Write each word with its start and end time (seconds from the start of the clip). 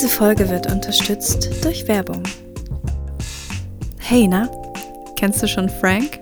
Diese 0.00 0.10
Folge 0.10 0.48
wird 0.48 0.70
unterstützt 0.70 1.50
durch 1.64 1.88
Werbung. 1.88 2.22
Hey, 3.98 4.28
na? 4.28 4.48
Kennst 5.16 5.42
du 5.42 5.48
schon 5.48 5.68
Frank? 5.68 6.20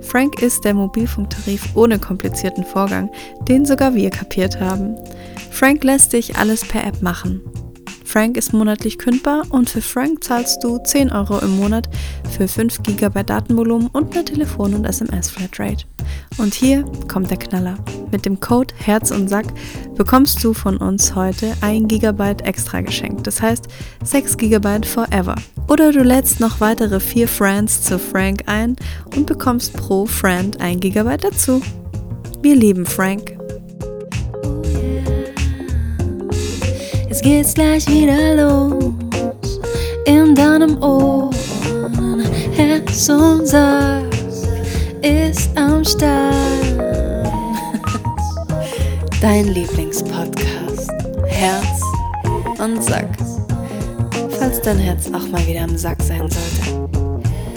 Frank 0.00 0.40
ist 0.40 0.64
der 0.64 0.74
Mobilfunktarif 0.74 1.74
ohne 1.74 1.98
komplizierten 1.98 2.62
Vorgang, 2.62 3.10
den 3.48 3.66
sogar 3.66 3.96
wir 3.96 4.10
kapiert 4.10 4.60
haben. 4.60 4.94
Frank 5.50 5.82
lässt 5.82 6.12
dich 6.12 6.36
alles 6.36 6.64
per 6.64 6.86
App 6.86 7.02
machen. 7.02 7.42
Frank 8.10 8.36
ist 8.36 8.52
monatlich 8.52 8.98
kündbar 8.98 9.44
und 9.50 9.70
für 9.70 9.80
Frank 9.80 10.24
zahlst 10.24 10.64
du 10.64 10.78
10 10.78 11.12
Euro 11.12 11.38
im 11.38 11.56
Monat 11.56 11.88
für 12.36 12.48
5 12.48 12.82
GB 12.82 13.22
Datenvolumen 13.22 13.86
und 13.86 14.12
eine 14.12 14.24
Telefon- 14.24 14.74
und 14.74 14.84
SMS-Flatrate. 14.84 15.84
Und 16.36 16.52
hier 16.52 16.84
kommt 17.06 17.30
der 17.30 17.36
Knaller. 17.36 17.76
Mit 18.10 18.26
dem 18.26 18.40
Code 18.40 18.74
Herz 18.78 19.12
und 19.12 19.28
Sack 19.28 19.46
bekommst 19.94 20.42
du 20.42 20.54
von 20.54 20.78
uns 20.78 21.14
heute 21.14 21.54
1 21.60 21.86
GB 21.86 22.34
extra 22.42 22.80
geschenkt. 22.80 23.28
Das 23.28 23.40
heißt 23.40 23.66
6 24.02 24.38
GB 24.38 24.88
forever. 24.88 25.36
Oder 25.68 25.92
du 25.92 26.02
lädst 26.02 26.40
noch 26.40 26.58
weitere 26.58 26.98
4 26.98 27.28
Friends 27.28 27.84
zu 27.84 28.00
Frank 28.00 28.42
ein 28.46 28.74
und 29.14 29.26
bekommst 29.26 29.72
pro 29.74 30.04
Friend 30.06 30.60
1 30.60 30.80
GB 30.80 31.16
dazu. 31.18 31.62
Wir 32.42 32.56
lieben 32.56 32.86
Frank. 32.86 33.39
Es 37.20 37.24
geht 37.24 37.54
gleich 37.54 37.86
wieder 37.86 38.34
los 38.34 38.94
in 40.06 40.34
deinem 40.34 40.82
Ohr. 40.82 41.28
Herz 42.52 43.10
und 43.10 43.46
Sack 43.46 44.04
ist 45.02 45.50
am 45.54 45.84
Start. 45.84 46.34
Dein 49.20 49.48
Lieblingspodcast. 49.48 50.90
Herz 51.26 51.82
und 52.58 52.82
Sack. 52.82 53.10
Falls 54.38 54.62
dein 54.62 54.78
Herz 54.78 55.08
auch 55.08 55.28
mal 55.28 55.46
wieder 55.46 55.64
am 55.64 55.76
Sack 55.76 56.02
sein 56.02 56.26
sollte. 56.26 56.88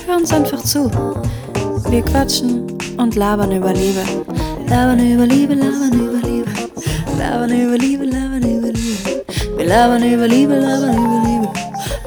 Hör 0.05 0.17
uns 0.17 0.33
einfach 0.33 0.61
zu. 0.61 0.91
Wir 1.89 2.01
quatschen 2.01 2.67
und 2.97 3.15
labern 3.15 3.53
über 3.53 3.71
Liebe. 3.71 4.03
Labern 4.67 4.99
über 4.99 5.25
Liebe, 5.25 5.53
labern 5.53 5.93
über 5.93 6.27
Liebe. 6.27 6.51
Labern 7.17 7.49
über 7.49 7.77
Liebe, 7.77 8.03
labern 8.03 8.39
über 8.39 8.47
Liebe. 8.47 8.52
Wir 9.63 9.69
labern 9.69 10.03
über 10.03 10.27
Liebe, 10.27 10.55
labern 10.59 10.93
über 10.93 11.23
Liebe. 11.25 11.47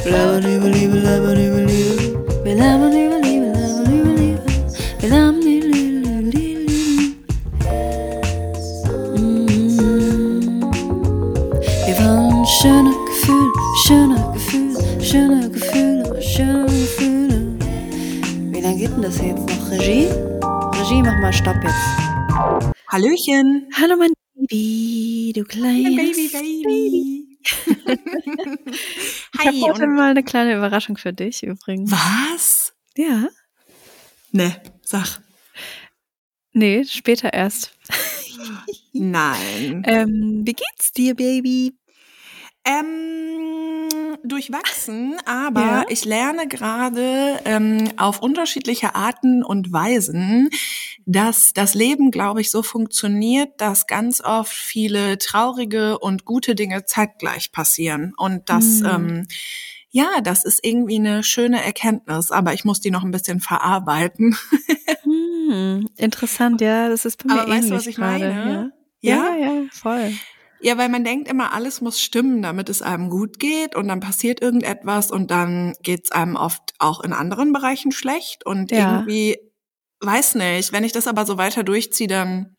Wir 0.05 0.13
labern 0.13 0.45
über 0.45 0.69
Liebe, 0.69 0.99
labern 0.99 1.41
über 1.41 1.61
Liebe. 1.63 2.45
Wir 2.45 2.55
labern 2.55 2.93
über 2.93 3.19
Liebe, 3.19 3.47
labern 3.47 3.99
über 3.99 4.13
Liebe. 4.13 4.43
Wir 5.01 5.09
labern 5.09 5.41
über 5.41 5.67
Liebe, 5.67 6.01
Liebe, 6.37 6.37
Liebe. 6.37 6.73
Wir 11.87 11.97
wollen 11.97 12.45
schöne 12.45 12.93
Gefühle, 13.07 13.53
schöne 13.87 14.17
Gefühle, 14.35 15.03
schöne 15.03 15.51
Gefühle, 15.51 16.21
schöne 16.21 16.67
Gefühle. 16.67 17.57
Wie 18.53 18.61
lange 18.61 18.77
geht 18.77 18.91
denn 18.91 19.01
das 19.01 19.17
jetzt 19.17 19.49
noch? 19.49 19.71
Regie? 19.71 20.09
Regie, 20.79 21.03
mach 21.03 21.19
mal 21.23 21.33
Stopp 21.33 21.57
jetzt. 21.65 22.77
Hallöchen. 22.89 23.67
Hallo 23.81 23.97
mein 23.97 24.13
Baby, 24.35 25.33
du 25.35 25.43
kleines 25.45 25.97
Baby, 25.97 26.29
Baby. 26.63 27.16
Ich 29.39 29.47
habe 29.47 29.61
heute 29.61 29.87
mal 29.87 30.11
eine 30.11 30.25
kleine 30.25 30.57
Überraschung 30.57 30.97
für 30.97 31.13
dich 31.13 31.43
übrigens. 31.43 31.93
Was? 31.93 32.75
Ja. 32.97 33.29
Ne, 34.33 34.61
sag. 34.83 35.21
Nee, 36.53 36.85
später 36.85 37.33
erst. 37.33 37.77
Nein. 38.93 39.83
Ähm, 39.87 40.43
wie 40.45 40.55
geht's 40.55 40.93
dir, 40.93 41.15
Baby? 41.15 41.77
Ähm, 42.65 43.86
durchwachsen, 44.25 45.17
aber 45.25 45.61
Ja. 45.61 45.85
ich 45.89 46.05
lerne 46.05 46.49
gerade 46.49 47.41
ähm, 47.45 47.91
auf 47.97 48.21
unterschiedliche 48.23 48.95
Arten 48.95 49.43
und 49.45 49.73
Weisen, 49.73 50.51
dass 51.07 51.53
das 51.53 51.75
Leben, 51.75 52.11
glaube 52.11 52.41
ich, 52.41 52.51
so 52.51 52.63
funktioniert, 52.63 53.61
dass 53.61 53.87
ganz 53.87 54.21
oft 54.21 54.53
viele 54.53 55.19
traurige 55.19 55.99
und 55.99 56.25
gute 56.25 56.55
Dinge 56.55 56.85
zeitgleich 56.85 57.53
passieren. 57.53 58.13
Und 58.17 58.49
das, 58.49 58.81
Hm. 58.81 58.87
ähm, 58.87 59.27
ja, 59.91 60.21
das 60.23 60.45
ist 60.45 60.61
irgendwie 60.63 60.97
eine 60.99 61.23
schöne 61.23 61.65
Erkenntnis, 61.65 62.31
aber 62.31 62.53
ich 62.53 62.65
muss 62.65 62.81
die 62.81 62.91
noch 62.91 63.03
ein 63.05 63.13
bisschen 63.13 63.41
verarbeiten. 63.41 64.37
Hm, 65.05 65.89
interessant, 65.97 66.61
ja, 66.61 66.89
das 66.89 67.05
ist 67.05 67.23
bei 67.25 67.33
mir 67.33 67.41
Aber 67.43 67.51
weißt 67.51 67.67
ähnlich 67.69 67.71
du, 67.71 67.77
was 67.77 67.87
ich 67.87 67.97
gerade. 67.97 68.19
meine? 68.35 68.73
Ja? 69.01 69.15
ja, 69.15 69.37
ja, 69.37 69.63
voll. 69.73 70.13
Ja, 70.61 70.79
weil 70.79 70.89
man 70.89 71.05
denkt 71.05 71.29
immer, 71.29 71.53
alles 71.53 71.81
muss 71.81 72.01
stimmen, 72.01 72.43
damit 72.43 72.69
es 72.69 72.83
einem 72.83 73.11
gut 73.11 73.39
geht 73.39 73.75
und 73.77 73.89
dann 73.89 74.01
passiert 74.01 74.41
irgendetwas 74.41 75.11
und 75.11 75.31
dann 75.31 75.75
geht 75.83 76.05
es 76.07 76.13
einem 76.13 76.37
oft 76.37 76.75
auch 76.79 77.01
in 77.05 77.13
anderen 77.13 77.53
Bereichen 77.53 77.93
schlecht 77.93 78.45
und 78.47 78.71
Ja. 78.71 78.99
irgendwie, 78.99 79.39
weiß 80.01 80.35
nicht, 80.37 80.73
wenn 80.73 80.85
ich 80.85 80.93
das 80.93 81.07
aber 81.07 81.27
so 81.27 81.37
weiter 81.39 81.63
durchziehe, 81.63 82.09
dann 82.09 82.55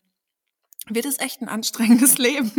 wird 0.90 1.04
es 1.04 1.18
echt 1.18 1.42
ein 1.42 1.48
anstrengendes 1.48 2.16
Leben. 2.18 2.50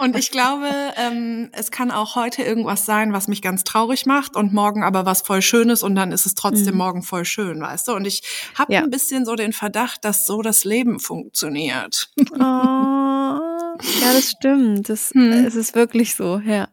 Und 0.00 0.16
ich 0.18 0.30
glaube, 0.32 0.68
ähm, 0.96 1.50
es 1.52 1.70
kann 1.70 1.92
auch 1.92 2.16
heute 2.16 2.42
irgendwas 2.42 2.86
sein, 2.86 3.12
was 3.12 3.28
mich 3.28 3.40
ganz 3.40 3.62
traurig 3.62 4.04
macht 4.04 4.34
und 4.36 4.52
morgen 4.52 4.82
aber 4.82 5.06
was 5.06 5.22
voll 5.22 5.42
Schönes 5.42 5.84
und 5.84 5.94
dann 5.94 6.10
ist 6.10 6.26
es 6.26 6.34
trotzdem 6.34 6.72
Mhm. 6.74 6.78
morgen 6.78 7.02
voll 7.04 7.24
schön, 7.24 7.60
weißt 7.60 7.86
du? 7.86 7.92
Und 7.92 8.04
ich 8.04 8.22
habe 8.56 8.72
Ja. 8.72 8.80
ein 8.80 8.90
bisschen 8.90 9.24
so 9.24 9.36
den 9.36 9.52
Verdacht, 9.52 10.04
dass 10.04 10.26
so 10.26 10.42
das 10.42 10.64
Leben 10.64 10.98
funktioniert. 10.98 12.10
Oh, 12.34 13.51
ja, 14.00 14.12
das 14.12 14.30
stimmt. 14.30 14.88
Das, 14.88 15.10
Hm. 15.14 15.32
Es 15.46 15.54
ist 15.54 15.74
wirklich 15.74 16.14
so, 16.14 16.38
ja. 16.38 16.68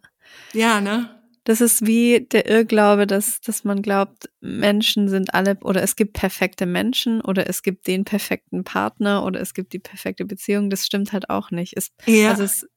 Ja, 0.53 0.81
ne? 0.81 1.15
Das 1.45 1.61
ist 1.61 1.85
wie 1.87 2.27
der 2.31 2.47
Irrglaube, 2.47 3.07
dass, 3.07 3.41
dass 3.41 3.63
man 3.63 3.81
glaubt, 3.81 4.29
Menschen 4.39 5.07
sind 5.09 5.33
alle 5.33 5.57
oder 5.61 5.81
es 5.81 5.95
gibt 5.95 6.13
perfekte 6.13 6.65
Menschen 6.65 7.21
oder 7.21 7.49
es 7.49 7.63
gibt 7.63 7.87
den 7.87 8.03
perfekten 8.05 8.63
Partner 8.63 9.23
oder 9.25 9.39
es 9.39 9.53
gibt 9.53 9.73
die 9.73 9.79
perfekte 9.79 10.25
Beziehung. 10.25 10.69
Das 10.69 10.85
stimmt 10.85 11.11
halt 11.11 11.29
auch 11.29 11.49
nicht. 11.49 11.73
Es, 11.75 11.91
Ja. 12.05 12.29
Also 12.31 12.43
es 12.43 12.67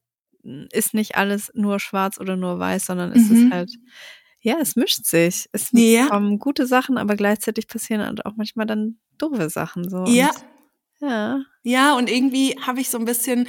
ist 0.73 0.95
nicht 0.95 1.17
alles 1.17 1.51
nur 1.55 1.81
schwarz 1.81 2.19
oder 2.19 2.37
nur 2.37 2.59
weiß, 2.59 2.87
sondern 2.87 3.13
es 3.13 3.29
Mhm. 3.29 3.37
ist 3.37 3.53
halt, 3.53 3.71
ja, 4.41 4.57
es 4.61 4.75
mischt 4.75 5.05
sich. 5.05 5.49
Es 5.53 5.69
Ja. 5.73 6.09
kommen 6.09 6.39
gute 6.39 6.67
Sachen, 6.67 6.97
aber 6.99 7.15
gleichzeitig 7.17 7.69
passieren 7.69 8.05
halt 8.05 8.25
auch 8.27 8.37
manchmal 8.37 8.67
dann 8.67 8.97
doofe 9.19 9.51
Sachen 9.51 9.89
so. 9.89 10.05
Ja. 10.07 10.31
Und, 10.31 10.45
ja. 11.03 11.41
Ja, 11.65 11.95
und 11.97 12.11
irgendwie 12.11 12.57
habe 12.67 12.81
ich 12.81 12.91
so 12.91 12.99
ein 12.99 13.05
bisschen, 13.05 13.47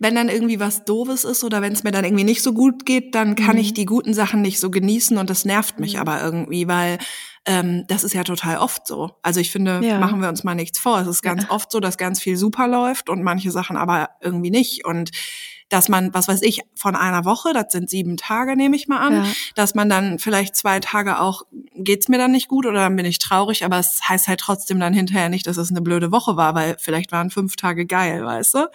wenn 0.00 0.16
dann 0.16 0.28
irgendwie 0.28 0.58
was 0.58 0.84
Doofes 0.84 1.22
ist 1.24 1.44
oder 1.44 1.62
wenn 1.62 1.72
es 1.72 1.84
mir 1.84 1.92
dann 1.92 2.04
irgendwie 2.04 2.24
nicht 2.24 2.42
so 2.42 2.52
gut 2.52 2.84
geht, 2.86 3.14
dann 3.14 3.36
kann 3.36 3.54
Mhm. 3.54 3.60
ich 3.62 3.72
die 3.74 3.84
guten 3.86 4.14
Sachen 4.14 4.42
nicht 4.42 4.58
so 4.58 4.68
genießen 4.70 5.16
und 5.16 5.30
das 5.30 5.44
nervt 5.44 5.78
mich 5.78 5.94
Mhm. 5.94 6.00
aber 6.00 6.20
irgendwie, 6.22 6.66
weil 6.66 6.98
ähm, 7.46 7.84
das 7.88 8.02
ist 8.04 8.14
ja 8.14 8.24
total 8.24 8.56
oft 8.58 8.86
so. 8.86 9.12
Also 9.22 9.38
ich 9.40 9.50
finde, 9.52 9.80
Ja. 9.84 9.98
machen 10.00 10.20
wir 10.20 10.28
uns 10.28 10.42
mal 10.44 10.54
nichts 10.56 10.78
vor. 10.78 11.00
Es 11.00 11.06
ist 11.08 11.22
ganz 11.22 11.44
Ja. 11.44 11.50
oft 11.50 11.70
so, 11.72 11.78
dass 11.80 11.98
ganz 11.98 12.20
viel 12.20 12.36
super 12.36 12.66
läuft 12.68 13.08
und 13.10 13.22
manche 13.22 13.50
Sachen 13.52 13.76
aber 13.76 14.10
irgendwie 14.20 14.50
nicht. 14.50 14.84
Und 14.84 15.10
dass 15.72 15.88
man, 15.88 16.12
was 16.12 16.28
weiß 16.28 16.42
ich, 16.42 16.60
von 16.74 16.94
einer 16.96 17.24
Woche, 17.24 17.52
das 17.52 17.72
sind 17.72 17.88
sieben 17.88 18.16
Tage, 18.16 18.56
nehme 18.56 18.76
ich 18.76 18.88
mal 18.88 18.98
an, 19.00 19.12
Ja. 19.24 19.24
dass 19.54 19.74
man 19.74 19.88
dann 19.88 20.18
vielleicht 20.18 20.54
zwei 20.54 20.80
Tage 20.80 21.18
auch, 21.20 21.42
geht's 21.74 22.08
mir 22.08 22.18
dann 22.18 22.32
nicht 22.32 22.48
gut 22.48 22.66
oder 22.66 22.80
dann 22.80 22.96
bin 22.96 23.06
ich 23.06 23.18
traurig, 23.18 23.64
aber 23.64 23.78
es 23.78 24.00
heißt 24.08 24.28
halt 24.28 24.40
trotzdem 24.40 24.78
dann 24.80 24.92
hinterher 24.92 25.28
nicht, 25.28 25.46
dass 25.46 25.56
es 25.56 25.70
eine 25.70 25.80
blöde 25.80 26.12
Woche 26.12 26.36
war, 26.36 26.54
weil 26.54 26.76
vielleicht 26.78 27.10
waren 27.12 27.30
fünf 27.30 27.56
Tage 27.56 27.86
geil, 27.86 28.24
weißt 28.24 28.54
du? 28.54 28.68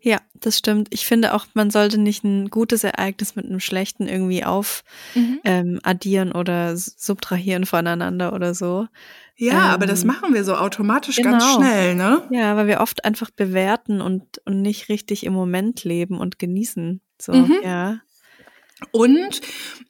Ja, 0.00 0.18
das 0.34 0.58
stimmt. 0.58 0.88
Ich 0.92 1.04
finde 1.04 1.34
auch, 1.34 1.46
man 1.54 1.70
sollte 1.70 1.98
nicht 1.98 2.22
ein 2.22 2.48
gutes 2.48 2.84
Ereignis 2.84 3.34
mit 3.34 3.46
einem 3.46 3.58
schlechten 3.58 4.06
irgendwie 4.06 4.44
auf 4.44 4.84
ähm, 5.42 5.80
addieren 5.82 6.30
oder 6.30 6.76
subtrahieren 6.76 7.66
voneinander 7.66 8.32
oder 8.32 8.54
so. 8.54 8.86
Ja, 9.38 9.66
aber 9.66 9.86
das 9.86 10.02
Ähm, 10.02 10.06
machen 10.08 10.34
wir 10.34 10.44
so 10.44 10.54
automatisch 10.56 11.16
ganz 11.16 11.44
genau. 11.44 11.56
schnell, 11.56 11.94
ne? 11.94 12.26
Ja, 12.30 12.56
weil 12.56 12.66
wir 12.66 12.80
oft 12.80 13.04
einfach 13.04 13.30
bewerten 13.30 14.00
und, 14.00 14.38
und 14.46 14.62
nicht 14.62 14.88
richtig 14.88 15.24
im 15.24 15.34
Moment 15.34 15.84
leben 15.84 16.18
und 16.18 16.38
genießen. 16.38 17.00
So, 17.20 17.32
Mhm. 17.32 17.56
ja. 17.62 17.98
Und 18.92 19.40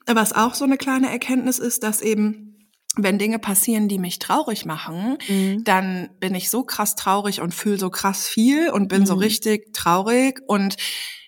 was 0.07 0.33
auch 0.33 0.55
so 0.55 0.65
eine 0.65 0.77
kleine 0.77 1.11
Erkenntnis 1.11 1.59
ist, 1.59 1.83
dass 1.85 2.01
eben, 2.03 2.71
wenn 2.97 3.19
Dinge 3.19 3.39
passieren, 3.39 3.89
die 3.89 3.99
mich 3.99 4.19
traurig 4.19 4.65
machen, 4.65 5.19
Mhm. 5.29 5.63
dann 5.65 6.11
bin 6.19 6.35
ich 6.35 6.51
so 6.51 6.65
krass 6.65 6.95
traurig 6.97 7.41
und 7.41 7.55
fühle 7.55 7.79
so 7.79 7.91
krass 7.91 8.27
viel 8.27 8.71
und 8.71 8.89
bin 8.89 9.07
so 9.07 9.15
Mhm. 9.15 9.21
richtig 9.21 9.73
traurig. 9.73 10.41
Und 10.47 10.77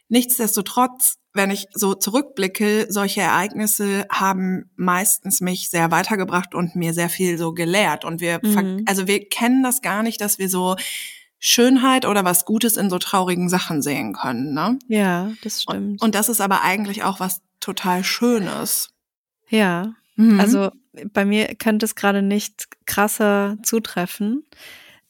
nichtsdestotrotz, 0.08 1.17
wenn 1.34 1.50
ich 1.50 1.66
so 1.72 1.94
zurückblicke, 1.94 2.86
solche 2.88 3.20
Ereignisse 3.20 4.06
haben 4.10 4.70
meistens 4.76 5.40
mich 5.40 5.70
sehr 5.70 5.90
weitergebracht 5.90 6.54
und 6.54 6.75
mir 6.75 6.94
sehr 6.94 7.08
viel 7.10 7.38
so 7.38 7.52
gelehrt. 7.52 8.04
Und 8.04 8.20
wir, 8.20 8.40
Mhm. 8.42 8.84
also 8.86 9.06
wir 9.06 9.28
kennen 9.28 9.62
das 9.62 9.82
gar 9.82 10.02
nicht, 10.02 10.20
dass 10.20 10.38
wir 10.38 10.48
so 10.48 10.76
Schönheit 11.38 12.04
oder 12.06 12.25
was 12.25 12.44
Gutes 12.44 12.76
in 12.76 12.90
so 12.90 12.98
traurigen 12.98 13.48
Sachen 13.48 13.80
sehen 13.82 14.12
können. 14.12 14.54
Ne? 14.54 14.78
Ja, 14.88 15.30
das 15.44 15.64
Und, 15.66 15.75
stimmt. 15.75 16.02
und 16.02 16.14
das 16.14 16.28
ist 16.28 16.40
aber 16.40 16.62
eigentlich 16.62 17.04
auch 17.04 17.20
was 17.20 17.40
total 17.60 18.02
Schönes. 18.04 18.90
ja, 19.48 19.94
Mhm. 20.16 20.40
also 20.40 20.70
bei 21.12 21.25
mir 21.25 21.54
könnte 21.54 21.86
es 21.86 21.94
gerade 21.94 22.22
nicht 22.22 22.66
krasser 22.86 23.56
zutreffen. 23.62 24.44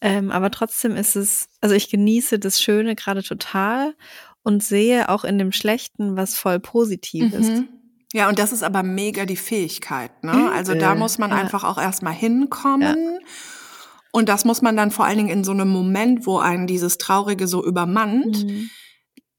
Ähm, 0.03 0.31
aber 0.31 0.51
trotzdem 0.51 0.95
ist 0.97 1.17
es, 1.17 1.49
also 1.63 1.75
ich 1.75 1.89
genieße 1.91 2.39
das 2.39 2.61
Schöne 2.61 2.95
gerade 2.95 3.23
total 3.23 3.95
und 4.49 4.63
sehe 4.63 5.11
auch 5.11 5.25
in 5.25 5.37
dem 5.37 5.53
Schlechten 5.53 6.17
was 6.17 6.35
voll 6.35 6.59
Positives. 6.59 7.49
Mhm. 7.49 7.69
Ja, 8.15 8.31
und 8.31 8.39
das 8.39 8.51
ist 8.51 8.63
aber 8.63 8.83
mega 8.83 9.27
die 9.27 9.37
Fähigkeit. 9.37 10.25
Ne? 10.25 10.51
Also 10.51 10.75
da 10.75 10.95
muss 10.95 11.19
man 11.19 11.33
ja. 11.33 11.37
einfach 11.37 11.65
auch 11.65 11.77
erstmal 11.77 12.15
hinkommen. 12.15 13.19
Und 14.11 14.31
das 14.31 14.47
muss 14.47 14.63
man 14.63 14.75
dann 14.75 14.91
vor 14.91 15.05
allen 15.05 15.19
Dingen 15.19 15.29
in 15.29 15.45
so 15.45 15.53
einem 15.53 15.69
Moment, 15.69 16.27
wo 16.27 16.39
einen 16.39 16.67
dieses 16.67 16.97
Traurige 16.97 17.47
so 17.47 17.63
übermannt. 17.63 18.47
Mhm. 18.47 18.71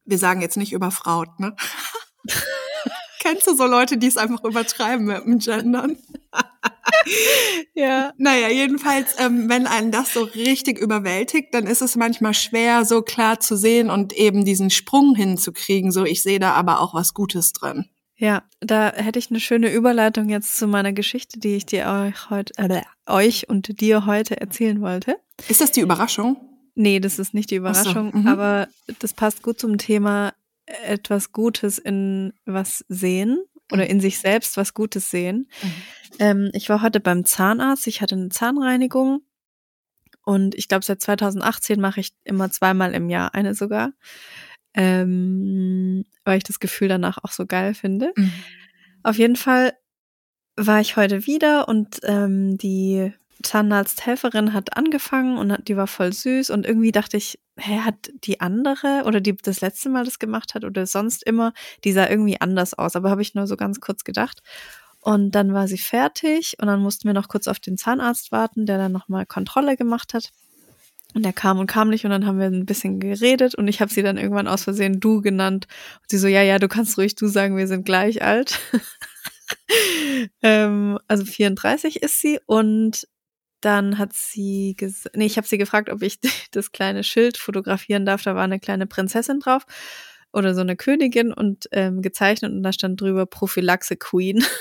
Wir 0.06 0.20
sagen 0.20 0.42
jetzt 0.42 0.58
nicht 0.58 0.74
überfraut, 0.74 1.40
ne? 1.40 1.56
Kennst 3.20 3.48
du 3.48 3.56
so 3.56 3.66
Leute, 3.66 3.98
die 3.98 4.08
es 4.08 4.18
einfach 4.18 4.44
übertreiben 4.44 5.06
mit 5.06 5.26
dem 5.26 5.40
Gendern? 5.40 5.98
Ja. 7.74 8.14
Naja, 8.18 8.50
jedenfalls, 8.50 9.16
ähm, 9.20 9.50
wenn 9.50 9.68
einen 9.68 9.92
das 9.92 10.14
so 10.14 10.24
richtig 10.24 10.80
überwältigt, 10.80 11.54
dann 11.54 11.66
ist 11.66 11.82
es 11.82 11.96
manchmal 11.96 12.34
schwer, 12.34 12.84
so 12.84 13.02
klar 13.02 13.40
zu 13.40 13.56
sehen 13.56 13.90
und 13.90 14.14
eben 14.14 14.44
diesen 14.44 14.70
Sprung 14.70 15.16
hinzukriegen. 15.16 15.92
So, 15.92 16.04
ich 16.04 16.22
sehe 16.22 16.40
da 16.40 16.54
aber 16.54 16.82
auch 16.82 16.94
was 16.94 17.14
Gutes 17.14 17.54
drin. 17.54 17.86
Ja, 18.18 18.44
da 18.60 18.92
hätte 18.94 19.18
ich 19.18 19.30
eine 19.30 19.40
schöne 19.40 19.72
Überleitung 19.72 20.30
jetzt 20.30 20.58
zu 20.58 20.68
meiner 20.68 20.92
Geschichte, 20.92 21.40
die 21.40 21.56
ich 21.56 21.66
dir 21.66 21.88
euch 21.88 22.30
heute, 22.30 22.54
äh, 22.58 22.82
euch 23.06 23.48
und 23.48 23.80
dir 23.80 24.06
heute 24.06 24.42
erzählen 24.42 24.82
wollte. 24.82 25.16
Ist 25.48 25.62
das 25.62 25.72
die 25.72 25.80
Überraschung? 25.80 26.36
Nee, 26.76 27.00
das 27.00 27.18
ist 27.18 27.34
nicht 27.34 27.50
die 27.50 27.62
Ach 27.62 27.74
so, 27.76 27.92
Überraschung, 27.92 28.22
mhm. 28.22 28.28
aber 28.28 28.68
das 29.00 29.14
passt 29.14 29.42
gut 29.42 29.60
zum 29.60 29.78
Thema 29.78 30.34
etwas 30.84 31.32
Gutes 31.32 31.78
in 31.78 32.34
was 32.46 32.86
sehen 32.90 33.44
oder 33.72 33.84
Mhm. 33.84 33.90
in 33.92 34.00
sich 34.02 34.20
selbst 34.20 34.58
was 34.58 34.74
Gutes 34.74 35.10
sehen. 35.10 35.50
Ähm, 36.20 36.50
ich 36.54 36.70
war 36.70 36.82
heute 36.82 37.00
beim 37.00 37.26
Zahnarzt, 37.26 37.88
ich 37.88 38.02
hatte 38.02 38.16
eine 38.16 38.30
Zahnreinigung 38.30 39.22
und 40.24 40.56
ich 40.56 40.68
glaube, 40.68 40.86
seit 40.86 41.02
2018 41.02 41.80
mache 41.80 42.00
ich 42.00 42.12
immer 42.24 42.52
zweimal 42.52 42.94
im 42.94 43.10
Jahr 43.10 43.34
eine 43.34 43.54
sogar, 43.56 43.92
ähm, 44.74 46.06
weil 46.24 46.38
ich 46.38 46.44
das 46.44 46.60
Gefühl 46.60 46.88
danach 46.88 47.18
auch 47.24 47.32
so 47.32 47.46
geil 47.46 47.74
finde. 47.74 48.12
Mhm. 48.16 48.32
Auf 49.04 49.18
jeden 49.18 49.36
Fall 49.36 49.74
war 50.56 50.82
ich 50.82 50.98
heute 50.98 51.26
wieder 51.26 51.68
und 51.68 52.00
ähm, 52.04 52.58
die 52.58 53.14
Zahnarzthelferin 53.44 54.54
hat 54.54 54.76
angefangen 54.76 55.38
und 55.38 55.52
hat, 55.52 55.68
die 55.68 55.78
war 55.78 55.88
voll 55.88 56.12
süß 56.14 56.50
und 56.50 56.66
irgendwie 56.66 56.92
dachte 56.92 57.18
ich, 57.18 57.40
hä, 57.58 57.80
hat 57.80 58.12
die 58.24 58.42
andere 58.42 59.04
oder 59.06 59.22
die 59.22 59.36
das 59.36 59.62
letzte 59.62 59.90
Mal 59.90 60.06
das 60.06 60.20
gemacht 60.20 60.56
hat 60.56 60.66
oder 60.66 60.86
sonst 60.86 61.24
immer, 61.24 61.54
die 61.84 61.92
sah 61.92 62.08
irgendwie 62.10 62.42
anders 62.42 62.74
aus, 62.74 62.96
aber 62.96 63.10
habe 63.10 63.22
ich 63.22 63.36
nur 63.36 63.48
so 63.48 63.56
ganz 63.56 63.80
kurz 63.80 64.04
gedacht. 64.04 64.42
Und 65.02 65.32
dann 65.32 65.54
war 65.54 65.68
sie 65.68 65.78
fertig 65.78 66.58
und 66.60 66.68
dann 66.68 66.82
mussten 66.82 67.08
wir 67.08 67.14
noch 67.14 67.30
kurz 67.30 67.48
auf 67.48 67.60
den 67.60 67.78
Zahnarzt 67.78 68.32
warten, 68.34 68.66
der 68.66 68.78
dann 68.78 68.92
nochmal 68.92 69.26
Kontrolle 69.26 69.78
gemacht 69.78 70.14
hat. 70.14 70.32
Und 71.16 71.24
der 71.24 71.34
kam 71.34 71.58
und 71.58 71.68
kam 71.68 71.90
nicht 71.90 72.06
und 72.06 72.12
dann 72.12 72.26
haben 72.26 72.38
wir 72.38 72.48
ein 72.48 72.66
bisschen 72.66 73.00
geredet 73.00 73.56
und 73.56 73.68
ich 73.68 73.82
habe 73.82 73.92
sie 73.92 74.04
dann 74.04 74.18
irgendwann 74.18 74.48
aus 74.48 74.66
Versehen 74.66 75.00
du 75.00 75.22
genannt. 75.22 75.68
Und 76.02 76.10
sie 76.10 76.18
so, 76.18 76.28
ja, 76.28 76.44
ja, 76.44 76.60
du 76.60 76.68
kannst 76.68 76.98
ruhig 76.98 77.16
du 77.16 77.28
sagen, 77.28 77.58
wir 77.58 77.68
sind 77.68 77.86
gleich 77.86 78.22
alt. 78.22 78.60
ähm, 80.44 81.00
also 81.08 81.26
34 81.26 82.04
ist 82.04 82.20
sie 82.20 82.40
und 82.46 83.08
dann 83.62 83.98
hat 83.98 84.14
sie 84.14 84.76
gesagt, 84.78 85.16
nee, 85.18 85.26
ich 85.26 85.38
habe 85.38 85.48
sie 85.48 85.58
gefragt, 85.58 85.90
ob 85.90 86.02
ich 86.02 86.20
das 86.52 86.72
kleine 86.72 87.04
Schild 87.04 87.38
fotografieren 87.38 88.06
darf. 88.06 88.24
Da 88.24 88.36
war 88.36 88.44
eine 88.44 88.60
kleine 88.60 88.88
Prinzessin 88.88 89.40
drauf 89.40 89.66
oder 90.32 90.54
so 90.54 90.62
eine 90.62 90.76
Königin 90.76 91.34
und 91.34 91.68
ähm, 91.72 92.02
gezeichnet 92.02 92.52
und 92.52 92.64
da 92.64 92.72
stand 92.74 93.02
drüber 93.02 93.26
Prophylaxe 93.26 93.98
Queen. 93.98 94.44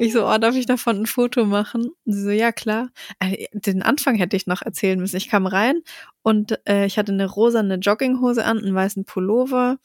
ich 0.00 0.12
so, 0.12 0.26
oh, 0.26 0.38
darf 0.38 0.56
ich 0.56 0.66
davon 0.66 1.02
ein 1.02 1.06
Foto 1.06 1.44
machen? 1.44 1.90
Und 2.04 2.12
sie 2.12 2.22
so, 2.22 2.30
ja 2.30 2.52
klar. 2.52 2.88
Äh, 3.20 3.46
Den 3.52 3.82
Anfang 3.82 4.16
hätte 4.16 4.36
ich 4.36 4.46
noch 4.46 4.62
erzählen 4.62 4.98
müssen. 4.98 5.16
Ich 5.16 5.28
kam 5.28 5.46
rein 5.46 5.82
und 6.22 6.58
äh, 6.68 6.86
ich 6.86 6.98
hatte 6.98 7.12
eine 7.12 7.26
rosane 7.26 7.76
Jogginghose 7.76 8.44
an, 8.44 8.58
einen 8.58 8.74
weißen 8.74 9.04
Pullover 9.04 9.78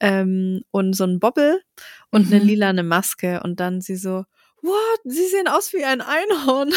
ähm, 0.00 0.62
und 0.70 0.94
so 0.94 1.04
ein 1.04 1.20
Bobbel 1.20 1.60
und 2.10 2.26
eine 2.32 2.40
Mhm. 2.40 2.46
lilane 2.46 2.82
Maske. 2.82 3.40
Und 3.42 3.60
dann 3.60 3.80
sie 3.80 3.96
so, 3.96 4.24
what? 4.64 5.00
Sie 5.04 5.26
sehen 5.28 5.48
aus 5.48 5.72
wie 5.72 5.84
ein 5.84 6.00
Einhorn. 6.00 6.72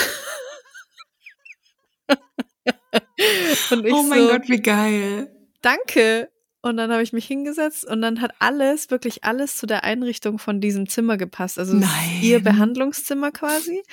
und 3.72 3.86
ich 3.86 3.94
Oh 3.94 4.04
mein 4.04 4.22
so, 4.22 4.28
Gott, 4.30 4.50
wie 4.50 4.62
geil. 4.62 5.32
danke. 5.62 6.30
Und 6.64 6.76
dann 6.76 6.92
habe 6.92 7.04
ich 7.04 7.14
mich 7.14 7.26
hingesetzt 7.26 7.86
und 7.86 8.02
dann 8.02 8.20
hat 8.20 8.34
alles, 8.40 8.90
wirklich 8.92 9.24
alles 9.24 9.56
zu 9.56 9.68
der 9.68 9.86
Einrichtung 9.86 10.38
von 10.38 10.60
diesem 10.60 10.90
Zimmer 10.90 11.16
gepasst. 11.16 11.60
Also 11.60 11.80
ihr 12.22 12.42
Behandlungszimmer 12.44 13.32
quasi. 13.32 13.84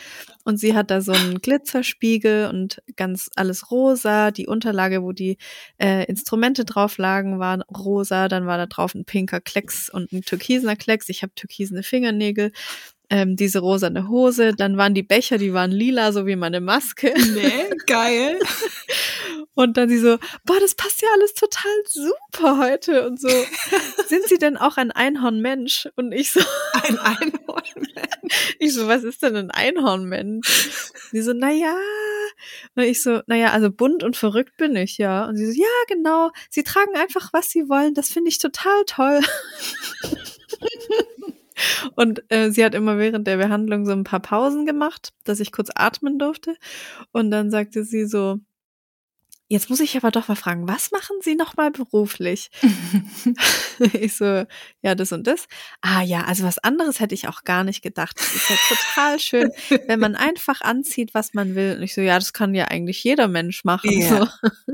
Und 0.45 0.57
sie 0.59 0.75
hat 0.75 0.91
da 0.91 1.01
so 1.01 1.13
einen 1.13 1.41
Glitzerspiegel 1.41 2.49
und 2.49 2.83
ganz 2.97 3.31
alles 3.37 3.71
rosa. 3.71 4.33
Die 4.33 4.49
Unterlage, 4.49 5.03
wo 5.05 5.13
die 5.13 5.37
äh, 5.79 6.05
Instrumente 6.07 6.65
drauf 6.65 6.99
lagen, 6.99 7.39
war 7.39 7.61
rosa. 7.71 8.27
Dann 8.27 8.47
war 8.47 8.57
da 8.57 8.67
drauf 8.67 8.95
ein 8.95 9.05
pinker 9.05 9.41
Klecks 9.41 9.89
und 9.89 10.11
ein 10.11 10.23
türkisener 10.23 10.75
Klecks. 10.75 11.09
Ich 11.11 11.23
habe 11.23 11.35
türkisene 11.35 11.85
Fingernägel. 11.85 12.51
Ähm, 13.11 13.37
diese 13.37 13.59
rosane 13.61 14.09
Hose. 14.09 14.53
Dann 14.57 14.77
waren 14.77 14.95
die 14.95 15.03
Becher, 15.03 15.39
die 15.39 15.53
waren 15.53 15.71
lila, 15.71 16.13
so 16.13 16.27
wie 16.27 16.37
meine 16.37 16.61
Maske. 16.61 17.13
Nee, 17.35 17.71
geil. 17.87 18.39
Und 19.55 19.77
dann 19.77 19.89
sie 19.89 19.99
so, 19.99 20.19
boah, 20.45 20.59
das 20.61 20.75
passt 20.75 21.01
ja 21.03 21.09
alles 21.15 21.35
total 21.35 21.71
super 21.87 22.59
heute 22.59 23.07
und 23.07 23.21
so. 23.21 23.29
Sind 24.09 24.27
Sie 24.27 24.39
denn 24.39 24.57
auch 24.57 24.77
ein 24.77 24.91
Einhornmensch? 24.91 25.89
Und 25.95 26.11
ich 26.13 26.33
so, 26.33 26.41
Ein 26.83 26.99
Einhorn. 26.99 27.63
ich 28.59 28.75
so, 28.75 28.89
was 28.89 29.05
ist 29.05 29.23
denn 29.23 29.37
ein 29.37 29.51
Einhornmensch? 29.53 30.71
Sie 31.13 31.23
so, 31.23 31.33
na 31.33 31.53
ja. 31.53 31.77
Und 32.75 32.83
ich 32.83 33.01
so, 33.01 33.21
na 33.27 33.37
ja, 33.37 33.53
also 33.53 33.71
bunt 33.71 34.03
und 34.03 34.17
verrückt 34.17 34.57
bin 34.57 34.75
ich, 34.75 34.99
ja. 34.99 35.25
Und 35.27 35.37
sie 35.37 35.47
so, 35.47 35.53
ja, 35.53 35.69
genau. 35.89 36.31
Sie 36.51 36.65
tragen 36.65 36.97
einfach, 36.97 37.33
was 37.33 37.51
sie 37.51 37.69
wollen. 37.69 37.95
Das 37.95 38.09
finde 38.09 38.31
ich 38.31 38.39
total 38.39 38.85
toll. 38.87 39.21
Und 41.95 42.23
äh, 42.31 42.51
sie 42.51 42.65
hat 42.65 42.75
immer 42.75 42.99
während 42.99 43.27
der 43.27 43.37
Behandlung 43.37 43.87
so 43.87 43.93
ein 43.93 44.05
paar 44.05 44.21
Pausen 44.21 44.67
gemacht, 44.67 45.13
dass 45.25 45.41
ich 45.41 45.53
kurz 45.53 45.71
atmen 45.75 46.19
durfte. 46.19 46.57
Und 47.13 47.31
dann 47.31 47.51
sagte 47.51 47.85
sie 47.85 48.07
so, 48.07 48.39
jetzt 49.49 49.71
muss 49.71 49.81
ich 49.81 49.97
aber 49.97 50.11
doch 50.11 50.29
mal 50.29 50.37
fragen, 50.37 50.69
was 50.69 50.91
machen 50.91 51.17
Sie 51.21 51.35
noch 51.35 51.57
mal 51.57 51.71
beruflich? 51.71 52.51
ich 53.93 54.17
so, 54.17 54.45
ja, 54.83 54.95
das 54.95 55.13
und 55.13 55.27
das. 55.27 55.47
Ah 55.81 56.03
ja, 56.03 56.23
also 56.25 56.45
was 56.45 56.59
anderes 56.59 57.01
hätte 57.01 57.15
ich 57.15 57.29
auch 57.29 57.45
gar 57.45 57.65
nicht 57.65 57.83
gedacht. 57.83 58.19
Das 58.19 58.35
ist 58.35 58.51
ja 58.51 58.57
total 58.69 59.21
schön, 59.21 59.51
wenn 59.87 60.01
man 60.01 60.15
einfach 60.17 60.61
anzieht, 60.61 61.15
was 61.15 61.35
man 61.35 61.55
will. 61.55 61.77
Und 61.77 61.83
ich 61.83 61.95
so, 61.95 62.01
ja, 62.01 62.19
das 62.19 62.33
kann 62.33 62.55
ja 62.55 62.67
eigentlich 62.67 63.03
jeder 63.05 63.29
Mensch 63.29 63.65
machen. 63.65 63.91
Ja. 63.93 64.09
So. 64.09 64.29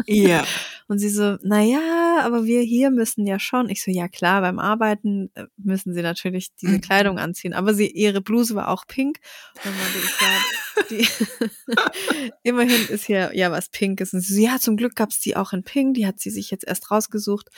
Ja. 0.06 0.44
Und 0.90 0.98
sie 0.98 1.08
so, 1.08 1.37
na 1.42 1.62
ja, 1.62 2.19
aber 2.22 2.44
wir 2.46 2.62
hier 2.62 2.90
müssen 2.90 3.25
ja 3.25 3.38
schon. 3.38 3.69
Ich 3.69 3.81
so, 3.84 3.92
ja 3.92 4.08
klar, 4.08 4.40
beim 4.40 4.58
Arbeiten 4.58 5.31
äh, 5.34 5.44
müssen 5.56 5.94
sie 5.94 6.02
natürlich 6.02 6.48
diese 6.60 6.72
Mhm. 6.75 6.81
Kleidung 6.81 7.19
anziehen. 7.20 7.54
Aber 7.54 7.75
sie, 7.75 7.87
ihre 7.88 8.20
Bluse 8.20 8.56
war 8.56 8.66
auch 8.68 8.85
pink. 8.88 9.18
Und 9.54 9.66
dann 9.66 9.75
meinte 9.78 9.99
ich, 9.99 10.20
ja, 10.20 10.88
die, 10.90 12.26
immerhin 12.42 12.88
ist 12.88 13.04
hier 13.04 13.30
ja 13.35 13.52
was 13.52 13.68
Pinkes. 13.68 14.12
Und 14.12 14.20
sie 14.20 14.35
so, 14.35 14.40
ja, 14.40 14.59
zum 14.59 14.76
Glück 14.76 14.97
gab's 14.97 15.20
die 15.20 15.37
auch 15.37 15.52
in 15.52 15.62
Pink. 15.62 15.94
Die 15.94 16.06
hat 16.09 16.18
sie 16.18 16.30
sich 16.30 16.50
jetzt 16.50 16.66
erst 16.66 16.90
rausgesucht. 16.90 17.49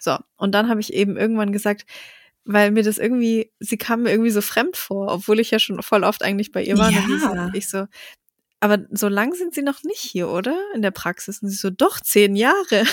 So, 0.00 0.18
und 0.36 0.52
dann 0.52 0.68
habe 0.68 0.80
ich 0.80 0.92
eben 0.92 1.16
irgendwann 1.16 1.52
gesagt, 1.52 1.84
weil 2.44 2.72
mir 2.72 2.82
das 2.82 2.98
irgendwie, 2.98 3.52
sie 3.60 3.78
kam 3.78 4.02
mir 4.02 4.10
irgendwie 4.10 4.30
so 4.32 4.40
fremd 4.42 4.76
vor, 4.76 5.12
obwohl 5.12 5.38
ich 5.40 5.50
ja 5.52 5.58
schon 5.60 5.80
voll 5.82 6.02
oft 6.04 6.22
eigentlich 6.22 6.50
bei 6.50 6.62
ihr 6.64 6.76
war. 6.76 6.88
Und 6.88 6.94
Ja. 6.94 7.50
ich 7.54 7.68
so, 7.70 7.86
aber 8.64 8.86
so 8.92 9.08
lang 9.08 9.34
sind 9.34 9.54
sie 9.54 9.60
noch 9.60 9.82
nicht 9.82 10.00
hier, 10.00 10.30
oder? 10.30 10.58
In 10.74 10.80
der 10.80 10.90
Praxis. 10.90 11.42
Und 11.42 11.50
sie 11.50 11.56
so, 11.56 11.68
doch, 11.68 12.00
zehn 12.00 12.34
Jahre. 12.34 12.84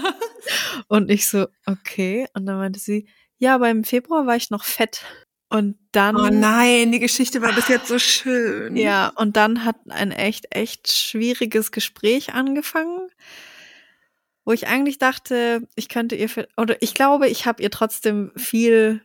Und 0.88 1.10
ich 1.10 1.28
so, 1.28 1.48
okay. 1.66 2.26
Und 2.32 2.46
dann 2.46 2.56
meinte 2.56 2.80
sie, 2.80 3.06
ja, 3.36 3.54
aber 3.54 3.68
im 3.68 3.84
Februar 3.84 4.26
war 4.26 4.36
ich 4.36 4.48
noch 4.48 4.64
fett. 4.64 5.04
Und 5.50 5.76
dann, 5.92 6.16
Oh 6.16 6.30
nein, 6.30 6.92
die 6.92 6.98
Geschichte 6.98 7.42
war 7.42 7.52
bis 7.52 7.68
jetzt 7.68 7.88
so 7.88 7.98
schön. 7.98 8.74
ja, 8.74 9.12
und 9.16 9.36
dann 9.36 9.66
hat 9.66 9.76
ein 9.90 10.12
echt, 10.12 10.46
echt 10.48 10.90
schwieriges 10.90 11.72
Gespräch 11.72 12.32
angefangen, 12.32 13.10
wo 14.46 14.52
ich 14.52 14.66
eigentlich 14.66 14.96
dachte, 14.96 15.68
ich 15.74 15.90
könnte 15.90 16.16
ihr, 16.16 16.30
oder 16.56 16.80
ich 16.80 16.94
glaube, 16.94 17.28
ich 17.28 17.44
habe 17.44 17.62
ihr 17.62 17.70
trotzdem 17.70 18.32
viel 18.34 19.02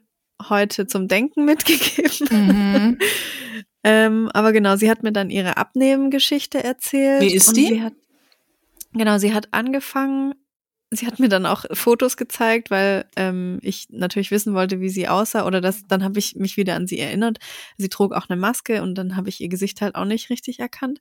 heute 0.49 0.87
zum 0.87 1.07
Denken 1.07 1.45
mitgegeben. 1.45 2.27
Mhm. 2.31 2.99
Ähm, 3.83 4.29
aber 4.33 4.51
genau, 4.51 4.75
sie 4.75 4.89
hat 4.89 5.03
mir 5.03 5.13
dann 5.13 5.29
ihre 5.29 5.55
Abnehmen-Geschichte 5.55 6.61
erzählt. 6.61 7.21
Wie 7.21 7.33
ist 7.33 7.55
die? 7.55 7.67
Sie 7.67 7.81
hat, 7.81 7.93
genau, 8.91 9.17
sie 9.17 9.33
hat 9.33 9.47
angefangen, 9.51 10.33
sie 10.91 11.07
hat 11.07 11.19
mir 11.19 11.29
dann 11.29 11.45
auch 11.45 11.63
Fotos 11.71 12.17
gezeigt, 12.17 12.69
weil 12.69 13.05
ähm, 13.15 13.59
ich 13.61 13.87
natürlich 13.89 14.29
wissen 14.29 14.53
wollte, 14.53 14.81
wie 14.81 14.89
sie 14.89 15.07
aussah. 15.07 15.45
Oder 15.45 15.61
das, 15.61 15.87
dann 15.87 16.03
habe 16.03 16.19
ich 16.19 16.35
mich 16.35 16.57
wieder 16.57 16.75
an 16.75 16.85
sie 16.85 16.99
erinnert. 16.99 17.37
Sie 17.77 17.87
trug 17.87 18.11
auch 18.11 18.27
eine 18.27 18.37
Maske 18.37 18.81
und 18.81 18.95
dann 18.95 19.15
habe 19.15 19.29
ich 19.29 19.39
ihr 19.39 19.49
Gesicht 19.49 19.79
halt 19.79 19.95
auch 19.95 20.05
nicht 20.05 20.29
richtig 20.29 20.59
erkannt. 20.59 20.99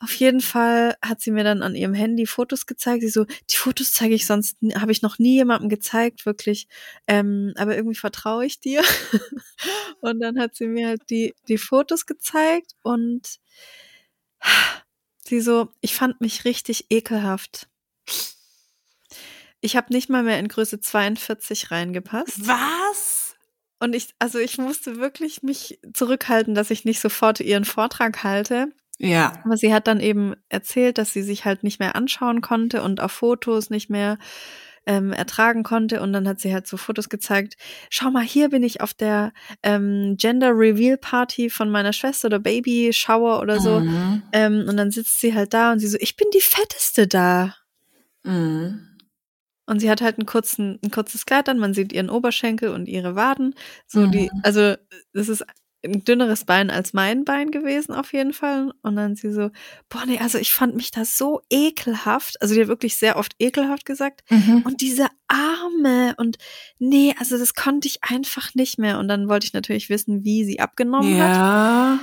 Auf 0.00 0.14
jeden 0.16 0.40
Fall 0.40 0.96
hat 1.02 1.20
sie 1.20 1.30
mir 1.30 1.44
dann 1.44 1.62
an 1.62 1.74
ihrem 1.74 1.94
Handy 1.94 2.26
Fotos 2.26 2.66
gezeigt. 2.66 3.02
Sie 3.02 3.08
so, 3.08 3.24
die 3.50 3.56
Fotos 3.56 3.92
zeige 3.92 4.14
ich 4.14 4.26
sonst, 4.26 4.58
habe 4.74 4.92
ich 4.92 5.02
noch 5.02 5.18
nie 5.18 5.36
jemandem 5.36 5.68
gezeigt, 5.68 6.26
wirklich. 6.26 6.68
Ähm, 7.06 7.52
aber 7.56 7.76
irgendwie 7.76 7.96
vertraue 7.96 8.44
ich 8.44 8.60
dir. 8.60 8.82
und 10.00 10.20
dann 10.20 10.38
hat 10.38 10.56
sie 10.56 10.66
mir 10.66 10.88
halt 10.88 11.02
die, 11.10 11.34
die 11.48 11.58
Fotos 11.58 12.06
gezeigt 12.06 12.72
und 12.82 13.38
sie 15.24 15.40
so, 15.40 15.68
ich 15.80 15.94
fand 15.94 16.20
mich 16.20 16.44
richtig 16.44 16.86
ekelhaft. 16.90 17.68
Ich 19.60 19.76
habe 19.76 19.92
nicht 19.94 20.10
mal 20.10 20.22
mehr 20.22 20.38
in 20.38 20.48
Größe 20.48 20.80
42 20.80 21.70
reingepasst. 21.70 22.46
Was? 22.46 23.36
Und 23.78 23.94
ich, 23.94 24.14
also 24.18 24.38
ich 24.38 24.58
musste 24.58 24.96
wirklich 24.96 25.42
mich 25.42 25.78
zurückhalten, 25.92 26.54
dass 26.54 26.70
ich 26.70 26.84
nicht 26.84 27.00
sofort 27.00 27.40
ihren 27.40 27.64
Vortrag 27.64 28.22
halte. 28.24 28.68
Ja. 28.98 29.32
Aber 29.44 29.56
sie 29.56 29.72
hat 29.74 29.86
dann 29.86 30.00
eben 30.00 30.34
erzählt, 30.48 30.98
dass 30.98 31.12
sie 31.12 31.22
sich 31.22 31.44
halt 31.44 31.62
nicht 31.64 31.80
mehr 31.80 31.96
anschauen 31.96 32.40
konnte 32.40 32.82
und 32.82 33.00
auf 33.00 33.12
Fotos 33.12 33.70
nicht 33.70 33.90
mehr 33.90 34.18
ähm, 34.86 35.12
ertragen 35.12 35.62
konnte. 35.62 36.00
Und 36.00 36.12
dann 36.12 36.28
hat 36.28 36.40
sie 36.40 36.52
halt 36.52 36.66
so 36.66 36.76
Fotos 36.76 37.08
gezeigt. 37.08 37.54
Schau 37.90 38.10
mal, 38.10 38.22
hier 38.24 38.50
bin 38.50 38.62
ich 38.62 38.80
auf 38.80 38.94
der 38.94 39.32
ähm, 39.62 40.16
Gender 40.18 40.50
Reveal 40.50 40.96
Party 40.98 41.50
von 41.50 41.70
meiner 41.70 41.92
Schwester 41.92 42.26
oder 42.26 42.38
Baby 42.38 42.92
Shower 42.92 43.40
oder 43.40 43.60
so. 43.60 43.80
Mhm. 43.80 44.22
Ähm, 44.32 44.66
und 44.68 44.76
dann 44.76 44.90
sitzt 44.90 45.20
sie 45.20 45.34
halt 45.34 45.54
da 45.54 45.72
und 45.72 45.78
sie 45.80 45.88
so, 45.88 45.96
ich 46.00 46.16
bin 46.16 46.28
die 46.34 46.40
fetteste 46.42 47.06
da. 47.06 47.54
Mhm. 48.24 48.90
Und 49.66 49.80
sie 49.80 49.90
hat 49.90 50.02
halt 50.02 50.18
einen 50.18 50.26
kurzen, 50.26 50.78
ein 50.84 50.90
kurzes 50.90 51.24
Kleid 51.24 51.48
an, 51.48 51.58
man 51.58 51.72
sieht 51.72 51.92
ihren 51.92 52.10
Oberschenkel 52.10 52.68
und 52.68 52.86
ihre 52.86 53.16
Waden. 53.16 53.54
So 53.86 54.00
Mhm. 54.00 54.10
die, 54.12 54.30
also 54.42 54.74
das 55.14 55.28
ist 55.30 55.44
ein 55.84 56.02
dünneres 56.04 56.44
Bein 56.44 56.70
als 56.70 56.92
mein 56.92 57.24
Bein 57.24 57.50
gewesen 57.50 57.92
auf 57.94 58.12
jeden 58.12 58.32
Fall. 58.32 58.72
Und 58.82 58.96
dann 58.96 59.16
sie 59.16 59.30
so, 59.32 59.50
boah, 59.88 60.04
nee, 60.06 60.18
also 60.18 60.38
ich 60.38 60.52
fand 60.52 60.74
mich 60.76 60.90
da 60.90 61.04
so 61.04 61.42
ekelhaft. 61.50 62.40
Also 62.40 62.54
die 62.54 62.62
hat 62.62 62.68
wirklich 62.68 62.96
sehr 62.96 63.16
oft 63.16 63.34
ekelhaft 63.38 63.84
gesagt. 63.84 64.22
Mhm. 64.30 64.62
Und 64.64 64.80
diese 64.80 65.06
Arme 65.28 66.14
und 66.16 66.38
nee, 66.78 67.14
also 67.18 67.38
das 67.38 67.54
konnte 67.54 67.86
ich 67.88 68.02
einfach 68.02 68.54
nicht 68.54 68.78
mehr. 68.78 68.98
Und 68.98 69.08
dann 69.08 69.28
wollte 69.28 69.46
ich 69.46 69.52
natürlich 69.52 69.88
wissen, 69.90 70.24
wie 70.24 70.44
sie 70.44 70.60
abgenommen 70.60 71.14
hat. 71.22 71.36
Ja. 71.36 71.98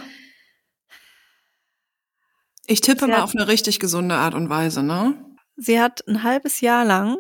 Ich 2.68 2.82
tippe 2.82 3.02
Sie 3.06 3.08
mal 3.08 3.18
hat- 3.18 3.24
auf 3.24 3.36
eine 3.36 3.48
richtig 3.48 3.80
gesunde 3.80 4.16
Art 4.16 4.34
und 4.34 4.50
Weise, 4.50 4.84
ne? 4.84 5.16
Sie 5.58 5.80
hat 5.80 6.08
ein 6.08 6.24
halbes 6.24 6.62
Jahr 6.62 6.86
lang, 6.86 7.18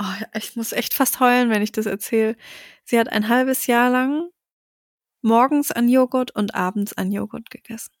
oh, 0.00 0.04
ich 0.36 0.54
muss 0.56 0.72
echt 0.72 0.94
fast 0.94 1.20
heulen, 1.20 1.50
wenn 1.50 1.62
ich 1.62 1.72
das 1.72 1.86
erzähle. 1.86 2.36
Sie 2.84 2.98
hat 2.98 3.10
ein 3.10 3.28
halbes 3.28 3.66
Jahr 3.66 3.90
lang 3.90 4.28
morgens 5.24 5.72
an 5.72 5.88
Joghurt 5.88 6.30
und 6.30 6.54
abends 6.54 6.92
an 6.92 7.10
Joghurt 7.10 7.50
gegessen. 7.50 7.92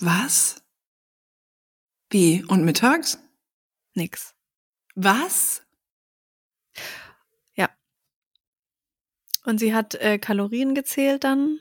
Was? 0.00 0.62
Wie? 2.10 2.44
Und 2.44 2.64
mittags? 2.64 3.18
Nix. 3.94 4.34
Was? 4.94 5.62
Und 9.46 9.58
sie 9.60 9.72
hat 9.72 9.94
äh, 9.94 10.18
Kalorien 10.18 10.74
gezählt 10.74 11.24
dann, 11.24 11.60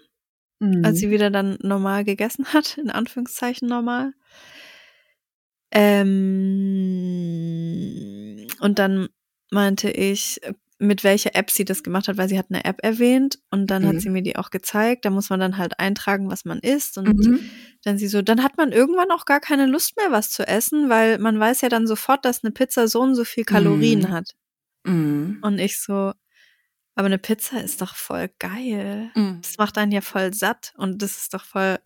Mhm. 0.60 0.84
als 0.86 1.00
sie 1.00 1.12
wieder 1.12 1.30
dann 1.30 1.58
normal 1.62 2.04
gegessen 2.04 2.46
hat, 2.54 2.78
in 2.78 2.90
Anführungszeichen 2.90 3.68
normal. 3.68 4.14
Ähm, 5.72 6.08
und 8.62 8.80
dann 8.80 9.10
meinte 9.52 9.92
ich, 9.92 10.40
mit 10.86 11.04
welcher 11.04 11.36
App 11.36 11.52
sie 11.52 11.66
das 11.66 11.84
gemacht 11.84 12.08
hat, 12.08 12.18
weil 12.18 12.30
sie 12.30 12.38
hat 12.38 12.48
eine 12.50 12.66
App 12.66 12.80
erwähnt 12.84 13.40
und 13.52 13.68
dann 13.68 13.84
Mhm. 13.84 13.88
hat 13.88 14.02
sie 14.02 14.10
mir 14.10 14.22
die 14.24 14.36
auch 14.38 14.50
gezeigt. 14.50 15.06
Da 15.06 15.10
muss 15.10 15.30
man 15.30 15.40
dann 15.40 15.58
halt 15.58 15.80
eintragen, 15.80 16.30
was 16.30 16.46
man 16.46 16.60
isst 16.60 16.98
und 16.98 17.08
Mhm. 17.08 17.40
dann 17.84 17.98
sie 17.98 18.08
so, 18.08 18.22
dann 18.22 18.44
hat 18.44 18.58
man 18.58 18.72
irgendwann 18.72 19.12
auch 19.12 19.26
gar 19.26 19.40
keine 19.40 19.66
Lust 19.66 19.98
mehr, 19.98 20.12
was 20.12 20.32
zu 20.32 20.48
essen, 20.48 20.90
weil 20.90 21.18
man 21.20 21.40
weiß 21.40 21.62
ja 21.62 21.70
dann 21.70 21.88
sofort, 21.88 22.26
dass 22.26 22.44
eine 22.44 22.52
Pizza 22.52 22.88
so 22.88 23.02
und 23.02 23.16
so 23.16 23.24
viel 23.26 23.44
Kalorien 23.46 24.00
Mhm. 24.02 24.10
hat. 24.12 24.32
Mhm. 24.86 25.40
Und 25.42 25.60
ich 25.60 25.80
so, 25.82 26.14
aber 26.96 27.08
eine 27.08 27.18
Pizza 27.20 27.62
ist 27.62 27.82
doch 27.82 27.96
voll 27.96 28.30
geil. 28.40 29.12
Mhm. 29.16 29.40
Das 29.42 29.58
macht 29.58 29.78
einen 29.78 29.92
ja 29.92 30.02
voll 30.02 30.34
satt 30.34 30.74
und 30.78 31.02
das 31.02 31.18
ist 31.18 31.34
doch 31.34 31.44
voll 31.44 31.78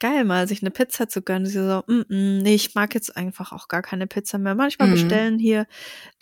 geil, 0.00 0.24
mal 0.24 0.46
sich 0.48 0.62
eine 0.62 0.70
Pizza 0.70 1.08
zu 1.08 1.22
gönnen. 1.22 1.46
Sie 1.46 1.52
so, 1.54 1.82
mm, 1.86 2.04
mm, 2.08 2.38
nee, 2.38 2.54
ich 2.54 2.74
mag 2.74 2.94
jetzt 2.94 3.16
einfach 3.16 3.52
auch 3.52 3.68
gar 3.68 3.82
keine 3.82 4.06
Pizza 4.06 4.38
mehr. 4.38 4.54
Manchmal 4.54 4.88
Mhm. 4.88 4.92
bestellen 4.92 5.38
hier 5.38 5.66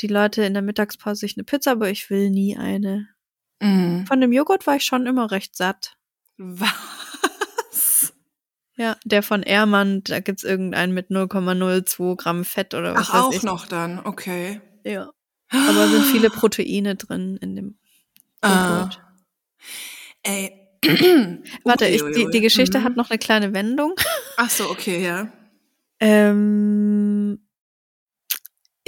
die 0.01 0.07
Leute 0.09 0.43
in 0.45 0.53
der 0.55 0.63
Mittagspause 0.63 1.21
sich 1.21 1.37
eine 1.37 1.45
Pizza, 1.45 1.73
aber 1.73 1.91
ich 1.91 2.09
will 2.11 2.31
nie 2.31 2.57
eine. 2.57 3.09
Mhm. 3.61 4.07
Von 4.07 4.21
dem 4.21 4.33
Joghurt 4.33 4.67
war 4.67 4.77
ich 4.77 4.85
schon 4.85 5.07
immer 5.07 5.31
recht 5.31 5.57
satt. 5.57 5.97
Was? 6.39 8.13
Ja, 8.79 8.97
der 9.05 9.23
von 9.23 9.43
Ehrmann, 9.43 10.03
da 10.05 10.21
gibt's 10.21 10.45
irgendeinen 10.45 10.93
mit 10.93 11.11
0,02 11.11 12.15
Gramm 12.17 12.45
Fett 12.45 12.75
oder 12.75 12.95
was 12.95 13.09
Ach, 13.09 13.15
weiß 13.15 13.23
auch 13.25 13.33
ich. 13.33 13.43
noch 13.43 13.67
dann, 13.67 13.99
okay. 14.05 14.61
Ja. 14.85 15.11
Aber 15.51 15.89
sind 15.89 16.05
viele 16.05 16.29
Proteine 16.31 16.97
drin 16.97 17.39
in 17.41 17.57
dem 17.57 17.79
Ah. 18.43 18.81
Joghurt. 18.83 19.01
Ey. 20.23 20.66
Warte, 21.65 21.87
ich, 21.87 22.03
die, 22.15 22.31
die 22.31 22.41
Geschichte 22.41 22.79
Mhm. 22.81 22.85
hat 22.85 22.97
noch 22.97 23.11
eine 23.11 23.19
kleine 23.19 23.53
Wendung. 23.55 23.95
Ach 24.37 24.51
so, 24.51 24.71
okay, 24.71 25.03
ja. 25.05 25.33
Ähm, 26.01 27.39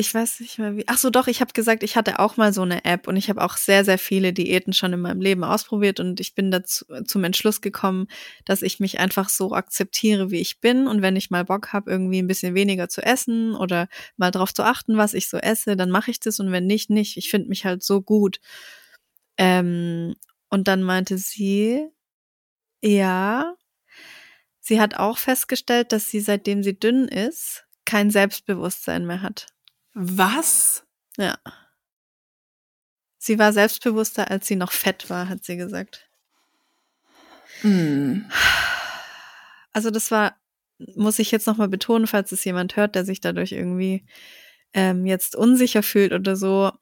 ich 0.00 0.14
weiß 0.14 0.38
nicht 0.38 0.60
mehr 0.60 0.76
wie. 0.76 0.84
Ach 0.86 0.96
so, 0.96 1.10
doch, 1.10 1.26
ich 1.26 1.40
habe 1.40 1.52
gesagt, 1.52 1.82
ich 1.82 1.96
hatte 1.96 2.20
auch 2.20 2.36
mal 2.36 2.52
so 2.52 2.62
eine 2.62 2.84
App 2.84 3.08
und 3.08 3.16
ich 3.16 3.28
habe 3.30 3.42
auch 3.42 3.56
sehr, 3.56 3.84
sehr 3.84 3.98
viele 3.98 4.32
Diäten 4.32 4.72
schon 4.72 4.92
in 4.92 5.00
meinem 5.00 5.20
Leben 5.20 5.42
ausprobiert 5.42 5.98
und 5.98 6.20
ich 6.20 6.36
bin 6.36 6.52
dazu 6.52 6.84
zum 7.04 7.24
Entschluss 7.24 7.60
gekommen, 7.60 8.06
dass 8.44 8.62
ich 8.62 8.78
mich 8.78 9.00
einfach 9.00 9.28
so 9.28 9.54
akzeptiere, 9.54 10.30
wie 10.30 10.40
ich 10.40 10.60
bin 10.60 10.86
und 10.86 11.02
wenn 11.02 11.16
ich 11.16 11.30
mal 11.30 11.44
Bock 11.44 11.72
habe, 11.72 11.90
irgendwie 11.90 12.22
ein 12.22 12.28
bisschen 12.28 12.54
weniger 12.54 12.88
zu 12.88 13.02
essen 13.02 13.56
oder 13.56 13.88
mal 14.16 14.30
drauf 14.30 14.54
zu 14.54 14.62
achten, 14.62 14.96
was 14.98 15.14
ich 15.14 15.28
so 15.28 15.38
esse, 15.38 15.76
dann 15.76 15.90
mache 15.90 16.12
ich 16.12 16.20
das 16.20 16.38
und 16.38 16.52
wenn 16.52 16.66
nicht, 16.66 16.90
nicht. 16.90 17.16
Ich 17.16 17.28
finde 17.28 17.48
mich 17.48 17.64
halt 17.64 17.82
so 17.82 18.00
gut. 18.00 18.38
Ähm, 19.36 20.14
und 20.50 20.68
dann 20.68 20.82
meinte 20.82 21.18
sie, 21.18 21.88
ja, 22.82 23.54
sie 24.60 24.80
hat 24.80 24.94
auch 24.94 25.18
festgestellt, 25.18 25.92
dass 25.92 26.10
sie, 26.10 26.20
seitdem 26.20 26.62
sie 26.62 26.78
dünn 26.78 27.08
ist, 27.08 27.66
kein 27.84 28.10
Selbstbewusstsein 28.10 29.06
mehr 29.06 29.22
hat. 29.22 29.46
Was? 29.94 30.86
Ja. 31.16 31.38
Sie 33.18 33.38
war 33.38 33.52
selbstbewusster, 33.52 34.30
als 34.30 34.46
sie 34.46 34.56
noch 34.56 34.72
fett 34.72 35.10
war, 35.10 35.28
hat 35.28 35.44
sie 35.44 35.56
gesagt. 35.56 36.08
Mhm. 37.62 38.30
Also 39.72 39.90
das 39.90 40.10
war, 40.10 40.36
muss 40.78 41.18
ich 41.18 41.30
jetzt 41.30 41.46
nochmal 41.46 41.68
betonen, 41.68 42.06
falls 42.06 42.32
es 42.32 42.44
jemand 42.44 42.76
hört, 42.76 42.94
der 42.94 43.04
sich 43.04 43.20
dadurch 43.20 43.52
irgendwie 43.52 44.06
ähm, 44.72 45.06
jetzt 45.06 45.34
unsicher 45.34 45.82
fühlt 45.82 46.12
oder 46.12 46.36
so. 46.36 46.72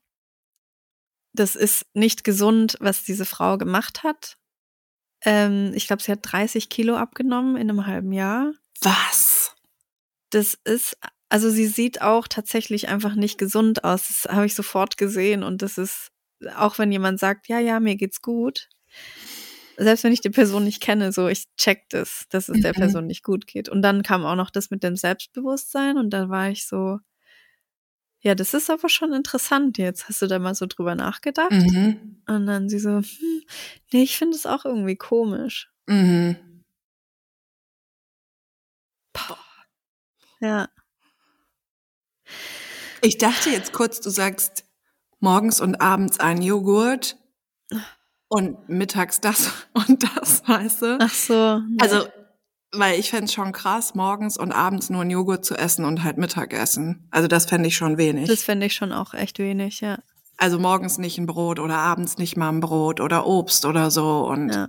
Das 1.37 1.55
ist 1.57 1.87
nicht 1.95 2.25
gesund, 2.25 2.77
was 2.81 3.05
diese 3.05 3.25
Frau 3.25 3.59
gemacht 3.59 4.03
hat. 4.03 4.37
Ähm, 5.25 5.73
ich 5.75 5.87
glaube, 5.87 6.03
sie 6.03 6.13
hat 6.13 6.21
30 6.23 6.69
Kilo 6.69 6.97
abgenommen 6.97 7.57
in 7.57 7.71
einem 7.71 7.87
halben 7.87 8.13
Jahr. 8.13 8.53
Was? 8.81 9.55
Das 10.31 10.55
ist, 10.65 10.97
also 11.29 11.51
sie 11.51 11.67
sieht 11.67 12.03
auch 12.03 12.29
tatsächlich 12.29 12.89
einfach 12.89 13.15
nicht 13.15 13.39
gesund 13.39 13.85
aus. 13.85 14.09
Das 14.09 14.33
habe 14.33 14.47
ich 14.47 14.55
sofort 14.55 14.97
gesehen 14.97 15.43
und 15.43 15.63
das 15.63 15.79
ist, 15.79 16.11
auch 16.57 16.79
wenn 16.79 16.93
jemand 16.93 17.19
sagt, 17.19 17.49
ja, 17.49 17.59
ja, 17.59 17.81
mir 17.81 17.97
geht's 17.97 18.21
gut, 18.21 18.69
selbst 19.79 20.05
wenn 20.05 20.13
ich 20.13 20.21
die 20.21 20.31
Person 20.31 20.65
nicht 20.65 20.83
kenne, 20.83 21.13
so 21.13 21.29
ich 21.29 21.45
check 21.57 21.85
das, 21.91 22.25
dass 22.31 22.49
es 22.49 22.61
der 22.61 22.73
Mhm. 22.73 22.81
Person 22.81 23.07
nicht 23.07 23.23
gut 23.23 23.47
geht. 23.47 23.69
Und 23.69 23.83
dann 23.83 24.03
kam 24.03 24.25
auch 24.25 24.35
noch 24.37 24.51
das 24.51 24.71
mit 24.71 24.83
dem 24.83 24.97
Selbstbewusstsein 24.97 25.99
und 25.99 26.11
da 26.11 26.29
war 26.29 26.49
ich 26.51 26.67
so, 26.67 26.99
ja, 28.27 28.35
das 28.35 28.55
ist 28.55 28.71
aber 28.71 28.89
schon 28.89 29.13
interessant 29.13 29.79
jetzt. 29.79 30.09
Hast 30.09 30.21
du 30.21 30.27
da 30.27 30.41
mal 30.41 30.57
so 30.57 30.67
drüber 30.67 30.97
nachgedacht? 30.97 31.53
Mhm. 31.53 32.17
Und 32.27 32.47
dann 32.47 32.69
sie 32.69 32.81
so, 32.81 32.97
hm, 32.97 33.43
nee, 33.93 34.03
ich 34.03 34.19
finde 34.19 34.37
es 34.37 34.47
auch 34.47 34.65
irgendwie 34.65 34.97
komisch. 34.97 35.71
Mhm. 35.87 36.35
Ja. 40.41 40.69
Ich 43.01 43.17
dachte 43.19 43.51
jetzt 43.51 43.73
kurz, 43.73 44.01
du 44.01 44.11
sagst 44.11 44.65
morgens 45.21 45.61
und 45.61 45.81
abends 45.81 46.19
ein 46.19 46.43
Joghurt 46.43 47.17
und 48.27 48.69
mittags 48.69 49.21
das 49.21 49.53
und 49.73 50.03
das, 50.03 50.43
weißt 50.49 50.83
du? 50.83 50.99
Ach 51.01 51.15
so. 51.15 51.61
nee. 51.61 51.77
Also, 51.81 52.09
weil 52.73 52.99
ich 52.99 53.11
fänd's 53.11 53.33
schon 53.33 53.53
krass, 53.53 53.95
morgens 53.95 54.37
und 54.37 54.53
abends 54.53 54.91
nur 54.91 55.03
ein 55.03 55.11
Joghurt 55.11 55.45
zu 55.45 55.55
essen 55.57 55.85
und 55.85 56.03
halt 56.05 56.19
Mittagessen. 56.19 57.09
Also 57.11 57.29
das 57.29 57.47
fände 57.47 57.69
ich 57.69 57.77
schon 57.77 57.97
wenig. 57.99 58.29
das 58.29 58.43
fände 58.43 58.67
ich 58.67 58.75
schon 58.75 58.93
auch 58.93 59.15
echt 59.15 59.39
wenig, 59.39 59.81
ja. 59.81 59.99
also 60.37 60.59
morgens 60.59 60.99
nicht 60.99 61.17
ein 61.19 61.27
Brot 61.27 61.59
oder 61.61 61.79
abends 61.79 62.19
nicht 62.19 62.37
mal 62.37 62.49
ein 62.51 62.61
Brot 62.61 63.01
oder 63.01 63.27
Obst 63.27 63.65
oder 63.65 63.91
so. 63.91 64.27
Und 64.27 64.51
Ja. 64.53 64.69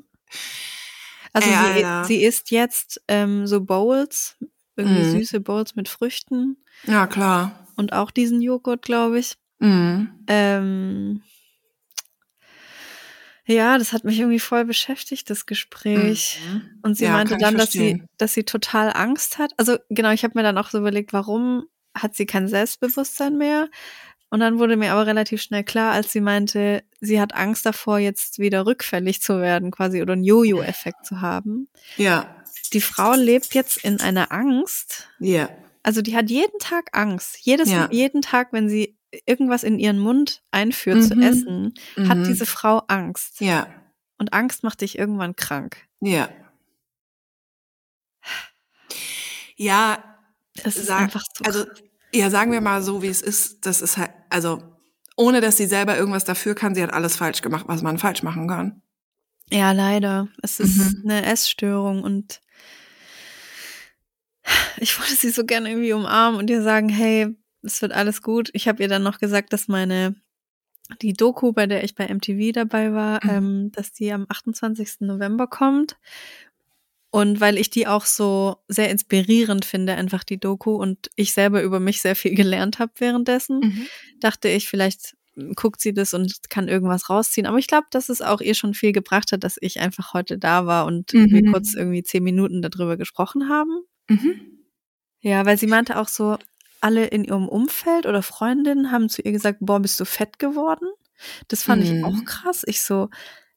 Also 1.33 1.49
Ey, 1.49 1.83
sie, 1.83 2.07
sie 2.07 2.23
isst 2.23 2.51
jetzt 2.51 3.01
ähm, 3.07 3.45
so 3.47 3.61
Bowls, 3.61 4.37
irgendwie 4.75 5.03
Mhm. 5.03 5.11
süße 5.19 5.39
Bowls 5.39 5.75
mit 5.75 5.87
Früchten 5.89 6.57
ja, 6.85 7.05
klar. 7.07 7.67
und 7.75 7.93
auch 7.93 8.11
diesen 8.11 8.41
Joghurt, 8.41 8.81
glaube 8.81 9.19
ich. 9.19 9.35
Mhm. 9.59 10.09
Ähm, 10.27 11.21
ja, 13.47 13.77
das 13.77 13.93
hat 13.93 14.03
mich 14.03 14.19
irgendwie 14.19 14.39
voll 14.39 14.65
beschäftigt, 14.65 15.29
das 15.29 15.45
Gespräch. 15.45 16.39
Mhm. 16.51 16.79
Und 16.83 16.95
sie 16.95 17.05
Ja, 17.05 17.11
meinte 17.13 17.37
dann, 17.37 17.55
dass 17.57 17.71
sie, 17.71 18.03
dass 18.17 18.33
sie 18.33 18.43
total 18.43 18.91
Angst 18.93 19.37
hat. 19.39 19.53
Also 19.57 19.77
genau, 19.89 20.11
ich 20.11 20.23
habe 20.23 20.33
mir 20.37 20.43
dann 20.43 20.57
auch 20.57 20.69
so 20.69 20.77
überlegt, 20.77 21.13
warum 21.13 21.65
hat 21.95 22.15
sie 22.15 22.25
kein 22.25 22.47
Selbstbewusstsein 22.47 23.37
mehr? 23.37 23.69
Und 24.29 24.41
dann 24.41 24.59
wurde 24.59 24.75
mir 24.75 24.91
aber 24.91 25.07
relativ 25.07 25.41
schnell 25.41 25.63
klar, 25.63 25.93
als 25.93 26.11
sie 26.11 26.19
meinte, 26.19 26.83
sie 26.99 27.21
hat 27.21 27.33
Angst 27.33 27.65
davor, 27.65 27.97
jetzt 27.99 28.39
wieder 28.39 28.65
rückfällig 28.65 29.21
zu 29.21 29.39
werden, 29.39 29.71
quasi, 29.71 30.01
oder 30.01 30.13
einen 30.13 30.25
Jojo-Effekt 30.25 31.05
zu 31.05 31.21
haben. 31.21 31.69
Ja, 31.95 32.35
Die 32.73 32.81
Frau 32.81 33.13
lebt 33.13 33.53
jetzt 33.53 33.77
in 33.85 34.01
einer 34.01 34.31
Angst. 34.33 35.07
ja. 35.19 35.49
also 35.83 36.01
die 36.01 36.17
hat 36.17 36.29
jeden 36.29 36.59
Tag 36.59 36.89
Angst. 36.91 37.37
Jedes, 37.39 37.69
Ja. 37.71 37.87
jeden 37.89 38.21
Tag, 38.21 38.51
wenn 38.51 38.67
sie 38.67 38.97
irgendwas 39.25 39.63
in 39.63 39.79
ihren 39.79 39.99
Mund 39.99 40.43
einführt 40.51 41.03
zu 41.03 41.15
Mhm. 41.15 41.21
essen, 41.23 41.73
hat 42.07 42.17
Mhm. 42.19 42.23
diese 42.25 42.45
Frau 42.45 42.79
Angst. 42.87 43.41
Ja, 43.41 43.67
Und 44.19 44.33
Angst 44.33 44.63
macht 44.63 44.81
dich 44.81 44.97
irgendwann 44.97 45.35
krank. 45.35 45.77
ja. 46.01 46.29
Ja, 49.55 50.03
Das 50.63 50.75
ist 50.77 50.87
Sag- 50.87 51.01
einfach 51.01 51.23
so. 51.35 51.43
also 51.43 51.65
ja, 52.13 52.29
sagen 52.29 52.51
wir 52.51 52.61
mal 52.61 52.81
so, 52.81 53.01
wie 53.01 53.07
es 53.07 53.21
ist. 53.21 53.65
Das 53.65 53.81
ist 53.81 53.97
halt, 53.97 54.11
also 54.29 54.61
ohne 55.15 55.41
dass 55.41 55.57
sie 55.57 55.65
selber 55.67 55.97
irgendwas 55.97 56.25
dafür 56.25 56.53
kann, 56.55 56.73
sie 56.75 56.81
hat 56.83 56.93
alles 56.93 57.15
falsch 57.15 57.41
gemacht, 57.41 57.65
was 57.67 57.81
man 57.81 57.97
falsch 57.97 58.23
machen 58.23 58.47
kann. 58.47 58.81
ja, 59.49 59.71
leider. 59.71 60.27
Es 60.43 60.59
ist 60.59 60.77
Mhm. 60.77 61.01
eine 61.09 61.25
Essstörung 61.25 62.03
und 62.03 62.41
ich 64.77 64.97
wollte 64.99 65.15
sie 65.15 65.29
so 65.29 65.45
gerne 65.45 65.69
irgendwie 65.69 65.93
umarmen 65.93 66.39
und 66.39 66.49
ihr 66.49 66.61
sagen, 66.61 66.89
hey, 66.89 67.35
es 67.63 67.81
wird 67.81 67.91
alles 67.93 68.21
gut. 68.21 68.49
Ich 68.53 68.67
habe 68.67 68.81
ihr 68.83 68.89
dann 68.89 69.03
noch 69.03 69.19
gesagt, 69.19 69.53
dass 69.53 69.67
meine 69.67 70.15
die 71.01 71.13
Doku, 71.13 71.51
bei 71.51 71.67
der 71.67 71.83
ich 71.83 71.95
bei 71.95 72.07
MTV 72.07 72.53
dabei 72.53 72.93
war, 72.93 73.19
Mhm. 73.23 73.29
ähm, 73.29 73.71
dass 73.73 73.91
die 73.91 74.11
am 74.13 74.25
28. 74.29 75.05
November 75.07 75.47
kommt. 75.47 75.97
Und 77.09 77.39
weil 77.39 77.57
ich 77.57 77.69
die 77.69 77.87
auch 77.87 78.05
so 78.05 78.57
sehr 78.67 78.89
inspirierend 78.91 79.65
finde, 79.65 79.93
einfach 79.95 80.23
die 80.23 80.39
Doku 80.39 80.75
und 80.75 81.09
ich 81.15 81.33
selber 81.33 81.61
über 81.63 81.79
mich 81.79 82.01
sehr 82.01 82.15
viel 82.15 82.35
gelernt 82.35 82.79
habe 82.79 82.91
währenddessen, 82.97 83.59
Mhm. 83.59 83.87
dachte 84.19 84.49
ich, 84.49 84.67
vielleicht 84.67 85.15
guckt 85.55 85.81
sie 85.81 85.93
das 85.93 86.13
und 86.13 86.49
kann 86.49 86.67
irgendwas 86.67 87.09
rausziehen. 87.09 87.45
Aber 87.47 87.59
ich 87.59 87.67
glaube, 87.67 87.87
dass 87.91 88.09
es 88.09 88.21
auch 88.21 88.41
ihr 88.41 88.55
schon 88.55 88.73
viel 88.73 88.91
gebracht 88.91 89.31
hat, 89.31 89.43
dass 89.43 89.57
ich 89.61 89.79
einfach 89.79 90.13
heute 90.13 90.37
da 90.37 90.65
war 90.65 90.85
und 90.85 91.13
Mhm. 91.13 91.29
wir 91.31 91.51
kurz 91.51 91.75
irgendwie 91.75 92.03
zehn 92.03 92.23
Minuten 92.23 92.61
darüber 92.61 92.97
gesprochen 92.97 93.47
haben. 93.47 93.83
Mhm. 94.09 94.41
Ja, 95.21 95.45
weil 95.45 95.57
sie 95.57 95.67
meinte 95.67 95.97
auch 95.99 96.07
so, 96.07 96.37
alle 96.87 97.05
in 97.07 97.25
ihrem 97.25 97.49
Umfeld 97.49 98.05
oder 98.05 98.23
Freundinnen 98.23 98.91
haben 98.91 99.09
zu 99.09 99.21
ihr 99.21 99.33
gesagt, 99.33 99.57
boah, 99.61 99.79
bist 99.81 99.99
du 99.99 100.05
fett 100.05 100.39
geworden? 100.39 100.87
Das 101.49 101.63
fand 101.63 101.83
ich 101.83 101.91
Mhm. 101.91 102.05
auch 102.05 102.23
krass. 102.25 102.63
Ich 102.65 102.81
so, 102.81 103.09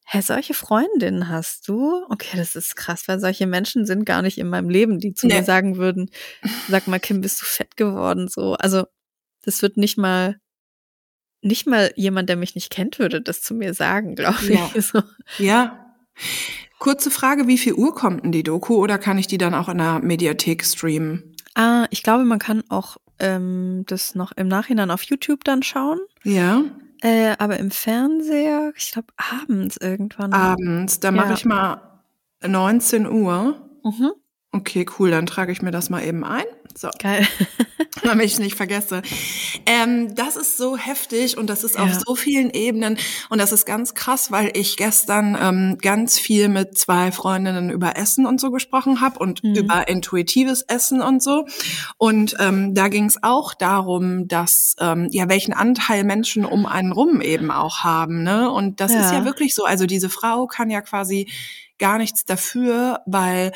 hä, 0.05 0.19
solche 0.21 0.53
Freundinnen 0.53 1.29
hast 1.29 1.67
du? 1.69 2.03
Okay, 2.09 2.35
das 2.35 2.55
ist 2.57 2.75
krass, 2.75 3.07
weil 3.07 3.19
solche 3.21 3.47
Menschen 3.47 3.85
sind 3.85 4.03
gar 4.05 4.21
nicht 4.21 4.37
in 4.37 4.49
meinem 4.49 4.69
Leben, 4.69 4.99
die 4.99 5.13
zu 5.13 5.27
Nee. 5.27 5.35
mir 5.39 5.43
sagen 5.45 5.77
würden, 5.77 6.09
sag 6.67 6.87
mal, 6.87 6.99
Kim, 6.99 7.21
bist 7.21 7.41
du 7.41 7.45
fett 7.45 7.77
geworden? 7.77 8.27
So, 8.27 8.55
also, 8.55 8.83
das 9.43 9.61
wird 9.61 9.77
nicht 9.77 9.97
mal, 9.97 10.37
nicht 11.41 11.65
mal 11.67 11.91
jemand, 11.95 12.29
der 12.29 12.35
mich 12.35 12.53
nicht 12.55 12.69
kennt, 12.69 12.99
würde 12.99 13.21
das 13.21 13.41
zu 13.41 13.53
mir 13.53 13.73
sagen, 13.73 14.15
glaube 14.15 14.45
Ja. 14.47 14.69
ich. 14.75 14.85
So. 14.91 15.01
Ja. 15.37 15.77
Kurze 16.79 17.09
Frage, 17.11 17.47
wie 17.47 17.57
viel 17.57 17.73
Uhr 17.73 17.93
kommt 17.95 18.23
denn 18.23 18.31
die 18.31 18.43
Doku 18.43 18.75
oder 18.75 18.97
kann 18.97 19.17
ich 19.17 19.27
die 19.27 19.37
dann 19.37 19.53
auch 19.53 19.69
in 19.69 19.77
der 19.77 19.99
Mediathek 19.99 20.65
streamen? 20.65 21.35
Ah, 21.53 21.85
ich 21.91 22.01
glaube, 22.03 22.23
man 22.25 22.39
kann 22.39 22.63
auch 22.69 22.97
ähm, 23.21 23.83
das 23.87 24.15
noch 24.15 24.31
im 24.33 24.47
Nachhinein 24.49 24.91
auf 24.91 25.03
YouTube 25.03 25.43
dann 25.45 25.63
schauen. 25.63 25.99
Ja, 26.23 26.63
Äh, 27.03 27.35
aber 27.39 27.57
im 27.57 27.71
Fernseher, 27.71 28.73
ich 28.75 28.91
glaube 28.91 29.07
abends 29.41 29.77
irgendwann. 29.77 30.33
abends. 30.33 30.99
Da 30.99 31.11
mache 31.11 31.29
Ja. 31.29 31.33
ich 31.33 31.45
mal 31.45 31.81
19 32.45 33.07
Uhr. 33.09 33.69
Mhm. 33.83 34.11
Okay, 34.53 34.85
cool, 34.99 35.11
dann 35.11 35.25
trage 35.27 35.51
ich 35.53 35.61
mir 35.61 35.71
das 35.71 35.89
mal 35.89 36.03
eben 36.03 36.25
ein. 36.25 36.43
So, 36.75 36.89
Geil. 36.99 37.25
damit 38.03 38.25
ich 38.25 38.33
es 38.33 38.39
nicht 38.39 38.55
vergesse. 38.55 39.01
Ähm, 39.65 40.13
das 40.15 40.35
ist 40.35 40.57
so 40.57 40.75
heftig 40.77 41.37
und 41.37 41.47
das 41.49 41.63
ist 41.63 41.77
auf 41.79 41.89
Ja. 41.89 41.99
so 42.05 42.15
vielen 42.15 42.49
Ebenen 42.49 42.97
und 43.29 43.39
das 43.39 43.51
ist 43.53 43.65
ganz 43.65 43.93
krass, 43.93 44.29
weil 44.31 44.51
ich 44.55 44.75
gestern 44.77 45.37
ähm, 45.39 45.77
ganz 45.81 46.17
viel 46.19 46.49
mit 46.49 46.77
zwei 46.77 47.11
Freundinnen 47.13 47.69
über 47.69 47.95
Essen 47.97 48.25
und 48.25 48.39
so 48.41 48.51
gesprochen 48.51 48.99
habe 49.01 49.19
und 49.19 49.41
Mhm. 49.43 49.55
über 49.55 49.87
intuitives 49.87 50.61
Essen 50.63 51.01
und 51.01 51.21
so. 51.23 51.45
Und 51.97 52.35
ähm, 52.39 52.73
da 52.73 52.87
ging 52.89 53.05
es 53.05 53.21
auch 53.23 53.53
darum, 53.53 54.27
dass 54.27 54.75
ähm, 54.79 55.07
ja 55.11 55.29
welchen 55.29 55.53
Anteil 55.53 56.03
Menschen 56.03 56.43
um 56.45 56.65
einen 56.65 56.91
rum 56.93 57.21
eben 57.21 57.51
auch 57.51 57.79
haben. 57.85 58.23
Ne? 58.23 58.49
Und 58.51 58.79
das 58.81 58.91
ist 58.91 59.11
Ja. 59.11 59.19
ja 59.19 59.25
wirklich 59.25 59.55
so. 59.55 59.63
Also 59.65 59.85
diese 59.85 60.09
Frau 60.09 60.47
kann 60.47 60.69
ja 60.69 60.81
quasi 60.81 61.29
gar 61.79 61.97
nichts 61.97 62.25
dafür, 62.25 62.99
weil 63.05 63.51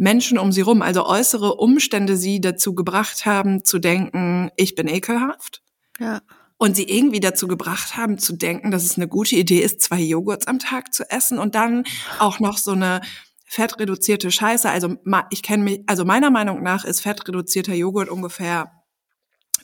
Menschen 0.00 0.38
um 0.38 0.50
sie 0.50 0.62
rum, 0.62 0.80
also 0.80 1.04
äußere 1.04 1.56
Umstände 1.56 2.16
sie 2.16 2.40
dazu 2.40 2.74
gebracht 2.74 3.26
haben 3.26 3.66
zu 3.66 3.78
denken, 3.78 4.50
ich 4.56 4.74
bin 4.74 4.88
ekelhaft. 4.88 5.62
Ja. 5.98 6.22
Und 6.56 6.74
sie 6.74 6.84
irgendwie 6.84 7.20
dazu 7.20 7.46
gebracht 7.46 7.98
haben 7.98 8.18
zu 8.18 8.32
denken, 8.32 8.70
dass 8.70 8.84
es 8.84 8.96
eine 8.96 9.08
gute 9.08 9.36
Idee 9.36 9.60
ist, 9.60 9.82
zwei 9.82 10.00
Joghurts 10.00 10.46
am 10.46 10.58
Tag 10.58 10.94
zu 10.94 11.08
essen 11.10 11.38
und 11.38 11.54
dann 11.54 11.84
auch 12.18 12.40
noch 12.40 12.56
so 12.56 12.70
eine 12.70 13.02
fettreduzierte 13.44 14.30
Scheiße. 14.30 14.70
Also 14.70 14.96
ich 15.28 15.42
kenne 15.42 15.64
mich, 15.64 15.82
also 15.86 16.06
meiner 16.06 16.30
Meinung 16.30 16.62
nach 16.62 16.86
ist 16.86 17.02
fettreduzierter 17.02 17.74
Joghurt 17.74 18.08
ungefähr 18.08 18.72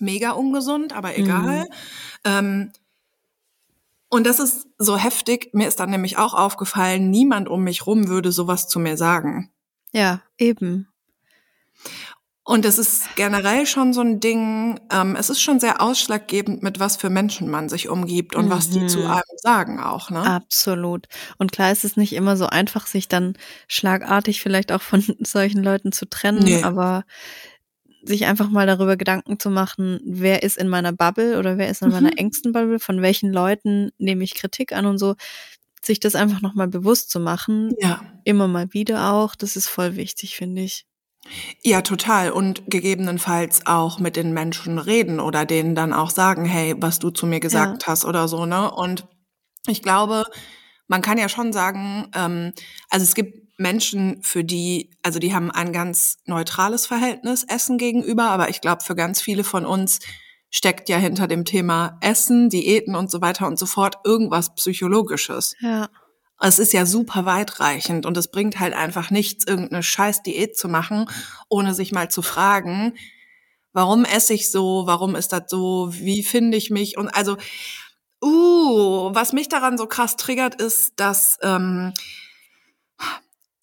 mega 0.00 0.32
ungesund, 0.32 0.94
aber 0.94 1.16
egal. 1.16 1.60
Mhm. 1.60 1.70
Ähm, 2.24 2.72
und 4.10 4.26
das 4.26 4.38
ist 4.38 4.66
so 4.76 4.98
heftig. 4.98 5.48
Mir 5.54 5.66
ist 5.66 5.80
dann 5.80 5.90
nämlich 5.90 6.18
auch 6.18 6.34
aufgefallen, 6.34 7.10
niemand 7.10 7.48
um 7.48 7.64
mich 7.64 7.86
rum 7.86 8.08
würde 8.08 8.32
sowas 8.32 8.68
zu 8.68 8.78
mir 8.78 8.98
sagen. 8.98 9.50
Ja, 9.96 10.20
eben. 10.36 10.88
Und 12.44 12.64
es 12.64 12.78
ist 12.78 13.16
generell 13.16 13.66
schon 13.66 13.92
so 13.92 14.02
ein 14.02 14.20
Ding, 14.20 14.78
ähm, 14.92 15.16
es 15.16 15.30
ist 15.30 15.40
schon 15.40 15.58
sehr 15.58 15.80
ausschlaggebend, 15.82 16.62
mit 16.62 16.78
was 16.78 16.96
für 16.96 17.10
Menschen 17.10 17.50
man 17.50 17.68
sich 17.68 17.88
umgibt 17.88 18.36
und 18.36 18.50
was 18.50 18.70
die 18.70 18.80
Mhm. 18.80 18.88
zu 18.88 19.04
einem 19.04 19.22
sagen 19.42 19.80
auch, 19.80 20.10
ne? 20.10 20.22
Absolut. 20.22 21.08
Und 21.38 21.50
klar 21.50 21.72
ist 21.72 21.82
es 21.84 21.96
nicht 21.96 22.12
immer 22.12 22.36
so 22.36 22.46
einfach, 22.46 22.86
sich 22.86 23.08
dann 23.08 23.36
schlagartig 23.66 24.40
vielleicht 24.42 24.70
auch 24.70 24.82
von 24.82 25.02
solchen 25.26 25.64
Leuten 25.64 25.90
zu 25.90 26.08
trennen, 26.08 26.44
Nee. 26.44 26.62
aber 26.62 27.04
sich 28.04 28.26
einfach 28.26 28.48
mal 28.48 28.68
darüber 28.68 28.96
Gedanken 28.96 29.40
zu 29.40 29.50
machen, 29.50 29.98
wer 30.04 30.44
ist 30.44 30.56
in 30.56 30.68
meiner 30.68 30.92
Bubble 30.92 31.40
oder 31.40 31.58
wer 31.58 31.68
ist 31.68 31.82
in 31.82 31.90
meiner 31.90 32.12
Mhm. 32.12 32.16
engsten 32.18 32.52
Bubble, 32.52 32.78
von 32.78 33.02
welchen 33.02 33.32
Leuten 33.32 33.90
nehme 33.98 34.22
ich 34.22 34.34
Kritik 34.34 34.72
an 34.72 34.86
und 34.86 34.98
so, 34.98 35.16
sich 35.82 36.00
das 36.00 36.14
einfach 36.14 36.40
nochmal 36.42 36.68
bewusst 36.68 37.10
zu 37.10 37.20
machen, 37.20 37.72
Ja. 37.78 38.00
immer 38.24 38.48
mal 38.48 38.72
wieder 38.72 39.12
auch, 39.12 39.34
das 39.34 39.56
ist 39.56 39.68
voll 39.68 39.96
wichtig, 39.96 40.36
finde 40.36 40.62
ich. 40.62 40.86
Ja, 41.62 41.82
total. 41.82 42.30
Und 42.30 42.62
gegebenenfalls 42.70 43.66
auch 43.66 43.98
mit 43.98 44.14
den 44.16 44.32
Menschen 44.32 44.78
reden 44.78 45.18
oder 45.20 45.44
denen 45.44 45.74
dann 45.74 45.92
auch 45.92 46.10
sagen, 46.10 46.44
hey, 46.44 46.74
was 46.78 46.98
du 47.00 47.10
zu 47.10 47.26
mir 47.26 47.40
gesagt 47.40 47.86
hast 47.88 48.04
oder 48.04 48.28
so, 48.28 48.46
ne? 48.46 48.70
Und 48.70 49.06
ich 49.66 49.82
glaube, 49.82 50.24
man 50.86 51.02
kann 51.02 51.18
ja 51.18 51.28
schon 51.28 51.52
sagen, 51.52 52.08
ähm, 52.14 52.52
also 52.90 53.02
es 53.02 53.14
gibt 53.16 53.58
Menschen, 53.58 54.22
für 54.22 54.44
die, 54.44 54.90
also 55.02 55.18
die 55.18 55.34
haben 55.34 55.50
ein 55.50 55.72
ganz 55.72 56.18
neutrales 56.26 56.86
Verhältnis 56.86 57.42
Essen 57.42 57.78
gegenüber, 57.78 58.30
aber 58.30 58.48
ich 58.50 58.60
glaube, 58.60 58.84
für 58.84 58.94
ganz 58.94 59.20
viele 59.20 59.42
von 59.44 59.64
uns 59.66 59.98
steckt 60.56 60.88
ja 60.88 60.96
hinter 60.96 61.28
dem 61.28 61.44
Thema 61.44 61.98
Essen, 62.00 62.48
Diäten 62.48 62.96
und 62.96 63.10
so 63.10 63.20
weiter 63.20 63.46
und 63.46 63.58
so 63.58 63.66
fort 63.66 63.96
irgendwas 64.04 64.54
Psychologisches. 64.54 65.54
Ja. 65.60 65.90
Es 66.40 66.58
ist 66.58 66.72
ja 66.72 66.86
super 66.86 67.26
weitreichend 67.26 68.06
und 68.06 68.16
es 68.16 68.30
bringt 68.30 68.58
halt 68.58 68.72
einfach 68.72 69.10
nichts, 69.10 69.46
irgendeine 69.46 69.82
scheiß 69.82 70.22
Diät 70.22 70.56
zu 70.56 70.68
machen, 70.68 71.10
ohne 71.50 71.74
sich 71.74 71.92
mal 71.92 72.10
zu 72.10 72.22
fragen, 72.22 72.94
warum 73.74 74.06
esse 74.06 74.32
ich 74.32 74.50
so, 74.50 74.84
warum 74.86 75.14
ist 75.14 75.34
das 75.34 75.42
so, 75.48 75.90
wie 75.92 76.22
finde 76.22 76.56
ich 76.56 76.70
mich 76.70 76.96
und 76.96 77.10
also, 77.10 77.36
uh, 78.24 79.14
was 79.14 79.34
mich 79.34 79.50
daran 79.50 79.76
so 79.76 79.86
krass 79.86 80.16
triggert, 80.16 80.54
ist, 80.54 80.94
dass 80.96 81.36
ähm, 81.42 81.92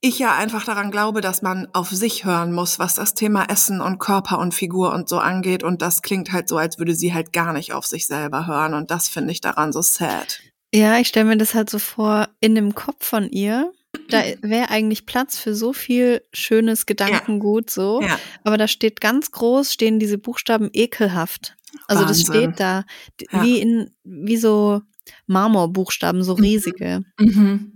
ich 0.06 0.20
ja 0.20 0.36
einfach 0.36 0.66
daran 0.66 0.92
glaube, 0.92 1.22
dass 1.22 1.42
man 1.42 1.68
auf 1.72 1.90
sich 1.90 2.26
hören 2.26 2.52
muss, 2.52 2.78
was 2.78 2.96
das 2.96 3.14
Thema 3.14 3.46
Essen 3.50 3.80
und 3.80 4.00
Körper 4.00 4.38
und 4.38 4.54
Figur 4.54 4.94
und 4.94 5.08
so 5.08 5.18
angeht 5.20 5.64
und 5.64 5.82
das 5.82 6.02
klingt 6.02 6.34
halt 6.34 6.50
so, 6.50 6.58
als 6.58 6.78
würde 6.78 6.94
sie 6.94 7.14
halt 7.14 7.32
gar 7.32 7.54
nicht 7.54 7.72
auf 7.74 7.86
sich 7.88 8.06
selber 8.06 8.46
hören 8.46 8.74
und 8.74 8.92
das 8.92 9.08
finde 9.08 9.32
ich 9.32 9.40
daran 9.40 9.72
so 9.72 9.82
sad. 9.82 10.42
Ja, 10.74 10.98
ich 11.00 11.08
stelle 11.08 11.26
mir 11.26 11.38
das 11.38 11.54
halt 11.54 11.70
so 11.70 11.80
vor, 11.80 12.28
in 12.42 12.54
dem 12.54 12.76
Kopf 12.76 13.06
von 13.08 13.30
ihr, 13.30 13.72
da 14.10 14.24
wäre 14.42 14.70
eigentlich 14.72 15.06
Platz 15.06 15.38
für 15.38 15.56
so 15.56 15.72
viel 15.72 16.22
schönes 16.34 16.86
Gedankengut 16.86 17.70
so. 17.70 18.02
Ja. 18.02 18.20
Aber 18.44 18.58
da 18.58 18.68
steht 18.68 19.00
ganz 19.00 19.32
groß, 19.32 19.72
stehen 19.72 20.00
diese 20.00 20.18
Buchstaben 20.18 20.70
ekelhaft. 20.74 21.56
Also 21.88 22.04
das 22.04 22.28
Wahnsinn. 22.28 22.44
steht 22.54 22.60
da 22.60 22.84
Ja. 23.32 23.44
wie 23.44 23.60
in, 23.60 23.92
wie 24.04 24.38
so 24.38 24.82
Marmorbuchstaben, 25.28 26.24
so 26.24 26.36
Mhm. 26.36 26.42
riesige. 26.44 27.04
Mhm. 27.20 27.73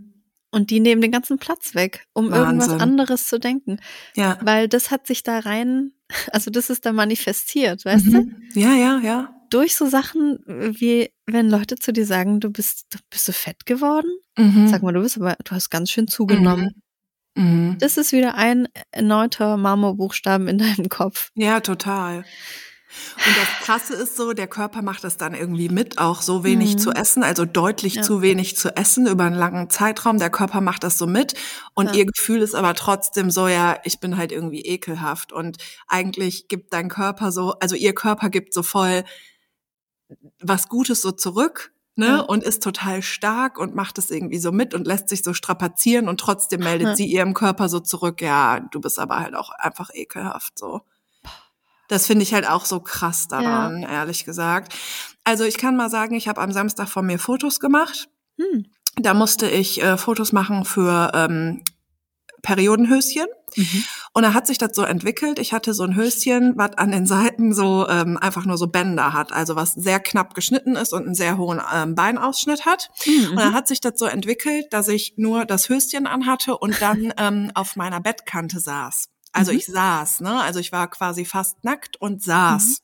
Und 0.49 0.69
die 0.69 0.79
nehmen 0.79 1.01
den 1.01 1.12
ganzen 1.12 1.39
Platz 1.39 1.75
weg, 1.75 2.07
um 2.13 2.31
irgendwas 2.33 2.69
Wahnsinn. 2.69 2.81
anderes 2.81 3.27
zu 3.27 3.39
denken. 3.39 3.79
Ja. 4.15 4.38
Weil 4.41 4.67
das 4.69 4.91
hat 4.91 5.05
sich 5.05 5.23
da 5.23 5.39
rein, 5.39 5.91
also 6.31 6.49
das 6.51 6.69
ist 6.69 6.86
da 6.86 6.93
manifestiert, 6.93 7.86
weißt 7.86 8.07
du? 8.07 8.21
Mhm. 8.21 8.36
Ja, 8.53 8.73
ja, 8.73 8.99
ja. 8.99 9.33
Durch 9.49 9.75
so 9.75 9.86
Sachen, 9.88 10.39
wie 10.45 11.10
wenn 11.25 11.49
Leute 11.49 11.75
zu 11.77 11.93
dir 11.93 12.05
sagen, 12.05 12.39
du 12.39 12.49
bist, 12.49 12.88
du 12.91 12.99
bist 13.10 13.27
du 13.27 13.31
fett 13.31 13.65
geworden? 13.65 14.10
Mhm. 14.38 14.67
Sag 14.67 14.83
mal, 14.83 14.93
du 14.93 15.01
bist 15.01 15.17
aber, 15.17 15.38
du 15.43 15.51
hast 15.51 15.69
ganz 15.69 15.89
schön 15.89 16.07
zugenommen. 16.07 16.81
Mhm. 17.36 17.77
Das 17.79 17.97
ist 17.97 18.12
wieder 18.12 18.36
ein 18.36 18.67
erneuter 18.91 19.57
Marmorbuchstaben 19.57 20.47
in 20.47 20.57
deinem 20.57 20.89
Kopf. 20.89 21.31
Ja, 21.36 21.60
total. 21.60 22.25
Und 23.15 23.36
das 23.38 23.65
Krasse 23.65 23.93
ist 23.95 24.15
so, 24.15 24.32
der 24.34 24.47
Körper 24.47 24.82
macht 24.82 25.04
das 25.04 25.17
dann 25.17 25.34
irgendwie 25.34 25.67
mit, 25.69 25.97
auch 25.97 26.21
so 26.21 26.43
wenig 26.43 26.76
Mhm. 26.76 26.80
zu 26.80 26.91
essen, 26.91 27.21
also 27.23 27.43
deutlich 27.45 27.95
Ja. 27.95 28.02
zu 28.02 28.21
wenig 28.21 28.56
zu 28.58 28.76
essen 28.78 29.08
über 29.08 29.26
einen 29.26 29.36
langen 29.36 29.69
Zeitraum. 29.69 30.17
Der 30.19 30.30
Körper 30.30 30.62
macht 30.62 30.84
das 30.84 30.97
so 30.97 31.06
mit 31.06 31.34
und 31.73 31.88
Ja. 31.88 31.93
ihr 31.95 32.06
Gefühl 32.06 32.41
ist 32.41 32.56
aber 32.56 32.73
trotzdem 32.76 33.30
so, 33.30 33.47
ja, 33.47 33.78
ich 33.84 34.00
bin 34.00 34.15
halt 34.17 34.32
irgendwie 34.32 34.62
ekelhaft 34.62 35.34
und 35.34 35.58
eigentlich 35.88 36.47
gibt 36.47 36.73
dein 36.73 36.88
Körper 36.89 37.32
so, 37.34 37.54
also 37.60 37.76
ihr 37.76 37.93
Körper 37.93 38.30
gibt 38.30 38.54
so 38.54 38.63
voll 38.63 39.04
was 40.41 40.69
Gutes 40.69 41.02
so 41.02 41.12
zurück. 41.12 41.73
Ne, 42.00 42.06
Ja. 42.06 42.19
und 42.19 42.43
ist 42.43 42.62
total 42.62 43.02
stark 43.02 43.58
und 43.58 43.73
macht 43.73 43.97
es 43.97 44.12
irgendwie 44.12 44.38
so 44.38 44.52
mit 44.52 44.76
und 44.76 44.86
lässt 44.86 45.10
sich 45.10 45.23
so 45.23 45.34
strapazieren 45.34 46.08
und 46.08 46.19
trotzdem 46.19 46.60
meldet 46.60 46.95
sie 46.95 47.08
ihrem 47.08 47.34
Körper 47.34 47.69
so 47.69 47.80
zurück, 47.80 48.21
ja, 48.21 48.60
du 48.60 48.80
bist 48.80 49.00
aber 49.00 49.19
halt 49.19 49.34
auch 49.34 49.50
einfach 49.50 49.89
ekelhaft 49.95 50.60
so. 50.60 50.82
Das 51.88 52.06
finde 52.06 52.23
ich 52.23 52.34
halt 52.34 52.47
auch 52.50 52.65
so 52.65 52.80
krass 52.80 53.28
daran, 53.28 53.84
ehrlich 53.84 54.26
gesagt. 54.26 54.73
Also 55.23 55.43
ich 55.43 55.58
kann 55.58 55.76
mal 55.76 55.89
sagen, 55.89 56.15
ich 56.15 56.28
habe 56.28 56.41
am 56.41 56.52
Samstag 56.52 56.89
von 56.89 57.06
mir 57.06 57.19
Fotos 57.19 57.60
gemacht. 57.60 58.10
Hm. 58.38 58.65
Da 58.95 59.13
musste 59.13 59.50
ich 59.50 59.82
äh, 59.82 59.97
Fotos 59.97 60.34
machen 60.34 60.65
für 60.65 61.12
ähm, 61.13 61.63
Periodenhöschen. 62.41 63.28
Mhm. 63.56 63.84
Und 64.13 64.23
da 64.23 64.34
hat 64.34 64.47
sich 64.47 64.58
das 64.58 64.71
so 64.73 64.84
entwickelt. 64.84 65.39
Ich 65.39 65.54
hatte 65.54 65.73
so 65.73 65.84
ein 65.84 65.95
Höschen, 65.95 66.54
was 66.56 66.78
an 66.78 66.91
den 66.91 67.06
Seiten 67.06 67.54
so 67.54 67.88
ähm, 67.88 68.17
einfach 68.17 68.45
nur 68.45 68.58
so 68.58 68.67
Bänder 68.67 69.13
hat, 69.13 69.32
also 69.32 69.56
was 69.56 69.73
sehr 69.73 70.00
knapp 70.00 70.34
geschnitten 70.34 70.76
ist 70.76 70.93
und 70.93 71.06
einen 71.06 71.15
sehr 71.15 71.38
hohen 71.38 71.62
ähm, 71.73 71.95
Beinausschnitt 71.95 72.65
hat. 72.65 72.89
Mhm. 73.06 73.32
Und 73.32 73.38
dann 73.38 73.54
hat 73.54 73.67
sich 73.67 73.82
das 73.82 74.00
so 74.00 74.06
entwickelt, 74.06 74.67
dass 74.71 74.88
ich 74.88 75.13
nur 75.17 75.45
das 75.45 75.69
Höschen 75.69 76.08
anhatte 76.08 76.58
und 76.58 76.82
dann 76.82 77.13
ähm, 77.17 77.52
auf 77.54 77.76
meiner 77.76 78.00
Bettkante 78.00 78.60
saß. 78.60 79.10
Also 79.38 79.52
Mhm. 79.52 79.58
ich 79.60 79.65
saß, 79.67 80.21
ne? 80.21 80.41
Also 80.41 80.60
ich 80.60 80.71
war 80.71 80.89
quasi 80.89 81.23
fast 81.26 81.63
nackt 81.63 81.95
und 82.02 82.21
saß. 82.23 82.82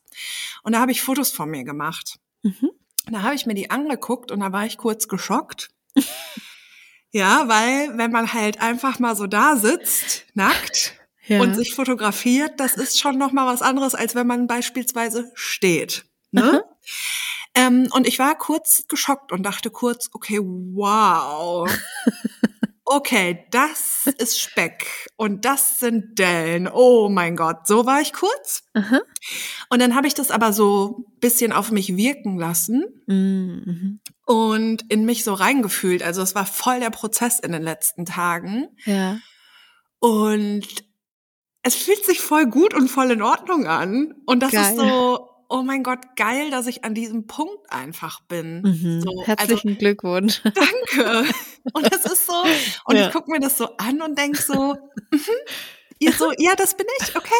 Und 0.62 0.72
da 0.72 0.80
habe 0.80 0.92
ich 0.92 1.02
Fotos 1.02 1.30
von 1.32 1.50
mir 1.50 1.64
gemacht. 1.64 2.18
Mhm. 2.42 2.70
Da 3.10 3.22
habe 3.22 3.34
ich 3.34 3.44
mir 3.46 3.54
die 3.54 3.70
angeguckt 3.70 4.30
und 4.30 4.40
da 4.40 4.52
war 4.52 4.64
ich 4.64 4.78
kurz 4.78 5.08
geschockt. 5.08 5.70
ja, 7.10 7.48
weil 7.48 7.96
wenn 7.98 8.10
man 8.10 8.32
halt 8.32 8.60
einfach 8.60 8.98
mal 8.98 9.14
so 9.16 9.26
da 9.26 9.56
sitzt, 9.56 10.24
nackt, 10.34 10.94
Ja. 11.26 11.40
und 11.40 11.54
sich 11.54 11.74
fotografiert, 11.74 12.58
das 12.60 12.74
ist 12.76 12.98
schon 12.98 13.18
noch 13.18 13.32
mal 13.32 13.46
was 13.46 13.62
anderes, 13.62 13.94
als 13.94 14.14
wenn 14.14 14.26
man 14.26 14.46
beispielsweise 14.46 15.30
steht. 15.34 16.04
Ne? 16.32 16.64
ähm, 17.54 17.88
und 17.92 18.06
ich 18.08 18.18
war 18.18 18.36
kurz 18.36 18.84
geschockt 18.88 19.30
und 19.32 19.42
dachte 19.44 19.70
kurz, 19.70 20.08
okay, 20.12 20.40
wow. 20.42 21.70
Okay, 22.86 23.46
das 23.50 24.06
ist 24.18 24.38
Speck 24.40 25.08
und 25.16 25.44
das 25.46 25.78
sind 25.78 26.18
Dellen. 26.18 26.68
Oh 26.70 27.08
mein 27.08 27.34
Gott, 27.34 27.66
so 27.66 27.86
war 27.86 28.02
ich 28.02 28.12
kurz. 28.12 28.62
Aha. 28.74 29.00
Und 29.70 29.80
dann 29.80 29.94
habe 29.94 30.06
ich 30.06 30.12
das 30.14 30.30
aber 30.30 30.52
so 30.52 31.06
bisschen 31.18 31.52
auf 31.52 31.70
mich 31.70 31.96
wirken 31.96 32.36
lassen 32.38 32.84
Mhm. 33.06 34.00
und 34.26 34.90
in 34.92 35.06
mich 35.06 35.24
so 35.24 35.32
reingefühlt. 35.32 36.02
Also 36.02 36.20
es 36.20 36.34
war 36.34 36.44
voll 36.44 36.80
der 36.80 36.90
Prozess 36.90 37.38
in 37.40 37.52
den 37.52 37.62
letzten 37.62 38.04
Tagen. 38.04 38.68
Ja. 38.84 39.18
Und 39.98 40.66
es 41.62 41.74
fühlt 41.76 42.04
sich 42.04 42.20
voll 42.20 42.46
gut 42.46 42.74
und 42.74 42.88
voll 42.88 43.10
in 43.10 43.22
Ordnung 43.22 43.66
an. 43.66 44.12
Und 44.26 44.40
das 44.42 44.52
Geil. 44.52 44.72
ist 44.72 44.76
so, 44.76 45.30
oh 45.48 45.62
mein 45.62 45.82
Gott, 45.82 46.00
geil, 46.16 46.50
dass 46.50 46.66
ich 46.66 46.84
an 46.84 46.94
diesem 46.94 47.26
Punkt 47.26 47.70
einfach 47.70 48.20
bin. 48.26 48.60
Mhm. 48.60 49.00
So, 49.00 49.08
also 49.10 49.24
Herzlichen 49.24 49.78
Glückwunsch. 49.78 50.42
danke. 50.42 51.24
Und 51.72 51.92
es 51.92 52.04
ist 52.04 52.26
so, 52.26 52.34
und 52.86 52.96
Ja. 52.96 53.06
ich 53.06 53.12
gucke 53.12 53.30
mir 53.30 53.40
das 53.40 53.56
so 53.58 53.68
an 53.78 54.02
und 54.02 54.18
denk 54.18 54.36
so, 54.36 54.74
mhm, 55.10 55.20
ihr 55.98 56.12
so, 56.12 56.32
ja, 56.38 56.54
das 56.56 56.76
bin 56.76 56.86
ich, 57.00 57.16
okay. 57.16 57.34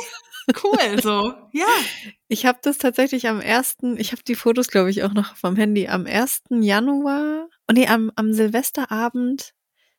Cool, 0.62 1.00
so, 1.02 1.34
ja. 1.52 1.66
Ich 2.28 2.46
habe 2.46 2.58
das 2.62 2.78
tatsächlich 2.78 3.28
am 3.28 3.40
ersten, 3.40 3.98
ich 3.98 4.12
habe 4.12 4.22
die 4.22 4.34
Fotos, 4.34 4.68
glaube 4.68 4.90
ich, 4.90 5.02
auch 5.02 5.12
noch 5.14 5.36
vom 5.36 5.56
Handy, 5.56 5.88
am 5.88 6.06
1. 6.06 6.42
Januar, 6.50 7.48
oh 7.68 7.72
nee, 7.72 7.86
am, 7.86 8.10
am 8.16 8.32
Silvesterabend 8.32 9.52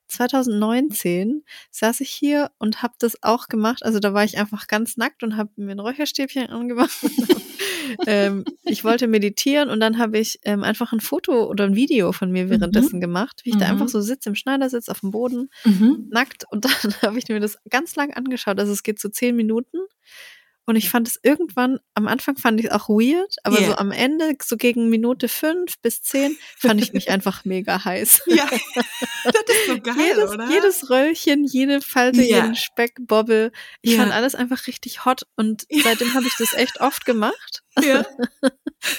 2019 0.07 1.43
saß 1.71 1.99
ich 2.01 2.09
hier 2.09 2.51
und 2.57 2.81
habe 2.81 2.93
das 2.99 3.21
auch 3.23 3.47
gemacht. 3.47 3.83
Also 3.83 3.99
da 3.99 4.13
war 4.13 4.23
ich 4.23 4.37
einfach 4.37 4.67
ganz 4.67 4.97
nackt 4.97 5.23
und 5.23 5.37
habe 5.37 5.49
mir 5.55 5.71
ein 5.71 5.79
Räucherstäbchen 5.79 6.47
angemacht. 6.47 6.91
ähm, 8.05 8.45
ich 8.63 8.83
wollte 8.83 9.07
meditieren 9.07 9.69
und 9.69 9.79
dann 9.79 9.97
habe 9.97 10.17
ich 10.19 10.39
ähm, 10.43 10.63
einfach 10.63 10.91
ein 10.93 10.99
Foto 11.01 11.45
oder 11.45 11.65
ein 11.65 11.75
Video 11.75 12.11
von 12.11 12.31
mir 12.31 12.49
währenddessen 12.49 13.01
gemacht, 13.01 13.41
wie 13.43 13.51
ich 13.51 13.57
da 13.57 13.65
Mhm. 13.65 13.71
einfach 13.71 13.87
so 13.89 14.01
sitze 14.01 14.29
im 14.29 14.35
Schneidersitz 14.35 14.89
auf 14.89 14.99
dem 15.01 15.11
Boden 15.11 15.49
Mhm. 15.65 16.07
nackt 16.09 16.45
und 16.49 16.65
dann 16.65 16.71
habe 17.01 17.17
ich 17.19 17.27
mir 17.27 17.39
das 17.39 17.57
ganz 17.69 17.95
lang 17.95 18.13
angeschaut. 18.13 18.59
Also 18.59 18.71
es 18.71 18.83
geht 18.83 18.99
so 18.99 19.09
zehn 19.09 19.35
Minuten. 19.35 19.77
Und 20.67 20.75
ich 20.77 20.89
fand 20.89 21.07
es 21.07 21.19
irgendwann, 21.21 21.77
am 21.93 22.07
Anfang 22.07 22.37
fand 22.37 22.59
ich 22.59 22.65
es 22.67 22.71
auch 22.71 22.89
weird, 22.89 23.35
aber 23.43 23.59
Yeah. 23.59 23.67
so 23.69 23.75
am 23.75 23.91
Ende, 23.91 24.33
so 24.43 24.57
gegen 24.57 24.89
Minute 24.89 25.27
fünf 25.27 25.77
bis 25.83 26.01
zehn, 26.01 26.35
fand 26.57 26.81
ich 26.81 26.91
mich 26.91 27.09
einfach 27.11 27.45
mega 27.45 27.85
heiß. 27.85 28.21
Ja, 28.25 28.47
das 29.23 29.33
ist 29.47 29.67
so 29.67 29.79
geil, 29.79 29.95
jedes, 29.99 30.31
oder? 30.31 30.49
jedes 30.49 30.89
Röllchen, 30.89 31.43
jede 31.45 31.81
Falte, 31.81 32.23
Ja. 32.23 32.37
jeden 32.37 32.55
Speck, 32.55 32.95
Bobbel. 32.99 33.51
Ich 33.83 33.91
Ja. 33.91 33.99
fand 33.99 34.11
alles 34.11 34.33
einfach 34.33 34.65
richtig 34.65 35.05
hot 35.05 35.23
und 35.35 35.65
seitdem 35.83 36.13
habe 36.15 36.25
ich 36.25 36.35
das 36.37 36.53
echt 36.53 36.81
oft 36.81 37.05
gemacht. 37.05 37.61
Ja, 37.83 38.05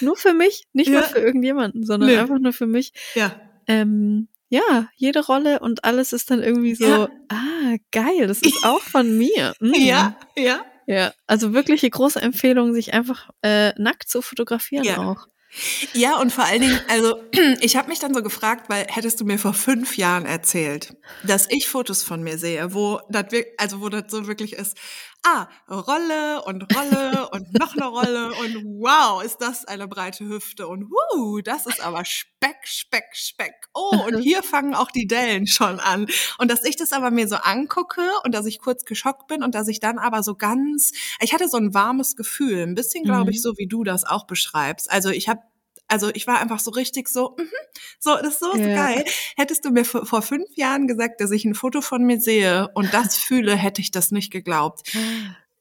Nur 0.00 0.16
für 0.16 0.34
mich, 0.34 0.64
nicht 0.72 0.88
Ja. 0.90 1.00
mal 1.00 1.08
für 1.08 1.18
irgendjemanden, 1.18 1.84
sondern 1.86 2.10
Nö. 2.10 2.18
einfach 2.20 2.38
nur 2.38 2.52
für 2.52 2.66
mich. 2.66 2.92
ja. 3.14 3.40
Ähm, 3.66 4.28
ja, 4.48 4.88
jede 4.94 5.26
Rolle 5.26 5.58
und 5.58 5.84
alles 5.84 6.12
ist 6.12 6.30
dann 6.30 6.40
irgendwie 6.40 6.76
so, 6.76 6.84
Ja. 6.86 7.08
ah, 7.28 7.76
geil, 7.90 8.28
das 8.28 8.42
ist 8.42 8.62
auch 8.64 8.80
von 8.80 9.18
mir. 9.18 9.54
Mm. 9.58 9.74
Ja, 9.74 10.16
ja. 10.36 10.64
Ja, 10.86 11.12
also 11.26 11.52
wirklich 11.52 11.82
eine 11.82 11.90
große 11.90 12.20
Empfehlung, 12.20 12.72
sich 12.72 12.94
einfach 12.94 13.30
äh, 13.42 13.72
nackt 13.80 14.08
zu 14.08 14.22
fotografieren 14.22 14.84
Ja. 14.84 14.98
auch. 14.98 15.26
Ja, 15.94 16.18
und 16.20 16.32
vor 16.32 16.44
allen 16.44 16.60
Dingen, 16.60 16.78
also 16.88 17.16
ich 17.60 17.76
habe 17.76 17.88
mich 17.88 17.98
dann 17.98 18.14
so 18.14 18.22
gefragt, 18.22 18.68
weil 18.68 18.86
hättest 18.88 19.20
du 19.20 19.24
mir 19.24 19.38
vor 19.38 19.54
fünf 19.54 19.96
Jahren 19.96 20.26
erzählt, 20.26 20.96
dass 21.24 21.48
ich 21.50 21.68
Fotos 21.68 22.02
von 22.02 22.22
mir 22.22 22.38
sehe, 22.38 22.74
wo 22.74 23.00
das 23.08 23.26
also 23.56 23.80
wo 23.80 23.88
das 23.88 24.04
so 24.10 24.26
wirklich 24.26 24.52
ist, 24.52 24.76
ah, 25.26 25.48
Rolle 25.68 26.42
und 26.44 26.62
Rolle 26.74 27.28
und 27.30 27.52
noch 27.58 27.74
eine 27.74 27.86
Rolle 27.86 28.28
und 28.34 28.64
wow, 28.80 29.22
ist 29.22 29.38
das 29.38 29.64
eine 29.64 29.88
breite 29.88 30.26
Hüfte 30.26 30.68
und 30.68 30.88
wuh, 30.90 31.40
das 31.40 31.66
ist 31.66 31.84
aber 31.84 32.04
Speck, 32.04 32.56
Speck, 32.64 33.04
Speck. 33.12 33.54
Oh, 33.74 34.04
und 34.06 34.18
hier 34.22 34.42
fangen 34.42 34.74
auch 34.74 34.90
die 34.90 35.06
Dellen 35.06 35.46
schon 35.46 35.80
an. 35.80 36.06
Und 36.38 36.50
dass 36.50 36.64
ich 36.64 36.76
das 36.76 36.92
aber 36.92 37.10
mir 37.10 37.28
so 37.28 37.36
angucke 37.36 38.02
und 38.24 38.34
dass 38.34 38.46
ich 38.46 38.60
kurz 38.60 38.84
geschockt 38.84 39.26
bin 39.26 39.42
und 39.42 39.54
dass 39.54 39.68
ich 39.68 39.80
dann 39.80 39.98
aber 39.98 40.22
so 40.22 40.34
ganz, 40.34 40.92
ich 41.20 41.32
hatte 41.32 41.48
so 41.48 41.56
ein 41.56 41.74
warmes 41.74 42.16
Gefühl, 42.16 42.62
ein 42.62 42.74
bisschen 42.74 43.04
glaube 43.04 43.30
ich 43.30 43.38
Mhm. 43.38 43.42
so, 43.42 43.58
wie 43.58 43.66
du 43.66 43.84
das 43.84 44.04
auch 44.04 44.26
beschreibst. 44.26 44.90
Also 44.90 45.10
ich 45.10 45.28
habe 45.28 45.40
also 45.88 46.10
ich 46.14 46.26
war 46.26 46.40
einfach 46.40 46.58
so 46.60 46.70
richtig 46.70 47.08
so, 47.08 47.36
mhm, 47.38 47.48
so, 47.98 48.14
das 48.16 48.34
ist 48.34 48.40
so, 48.40 48.52
so 48.52 48.58
Ja. 48.58 48.74
geil. 48.74 49.04
Hättest 49.36 49.64
du 49.64 49.70
mir 49.70 49.84
vor, 49.84 50.22
fünf 50.22 50.48
Jahren 50.56 50.86
gesagt, 50.86 51.20
dass 51.20 51.30
ich 51.30 51.44
ein 51.44 51.54
Foto 51.54 51.80
von 51.80 52.02
mir 52.04 52.20
sehe 52.20 52.68
und 52.74 52.92
das 52.94 53.16
fühle, 53.18 53.54
hätte 53.56 53.80
ich 53.80 53.90
das 53.90 54.10
nicht 54.10 54.30
geglaubt. 54.32 54.90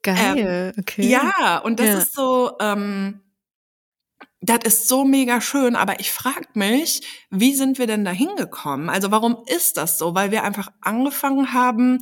Geil, 0.01 0.73
okay. 0.79 1.01
Ähm, 1.03 1.09
Ja, 1.11 1.59
und 1.59 1.79
das 1.79 1.87
Ja. 1.87 1.97
ist 1.99 2.13
so, 2.13 2.51
ähm, 2.59 3.21
das 4.41 4.59
ist 4.63 4.87
so 4.87 5.05
mega 5.05 5.41
schön, 5.41 5.75
aber 5.75 5.99
ich 5.99 6.11
frag 6.11 6.55
mich, 6.55 7.01
wie 7.31 7.55
sind 7.55 7.79
wir 7.79 7.87
denn 7.87 8.05
da 8.05 8.11
hingekommen? 8.11 8.89
Also 8.89 9.09
warum 9.11 9.37
ist 9.47 9.77
das 9.77 9.97
so? 9.97 10.13
Weil 10.13 10.29
wir 10.31 10.43
einfach 10.43 10.71
angefangen 10.81 11.53
haben, 11.53 11.99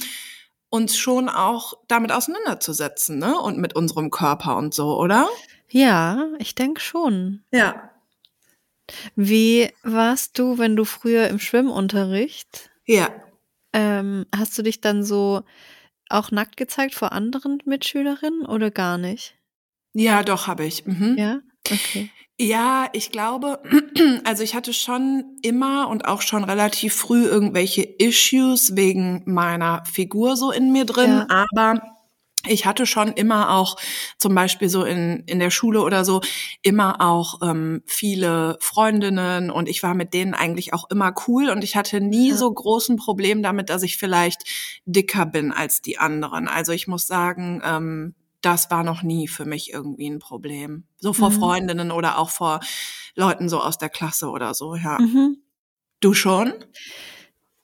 uns 0.70 0.98
schon 0.98 1.30
auch 1.30 1.74
damit 1.88 2.12
auseinanderzusetzen, 2.12 3.18
ne? 3.20 3.38
Und 3.40 3.60
mit 3.60 3.76
unserem 3.76 4.10
Körper 4.10 4.58
und 4.58 4.74
so, 4.74 4.98
oder? 5.00 5.30
Ja, 5.70 6.26
ich 6.40 6.56
denke 6.56 6.82
schon. 6.82 7.44
Ja. 7.52 7.92
Wie 9.15 9.69
warst 9.84 10.38
du, 10.39 10.58
wenn 10.58 10.76
du 10.76 10.86
früher 10.86 11.28
im 11.28 11.39
Schwimmunterricht, 11.39 12.69
Ja. 12.86 13.10
ähm, 13.74 14.26
hast 14.36 14.58
du 14.58 14.62
dich 14.63 14.82
dann 14.82 15.04
so 15.04 15.43
auch 16.10 16.32
nackt 16.32 16.58
gezeigt 16.58 16.96
vor 16.96 17.12
anderen 17.12 17.60
Mitschülerinnen 17.65 18.46
oder 18.46 18.72
gar 18.72 18.98
nicht? 18.98 19.36
Ja, 19.93 20.24
doch, 20.24 20.48
habe 20.48 20.65
ich. 20.65 20.86
Mhm. 20.86 21.15
Ja? 21.17 21.39
Okay. 21.72 22.10
Ja, 22.39 22.88
ich 22.93 23.12
glaube, 23.12 23.62
also 24.26 24.43
ich 24.43 24.56
hatte 24.56 24.74
schon 24.74 25.38
immer 25.43 25.88
und 25.88 26.06
auch 26.06 26.22
schon 26.22 26.43
relativ 26.43 26.93
früh 26.96 27.26
irgendwelche 27.26 27.84
Issues 27.84 28.76
wegen 28.76 29.22
meiner 29.26 29.84
Figur 29.86 30.36
so 30.36 30.52
in 30.52 30.72
mir 30.72 30.86
drin, 30.86 31.10
Ja. 31.30 31.46
aber 31.52 31.82
ich 32.47 32.65
hatte 32.65 32.86
schon 32.86 33.10
immer 33.13 33.51
auch, 33.56 33.77
zum 34.17 34.36
Beispiel 34.36 34.69
so 34.69 34.84
in, 34.84 35.23
in 35.27 35.39
der 35.39 35.49
Schule 35.51 35.82
oder 35.82 36.03
so, 36.06 36.21
immer 36.62 36.99
auch 37.01 37.41
ähm, 37.41 37.82
viele 37.86 38.58
Freundinnen 38.60 39.49
und 39.49 39.69
ich 39.69 39.82
war 39.84 39.93
mit 39.93 40.13
denen 40.13 40.34
eigentlich 40.34 40.73
auch 40.73 40.89
immer 40.89 41.13
cool 41.27 41.49
und 41.49 41.63
ich 41.63 41.75
hatte 41.75 42.01
nie 42.01 42.29
Ja. 42.32 42.36
so 42.36 42.51
großen 42.51 42.97
Problem 42.97 43.43
damit, 43.43 43.69
dass 43.69 43.84
ich 43.84 43.97
vielleicht 43.97 44.43
dicker 44.86 45.25
bin 45.25 45.51
als 45.51 45.82
die 45.82 45.97
anderen. 45.97 46.47
Also 46.47 46.71
ich 46.73 46.88
muss 46.88 47.08
sagen, 47.08 47.62
ähm, 47.65 48.15
das 48.41 48.69
war 48.69 48.84
noch 48.84 49.03
nie 49.03 49.29
für 49.29 49.45
mich 49.45 49.71
irgendwie 49.71 50.08
ein 50.10 50.19
Problem. 50.19 50.84
So 50.99 51.13
vor 51.13 51.29
Mhm. 51.29 51.34
Freundinnen 51.36 51.91
oder 51.91 52.17
auch 52.17 52.29
vor 52.29 52.60
Leuten 53.15 53.47
so 53.47 53.62
aus 53.62 53.77
der 53.77 53.89
Klasse 53.89 54.27
oder 54.29 54.53
so, 54.53 54.75
ja. 54.75 54.97
Mhm. 54.99 55.38
Du 56.01 56.13
schon? 56.13 56.51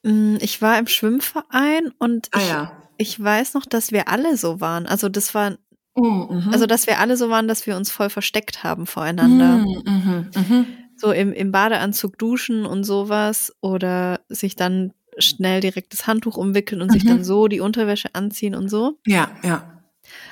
Mm, 0.04 0.38
Ich 0.40 0.62
war 0.62 0.78
im 0.78 0.88
Schwimmverein 0.88 1.92
und 2.00 2.30
Ah 2.32 2.40
ich, 2.40 2.48
ja. 2.48 2.79
Ich 3.00 3.22
weiß 3.22 3.56
noch, 3.56 3.66
dass 3.66 3.92
wir 3.92 4.08
alle 4.10 4.38
so 4.38 4.62
waren. 4.62 4.86
Also 4.86 5.10
das 5.10 5.34
war 5.34 5.58
Mhm. 5.98 6.50
Also, 6.54 6.66
dass 6.66 6.88
wir 6.88 7.00
alle 7.00 7.18
so 7.18 7.30
waren, 7.30 7.48
dass 7.50 7.68
wir 7.68 7.76
uns 7.76 7.92
voll 7.92 8.10
versteckt 8.10 8.64
haben 8.64 8.86
voreinander. 8.86 9.58
Mhm, 9.58 9.82
mhm, 9.86 10.30
mhm. 10.36 10.66
So 10.96 11.12
im, 11.12 11.34
im 11.34 11.52
Badeanzug 11.52 12.18
duschen 12.18 12.66
und 12.66 12.84
sowas 12.86 13.54
oder 13.60 14.22
sich 14.30 14.56
dann 14.56 14.94
schnell 15.18 15.60
direkt 15.60 15.92
das 15.92 16.08
Handtuch 16.08 16.38
umwickeln 16.38 16.82
und 16.82 16.92
sich 16.92 17.04
Mhm. 17.04 17.08
dann 17.08 17.24
so 17.26 17.48
die 17.50 17.60
Unterwäsche 17.60 18.10
anziehen 18.14 18.56
und 18.56 18.70
so. 18.70 19.00
Ja, 19.06 19.32
ja. 19.44 19.82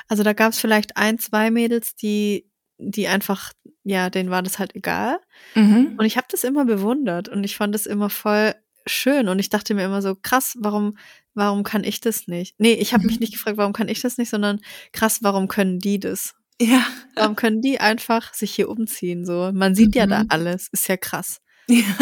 Also 0.08 0.23
da 0.23 0.32
gab 0.34 0.53
es 0.53 0.60
vielleicht 0.60 0.95
ein, 0.95 1.19
zwei 1.19 1.51
Mädels, 1.51 1.95
die, 1.95 2.45
die 2.77 3.08
einfach, 3.08 3.51
ja, 3.84 4.10
denen 4.10 4.30
war 4.30 4.43
das 4.43 4.60
halt 4.60 4.73
egal. 4.75 5.19
Mhm. 5.56 5.95
Und 5.97 6.06
ich 6.06 6.15
habe 6.15 6.27
das 6.32 6.45
immer 6.45 6.63
bewundert 6.65 7.27
und 7.27 7.43
ich 7.43 7.58
fand 7.58 7.75
das 7.75 7.88
immer 7.88 8.10
voll 8.10 8.53
schön 8.88 9.28
und 9.28 9.39
ich 9.39 9.50
dachte 9.50 9.73
mir 9.73 9.86
immer 9.86 10.02
so, 10.02 10.15
krass, 10.15 10.56
warum, 10.60 10.97
warum 11.34 11.63
kann 11.63 11.84
ich 11.84 12.00
das 12.02 12.28
nicht? 12.28 12.56
Nee, 12.60 12.73
ich 12.73 12.93
habe 12.93 13.06
mich 13.06 13.15
Mhm. 13.15 13.19
nicht 13.21 13.34
gefragt, 13.34 13.58
warum 13.58 13.73
kann 13.73 13.89
ich 13.89 14.02
das 14.02 14.17
nicht, 14.17 14.30
sondern 14.30 14.60
krass, 14.93 15.19
warum 15.21 15.47
können 15.47 15.80
die 15.80 16.00
das? 16.00 16.34
Ja. 16.60 16.86
Warum 17.15 17.36
können 17.36 17.62
die 17.62 17.80
einfach 17.80 18.34
sich 18.34 18.54
hier 18.56 18.69
umziehen? 18.69 19.26
So, 19.26 19.52
man 19.54 19.76
sieht 19.76 19.95
ja 19.95 20.08
da 20.08 20.23
Mhm. 20.23 20.28
alles, 20.30 20.69
ist 20.71 20.88
ja 20.88 20.97
krass. 20.97 21.39
ja. 21.69 21.84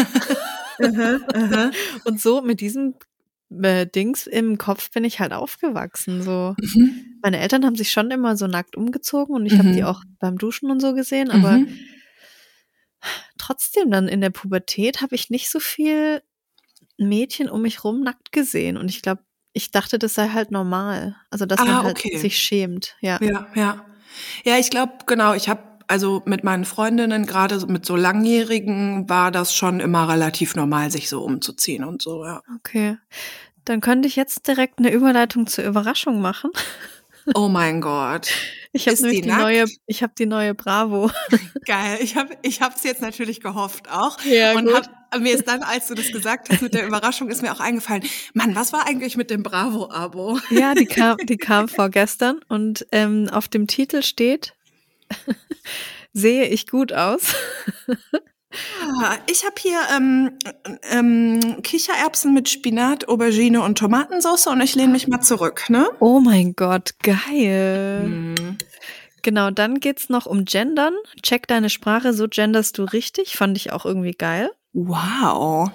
Aha, 0.78 1.18
aha. 1.32 1.70
Und 2.04 2.20
so 2.20 2.42
mit 2.42 2.60
diesem 2.60 2.94
äh, 3.62 3.86
Dings 3.86 4.26
im 4.26 4.58
Kopf 4.58 4.90
bin 4.90 5.04
ich 5.04 5.20
halt 5.20 5.32
aufgewachsen. 5.32 6.20
So, 6.22 6.54
Mhm. 6.60 7.18
meine 7.22 7.38
Eltern 7.38 7.64
haben 7.64 7.76
sich 7.76 7.90
schon 7.90 8.10
immer 8.10 8.36
so 8.36 8.46
nackt 8.46 8.76
umgezogen 8.76 9.34
und 9.34 9.46
ich 9.46 9.58
habe 9.58 9.70
die 9.72 9.80
Mhm. 9.80 9.86
auch 9.86 10.02
beim 10.20 10.36
Duschen 10.36 10.70
und 10.70 10.80
so 10.80 10.92
gesehen, 10.94 11.30
aber 11.30 11.58
Mhm. 11.58 11.68
trotzdem 13.38 13.90
dann 13.90 14.08
in 14.08 14.20
der 14.20 14.30
Pubertät 14.30 15.00
habe 15.00 15.14
ich 15.14 15.30
nicht 15.30 15.48
so 15.50 15.60
viel 15.60 16.22
Mädchen 16.98 17.48
um 17.48 17.62
mich 17.62 17.84
rum 17.84 18.00
nackt 18.02 18.32
gesehen 18.32 18.76
und 18.76 18.88
ich 18.88 19.02
glaube, 19.02 19.22
ich 19.52 19.70
dachte, 19.70 19.98
das 19.98 20.14
sei 20.14 20.28
halt 20.28 20.50
normal. 20.50 21.16
Also, 21.30 21.46
dass 21.46 21.60
Ah, 21.60 21.64
man 21.64 21.82
halt 21.84 21.98
okay. 21.98 22.18
sich 22.18 22.38
schämt. 22.38 22.96
Ja. 23.00 23.18
Ja, 23.22 23.46
ja. 23.54 23.84
Ja, 24.44 24.56
ich 24.58 24.70
glaube, 24.70 24.92
genau, 25.06 25.34
ich 25.34 25.48
habe 25.48 25.62
also 25.88 26.22
mit 26.26 26.42
meinen 26.44 26.64
Freundinnen, 26.64 27.26
gerade 27.26 27.64
mit 27.66 27.86
so 27.86 27.96
Langjährigen, 27.96 29.08
war 29.08 29.30
das 29.30 29.54
schon 29.54 29.80
immer 29.80 30.08
relativ 30.08 30.56
normal, 30.56 30.90
sich 30.90 31.08
so 31.08 31.22
umzuziehen 31.22 31.84
und 31.84 32.02
so, 32.02 32.24
ja. 32.24 32.42
Okay. 32.56 32.98
Dann 33.64 33.80
könnte 33.80 34.08
ich 34.08 34.16
jetzt 34.16 34.46
direkt 34.48 34.78
eine 34.78 34.90
Überleitung 34.92 35.46
zur 35.46 35.64
Überraschung 35.64 36.20
machen. 36.20 36.50
Oh 37.34 37.48
mein 37.48 37.80
Gott. 37.80 38.28
Ich 38.76 38.86
habe 38.86 38.96
nämlich 39.00 39.22
die 39.22 39.28
die, 39.28 39.34
neue, 39.34 39.64
ich 39.86 40.02
habe 40.02 40.12
die 40.18 40.26
neue 40.26 40.54
Bravo. 40.54 41.10
Geil. 41.66 41.98
Ich 42.00 42.14
habe 42.14 42.36
ich 42.42 42.60
hab's 42.60 42.84
jetzt 42.84 43.00
natürlich 43.00 43.40
gehofft 43.40 43.90
auch. 43.90 44.20
Ja, 44.22 44.52
und 44.54 44.66
gut. 44.66 44.74
hab, 45.10 45.20
mir 45.20 45.34
ist 45.34 45.48
dann, 45.48 45.62
als 45.62 45.86
du 45.86 45.94
das 45.94 46.12
gesagt 46.12 46.50
hast 46.50 46.60
mit 46.60 46.74
der 46.74 46.86
Überraschung, 46.86 47.30
ist 47.30 47.40
mir 47.40 47.52
auch 47.52 47.60
eingefallen, 47.60 48.02
Mann, 48.34 48.54
was 48.54 48.74
war 48.74 48.86
eigentlich 48.86 49.16
mit 49.16 49.30
dem 49.30 49.42
Bravo-Abo? 49.42 50.38
Ja, 50.50 50.74
die 50.74 50.84
kam, 50.86 51.16
die 51.16 51.38
kam 51.38 51.68
vorgestern 51.68 52.40
und 52.48 52.86
ähm, 52.92 53.30
auf 53.32 53.48
dem 53.48 53.66
Titel 53.66 54.02
steht, 54.02 54.54
sehe 56.12 56.44
ich 56.44 56.66
gut 56.66 56.92
aus? 56.92 57.34
Ah, 59.02 59.16
Ich 59.26 59.44
habe 59.44 59.54
hier 59.58 59.78
ähm, 59.94 60.38
ähm, 60.90 61.62
Kichererbsen 61.62 62.32
mit 62.34 62.48
Spinat, 62.48 63.08
Aubergine 63.08 63.62
und 63.62 63.78
Tomatensauce 63.78 64.46
und 64.48 64.60
ich 64.60 64.74
lehne 64.74 64.92
mich 64.92 65.08
mal 65.08 65.20
zurück, 65.20 65.68
ne? 65.68 65.88
Oh 66.00 66.20
mein 66.20 66.54
Gott, 66.54 66.94
geil. 67.02 68.02
Mhm. 68.04 68.58
Genau, 69.22 69.50
dann 69.50 69.80
geht's 69.80 70.08
noch 70.08 70.26
um 70.26 70.44
Gendern. 70.44 70.94
Check 71.22 71.48
deine 71.48 71.68
Sprache, 71.68 72.12
so 72.12 72.28
genderst 72.28 72.78
du 72.78 72.84
richtig. 72.84 73.36
Fand 73.36 73.56
ich 73.56 73.72
auch 73.72 73.84
irgendwie 73.84 74.12
geil. 74.12 74.50
Wow. 74.72 75.70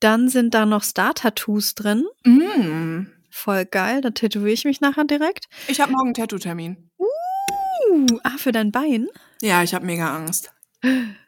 Dann 0.00 0.28
sind 0.28 0.54
da 0.54 0.64
noch 0.66 0.82
Star-Tattoos 0.82 1.74
drin. 1.74 2.04
Mm. 2.24 3.06
Voll 3.30 3.66
geil, 3.66 4.00
da 4.00 4.10
tätowiere 4.10 4.52
ich 4.52 4.64
mich 4.64 4.80
nachher 4.80 5.04
direkt. 5.04 5.46
Ich 5.68 5.80
habe 5.80 5.92
morgen 5.92 6.06
einen 6.06 6.14
Tattoo-Termin. 6.14 6.90
Uh, 6.98 8.18
ah, 8.22 8.38
für 8.38 8.52
dein 8.52 8.72
Bein? 8.72 9.08
Ja, 9.42 9.62
ich 9.62 9.74
habe 9.74 9.84
mega 9.84 10.14
Angst. 10.14 10.52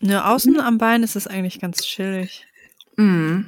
Ne, 0.00 0.24
außen 0.24 0.60
am 0.60 0.78
Bein 0.78 1.02
ist 1.02 1.16
es 1.16 1.26
eigentlich 1.26 1.60
ganz 1.60 1.82
chillig. 1.82 2.46
Mm. 2.96 3.40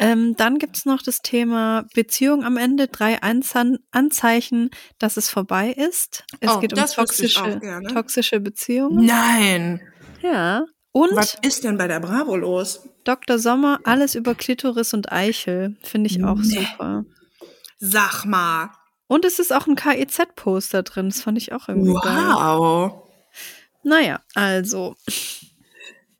Ähm, 0.00 0.34
dann 0.36 0.58
gibt's 0.58 0.86
noch 0.86 1.02
das 1.02 1.22
Thema 1.22 1.86
Beziehung 1.94 2.44
am 2.44 2.56
Ende. 2.56 2.88
Drei 2.88 3.22
Anzan 3.22 3.78
Anzeichen, 3.92 4.70
dass 4.98 5.16
es 5.16 5.30
vorbei 5.30 5.70
ist. 5.70 6.24
Es 6.40 6.50
Oh, 6.50 6.58
geht 6.58 6.72
um 6.72 6.84
toxische, 6.84 7.58
gerne. 7.60 7.88
toxische 7.88 8.40
Beziehungen. 8.40 9.06
Nein. 9.06 9.80
Ja. 10.20 10.64
Und 10.90 11.14
Was 11.14 11.36
ist 11.42 11.64
denn 11.64 11.76
bei 11.78 11.86
der 11.88 12.00
Bravo 12.00 12.36
los? 12.36 12.88
Dr. 13.04 13.38
Sommer, 13.38 13.80
alles 13.84 14.14
über 14.14 14.34
Klitoris 14.34 14.94
und 14.94 15.12
Eichel. 15.12 15.76
Finde 15.82 16.08
ich 16.10 16.24
auch 16.24 16.36
Nee. 16.38 16.66
super. 16.72 17.04
Sag 17.78 18.24
mal. 18.24 18.70
Und 19.06 19.24
es 19.24 19.38
ist 19.38 19.52
auch 19.52 19.66
ein 19.66 19.76
KIZ-Poster 19.76 20.82
drin. 20.82 21.08
Das 21.10 21.20
fand 21.22 21.38
ich 21.38 21.52
auch 21.52 21.68
irgendwie 21.68 21.92
geil. 21.94 22.32
Wow. 22.32 23.03
Naja, 23.84 24.20
also. 24.34 24.96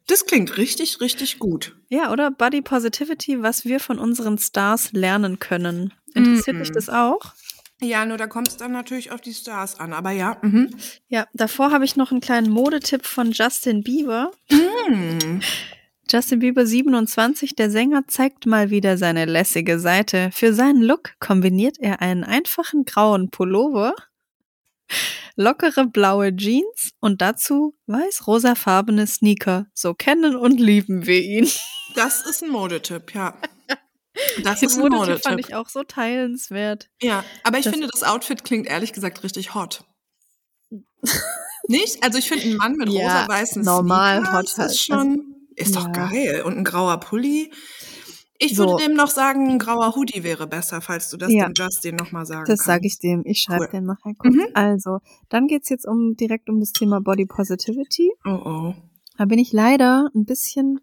Das 0.07 0.27
klingt 0.27 0.59
richtig, 0.59 1.01
richtig 1.01 1.39
gut. 1.39 1.75
Ja, 1.89 2.13
oder? 2.13 2.31
Body 2.31 2.61
Positivity, 2.61 3.43
was 3.43 3.65
wir 3.65 3.81
von 3.81 3.99
unseren 3.99 4.37
Stars 4.39 4.93
lernen 4.93 5.39
können. 5.39 5.95
Interessiert 6.15 6.57
Mhm. 6.57 6.61
dich 6.61 6.73
das 6.73 6.89
auch? 6.91 7.33
Ja, 7.81 8.05
nur 8.07 8.19
da 8.19 8.27
kommt 8.27 8.49
es 8.49 8.57
dann 8.57 8.73
natürlich 8.73 9.11
auf 9.13 9.21
die 9.21 9.35
Stars 9.35 9.81
an. 9.81 9.93
Aber 9.93 10.11
ja. 10.11 10.37
Mhm. 10.43 10.71
Ja, 11.09 11.27
davor 11.33 11.71
habe 11.73 11.85
ich 11.85 11.97
noch 11.97 12.11
einen 12.13 12.21
kleinen 12.21 12.51
Modetipp 12.51 13.05
von 13.07 13.33
Justin 13.33 13.83
Bieber. 13.83 14.31
Mm. 14.51 15.41
Justin 16.11 16.39
Bieber 16.39 16.67
27, 16.67 17.57
der 17.57 17.71
Sänger, 17.71 18.07
zeigt 18.07 18.45
mal 18.47 18.69
wieder 18.71 18.99
seine 18.99 19.25
lässige 19.25 19.79
Seite. 19.81 20.31
Für 20.33 20.53
seinen 20.53 20.83
Look 20.83 21.13
kombiniert 21.19 21.79
er 21.81 22.03
einen 22.03 22.25
einfachen 22.25 22.85
grauen 22.85 23.31
Pullover, 23.31 23.95
lockere 25.37 25.87
blaue 25.87 26.35
Jeans 26.37 26.91
und 27.01 27.21
dazu 27.23 27.77
weiß-rosafarbene 27.87 29.07
Sneaker. 29.07 29.67
So 29.75 29.95
kennen 29.95 30.37
und 30.37 30.61
lieben 30.61 31.07
wir 31.07 31.21
ihn. 31.23 31.51
Das 31.97 32.27
ist 32.27 32.43
ein 32.43 32.51
Modetipp, 32.51 33.15
ja. 33.15 33.37
Das 34.43 34.61
Den 34.61 34.69
ist 34.69 34.75
ein 34.77 34.81
Modetipp 34.81 35.23
fand 35.23 35.25
Modetipp. 35.37 35.49
ich 35.49 35.55
auch 35.55 35.69
so 35.69 35.83
teilenswert. 35.85 36.89
Ja, 37.01 37.25
aber 37.45 37.59
ich 37.59 37.65
Das- 37.65 37.73
finde, 37.73 37.89
das 37.93 38.03
Outfit 38.03 38.43
klingt 38.45 38.67
ehrlich 38.67 38.93
gesagt 38.93 39.23
richtig 39.23 39.55
hot. 39.55 39.85
Nicht? 41.69 42.03
Also 42.03 42.19
ich 42.19 42.29
finde, 42.29 42.45
ein 42.47 42.57
Mann 42.57 42.77
mit 42.77 42.89
Ja, 42.91 43.23
rosa-weißen 43.23 43.63
normal 43.63 44.21
Sneakers 44.23 44.35
hot 44.53 44.59
halt. 44.59 44.71
ist 44.71 44.85
schon, 44.85 45.35
ist 45.57 45.77
doch 45.77 45.87
Ja. 45.87 46.09
geil. 46.09 46.43
Und 46.45 46.59
ein 46.59 46.65
grauer 46.65 46.99
Pulli. 47.01 47.53
Ich 48.39 48.57
So. 48.57 48.67
würde 48.67 48.83
dem 48.85 48.95
noch 48.95 49.09
sagen, 49.11 49.49
ein 49.49 49.59
grauer 49.59 49.95
Hoodie 49.95 50.25
wäre 50.25 50.47
besser, 50.47 50.81
falls 50.81 51.09
du 51.11 51.17
das 51.17 51.33
Ja. 51.33 51.47
dem 51.47 51.53
Justin 51.57 51.95
nochmal 51.97 52.27
sagen 52.27 52.45
Das 52.47 52.61
sage 52.65 52.87
ich 52.87 52.99
dem. 52.99 53.23
Ich 53.25 53.41
schreibe 53.41 53.65
Cool. 53.65 53.71
dem 53.71 53.85
nachher 53.85 54.13
kurz. 54.19 54.35
Mhm. 54.35 54.47
Also, 54.55 54.99
dann 55.29 55.47
geht's 55.47 55.69
jetzt 55.69 55.87
um 55.87 56.17
direkt 56.17 56.51
um 56.51 56.59
das 56.61 56.73
Thema 56.73 57.01
Body 57.01 57.27
Positivity. 57.27 58.11
Oh 58.27 58.41
oh. 58.45 58.75
Da 59.17 59.27
bin 59.27 59.39
ich 59.39 59.53
leider 59.53 60.11
ein 60.15 60.25
bisschen 60.25 60.81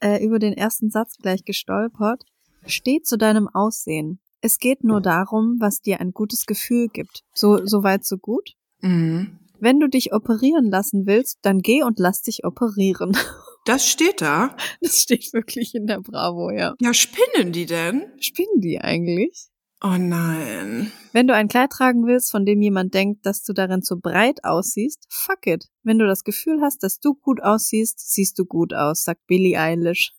äh, 0.00 0.24
über 0.24 0.40
den 0.40 0.52
ersten 0.54 0.90
Satz 0.90 1.16
gleich 1.18 1.44
gestolpert. 1.44 2.24
Steh 2.66 3.00
zu 3.02 3.16
deinem 3.16 3.48
Aussehen. 3.48 4.18
Es 4.40 4.58
geht 4.58 4.82
nur 4.82 5.00
darum, 5.00 5.56
was 5.60 5.80
dir 5.80 6.00
ein 6.00 6.10
gutes 6.12 6.46
Gefühl 6.46 6.88
gibt. 6.88 7.22
So, 7.32 7.64
so 7.64 7.84
weit, 7.84 8.04
so 8.04 8.18
gut. 8.18 8.54
Mhm. 8.80 9.38
Wenn 9.60 9.78
du 9.78 9.86
dich 9.88 10.12
operieren 10.12 10.68
lassen 10.70 11.06
willst, 11.06 11.38
dann 11.42 11.60
geh 11.60 11.84
und 11.84 12.00
lass 12.00 12.22
dich 12.22 12.44
operieren. 12.44 13.12
Das 13.64 13.86
steht 13.86 14.20
da. 14.20 14.56
Das 14.80 15.02
steht 15.02 15.32
wirklich 15.32 15.74
in 15.74 15.86
der 15.86 16.00
Bravo, 16.00 16.50
ja. 16.50 16.74
Ja, 16.80 16.94
spinnen 16.94 17.52
die 17.52 17.66
denn? 17.66 18.12
Spinnen 18.20 18.60
die 18.60 18.80
eigentlich? 18.80 19.48
Oh 19.84 19.96
nein. 19.98 20.92
Wenn 21.12 21.26
du 21.26 21.34
ein 21.34 21.48
Kleid 21.48 21.70
tragen 21.70 22.06
willst, 22.06 22.30
von 22.30 22.46
dem 22.46 22.62
jemand 22.62 22.94
denkt, 22.94 23.26
dass 23.26 23.42
du 23.42 23.52
darin 23.52 23.82
zu 23.82 23.98
breit 23.98 24.44
aussiehst, 24.44 25.06
fuck 25.10 25.46
it. 25.46 25.68
Wenn 25.82 25.98
du 25.98 26.06
das 26.06 26.22
Gefühl 26.22 26.60
hast, 26.62 26.84
dass 26.84 27.00
du 27.00 27.14
gut 27.14 27.42
aussiehst, 27.42 27.98
siehst 27.98 28.38
du 28.38 28.44
gut 28.44 28.74
aus, 28.74 29.02
sagt 29.02 29.26
Billie 29.26 29.58
Eilish. 29.58 30.12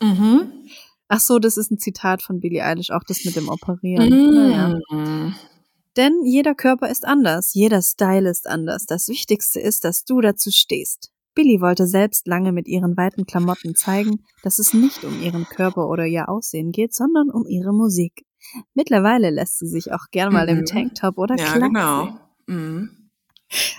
Mhm. 0.00 0.52
Ach 1.08 1.20
so, 1.20 1.38
das 1.38 1.56
ist 1.56 1.70
ein 1.70 1.78
Zitat 1.78 2.22
von 2.22 2.40
Billie 2.40 2.62
Eilish, 2.62 2.90
auch 2.90 3.02
das 3.06 3.24
mit 3.24 3.34
dem 3.34 3.48
Operieren. 3.48 4.08
Naja. 4.34 4.78
Mhm. 4.90 5.34
Denn 5.96 6.22
jeder 6.24 6.54
Körper 6.54 6.90
ist 6.90 7.06
anders, 7.06 7.54
jeder 7.54 7.80
Style 7.80 8.28
ist 8.28 8.46
anders. 8.46 8.84
Das 8.84 9.08
Wichtigste 9.08 9.58
ist, 9.58 9.84
dass 9.84 10.04
du 10.04 10.20
dazu 10.20 10.50
stehst. 10.50 11.10
Billie 11.38 11.60
wollte 11.60 11.86
selbst 11.86 12.26
lange 12.26 12.50
mit 12.50 12.66
ihren 12.66 12.96
weiten 12.96 13.24
Klamotten 13.24 13.76
zeigen, 13.76 14.24
dass 14.42 14.58
es 14.58 14.74
nicht 14.74 15.04
um 15.04 15.22
ihren 15.22 15.44
Körper 15.44 15.88
oder 15.88 16.04
ihr 16.04 16.28
Aussehen 16.28 16.72
geht, 16.72 16.92
sondern 16.92 17.30
um 17.30 17.46
ihre 17.46 17.72
Musik. 17.72 18.24
Mittlerweile 18.74 19.30
lässt 19.30 19.56
sie 19.60 19.68
sich 19.68 19.92
auch 19.92 20.06
gern 20.10 20.32
mal 20.32 20.52
Mhm. 20.52 20.58
im 20.58 20.64
Tanktop 20.64 21.16
oder 21.16 21.36
Ja, 21.36 21.44
Klack 21.52 21.68
genau. 21.68 22.08
Mhm. 22.48 22.90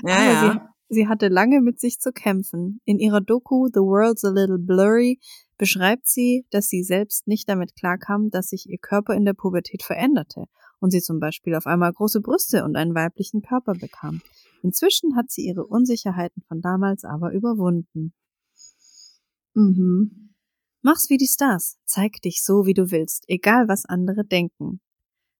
Ja, 0.03 0.15
Aber 0.15 0.23
ja. 0.23 0.71
Sie, 0.87 0.95
sie 1.01 1.07
hatte 1.09 1.27
lange 1.27 1.59
mit 1.59 1.81
sich 1.81 1.99
zu 1.99 2.13
kämpfen. 2.13 2.79
In 2.85 2.97
ihrer 2.97 3.19
Doku 3.19 3.67
The 3.67 3.81
World's 3.81 4.23
a 4.23 4.29
Little 4.29 4.57
Blurry 4.59 5.19
beschreibt 5.57 6.07
sie, 6.07 6.45
dass 6.51 6.67
sie 6.69 6.81
selbst 6.83 7.27
nicht 7.27 7.49
damit 7.49 7.75
klarkam, 7.75 8.29
dass 8.29 8.47
sich 8.47 8.69
ihr 8.69 8.77
Körper 8.77 9.15
in 9.15 9.25
der 9.25 9.33
Pubertät 9.33 9.83
veränderte 9.83 10.45
und 10.79 10.91
sie 10.91 11.01
zum 11.01 11.19
Beispiel 11.19 11.55
auf 11.55 11.65
einmal 11.65 11.91
große 11.91 12.21
Brüste 12.21 12.63
und 12.63 12.77
einen 12.77 12.95
weiblichen 12.95 13.41
Körper 13.41 13.73
bekam. 13.73 14.21
Inzwischen 14.61 15.15
hat 15.15 15.31
sie 15.31 15.45
ihre 15.45 15.65
Unsicherheiten 15.65 16.43
von 16.47 16.61
damals 16.61 17.03
aber 17.03 17.31
überwunden. 17.31 18.13
Mhm. 19.53 20.33
Mach's 20.81 21.09
wie 21.09 21.17
die 21.17 21.27
Stars. 21.27 21.77
Zeig 21.85 22.21
dich 22.21 22.43
so, 22.43 22.65
wie 22.65 22.73
du 22.73 22.91
willst, 22.91 23.25
egal 23.27 23.67
was 23.67 23.85
andere 23.85 24.23
denken. 24.23 24.79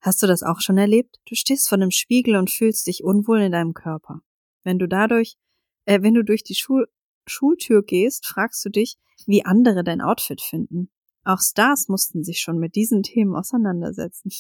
Hast 0.02 0.22
du 0.24 0.28
das 0.28 0.44
auch 0.44 0.62
schon 0.62 0.78
erlebt? 0.78 1.20
Du 1.26 1.36
stehst 1.36 1.70
vor 1.70 1.78
einem 1.78 1.92
Spiegel 1.92 2.36
und 2.36 2.50
fühlst 2.50 2.88
dich 2.88 3.04
unwohl 3.04 3.42
in 3.42 3.52
deinem 3.52 3.74
Körper. 3.74 4.22
Wenn 4.64 4.80
du 4.80 4.88
dadurch, 4.88 5.38
äh, 5.86 6.02
wenn 6.02 6.14
du 6.14 6.24
durch 6.24 6.44
die 6.44 6.56
Schul 6.56 6.88
Schultür 7.26 7.84
gehst, 7.84 8.26
fragst 8.26 8.66
du 8.66 8.70
dich, 8.70 8.98
wie 9.28 9.46
andere 9.46 9.84
dein 9.84 10.02
Outfit 10.02 10.42
finden. 10.42 10.90
Auch 11.24 11.40
Stars 11.42 11.88
mussten 11.88 12.24
sich 12.24 12.40
schon 12.40 12.58
mit 12.58 12.76
diesen 12.76 13.04
Themen 13.04 13.36
auseinandersetzen. 13.36 14.32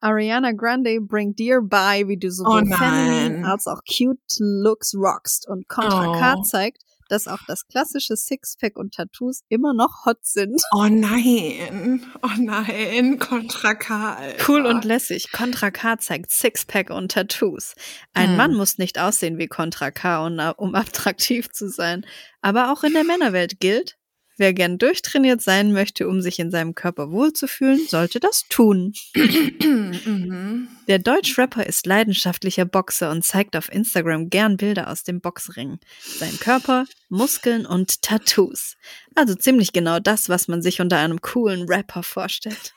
Ariana 0.00 0.52
Grande 0.52 0.98
bringt 1.00 1.38
dir 1.38 1.60
bei, 1.62 2.06
wie 2.08 2.16
du 2.16 2.30
sowohl 2.30 2.64
Oh 2.70 2.76
feminine 2.76 3.46
als 3.50 3.66
auch 3.66 3.80
cute 3.86 4.18
Looks 4.38 4.94
rockst. 4.94 5.48
Und 5.48 5.68
Contra 5.68 6.12
K 6.18 6.34
Oh. 6.38 6.42
zeigt, 6.42 6.82
dass 7.08 7.28
auch 7.28 7.38
das 7.46 7.66
klassische 7.68 8.16
Sixpack 8.16 8.76
und 8.76 8.94
Tattoos 8.94 9.42
immer 9.48 9.72
noch 9.74 10.04
hot 10.04 10.18
sind. 10.26 10.60
Oh 10.74 10.88
nein. 10.90 12.02
Oh 12.22 12.28
nein. 12.38 13.18
Contra 13.20 13.74
K. 13.74 14.14
Alter. 14.14 14.44
Cool 14.48 14.66
und 14.66 14.84
lässig. 14.84 15.30
Contra 15.32 15.70
K 15.70 15.98
zeigt 15.98 16.30
Sixpack 16.32 16.90
und 16.90 17.12
Tattoos. 17.12 17.74
Ein 18.12 18.30
Hm. 18.30 18.36
Mann 18.36 18.54
muss 18.54 18.78
nicht 18.78 18.98
aussehen 18.98 19.38
wie 19.38 19.46
Contra 19.46 19.92
K, 19.92 20.26
um, 20.26 20.40
um 20.56 20.74
attraktiv 20.74 21.48
zu 21.52 21.68
sein. 21.70 22.04
Aber 22.42 22.72
auch 22.72 22.82
in 22.82 22.92
der 22.92 23.04
Männerwelt 23.04 23.60
gilt, 23.60 23.96
wer 24.36 24.52
gern 24.52 24.78
durchtrainiert 24.78 25.40
sein 25.40 25.72
möchte, 25.72 26.08
um 26.08 26.20
sich 26.20 26.38
in 26.38 26.50
seinem 26.50 26.74
Körper 26.74 27.10
wohlzufühlen, 27.10 27.86
sollte 27.88 28.20
das 28.20 28.44
tun. 28.48 28.92
mhm. 29.14 30.68
Der 30.88 30.98
Deutsch-Rapper 30.98 31.66
ist 31.66 31.86
leidenschaftlicher 31.86 32.64
Boxer 32.64 33.10
und 33.10 33.24
zeigt 33.24 33.56
auf 33.56 33.72
Instagram 33.72 34.30
gern 34.30 34.56
Bilder 34.56 34.90
aus 34.90 35.02
dem 35.02 35.20
Boxring. 35.20 35.78
Sein 36.00 36.38
Körper, 36.38 36.86
Muskeln 37.08 37.66
und 37.66 38.02
Tattoos. 38.02 38.76
Also 39.14 39.34
ziemlich 39.34 39.72
genau 39.72 39.98
das, 39.98 40.28
was 40.28 40.48
man 40.48 40.62
sich 40.62 40.80
unter 40.80 40.98
einem 40.98 41.20
coolen 41.20 41.68
Rapper 41.68 42.02
vorstellt. 42.02 42.74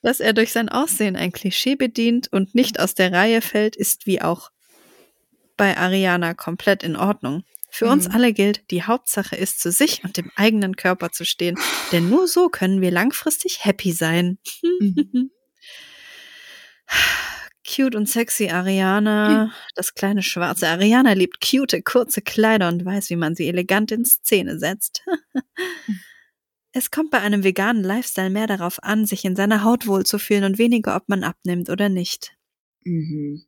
Dass 0.03 0.21
er 0.21 0.33
durch 0.33 0.53
sein 0.53 0.69
Aussehen 0.69 1.17
ein 1.17 1.33
Klischee 1.33 1.75
bedient 1.75 2.29
und 2.33 2.55
nicht 2.55 2.79
aus 2.79 2.95
der 2.95 3.13
Reihe 3.13 3.41
fällt, 3.41 3.75
ist 3.75 4.07
wie 4.07 4.23
auch 4.23 4.51
bei 5.57 5.77
Ariana 5.77 6.35
komplett 6.35 6.83
in 6.83 6.97
Ordnung. 6.97 7.45
Für 7.77 7.89
uns 7.91 8.09
Mhm. 8.09 8.15
alle 8.15 8.33
gilt, 8.33 8.71
die 8.71 8.85
Hauptsache 8.85 9.37
ist, 9.37 9.61
zu 9.61 9.71
sich 9.71 10.03
und 10.03 10.17
dem 10.17 10.31
eigenen 10.35 10.77
Körper 10.77 11.13
zu 11.13 11.27
stehen, 11.27 11.59
denn 11.93 12.09
nur 12.09 12.27
so 12.27 12.49
können 12.49 12.81
wir 12.81 12.91
langfristig 12.91 13.65
happy 13.67 13.93
sein. 13.93 14.39
Mhm. 14.81 15.31
Cute 17.69 17.97
und 17.97 18.09
sexy 18.09 18.49
Ariana, 18.49 19.53
das 19.75 19.93
kleine 19.95 20.23
schwarze 20.23 20.69
Ariana 20.69 21.13
liebt 21.13 21.41
cute, 21.41 21.83
kurze 21.85 22.23
Kleider 22.23 22.69
und 22.69 22.85
weiß, 22.85 23.11
wie 23.11 23.17
man 23.17 23.35
sie 23.35 23.49
elegant 23.49 23.91
in 23.91 24.05
Szene 24.05 24.59
setzt. 24.59 25.03
es 26.73 26.91
kommt 26.91 27.11
bei 27.11 27.19
einem 27.21 27.43
veganen 27.45 27.83
Lifestyle 27.83 28.31
mehr 28.31 28.47
darauf 28.47 28.83
an, 28.85 29.05
sich 29.05 29.25
in 29.25 29.35
seiner 29.37 29.65
Haut 29.65 29.87
wohlzufühlen 29.87 30.45
und 30.45 30.59
weniger, 30.59 30.95
ob 30.97 31.09
man 31.09 31.25
abnimmt 31.25 31.69
oder 31.69 31.89
nicht. 31.89 32.37
Mhm. 32.85 33.45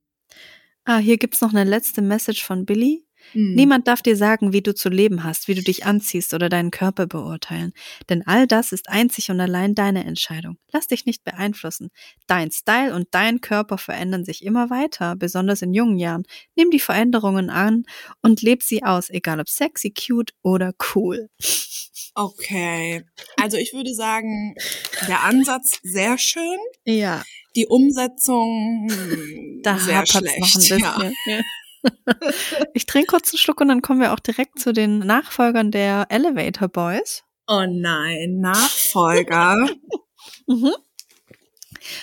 Ah, 0.85 0.99
hier 0.99 1.17
gibt's 1.17 1.41
noch 1.41 1.55
eine 1.55 1.65
letzte 1.65 2.03
Message 2.03 2.43
von 2.45 2.67
Billy. 2.67 3.05
Mhm. 3.35 3.55
Niemand 3.55 3.89
darf 3.89 4.03
dir 4.03 4.17
sagen, 4.17 4.53
wie 4.53 4.63
du 4.63 4.75
zu 4.75 4.89
leben 4.89 5.25
hast, 5.25 5.49
wie 5.49 5.55
du 5.55 5.63
dich 5.63 5.85
anziehst 5.87 6.35
oder 6.35 6.49
deinen 6.49 6.71
Körper 6.71 7.07
beurteilen. 7.07 7.73
Denn 8.09 8.27
all 8.27 8.47
das 8.47 8.73
ist 8.73 8.89
einzig 8.89 9.31
und 9.31 9.41
allein 9.41 9.75
deine 9.75 10.05
Entscheidung. 10.05 10.59
Lass 10.73 10.87
dich 10.87 11.07
nicht 11.07 11.25
beeinflussen. 11.25 11.91
Dein 12.27 12.51
Style 12.51 12.95
und 12.95 13.09
dein 13.13 13.41
Körper 13.41 13.79
verändern 13.79 14.25
sich 14.25 14.45
immer 14.45 14.71
weiter, 14.71 15.17
besonders 15.17 15.63
in 15.63 15.73
jungen 15.75 15.99
Jahren. 15.99 16.25
Nimm 16.57 16.71
die 16.71 16.81
Veränderungen 16.81 17.51
an 17.51 17.85
und 18.23 18.43
leb 18.43 18.63
sie 18.63 18.83
aus, 18.85 19.11
egal 19.11 19.41
ob 19.41 19.49
sexy, 19.49 19.91
cute 19.93 20.33
oder 20.43 20.73
cool. 20.95 21.29
Okay. 22.15 23.05
Also 23.37 23.57
ich 23.57 23.73
würde 23.73 23.95
sagen, 23.95 24.55
der 25.07 25.23
Ansatz 25.25 25.79
sehr 25.83 26.19
schön, 26.19 26.59
Ja, 26.85 27.23
die 27.55 27.67
Umsetzung 27.67 28.89
hm, 28.91 29.61
da 29.63 29.79
sehr 29.79 30.05
schlecht. 30.07 30.39
noch 30.41 30.55
ein 30.55 30.61
bisschen. 30.61 30.81
Ja. 30.81 31.41
Ich 32.75 32.87
trinke 32.87 33.09
kurz 33.09 33.33
einen 33.33 33.39
Schluck 33.39 33.61
und 33.61 33.69
dann 33.69 33.83
kommen 33.83 34.01
wir 34.01 34.13
auch 34.13 34.19
direkt 34.19 34.59
zu 34.59 34.73
den 34.73 34.99
Nachfolgern 34.99 35.71
der 35.71 36.07
Elevator 36.09 36.69
Boys. 36.69 37.25
Oh 37.47 37.65
nein, 37.69 38.41
Nachfolger. 38.41 39.69
Mhm. 40.47 40.73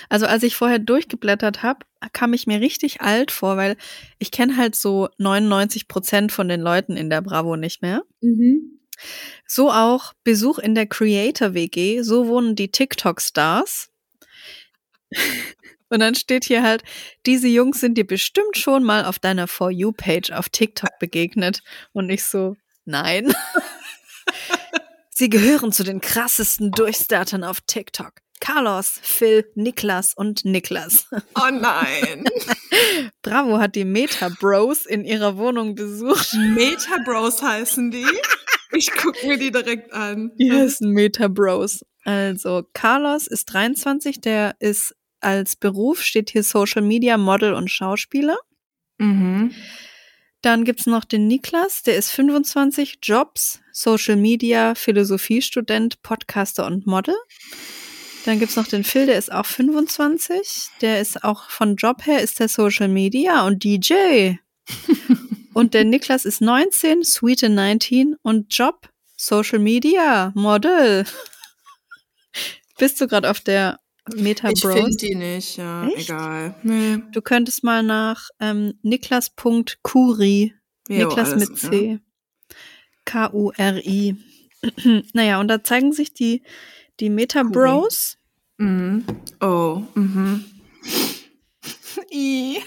Also 0.08 0.26
als 0.26 0.42
ich 0.42 0.56
vorher 0.56 0.78
durchgeblättert 0.78 1.62
habe, 1.62 1.80
kam 2.12 2.32
ich 2.32 2.46
mir 2.46 2.60
richtig 2.60 3.02
alt 3.02 3.30
vor, 3.30 3.56
weil 3.56 3.76
ich 4.18 4.30
kenne 4.30 4.56
halt 4.56 4.74
so 4.74 5.08
99 5.18 5.86
Prozent 5.86 6.32
von 6.32 6.48
den 6.48 6.60
Leuten 6.60 6.96
in 6.96 7.10
der 7.10 7.20
Bravo 7.20 7.56
nicht 7.56 7.82
mehr. 7.82 8.02
mhm. 8.20 8.80
So 9.46 9.70
auch 9.70 10.14
Besuch 10.24 10.58
in 10.58 10.74
der 10.74 10.86
Creator 10.86 11.52
WG, 11.52 12.00
so 12.02 12.28
wohnen 12.28 12.56
die 12.56 12.70
TikTok-Stars. 12.70 13.90
Und 15.88 16.00
dann 16.00 16.14
steht 16.14 16.44
hier 16.44 16.62
halt, 16.62 16.82
diese 17.26 17.48
Jungs 17.48 17.80
sind 17.80 17.96
dir 17.96 18.06
bestimmt 18.06 18.56
schon 18.56 18.82
mal 18.82 19.04
auf 19.04 19.18
deiner 19.18 19.46
For 19.46 19.70
You-Page 19.70 20.32
auf 20.32 20.48
TikTok 20.48 20.98
begegnet. 20.98 21.62
Und 21.92 22.10
ich 22.10 22.24
so, 22.24 22.56
nein. 22.84 23.32
Sie 25.10 25.30
gehören 25.30 25.72
zu 25.72 25.82
den 25.82 26.00
krassesten 26.00 26.72
Durchstartern 26.72 27.44
auf 27.44 27.60
TikTok. 27.62 28.12
Carlos, 28.40 29.00
Phil, 29.02 29.50
Niklas 29.54 30.12
und 30.14 30.44
Niklas. 30.44 31.06
Oh 31.34 31.50
nein. 31.50 32.24
Bravo 33.22 33.58
hat 33.58 33.74
die 33.74 33.84
Meta 33.84 34.28
Bros 34.40 34.84
in 34.84 35.04
ihrer 35.04 35.38
Wohnung 35.38 35.74
besucht. 35.74 36.34
Meta 36.34 36.98
Bros 37.04 37.42
heißen 37.42 37.90
die. 37.90 38.06
Ich 38.72 38.90
guck 38.92 39.22
mir 39.24 39.38
die 39.38 39.50
direkt 39.50 39.92
an. 39.92 40.32
Die 40.38 40.52
heißen 40.52 40.90
Meta 40.90 41.28
Bros. 41.28 41.84
Also, 42.04 42.62
Carlos 42.72 43.26
ist 43.26 43.46
23, 43.46 44.20
der 44.20 44.54
ist 44.60 44.94
als 45.26 45.56
Beruf, 45.56 46.02
steht 46.02 46.30
hier 46.30 46.44
Social 46.44 46.82
Media, 46.82 47.18
Model 47.18 47.52
und 47.52 47.68
Schauspieler. 47.68 48.38
Mhm. 48.98 49.52
Dann 50.40 50.64
gibt's 50.64 50.86
noch 50.86 51.04
den 51.04 51.26
Niklas, 51.26 51.82
der 51.82 51.96
ist 51.96 52.12
25, 52.12 52.98
Jobs, 53.02 53.60
Social 53.72 54.14
Media, 54.14 54.76
Philosophiestudent, 54.76 56.00
Podcaster 56.02 56.64
und 56.64 56.86
Model. 56.86 57.16
Dann 58.24 58.38
gibt's 58.38 58.54
noch 58.54 58.68
den 58.68 58.84
Phil, 58.84 59.06
der 59.06 59.18
ist 59.18 59.32
auch 59.32 59.46
25, 59.46 60.68
der 60.80 61.00
ist 61.00 61.24
auch 61.24 61.50
von 61.50 61.74
Job 61.74 62.06
her 62.06 62.22
ist 62.22 62.38
der 62.38 62.48
Social 62.48 62.88
Media 62.88 63.44
und 63.44 63.64
DJ. 63.64 64.34
und 65.54 65.74
der 65.74 65.84
Niklas 65.84 66.24
ist 66.24 66.40
19, 66.40 67.02
Sweete 67.04 67.48
19 67.48 68.14
und 68.22 68.56
Job, 68.56 68.88
Social 69.16 69.58
Media, 69.58 70.30
Model. 70.36 71.04
Bist 72.78 73.00
du 73.00 73.08
gerade 73.08 73.28
auf 73.28 73.40
der 73.40 73.80
Meta 74.14 74.50
Ich 74.50 74.62
Bros? 74.62 74.74
finde 74.74 74.96
die 74.96 75.14
nicht, 75.14 75.56
ja, 75.56 75.86
Echt? 75.88 76.08
egal. 76.08 76.54
Nee. 76.62 76.98
Du 77.12 77.20
könntest 77.20 77.64
mal 77.64 77.82
nach 77.82 78.28
ähm, 78.40 78.74
Niklas.Kuri, 78.82 80.54
Niklas 80.88 81.36
mit. 81.36 81.58
C, 81.58 81.98
K-U-R-I. 83.04 84.16
naja, 85.12 85.40
und 85.40 85.48
da 85.48 85.62
zeigen 85.62 85.92
sich 85.92 86.14
die, 86.14 86.42
die 87.00 87.10
Meta. 87.10 87.42
Bros. 87.42 88.16
Mhm. 88.58 89.04
Oh, 89.40 89.82
mhm. 89.94 90.44
I. 92.12 92.58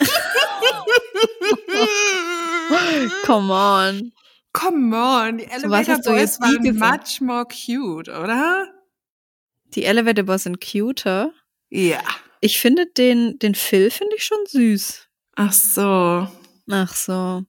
Come 3.24 3.52
on. 3.52 4.12
Come 4.52 4.96
on, 4.96 5.38
die 5.38 5.44
Elevator 5.44 5.98
du 5.98 6.10
Boys 6.10 6.40
waren 6.40 6.78
much 6.78 7.20
more 7.20 7.44
cute, 7.46 8.08
oder? 8.08 8.66
Die 9.74 9.84
Elevator 9.84 10.24
Boys 10.24 10.44
sind 10.44 10.60
cuter. 10.60 11.32
Ja. 11.70 12.00
Ich 12.40 12.58
finde 12.58 12.86
den, 12.86 13.38
den 13.38 13.54
Phil 13.54 13.90
finde 13.90 14.16
ich 14.16 14.24
schon 14.24 14.38
süß. 14.46 15.08
Ach 15.36 15.52
so. 15.52 16.28
Ach 16.70 16.94
so. 16.94 17.44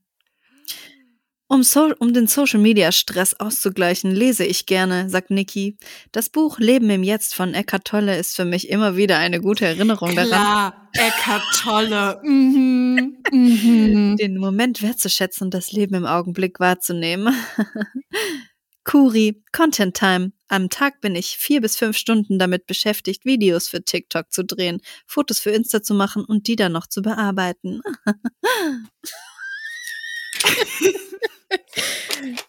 Um, 1.51 1.63
so, 1.63 1.91
um 1.97 2.13
den 2.13 2.27
Social 2.27 2.59
Media 2.59 2.91
Stress 2.91 3.33
auszugleichen, 3.33 4.11
lese 4.11 4.45
ich 4.45 4.67
gerne, 4.67 5.09
sagt 5.09 5.31
Niki. 5.31 5.77
Das 6.11 6.29
Buch 6.29 6.59
Leben 6.59 6.91
im 6.91 7.01
Jetzt 7.01 7.33
von 7.33 7.55
Eckhart 7.55 7.85
Tolle 7.85 8.15
ist 8.19 8.35
für 8.35 8.45
mich 8.45 8.69
immer 8.69 8.95
wieder 8.97 9.17
eine 9.17 9.41
gute 9.41 9.65
Erinnerung 9.65 10.15
daran, 10.15 10.27
Klar, 10.29 10.89
Eckart 10.93 11.43
Tolle. 11.59 12.21
Mhm. 12.23 13.17
Mhm. 13.31 14.17
den 14.17 14.37
Moment 14.37 14.83
wertzuschätzen 14.83 15.45
und 15.45 15.53
das 15.55 15.71
Leben 15.71 15.95
im 15.95 16.05
Augenblick 16.05 16.59
wahrzunehmen. 16.59 17.33
Kuri, 18.83 19.41
Content 19.51 19.97
Time. 19.97 20.31
Am 20.49 20.69
Tag 20.69 20.99
bin 20.99 21.15
ich 21.15 21.37
vier 21.37 21.61
bis 21.61 21.77
fünf 21.77 21.95
Stunden 21.95 22.39
damit 22.39 22.67
beschäftigt, 22.67 23.23
Videos 23.23 23.69
für 23.69 23.83
TikTok 23.83 24.31
zu 24.31 24.43
drehen, 24.43 24.81
Fotos 25.05 25.39
für 25.39 25.51
Insta 25.51 25.81
zu 25.81 25.93
machen 25.93 26.25
und 26.25 26.47
die 26.47 26.55
dann 26.55 26.71
noch 26.71 26.87
zu 26.87 27.01
bearbeiten. 27.01 27.81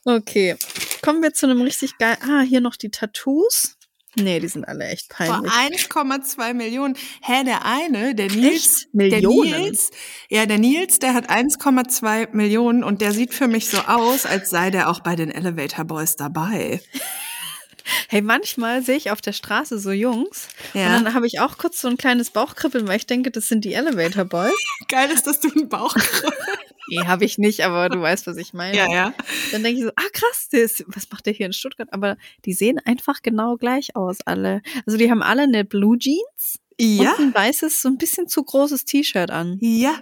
okay, 0.04 0.56
kommen 1.02 1.22
wir 1.22 1.34
zu 1.34 1.46
einem 1.46 1.60
richtig 1.60 1.98
geil. 1.98 2.16
Ah, 2.22 2.40
hier 2.40 2.60
noch 2.60 2.76
die 2.76 2.90
Tattoos. 2.90 3.76
Nee, 4.16 4.40
die 4.40 4.48
sind 4.48 4.66
alle 4.66 4.88
echt 4.88 5.14
Vor 5.14 5.26
peinlich. 5.26 5.86
1,2 5.86 6.54
Millionen. 6.54 6.96
Hä, 7.22 7.44
der 7.44 7.64
eine, 7.64 8.14
der 8.14 8.28
Nils, 8.28 8.82
Echt? 8.82 8.94
Millionen? 8.94 9.50
der 9.50 9.60
Nils, 9.60 9.90
ja, 10.28 10.46
der 10.46 10.58
Nils, 10.58 10.98
der 10.98 11.14
hat 11.14 11.30
1,2 11.30 12.30
Millionen 12.32 12.82
und 12.82 13.02
der 13.02 13.12
sieht 13.12 13.32
für 13.32 13.46
mich 13.46 13.68
so 13.68 13.78
aus, 13.78 14.26
als 14.26 14.50
sei 14.50 14.70
der 14.70 14.90
auch 14.90 15.00
bei 15.00 15.14
den 15.14 15.30
Elevator 15.30 15.84
Boys 15.84 16.16
dabei. 16.16 16.80
Hey, 18.08 18.22
manchmal 18.22 18.82
sehe 18.82 18.96
ich 18.96 19.10
auf 19.10 19.20
der 19.20 19.32
Straße 19.32 19.78
so 19.78 19.90
Jungs 19.90 20.48
Ja. 20.74 20.96
und 20.96 21.04
dann 21.04 21.14
habe 21.14 21.26
ich 21.26 21.40
auch 21.40 21.58
kurz 21.58 21.80
so 21.80 21.88
ein 21.88 21.96
kleines 21.96 22.30
Bauchkribbeln, 22.30 22.86
weil 22.88 22.96
ich 22.96 23.06
denke, 23.06 23.30
das 23.30 23.48
sind 23.48 23.64
die 23.64 23.74
Elevator 23.74 24.24
Boys. 24.24 24.52
Geil 24.88 25.10
ist, 25.10 25.26
dass 25.26 25.40
du 25.40 25.50
einen 25.50 25.68
Bauch 25.68 25.94
Nee, 26.88 27.04
habe 27.06 27.24
ich 27.24 27.38
nicht, 27.38 27.60
aber 27.64 27.88
du 27.88 28.00
weißt, 28.00 28.26
was 28.26 28.36
ich 28.36 28.52
meine. 28.52 28.76
ja. 28.76 29.14
Dann 29.52 29.62
denke 29.62 29.78
ich 29.78 29.84
so, 29.84 29.92
ah 29.94 30.08
krass, 30.12 30.48
ist, 30.50 30.84
was 30.88 31.08
macht 31.10 31.24
der 31.26 31.32
hier 31.32 31.46
in 31.46 31.52
Stuttgart? 31.52 31.88
Aber 31.92 32.16
die 32.44 32.52
sehen 32.52 32.80
einfach 32.84 33.22
genau 33.22 33.56
gleich 33.56 33.94
aus, 33.94 34.18
alle. 34.24 34.60
Also 34.86 34.98
die 34.98 35.08
haben 35.08 35.22
alle 35.22 35.42
eine 35.42 35.64
Blue 35.64 35.96
Jeans 35.98 36.58
Ja. 36.80 37.12
und 37.12 37.20
ein 37.26 37.34
weißes, 37.34 37.82
so 37.82 37.88
ein 37.88 37.96
bisschen 37.96 38.26
zu 38.26 38.42
großes 38.42 38.84
T-Shirt 38.86 39.30
an. 39.30 39.58
Ja. 39.60 39.94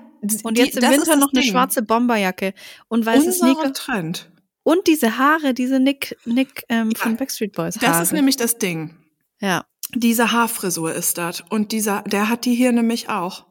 Und 0.43 0.57
Die- 0.57 0.63
jetzt 0.63 0.77
im 0.77 0.81
das 0.81 0.91
ist 0.93 0.97
Winter 1.01 1.11
das 1.13 1.21
noch 1.21 1.33
eine 1.33 1.41
Ding. 1.43 1.51
schwarze 1.51 1.83
Bomberjacke 1.83 2.55
und 2.89 3.05
weiße 3.05 3.27
Unser 3.27 3.33
Sneaker. 3.39 3.73
Trend. 3.75 4.31
Und 4.69 4.87
diese 4.87 5.17
Haare, 5.17 5.55
diese 5.55 5.81
Nick, 5.81 6.15
Nick 6.27 6.65
ähm, 6.69 6.91
Ja. 6.95 7.03
von 7.03 7.17
Backstreet 7.17 7.53
Boys 7.55 7.77
Das 7.77 7.89
Haare. 7.89 8.03
ist 8.03 8.13
nämlich 8.13 8.37
das 8.37 8.59
Ding. 8.59 8.97
ja. 9.41 9.65
Diese 9.95 10.33
Haarfrisur 10.33 10.93
ist 10.93 11.17
das. 11.17 11.43
Und 11.49 11.73
dieser, 11.73 12.03
der 12.03 12.29
hat 12.29 12.45
die 12.45 12.55
hier 12.55 12.73
nämlich 12.73 13.09
auch. 13.09 13.47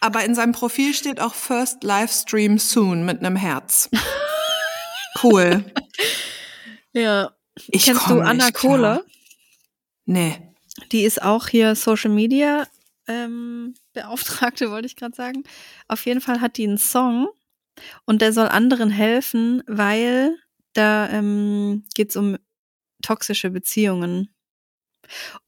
Aber 0.00 0.22
in 0.26 0.34
seinem 0.34 0.52
Profil 0.52 0.92
steht 0.92 1.20
auch 1.20 1.32
First 1.34 1.82
Livestream 1.82 2.58
Soon 2.58 3.06
mit 3.06 3.20
einem 3.20 3.36
Herz. 3.36 3.88
Cool. 5.22 5.64
Ja. 6.92 7.32
Ich 7.68 7.86
Kennst 7.86 8.08
du 8.10 8.20
Anna. 8.20 8.50
Kohler? 8.50 9.02
Nee. 10.04 10.36
Die 10.92 11.02
ist 11.04 11.22
auch 11.22 11.48
hier 11.48 11.74
Social 11.74 12.10
Media 12.10 12.66
ähm, 13.08 13.74
Beauftragte, 13.94 14.70
wollte 14.70 14.86
ich 14.86 14.96
gerade 14.96 15.14
sagen. 15.14 15.44
Auf 15.88 16.04
jeden 16.06 16.20
Fall 16.20 16.40
hat 16.42 16.56
die 16.58 16.64
einen 16.66 16.78
Song 16.78 17.28
und 18.04 18.22
der 18.22 18.32
soll 18.32 18.48
anderen 18.48 18.90
helfen, 18.90 19.62
weil 19.66 20.36
da 20.72 21.08
ähm, 21.10 21.84
geht 21.94 22.10
es 22.10 22.16
um 22.16 22.36
toxische 23.02 23.50
Beziehungen. 23.50 24.34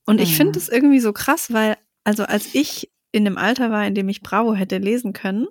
Und 0.06 0.20
ich 0.20 0.36
finde 0.36 0.58
es 0.58 0.68
irgendwie 0.68 1.00
so 1.00 1.12
krass, 1.12 1.52
weil, 1.52 1.76
also 2.04 2.24
als 2.24 2.54
ich 2.54 2.90
in 3.12 3.24
dem 3.24 3.36
Alter 3.38 3.70
war, 3.70 3.86
in 3.86 3.94
dem 3.94 4.08
ich 4.08 4.22
Bravo 4.22 4.54
hätte 4.54 4.78
lesen 4.78 5.12
können, 5.12 5.46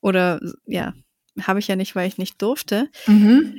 oder 0.00 0.40
ja, 0.66 0.94
habe 1.42 1.58
ich 1.58 1.68
ja 1.68 1.76
nicht, 1.76 1.94
weil 1.96 2.08
ich 2.08 2.18
nicht 2.18 2.40
durfte, 2.40 2.90
Mhm. 3.06 3.56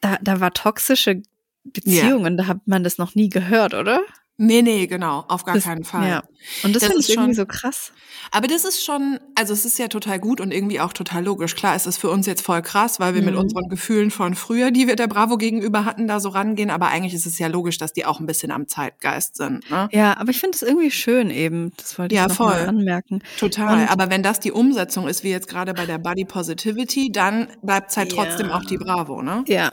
da, 0.00 0.18
da 0.20 0.40
war 0.40 0.52
toxische 0.52 1.22
Beziehungen, 1.64 2.36
da 2.36 2.46
hat 2.46 2.66
man 2.66 2.84
das 2.84 2.98
noch 2.98 3.14
nie 3.14 3.28
gehört, 3.28 3.74
oder? 3.74 4.00
Nee, 4.42 4.62
nee, 4.62 4.86
genau. 4.86 5.26
Auf 5.28 5.44
gar 5.44 5.54
Das- 5.56 5.64
keinen 5.64 5.84
Fall. 5.84 6.08
Ja. 6.08 6.22
Und 6.62 6.74
das, 6.74 6.80
Das 6.80 6.84
finde 6.84 6.98
ist 7.00 7.08
ich 7.10 7.14
irgendwie 7.16 7.34
schon- 7.34 7.44
so 7.44 7.46
krass. 7.46 7.92
Aber 8.30 8.46
das 8.48 8.64
ist 8.64 8.82
schon, 8.82 9.20
also 9.34 9.52
es 9.52 9.66
ist 9.66 9.78
ja 9.78 9.88
total 9.88 10.18
gut 10.18 10.40
und 10.40 10.50
irgendwie 10.50 10.80
auch 10.80 10.94
total 10.94 11.22
logisch. 11.22 11.54
Klar, 11.54 11.74
es 11.74 11.84
ist 11.84 11.98
für 11.98 12.08
uns 12.08 12.24
jetzt 12.26 12.40
voll 12.40 12.62
krass, 12.62 12.98
weil 13.00 13.14
wir 13.14 13.20
mit 13.20 13.34
Mhm. 13.34 13.40
unseren 13.40 13.68
Gefühlen 13.68 14.10
von 14.10 14.34
früher, 14.34 14.70
die 14.70 14.86
wir 14.88 14.96
der 14.96 15.08
Bravo 15.08 15.36
gegenüber 15.36 15.84
hatten, 15.84 16.08
da 16.08 16.20
so 16.20 16.30
rangehen. 16.30 16.70
Aber 16.70 16.88
eigentlich 16.88 17.12
ist 17.12 17.26
es 17.26 17.38
ja 17.38 17.48
logisch, 17.48 17.76
dass 17.76 17.92
die 17.92 18.06
auch 18.06 18.18
ein 18.18 18.24
bisschen 18.26 18.50
am 18.50 18.66
Zeitgeist 18.66 19.36
sind. 19.36 19.70
Ne? 19.70 19.90
Ja, 19.92 20.16
aber 20.16 20.30
ich 20.30 20.40
finde 20.40 20.56
es 20.56 20.62
irgendwie 20.62 20.90
schön 20.90 21.30
eben. 21.30 21.72
Das 21.76 21.98
wollte 21.98 22.14
ich 22.14 22.20
Ja, 22.22 22.26
noch 22.28 22.38
mal 22.38 22.52
voll. 22.58 22.66
anmerken. 22.68 23.22
Total. 23.38 23.82
Und- 23.82 23.88
Aber 23.90 24.08
wenn 24.08 24.22
das 24.22 24.40
die 24.40 24.52
Umsetzung 24.52 25.06
ist, 25.06 25.22
wie 25.22 25.30
jetzt 25.30 25.48
gerade 25.48 25.74
bei 25.74 25.84
der 25.84 25.98
Body 25.98 26.24
Positivity, 26.24 27.12
dann 27.12 27.48
bleibt 27.62 27.90
es 27.90 27.98
halt 27.98 28.14
Ja. 28.14 28.24
trotzdem 28.24 28.50
auch 28.50 28.64
die 28.64 28.78
Bravo, 28.78 29.20
ne? 29.20 29.44
Ja. 29.46 29.72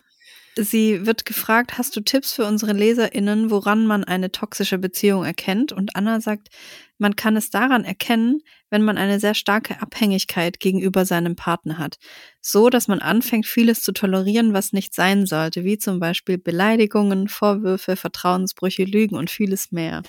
Sie 0.64 1.06
wird 1.06 1.26
gefragt, 1.26 1.78
hast 1.78 1.96
du 1.96 2.02
Tipps 2.02 2.34
für 2.34 2.46
unsere 2.46 2.74
LeserInnen, 2.74 3.52
woran 3.52 3.86
man 3.86 4.04
eine 4.04 4.32
toxische 4.32 4.78
Beziehung 4.78 5.24
erkennt? 5.24 5.72
Und 5.72 5.96
Anna 5.96 6.20
sagt, 6.20 6.50
man 6.98 7.16
kann 7.16 7.38
es 7.38 7.50
daran 7.50 7.86
erkennen, 7.86 8.42
wenn 8.70 8.84
man 8.84 8.98
eine 8.98 9.20
sehr 9.20 9.36
starke 9.36 9.82
Abhängigkeit 9.82 10.60
gegenüber 10.60 11.06
seinem 11.06 11.36
Partner 11.36 11.78
hat. 11.78 11.98
So, 12.42 12.70
dass 12.70 12.88
man 12.88 13.00
anfängt, 13.00 13.46
vieles 13.46 13.82
zu 13.82 13.92
tolerieren, 13.92 14.54
was 14.54 14.74
nicht 14.74 14.94
sein 14.96 15.26
sollte, 15.26 15.64
wie 15.64 15.78
zum 15.78 16.00
Beispiel 16.00 16.38
Beleidigungen, 16.38 17.28
Vorwürfe, 17.28 17.96
Vertrauensbrüche, 17.96 18.84
Lügen 18.84 19.16
und 19.16 19.30
vieles 19.30 19.72
mehr. 19.72 20.02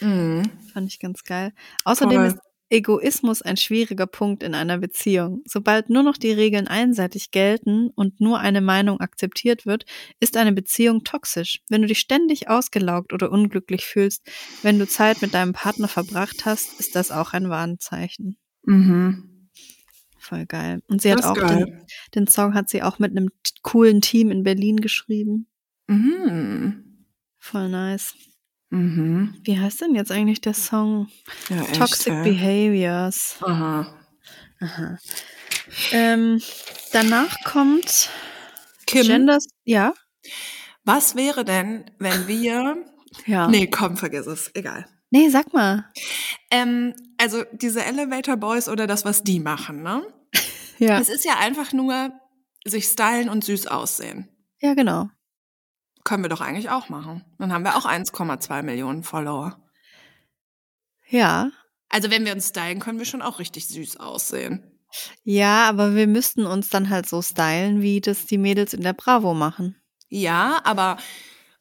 Mhm. 0.00 0.44
Fand 0.72 0.88
ich 0.88 0.98
ganz 0.98 1.24
geil. 1.24 1.52
Außerdem 1.84 2.18
Voll. 2.18 2.26
ist 2.28 2.38
Egoismus 2.68 3.42
ein 3.42 3.56
schwieriger 3.56 4.06
Punkt 4.06 4.42
in 4.42 4.54
einer 4.54 4.78
Beziehung. 4.78 5.42
Sobald 5.46 5.88
nur 5.88 6.02
noch 6.02 6.16
die 6.16 6.32
Regeln 6.32 6.66
einseitig 6.66 7.30
gelten 7.30 7.90
und 7.94 8.20
nur 8.20 8.40
eine 8.40 8.60
Meinung 8.60 9.00
akzeptiert 9.00 9.66
wird, 9.66 9.84
ist 10.18 10.36
eine 10.36 10.52
Beziehung 10.52 11.04
toxisch. 11.04 11.60
Wenn 11.68 11.82
du 11.82 11.88
dich 11.88 12.00
ständig 12.00 12.48
ausgelaugt 12.48 13.12
oder 13.12 13.30
unglücklich 13.30 13.84
fühlst, 13.84 14.28
wenn 14.62 14.78
du 14.78 14.86
Zeit 14.86 15.22
mit 15.22 15.34
deinem 15.34 15.52
Partner 15.52 15.86
verbracht 15.88 16.44
hast, 16.44 16.80
ist 16.80 16.96
das 16.96 17.12
auch 17.12 17.32
ein 17.32 17.48
Warnzeichen. 17.50 18.36
Mhm. 18.64 19.48
Voll 20.18 20.46
geil. 20.46 20.82
Und 20.88 21.02
sie 21.02 21.12
hat 21.12 21.18
Das 21.20 21.26
ist 21.26 21.30
auch 21.30 21.46
den, 21.46 21.86
den 22.16 22.26
Song 22.26 22.54
hat 22.54 22.68
sie 22.68 22.82
auch 22.82 22.98
mit 22.98 23.12
einem 23.12 23.30
coolen 23.62 24.00
Team 24.00 24.32
in 24.32 24.42
Berlin 24.42 24.78
geschrieben. 24.78 25.46
Mhm. 25.86 27.04
Voll 27.38 27.68
nice. 27.68 28.14
Mhm. 28.70 29.34
Wie 29.44 29.58
heißt 29.58 29.80
denn 29.80 29.94
jetzt 29.94 30.10
eigentlich 30.10 30.40
der 30.40 30.54
Song? 30.54 31.08
Ja, 31.48 31.62
echt, 31.62 31.76
Toxic 31.76 32.12
hä? 32.12 32.22
Behaviors. 32.24 33.36
Aha. 33.40 33.94
Aha. 34.60 34.98
Ähm, 35.92 36.40
danach 36.92 37.36
kommt 37.44 38.10
Kim, 38.86 39.06
Genders. 39.06 39.46
Ja. 39.64 39.94
was 40.84 41.14
wäre 41.16 41.44
denn, 41.44 41.90
wenn 41.98 42.26
wir. 42.28 42.76
Ja. 43.24 43.48
Nee, 43.48 43.66
komm, 43.68 43.96
vergiss 43.96 44.26
es. 44.26 44.50
Egal. 44.54 44.84
Nee, 45.10 45.30
sag 45.30 45.54
mal. 45.54 45.90
Ähm, 46.50 46.92
also 47.16 47.44
diese 47.52 47.82
Elevator 47.82 48.36
Boys 48.36 48.68
oder 48.68 48.86
das, 48.86 49.06
was 49.06 49.22
die 49.22 49.40
machen, 49.40 49.82
ne? 49.82 50.02
Ja. 50.78 51.00
Es 51.00 51.08
ist 51.08 51.24
ja 51.24 51.38
einfach 51.38 51.72
nur 51.72 52.12
sich 52.66 52.84
stylen 52.84 53.30
und 53.30 53.42
süß 53.42 53.68
aussehen. 53.68 54.28
Ja, 54.60 54.74
genau. 54.74 55.08
Können 56.06 56.22
wir 56.22 56.28
doch 56.28 56.40
eigentlich 56.40 56.70
auch 56.70 56.88
machen. 56.88 57.24
Dann 57.36 57.52
haben 57.52 57.64
wir 57.64 57.74
auch 57.74 57.84
1,2 57.84 58.62
Millionen 58.62 59.02
Follower. 59.02 59.60
Ja. 61.08 61.50
Also 61.88 62.12
wenn 62.12 62.24
wir 62.24 62.32
uns 62.32 62.50
stylen, 62.50 62.78
können 62.78 63.00
wir 63.00 63.06
schon 63.06 63.22
auch 63.22 63.40
richtig 63.40 63.66
süß 63.66 63.96
aussehen. 63.96 64.62
Ja, 65.24 65.68
aber 65.68 65.96
wir 65.96 66.06
müssten 66.06 66.46
uns 66.46 66.68
dann 66.68 66.90
halt 66.90 67.08
so 67.08 67.22
stylen, 67.22 67.82
wie 67.82 68.00
das 68.00 68.24
die 68.24 68.38
Mädels 68.38 68.72
in 68.72 68.82
der 68.82 68.92
Bravo 68.92 69.34
machen. 69.34 69.82
Ja, 70.08 70.60
aber 70.62 70.98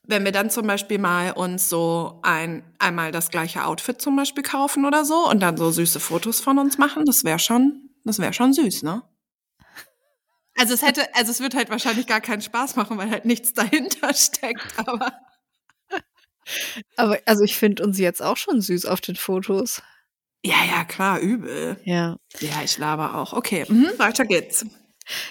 wenn 0.03 0.23
wir 0.23 0.31
dann 0.31 0.51
zum 0.51 0.67
Beispiel 0.67 0.99
mal 0.99 1.31
uns 1.31 1.67
so 1.67 2.19
ein, 2.21 2.63
einmal 2.77 3.11
das 3.11 3.31
gleiche 3.31 3.65
Outfit 3.65 3.99
zum 3.99 4.15
Beispiel 4.15 4.43
kaufen 4.43 4.85
oder 4.85 5.05
so 5.05 5.27
und 5.27 5.39
dann 5.39 5.57
so 5.57 5.71
süße 5.71 5.99
Fotos 5.99 6.39
von 6.39 6.59
uns 6.59 6.77
machen, 6.77 7.03
das 7.05 7.23
wäre 7.23 7.39
schon, 7.39 7.89
das 8.03 8.19
wäre 8.19 8.33
schon 8.33 8.53
süß, 8.53 8.83
ne? 8.83 9.01
Also 10.57 10.73
es 10.73 10.81
hätte, 10.81 11.13
also 11.15 11.31
es 11.31 11.39
wird 11.41 11.53
halt 11.55 11.69
wahrscheinlich 11.69 12.07
gar 12.07 12.21
keinen 12.21 12.41
Spaß 12.41 12.75
machen, 12.75 12.97
weil 12.97 13.09
halt 13.09 13.25
nichts 13.25 13.53
dahinter 13.53 14.13
steckt, 14.13 14.65
aber 14.77 15.11
Aber 16.95 17.19
also 17.25 17.43
ich 17.43 17.57
finde 17.57 17.83
uns 17.83 17.97
jetzt 17.99 18.21
auch 18.21 18.37
schon 18.37 18.61
süß 18.61 18.85
auf 18.85 19.01
den 19.01 19.15
Fotos. 19.15 19.81
ja, 20.43 20.63
ja, 20.69 20.83
klar, 20.85 21.19
übel. 21.19 21.77
Ja. 21.85 22.17
Ja, 22.39 22.61
ich 22.63 22.77
laber 22.77 23.15
auch. 23.15 23.33
Okay, 23.33 23.65
mhm, 23.67 23.89
weiter 23.97 24.25
geht's. 24.25 24.65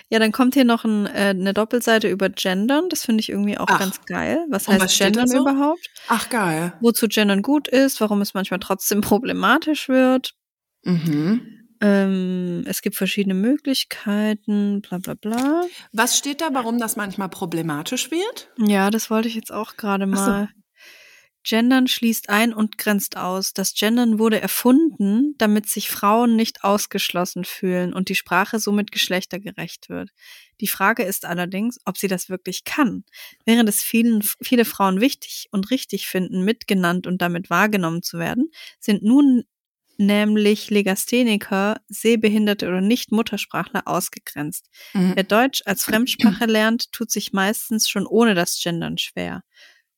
Ja, 0.09 0.19
dann 0.21 0.31
kommt 0.33 0.55
hier 0.55 0.65
noch 0.65 0.85
ein, 0.85 1.07
äh, 1.07 1.31
eine 1.31 1.53
Doppelseite 1.55 2.09
über 2.09 2.29
Gendern. 2.29 2.89
Das 2.91 3.05
finde 3.05 3.21
ich 3.21 3.29
irgendwie 3.29 3.59
auch 3.59 3.67
Ach. 3.69 3.79
ganz 3.79 4.01
geil. 4.07 4.45
Was 4.49 4.69
Und 4.69 4.75
heißt 4.75 4.85
was 4.85 4.99
Gendern 4.99 5.27
so? 5.29 5.39
überhaupt? 5.39 5.89
Ach, 6.09 6.29
geil. 6.29 6.75
Wozu 6.81 7.09
Gendern 7.09 7.43
gut 7.43 7.67
ist, 7.69 8.01
warum 8.01 8.21
es 8.21 8.35
manchmal 8.35 8.61
trotzdem 8.61 9.01
problematisch 9.01 9.89
wird. 9.89 10.35
Mhm. 10.85 11.64
Ähm, 11.81 12.65
es 12.67 12.83
gibt 12.83 12.97
verschiedene 12.97 13.35
Möglichkeiten, 13.35 14.81
bla 14.83 14.99
bla 14.99 15.15
bla. 15.15 15.65
Was 15.93 16.17
steht 16.17 16.41
da, 16.41 16.49
warum 16.53 16.79
das 16.79 16.97
manchmal 16.97 17.29
problematisch 17.29 18.11
wird? 18.11 18.51
Ja, 18.59 18.91
das 18.91 19.11
wollte 19.11 19.29
ich 19.29 19.35
jetzt 19.35 19.53
auch 19.53 19.77
gerade 19.77 20.05
so. 20.05 20.11
mal. 20.11 20.49
Gendern 21.45 21.87
schließt 21.87 22.31
ein 22.31 22.55
und 22.55 22.79
grenzt 22.79 23.19
aus. 23.19 23.53
Das 23.53 23.75
Gendern 23.75 24.19
wurde 24.19 24.41
erfunden, 24.41 25.35
damit 25.37 25.69
sich 25.69 25.91
Frauen 25.91 26.37
nicht 26.37 26.65
ausgeschlossen 26.65 27.45
fühlen 27.45 27.93
und 27.93 28.09
die 28.09 28.15
Sprache 28.15 28.59
somit 28.59 28.91
geschlechtergerecht 28.91 29.91
wird. 29.91 30.11
Die 30.61 30.67
Frage 30.67 31.03
ist 31.03 31.27
allerdings, 31.27 31.79
ob 31.85 31.99
sie 31.99 32.09
das 32.09 32.31
wirklich 32.31 32.65
kann. 32.65 33.05
Während 33.45 33.69
es 33.69 33.83
vielen, 33.83 34.23
viele 34.23 34.65
Frauen 34.65 35.03
wichtig 35.03 35.49
und 35.51 35.71
richtig 35.71 36.07
finden, 36.07 36.45
mitgenannt 36.45 37.07
und 37.07 37.21
damit 37.21 37.51
wahrgenommen 37.51 38.03
zu 38.03 38.19
werden, 38.19 38.51
sind 38.81 39.03
nun 39.03 39.45
nämlich 39.99 40.71
Legastheniker, 40.71 41.81
Sehbehinderte 41.89 42.69
oder 42.69 42.81
Nicht-Muttersprachler 42.81 43.83
ausgegrenzt. 43.87 44.69
Mhm. 44.95 45.13
Wer 45.15 45.25
Deutsch 45.25 45.63
als 45.67 45.85
Fremdsprache 45.85 46.47
lernt, 46.47 46.93
tut 46.93 47.11
sich 47.11 47.33
meistens 47.33 47.89
schon 47.89 48.07
ohne 48.07 48.35
das 48.35 48.61
Gendern 48.63 48.99
schwer. 48.99 49.43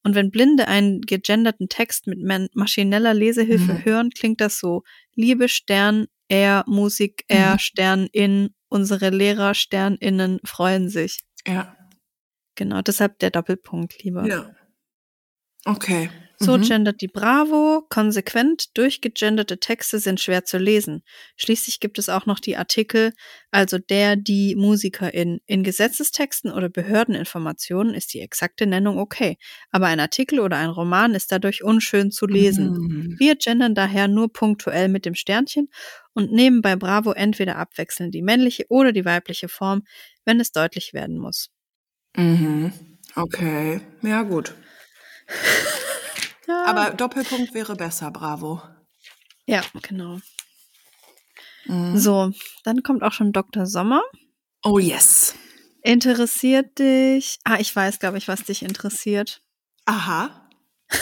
Und 0.03 0.15
wenn 0.15 0.31
Blinde 0.31 0.69
einen 0.69 1.01
gegenderten 1.01 1.69
Text 1.69 2.07
mit 2.07 2.19
maschineller 2.55 3.13
Lesehilfe 3.15 3.75
Mhm. 3.75 3.85
hören, 3.85 4.11
klingt 4.11 4.41
das 4.41 4.59
so. 4.59 4.83
Liebe 5.15 5.49
Stern, 5.49 6.07
er, 6.29 6.65
Musik, 6.69 7.25
er, 7.29 7.55
Mhm. 7.55 7.59
Stern, 7.59 8.09
in, 8.13 8.51
unsere 8.69 9.11
Lehrer, 9.11 9.55
Sterninnen 9.55 10.39
freuen 10.45 10.89
sich. 10.89 11.21
Ja. 11.47 11.77
Genau, 12.55 12.83
deshalb 12.83 13.19
der 13.19 13.31
Doppelpunkt 13.31 14.03
lieber. 14.03 14.27
Ja. 14.27 14.55
Okay. 15.65 16.11
So 16.39 16.59
Mhm. 16.59 16.63
gendert 16.63 17.01
die 17.01 17.09
Bravo. 17.09 17.87
Konsequent 17.89 18.77
durchgegenderte 18.77 19.59
Texte 19.59 19.99
sind 19.99 20.21
schwer 20.21 20.45
zu 20.45 20.59
lesen. 20.59 21.03
Schließlich 21.37 21.81
gibt 21.81 21.99
es 21.99 22.09
auch 22.09 22.27
noch 22.27 22.41
die 22.41 22.57
Artikel, 22.57 23.13
also 23.51 23.79
der, 23.79 24.17
die 24.17 24.55
Musikerin. 24.55 25.41
In 25.47 25.63
Gesetzestexten 25.63 26.53
oder 26.53 26.69
Behördeninformationen 26.69 27.95
ist 27.95 28.13
die 28.13 28.21
exakte 28.21 28.67
Nennung 28.67 28.99
okay, 28.99 29.39
aber 29.71 29.87
ein 29.87 30.01
Artikel 30.01 30.41
oder 30.41 30.57
ein 30.59 30.69
Roman 30.71 31.15
ist 31.15 31.33
dadurch 31.33 31.65
unschön 31.65 32.11
zu 32.11 32.27
lesen. 32.27 32.67
Mhm. 32.67 33.17
Wir 33.19 33.37
gendern 33.37 33.75
daher 33.75 34.09
nur 34.09 34.31
punktuell 34.33 34.89
mit 34.89 35.07
dem 35.07 35.15
Sternchen 35.15 35.69
und 36.13 36.33
nehmen 36.33 36.61
bei 36.61 36.77
Bravo 36.77 37.13
entweder 37.13 37.57
abwechselnd 37.57 38.15
die 38.15 38.23
männliche 38.23 38.67
oder 38.69 38.93
die 38.93 39.05
weibliche 39.07 39.49
Form, 39.49 39.85
wenn 40.27 40.39
es 40.41 40.53
deutlich 40.53 40.93
werden 40.93 41.19
muss. 41.19 41.49
Mhm. 42.17 42.73
Okay, 43.15 43.81
ja 44.03 44.23
gut. 44.23 44.55
Ja, 46.47 46.65
Aber 46.67 46.91
Doppelpunkt 46.95 47.55
wäre 47.55 47.75
besser, 47.77 48.11
bravo. 48.11 48.63
ja, 49.47 49.63
genau. 49.83 50.19
Mhm. 51.65 51.99
So, 51.99 52.31
dann 52.65 52.83
kommt 52.83 53.03
auch 53.03 53.13
schon 53.13 53.33
Dr. 53.33 53.67
Sommer. 53.67 54.03
Oh 54.65 54.79
yes. 54.79 55.35
Interessiert 55.83 56.79
dich? 56.79 57.39
Ah, 57.45 57.57
ich 57.59 57.75
weiß, 57.75 57.99
glaube 57.99 58.19
ich, 58.19 58.29
was 58.29 58.45
dich 58.45 58.63
interessiert. 58.63 59.43
Aha. 59.85 60.49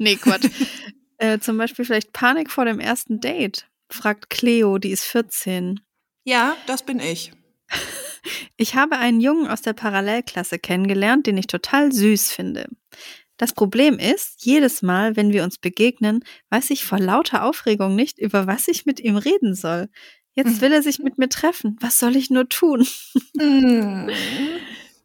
Nee, 0.00 0.14
Quatsch. 0.14 0.44
äh, 1.18 1.40
zum 1.40 1.58
Beispiel 1.58 1.84
vielleicht 1.84 2.12
Panik 2.12 2.52
vor 2.52 2.64
dem 2.64 2.78
ersten 2.78 3.18
Date. 3.18 3.66
Fragt 3.90 4.30
Cleo, 4.30 4.78
die 4.78 4.90
ist 4.90 5.02
14. 5.02 5.80
Ja, 6.24 6.56
das 6.66 6.84
bin 6.84 7.00
ich. 7.00 7.32
Ich 8.60 8.74
habe 8.74 8.96
einen 8.98 9.20
Jungen 9.20 9.48
aus 9.48 9.62
der 9.62 9.72
Parallelklasse 9.72 10.58
kennengelernt, 10.58 11.26
den 11.26 11.38
ich 11.38 11.46
total 11.46 11.92
süß 11.92 12.32
finde. 12.32 12.68
Das 13.38 13.54
Problem 13.54 13.98
ist, 13.98 14.44
jedes 14.44 14.82
Mal, 14.82 15.16
wenn 15.16 15.32
wir 15.32 15.44
uns 15.44 15.58
begegnen, 15.58 16.22
weiß 16.50 16.70
ich 16.70 16.84
vor 16.84 16.98
lauter 16.98 17.44
Aufregung 17.44 17.94
nicht, 17.94 18.18
über 18.18 18.46
was 18.46 18.68
ich 18.68 18.84
mit 18.84 19.00
ihm 19.00 19.16
reden 19.16 19.54
soll. 19.54 19.88
Jetzt 20.34 20.60
will 20.60 20.72
er 20.72 20.82
sich 20.82 20.98
mit 20.98 21.18
mir 21.18 21.28
treffen. 21.28 21.76
Was 21.80 21.98
soll 21.98 22.14
ich 22.14 22.30
nur 22.30 22.48
tun? 22.48 22.86
Mhm. 23.34 24.10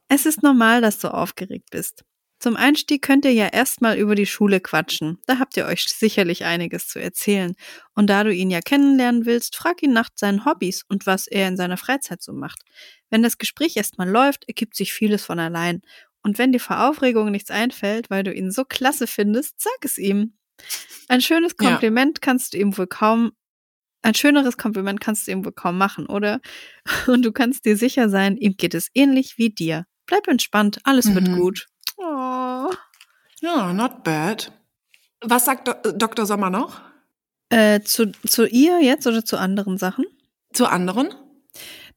Es 0.09 0.27
ist 0.27 0.43
normal, 0.43 0.81
dass 0.81 0.99
du 0.99 1.11
aufgeregt 1.11 1.71
bist. 1.71 2.03
Zum 2.43 2.55
Einstieg 2.55 3.01
könnt 3.01 3.25
ihr 3.25 3.31
ja 3.31 3.47
erstmal 3.47 3.97
über 3.97 4.15
die 4.15 4.25
Schule 4.25 4.59
quatschen. 4.59 5.17
Da 5.25 5.39
habt 5.39 5.57
ihr 5.57 5.65
euch 5.65 5.85
sicherlich 5.85 6.43
einiges 6.43 6.87
zu 6.87 6.99
erzählen. 6.99 7.55
Und 7.95 8.11
da 8.11 8.23
du 8.23 8.31
ihn 8.31 8.51
ja 8.51 8.59
kennenlernen 8.59 9.25
willst, 9.25 9.55
frag 9.55 9.81
ihn 9.81 9.93
nach 9.93 10.09
seinen 10.13 10.45
Hobbys 10.45 10.83
und 10.87 11.07
was 11.07 11.25
er 11.25 11.47
in 11.47 11.57
seiner 11.57 11.77
Freizeit 11.77 12.21
so 12.21 12.33
macht. 12.33 12.59
Wenn 13.09 13.23
das 13.23 13.37
Gespräch 13.37 13.77
erstmal 13.77 14.09
läuft, 14.09 14.47
ergibt 14.47 14.75
sich 14.75 14.93
vieles 14.93 15.23
von 15.25 15.39
allein. 15.39 15.81
Und 16.23 16.37
wenn 16.37 16.51
dir 16.51 16.59
vor 16.59 16.87
Aufregung 16.87 17.31
nichts 17.31 17.51
einfällt, 17.51 18.09
weil 18.09 18.23
du 18.23 18.33
ihn 18.33 18.51
so 18.51 18.63
klasse 18.65 19.07
findest, 19.07 19.61
sag 19.61 19.77
es 19.83 19.97
ihm. 19.97 20.37
Ein 21.09 21.21
schönes 21.21 21.53
Ja. 21.61 21.69
Kompliment 21.71 22.21
kannst 22.21 22.53
du 22.53 22.57
ihm 22.57 22.77
wohl 22.77 22.87
kaum, 22.87 23.33
ein 24.01 24.15
schöneres 24.15 24.57
Kompliment 24.57 24.99
kannst 25.01 25.27
du 25.27 25.31
ihm 25.31 25.43
wohl 25.45 25.51
kaum 25.51 25.77
machen, 25.77 26.05
oder? 26.07 26.39
Und 27.07 27.23
du 27.23 27.31
kannst 27.31 27.65
dir 27.65 27.77
sicher 27.77 28.09
sein, 28.09 28.37
ihm 28.37 28.55
geht 28.57 28.73
es 28.73 28.89
ähnlich 28.93 29.37
wie 29.37 29.49
dir. 29.49 29.85
Bleib 30.05 30.27
entspannt, 30.27 30.79
alles 30.83 31.13
wird 31.13 31.27
Mhm. 31.27 31.37
gut. 31.39 31.67
Oh. 31.97 32.69
Ja, 33.41 33.73
not 33.73 34.03
bad. 34.03 34.51
Was 35.21 35.45
sagt 35.45 35.67
Do 35.67 35.91
Dr. 35.91 36.25
Sommer 36.25 36.49
noch? 36.49 36.81
Äh, 37.49 37.81
zu, 37.81 38.11
zu 38.27 38.47
ihr 38.47 38.81
jetzt 38.81 39.05
oder 39.07 39.23
zu 39.23 39.37
anderen 39.37 39.77
Sachen? 39.77 40.05
Zu 40.53 40.65
anderen? 40.67 41.13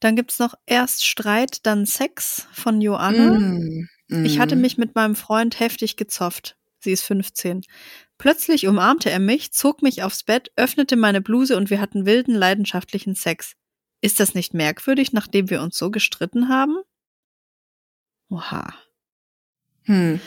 Dann 0.00 0.14
gibt's 0.16 0.38
noch 0.38 0.54
erst 0.66 1.04
Streit, 1.06 1.64
dann 1.66 1.86
Sex 1.86 2.46
von 2.52 2.80
Joanna. 2.80 3.38
Mm. 3.38 3.88
Ich 4.08 4.38
hatte 4.38 4.56
Mm. 4.56 4.60
mich 4.60 4.78
mit 4.78 4.94
meinem 4.94 5.16
Freund 5.16 5.58
heftig 5.58 5.96
gezofft. 5.96 6.56
Sie 6.78 6.92
ist 6.92 7.02
15. 7.02 7.62
Plötzlich 8.18 8.66
umarmte 8.68 9.10
er 9.10 9.18
mich, 9.18 9.52
zog 9.52 9.82
mich 9.82 10.02
aufs 10.02 10.22
Bett, 10.22 10.52
öffnete 10.56 10.96
meine 10.96 11.20
Bluse 11.20 11.56
und 11.56 11.70
wir 11.70 11.80
hatten 11.80 12.06
wilden, 12.06 12.34
leidenschaftlichen 12.34 13.14
Sex. 13.14 13.54
Ist 14.00 14.20
das 14.20 14.34
nicht 14.34 14.54
merkwürdig, 14.54 15.12
nachdem 15.12 15.50
wir 15.50 15.60
uns 15.62 15.76
so 15.76 15.90
gestritten 15.90 16.48
haben? 16.48 16.76
Oha. 18.30 18.74
Hm. 19.84 20.20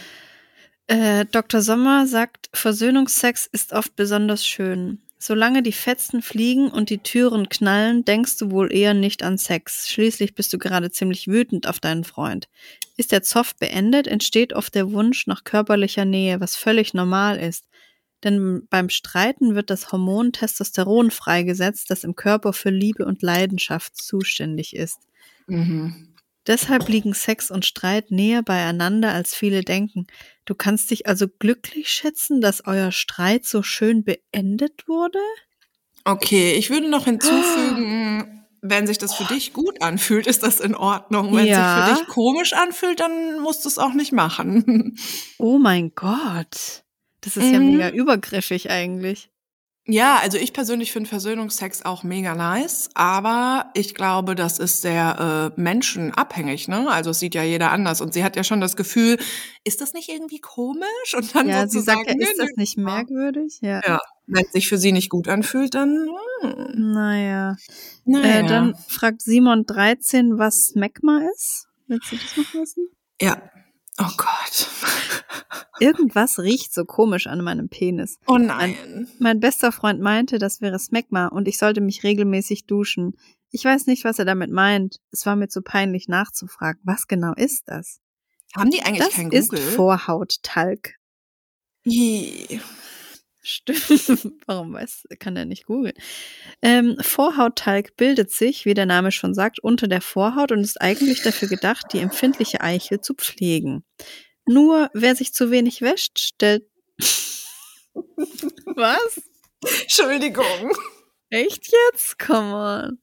Äh, 0.87 1.25
Dr. 1.25 1.61
Sommer 1.61 2.07
sagt, 2.07 2.49
Versöhnungsex 2.53 3.45
ist 3.45 3.73
oft 3.73 3.95
besonders 3.95 4.45
schön. 4.45 5.01
Solange 5.21 5.61
die 5.61 5.73
Fetzen 5.73 6.21
fliegen 6.21 6.69
und 6.69 6.89
die 6.89 6.99
Türen 6.99 7.49
knallen, 7.49 8.05
denkst 8.05 8.37
du 8.37 8.51
wohl 8.51 8.73
eher 8.73 8.93
nicht 8.93 9.21
an 9.21 9.37
Sex. 9.37 9.89
Schließlich 9.89 10.33
bist 10.33 10.53
du 10.53 10.57
gerade 10.57 10.91
ziemlich 10.91 11.27
wütend 11.27 11.67
auf 11.67 11.81
deinen 11.81 12.05
Freund. 12.05 12.47
Ist 12.95 13.11
der 13.11 13.21
Zoff 13.21 13.53
beendet, 13.55 14.07
entsteht 14.07 14.53
oft 14.53 14.73
der 14.75 14.93
Wunsch 14.93 15.27
nach 15.27 15.43
körperlicher 15.43 16.05
Nähe, 16.05 16.39
was 16.39 16.55
völlig 16.55 16.93
normal 16.93 17.37
ist. 17.37 17.65
Denn 18.23 18.65
beim 18.69 18.89
Streiten 18.89 19.55
wird 19.55 19.69
das 19.69 19.91
Hormon 19.91 20.31
Testosteron 20.31 21.11
freigesetzt, 21.11 21.89
das 21.89 22.05
im 22.05 22.15
Körper 22.15 22.53
für 22.53 22.69
Liebe 22.69 23.05
und 23.05 23.21
Leidenschaft 23.21 23.97
zuständig 23.97 24.73
ist. 24.73 24.99
Mhm. 25.47 26.08
Deshalb 26.49 26.89
liegen 26.89 27.13
Sex 27.13 27.51
und 27.51 27.63
Streit 27.63 28.09
näher 28.09 28.41
beieinander, 28.41 29.13
als 29.13 29.35
viele 29.35 29.61
denken. 29.61 30.07
Du 30.45 30.55
kannst 30.55 30.89
dich 30.89 31.05
also 31.05 31.27
glücklich 31.27 31.89
schätzen, 31.89 32.41
dass 32.41 32.65
euer 32.65 32.91
Streit 32.91 33.45
so 33.45 33.61
schön 33.61 34.03
beendet 34.03 34.87
wurde? 34.87 35.19
Okay, 36.05 36.53
ich 36.53 36.71
würde 36.71 36.89
noch 36.89 37.05
hinzufügen, 37.05 38.45
wenn 38.63 38.87
sich 38.87 38.97
das 38.97 39.13
für 39.13 39.25
dich 39.25 39.53
gut 39.53 39.79
anfühlt, 39.83 40.25
ist 40.25 40.41
das 40.41 40.59
in 40.59 40.73
Ordnung. 40.73 41.35
Wenn 41.35 41.45
Ja. 41.45 41.75
sich 41.85 41.85
für 41.85 41.93
dich 42.05 42.07
komisch 42.07 42.53
anfühlt, 42.53 42.99
dann 42.99 43.39
musst 43.41 43.63
du 43.63 43.69
es 43.69 43.77
auch 43.77 43.93
nicht 43.93 44.11
machen. 44.11 44.97
Oh 45.37 45.57
mein 45.59 45.93
Gott. 45.95 46.83
Das 47.21 47.37
ist 47.37 47.51
ja 47.53 47.59
Mhm. 47.59 47.67
mega 47.73 47.89
übergriffig 47.91 48.69
eigentlich. 48.71 49.29
Ja, 49.91 50.19
also 50.21 50.37
ich 50.37 50.53
persönlich 50.53 50.91
finde 50.91 51.09
Versöhnungsex 51.09 51.83
auch 51.83 52.03
mega 52.03 52.35
nice, 52.35 52.89
aber 52.93 53.71
ich 53.73 53.95
glaube, 53.95 54.35
das 54.35 54.59
ist 54.59 54.83
sehr 54.83 55.51
äh, 55.57 55.59
menschenabhängig, 55.61 56.67
ne? 56.67 56.87
Also 56.89 57.09
es 57.09 57.19
sieht 57.19 57.33
ja 57.33 57.41
jeder 57.41 57.71
anders 57.71 57.99
und 58.01 58.13
sie 58.13 58.23
hat 58.23 58.35
ja 58.35 58.43
schon 58.43 58.61
das 58.61 58.75
Gefühl, 58.75 59.17
ist 59.63 59.81
das 59.81 59.93
nicht 59.93 60.09
irgendwie 60.09 60.39
komisch? 60.39 61.15
Und 61.15 61.33
dann 61.33 61.47
Ja, 61.47 61.67
sie 61.67 61.81
sagt 61.81 62.05
ja, 62.07 62.13
ist 62.17 62.37
das 62.39 62.51
nicht 62.55 62.77
merkwürdig? 62.77 63.57
Ja. 63.61 63.81
Ja. 63.85 63.99
Wenn 64.27 64.45
es 64.45 64.51
sich 64.51 64.69
für 64.69 64.77
sie 64.77 64.91
nicht 64.91 65.09
gut 65.09 65.27
anfühlt, 65.27 65.73
dann 65.73 66.07
hm, 66.41 66.91
Naja. 66.93 67.55
naja. 68.05 68.39
Äh, 68.41 68.47
dann 68.47 68.75
fragt 68.87 69.23
Simon 69.23 69.65
13, 69.65 70.37
was 70.37 70.67
Smegma 70.67 71.21
ist. 71.33 71.67
Willst 71.87 72.11
du 72.11 72.15
das 72.17 72.37
noch 72.37 72.53
wissen? 72.53 72.89
ja. 73.19 73.41
Oh 73.99 74.09
Gott. 74.17 74.67
Irgendwas 75.79 76.39
riecht 76.39 76.73
so 76.73 76.83
komisch 76.85 77.27
an 77.27 77.41
meinem 77.41 77.69
Penis. 77.69 78.17
Oh 78.27 78.37
nein. 78.37 79.07
Mein 79.19 79.39
bester 79.39 79.71
Freund 79.71 80.01
meinte, 80.01 80.37
das 80.37 80.61
wäre 80.61 80.77
Smegma 80.79 81.27
und 81.27 81.47
ich 81.47 81.57
sollte 81.57 81.81
mich 81.81 82.03
regelmäßig 82.03 82.65
duschen. 82.65 83.13
Ich 83.51 83.63
weiß 83.65 83.87
nicht, 83.87 84.03
was 84.03 84.19
er 84.19 84.25
damit 84.25 84.51
meint. 84.51 84.97
Es 85.11 85.25
war 85.25 85.35
mir 85.35 85.47
zu 85.47 85.61
peinlich 85.61 86.07
nachzufragen. 86.07 86.81
Was 86.83 87.07
genau 87.07 87.33
ist 87.33 87.63
das? 87.67 87.99
Haben 88.55 88.71
die 88.71 88.81
eigentlich 88.81 89.05
Das 89.05 89.13
kein 89.15 89.31
ist 89.31 89.49
Google? 89.49 89.63
Vorhauttalg. 89.63 90.95
Ih. 91.85 92.59
Stimmt. 93.41 94.33
Warum 94.47 94.73
weiß, 94.73 95.07
kann 95.19 95.37
er 95.37 95.45
nicht 95.45 95.65
googeln? 95.65 95.95
Ähm, 96.61 96.97
Vorhauttalg 96.99 97.95
bildet 97.95 98.31
sich, 98.31 98.65
wie 98.65 98.73
der 98.73 98.85
Name 98.85 99.11
schon 99.11 99.33
sagt, 99.33 99.59
unter 99.59 99.87
der 99.87 100.01
Vorhaut 100.01 100.51
und 100.51 100.59
ist 100.59 100.81
eigentlich 100.81 101.21
dafür 101.21 101.47
gedacht, 101.47 101.87
die 101.93 101.99
empfindliche 101.99 102.61
Eichel 102.61 102.99
zu 102.99 103.13
pflegen. 103.13 103.83
Nur 104.45 104.89
wer 104.93 105.15
sich 105.15 105.33
zu 105.33 105.51
wenig 105.51 105.81
wäscht, 105.81 106.19
stellt. 106.19 106.63
Was? 108.75 109.21
Entschuldigung. 109.81 110.73
Echt 111.29 111.71
jetzt? 111.71 112.19
Come 112.19 112.55
on. 112.55 112.99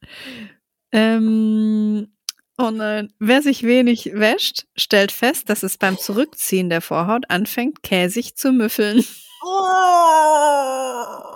Ähm, 0.91 2.11
oh 2.57 2.69
nein. 2.71 3.13
Wer 3.19 3.41
sich 3.41 3.63
wenig 3.63 4.11
wäscht, 4.13 4.67
stellt 4.75 5.11
fest, 5.11 5.49
dass 5.49 5.63
es 5.63 5.77
beim 5.77 5.97
Zurückziehen 5.97 6.69
der 6.69 6.81
Vorhaut 6.81 7.29
anfängt, 7.29 7.81
käsig 7.81 8.35
zu 8.35 8.51
müffeln. 8.51 9.03
Oh. 9.43 11.35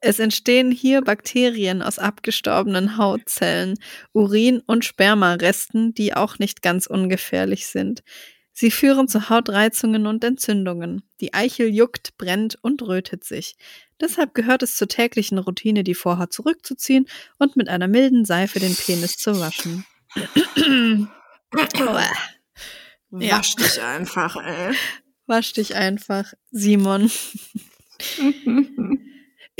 Es 0.00 0.18
entstehen 0.18 0.70
hier 0.70 1.02
Bakterien 1.02 1.82
aus 1.82 1.98
abgestorbenen 1.98 2.96
Hautzellen, 2.96 3.74
Urin- 4.12 4.62
und 4.66 4.84
Spermaresten, 4.84 5.92
die 5.92 6.14
auch 6.14 6.38
nicht 6.38 6.62
ganz 6.62 6.86
ungefährlich 6.86 7.66
sind. 7.66 8.02
Sie 8.52 8.70
führen 8.70 9.06
zu 9.06 9.28
Hautreizungen 9.28 10.06
und 10.06 10.24
Entzündungen. 10.24 11.02
Die 11.20 11.32
Eichel 11.34 11.68
juckt, 11.68 12.16
brennt 12.18 12.58
und 12.60 12.82
rötet 12.82 13.22
sich. 13.24 13.56
Deshalb 14.00 14.34
gehört 14.34 14.62
es 14.62 14.76
zur 14.76 14.88
täglichen 14.88 15.38
Routine, 15.38 15.84
die 15.84 15.94
Vorhaut 15.94 16.32
zurückzuziehen 16.32 17.06
und 17.38 17.56
mit 17.56 17.68
einer 17.68 17.86
milden 17.86 18.24
Seife 18.24 18.58
den 18.60 18.74
Penis 18.74 19.16
zu 19.16 19.38
waschen. 19.40 19.84
Wasch 23.10 23.54
dich 23.56 23.80
einfach, 23.80 24.36
ey. 24.36 24.74
Wasch 25.28 25.52
dich 25.52 25.76
einfach, 25.76 26.32
Simon. 26.50 27.10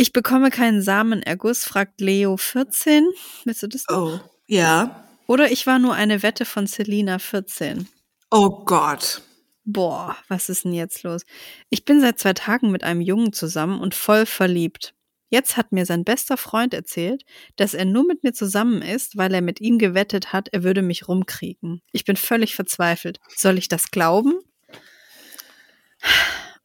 Ich 0.01 0.13
bekomme 0.13 0.51
keinen 0.51 0.81
Samenerguss, 0.81 1.65
fragt 1.65 2.01
Leo 2.01 2.37
14. 2.37 3.09
Willst 3.45 3.65
du 3.65 3.67
das? 3.67 3.85
Oh, 3.89 4.21
ja. 4.47 5.05
Oder 5.27 5.51
ich 5.51 5.67
war 5.67 5.81
nur 5.81 5.93
eine 5.93 6.23
Wette 6.23 6.45
von 6.45 6.69
Selina 6.69 7.19
14. 7.19 7.89
Oh 8.31 8.65
Gott. 8.65 9.23
Boah, 9.65 10.17
was 10.29 10.51
ist 10.51 10.65
denn 10.65 10.73
jetzt 10.73 11.03
los? 11.03 11.23
Ich 11.69 11.85
bin 11.85 12.01
seit 12.01 12.21
zwei 12.21 12.33
Tagen 12.33 12.71
mit 12.71 12.85
einem 12.85 13.01
Jungen 13.01 13.33
zusammen 13.33 13.81
und 13.81 13.93
voll 13.93 14.25
verliebt. 14.25 14.95
Jetzt 15.31 15.57
hat 15.57 15.73
mir 15.73 15.85
sein 15.85 16.05
bester 16.05 16.37
Freund 16.37 16.75
erzählt, 16.75 17.25
dass 17.57 17.75
er 17.75 17.85
nur 17.85 18.07
mit 18.07 18.23
mir 18.23 18.33
zusammen 18.33 18.83
ist, 18.83 19.17
weil 19.17 19.35
er 19.35 19.43
mit 19.43 19.61
ihm 19.61 19.79
gewettet 19.79 20.33
hat, 20.33 20.49
er 20.53 20.63
würde 20.63 20.83
mich 20.83 21.09
rumkriegen. 21.09 21.83
Ich 21.91 22.05
bin 22.05 22.15
völlig 22.15 22.55
verzweifelt. 22.55 23.19
Soll 23.37 23.59
ich 23.59 23.67
das 23.67 23.91
glauben? 23.91 24.39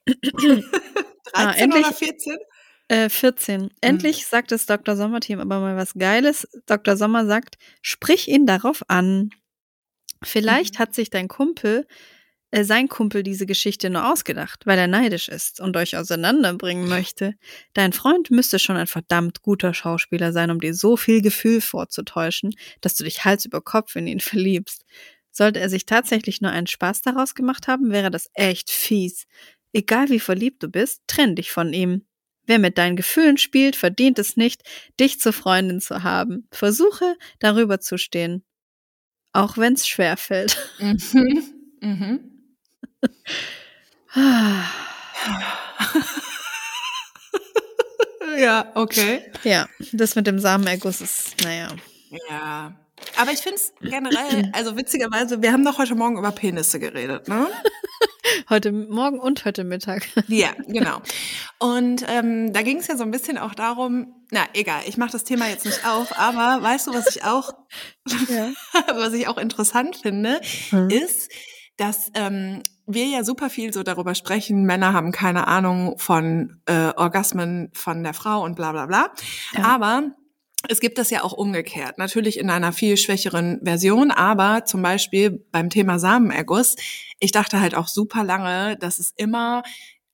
13 0.06 0.64
Ah, 1.32 1.52
endlich- 1.52 1.86
oder 1.86 1.94
14? 1.94 2.36
Äh, 2.88 3.08
14. 3.08 3.70
Endlich 3.80 4.26
sagt 4.26 4.52
das 4.52 4.66
Dr. 4.66 4.94
Sommer-Team 4.96 5.40
aber 5.40 5.60
mal 5.60 5.76
was 5.76 5.94
Geiles. 5.94 6.46
Dr. 6.66 6.96
Sommer 6.96 7.26
sagt, 7.26 7.56
sprich 7.80 8.28
ihn 8.28 8.46
darauf 8.46 8.82
an. 8.88 9.30
Vielleicht 10.22 10.78
hat 10.78 10.94
sich 10.94 11.10
dein 11.10 11.28
Kumpel, 11.28 11.86
äh, 12.50 12.62
sein 12.62 12.88
Kumpel 12.88 13.22
diese 13.22 13.46
Geschichte 13.46 13.90
nur 13.90 14.12
ausgedacht, 14.12 14.66
weil 14.66 14.78
er 14.78 14.86
neidisch 14.86 15.28
ist 15.28 15.60
und 15.60 15.76
euch 15.76 15.96
auseinanderbringen 15.96 16.88
möchte. 16.88 17.34
Dein 17.72 17.92
Freund 17.92 18.30
müsste 18.30 18.58
schon 18.58 18.76
ein 18.76 18.86
verdammt 18.86 19.42
guter 19.42 19.74
Schauspieler 19.74 20.32
sein, 20.32 20.50
um 20.50 20.60
dir 20.60 20.74
so 20.74 20.96
viel 20.96 21.20
Gefühl 21.22 21.60
vorzutäuschen, 21.60 22.54
dass 22.80 22.94
du 22.94 23.04
dich 23.04 23.24
Hals 23.24 23.44
über 23.44 23.60
Kopf 23.60 23.96
in 23.96 24.06
ihn 24.06 24.20
verliebst. 24.20 24.84
Sollte 25.36 25.58
er 25.58 25.68
sich 25.68 25.84
tatsächlich 25.84 26.40
nur 26.40 26.52
einen 26.52 26.68
Spaß 26.68 27.02
daraus 27.02 27.34
gemacht 27.34 27.66
haben, 27.66 27.90
wäre 27.90 28.12
das 28.12 28.30
echt 28.34 28.70
fies. 28.70 29.26
Egal 29.72 30.08
wie 30.08 30.20
verliebt 30.20 30.62
du 30.62 30.68
bist, 30.68 31.02
trenn 31.08 31.34
dich 31.34 31.50
von 31.50 31.72
ihm. 31.72 32.06
Wer 32.46 32.60
mit 32.60 32.78
deinen 32.78 32.94
Gefühlen 32.94 33.36
spielt, 33.36 33.74
verdient 33.74 34.20
es 34.20 34.36
nicht, 34.36 34.62
dich 35.00 35.18
zur 35.18 35.32
Freundin 35.32 35.80
zu 35.80 36.04
haben. 36.04 36.46
Versuche, 36.52 37.16
darüber 37.40 37.80
zu 37.80 37.98
stehen. 37.98 38.44
Auch 39.32 39.56
wenn's 39.58 39.88
schwer 39.88 40.16
fällt. 40.16 40.56
Mhm. 40.78 41.42
Mhm. 41.80 42.30
ja, 48.38 48.70
okay. 48.76 49.32
Ja, 49.42 49.68
das 49.92 50.14
mit 50.14 50.28
dem 50.28 50.38
Samenerguss 50.38 51.00
ist, 51.00 51.42
naja. 51.42 51.74
Ja. 52.30 52.83
Aber 53.16 53.32
ich 53.32 53.40
finde 53.40 53.56
es 53.56 53.72
generell, 53.80 54.50
also 54.52 54.76
witzigerweise, 54.76 55.42
wir 55.42 55.52
haben 55.52 55.64
doch 55.64 55.78
heute 55.78 55.94
Morgen 55.94 56.18
über 56.18 56.32
Penisse 56.32 56.78
geredet, 56.80 57.28
ne? 57.28 57.46
Heute 58.48 58.72
Morgen 58.72 59.20
und 59.20 59.44
heute 59.44 59.64
Mittag. 59.64 60.08
Ja, 60.28 60.48
genau. 60.66 61.00
Und 61.58 62.04
ähm, 62.08 62.52
da 62.52 62.62
ging 62.62 62.78
es 62.78 62.86
ja 62.88 62.96
so 62.96 63.04
ein 63.04 63.10
bisschen 63.10 63.38
auch 63.38 63.54
darum, 63.54 64.14
na 64.30 64.40
egal, 64.54 64.80
ich 64.86 64.96
mache 64.96 65.12
das 65.12 65.24
Thema 65.24 65.48
jetzt 65.48 65.66
nicht 65.66 65.86
auf, 65.86 66.18
aber 66.18 66.62
weißt 66.62 66.86
du, 66.86 66.94
was 66.94 67.14
ich 67.14 67.24
auch, 67.24 67.52
Ja. 68.28 68.50
was 68.94 69.12
ich 69.12 69.28
auch 69.28 69.36
interessant 69.38 69.96
finde, 69.96 70.40
Hm. 70.70 70.88
ist, 70.90 71.30
dass 71.76 72.10
ähm, 72.14 72.62
wir 72.86 73.06
ja 73.06 73.24
super 73.24 73.50
viel 73.50 73.72
so 73.72 73.82
darüber 73.82 74.14
sprechen, 74.14 74.64
Männer 74.64 74.92
haben 74.94 75.12
keine 75.12 75.46
Ahnung 75.46 75.98
von 75.98 76.60
äh, 76.66 76.92
Orgasmen 76.96 77.70
von 77.74 78.02
der 78.02 78.14
Frau 78.14 78.42
und 78.42 78.56
bla 78.56 78.72
bla 78.72 78.86
bla. 78.86 79.10
Ja. 79.52 79.64
Aber 79.64 80.02
es 80.68 80.80
gibt 80.80 80.98
das 80.98 81.10
ja 81.10 81.22
auch 81.24 81.32
umgekehrt, 81.32 81.98
natürlich 81.98 82.38
in 82.38 82.50
einer 82.50 82.72
viel 82.72 82.96
schwächeren 82.96 83.60
Version, 83.64 84.10
aber 84.10 84.64
zum 84.64 84.82
Beispiel 84.82 85.44
beim 85.52 85.70
Thema 85.70 85.98
Samenerguss, 85.98 86.76
ich 87.20 87.32
dachte 87.32 87.60
halt 87.60 87.74
auch 87.74 87.88
super 87.88 88.24
lange, 88.24 88.76
dass 88.78 88.98
es 88.98 89.12
immer, 89.16 89.62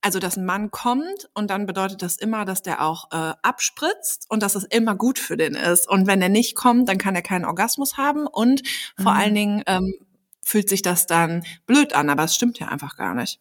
also 0.01 0.19
dass 0.19 0.37
ein 0.37 0.47
Mann 0.47 0.71
kommt 0.71 1.29
und 1.35 1.51
dann 1.51 1.67
bedeutet 1.67 2.03
das 2.03 2.17
immer, 2.17 2.45
dass 2.45 2.63
der 2.63 2.83
auch 2.85 3.11
äh, 3.13 3.35
abspritzt 3.43 4.27
und 4.29 4.43
dass 4.43 4.55
es 4.55 4.65
immer 4.65 4.95
gut 4.97 5.19
für 5.19 5.37
den 5.37 5.55
ist. 5.55 5.89
Und 5.89 6.07
wenn 6.07 6.23
er 6.23 6.29
nicht 6.31 6.55
kommt, 6.55 6.89
dann 6.89 6.99
kann 6.99 7.15
er 7.15 7.23
keinen 7.23 7.45
Orgasmus 7.45 7.97
haben 7.97 8.27
und 8.27 8.63
vor 8.97 9.13
Mhm. 9.13 9.19
allen 9.19 9.35
Dingen 9.35 9.63
ähm, 9.67 9.95
fühlt 10.43 10.69
sich 10.69 10.83
das 10.83 11.07
dann 11.07 11.45
blöd 11.67 11.93
an, 11.95 12.11
aber 12.11 12.25
es 12.25 12.35
stimmt 12.35 12.59
ja 12.59 12.69
einfach 12.69 12.97
gar 12.97 13.15
nicht. 13.15 13.41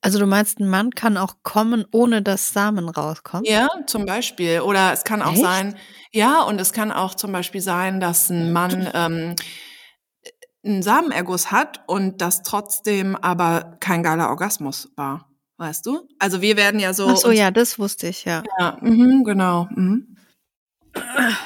Also 0.00 0.18
du 0.18 0.26
meinst, 0.26 0.60
ein 0.60 0.68
Mann 0.68 0.90
kann 0.90 1.16
auch 1.16 1.36
kommen, 1.42 1.84
ohne 1.92 2.22
dass 2.22 2.52
Samen 2.52 2.88
rauskommen? 2.88 3.44
Ja, 3.44 3.68
zum 3.86 4.06
Beispiel. 4.06 4.60
Oder 4.60 4.92
es 4.92 5.04
kann 5.04 5.22
auch 5.22 5.32
Echt? 5.32 5.42
sein, 5.42 5.76
ja, 6.12 6.42
und 6.42 6.60
es 6.60 6.72
kann 6.72 6.90
auch 6.90 7.14
zum 7.14 7.32
Beispiel 7.32 7.60
sein, 7.60 8.00
dass 8.00 8.30
ein 8.30 8.52
Mann 8.52 8.88
ähm, 8.94 9.36
einen 10.64 10.82
Samenerguss 10.82 11.52
hat 11.52 11.82
und 11.86 12.20
das 12.20 12.42
trotzdem 12.42 13.16
aber 13.16 13.76
kein 13.80 14.02
geiler 14.02 14.28
Orgasmus 14.28 14.90
war. 14.96 15.30
Weißt 15.56 15.84
du? 15.84 16.08
Also 16.18 16.40
wir 16.40 16.56
werden 16.56 16.80
ja 16.80 16.94
so. 16.94 17.08
Ach 17.08 17.16
so, 17.16 17.30
ja, 17.30 17.50
das 17.50 17.78
wusste 17.78 18.08
ich, 18.08 18.24
ja. 18.24 18.42
ja 18.58 18.78
mhm, 18.80 19.24
genau. 19.24 19.68
Mhm. 19.74 20.16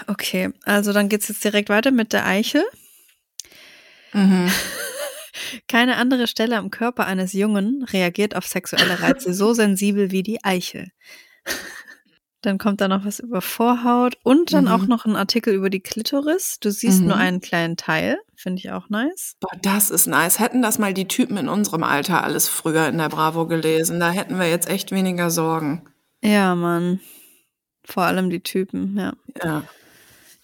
Okay, 0.06 0.52
also 0.64 0.92
dann 0.92 1.08
geht's 1.08 1.28
jetzt 1.28 1.44
direkt 1.44 1.68
weiter 1.68 1.90
mit 1.90 2.12
der 2.12 2.24
Eichel. 2.24 2.64
Mhm. 4.12 4.50
Keine 5.68 5.96
andere 5.96 6.26
Stelle 6.26 6.56
am 6.58 6.70
Körper 6.70 7.06
eines 7.06 7.32
Jungen 7.32 7.82
reagiert 7.84 8.36
auf 8.36 8.46
sexuelle 8.46 9.00
Reize 9.00 9.34
so 9.34 9.52
sensibel 9.54 10.10
wie 10.10 10.22
die 10.22 10.42
Eichel. 10.44 10.90
Dann 12.42 12.58
kommt 12.58 12.82
da 12.82 12.88
noch 12.88 13.06
was 13.06 13.20
über 13.20 13.40
Vorhaut 13.40 14.18
und 14.22 14.52
dann 14.52 14.64
Mhm. 14.64 14.70
auch 14.70 14.86
noch 14.86 15.06
ein 15.06 15.16
Artikel 15.16 15.54
über 15.54 15.70
die 15.70 15.80
Klitoris. 15.80 16.58
Du 16.60 16.70
siehst 16.70 17.00
Mhm. 17.00 17.06
nur 17.06 17.16
einen 17.16 17.40
kleinen 17.40 17.78
Teil, 17.78 18.18
finde 18.36 18.58
ich 18.58 18.70
auch 18.70 18.90
nice. 18.90 19.36
Boah, 19.40 19.56
das 19.62 19.88
ist 19.90 20.06
nice. 20.06 20.38
Hätten 20.40 20.60
das 20.60 20.78
mal 20.78 20.92
die 20.92 21.08
Typen 21.08 21.38
in 21.38 21.48
unserem 21.48 21.82
Alter 21.84 22.22
alles 22.22 22.46
früher 22.48 22.86
in 22.88 22.98
der 22.98 23.08
Bravo 23.08 23.46
gelesen, 23.46 23.98
da 23.98 24.10
hätten 24.10 24.38
wir 24.38 24.48
jetzt 24.50 24.68
echt 24.68 24.92
weniger 24.92 25.30
Sorgen. 25.30 25.88
Ja, 26.22 26.54
Mann. 26.54 27.00
Vor 27.86 28.02
allem 28.02 28.28
die 28.28 28.40
Typen, 28.40 28.96
ja. 28.98 29.14
Ja. 29.42 29.62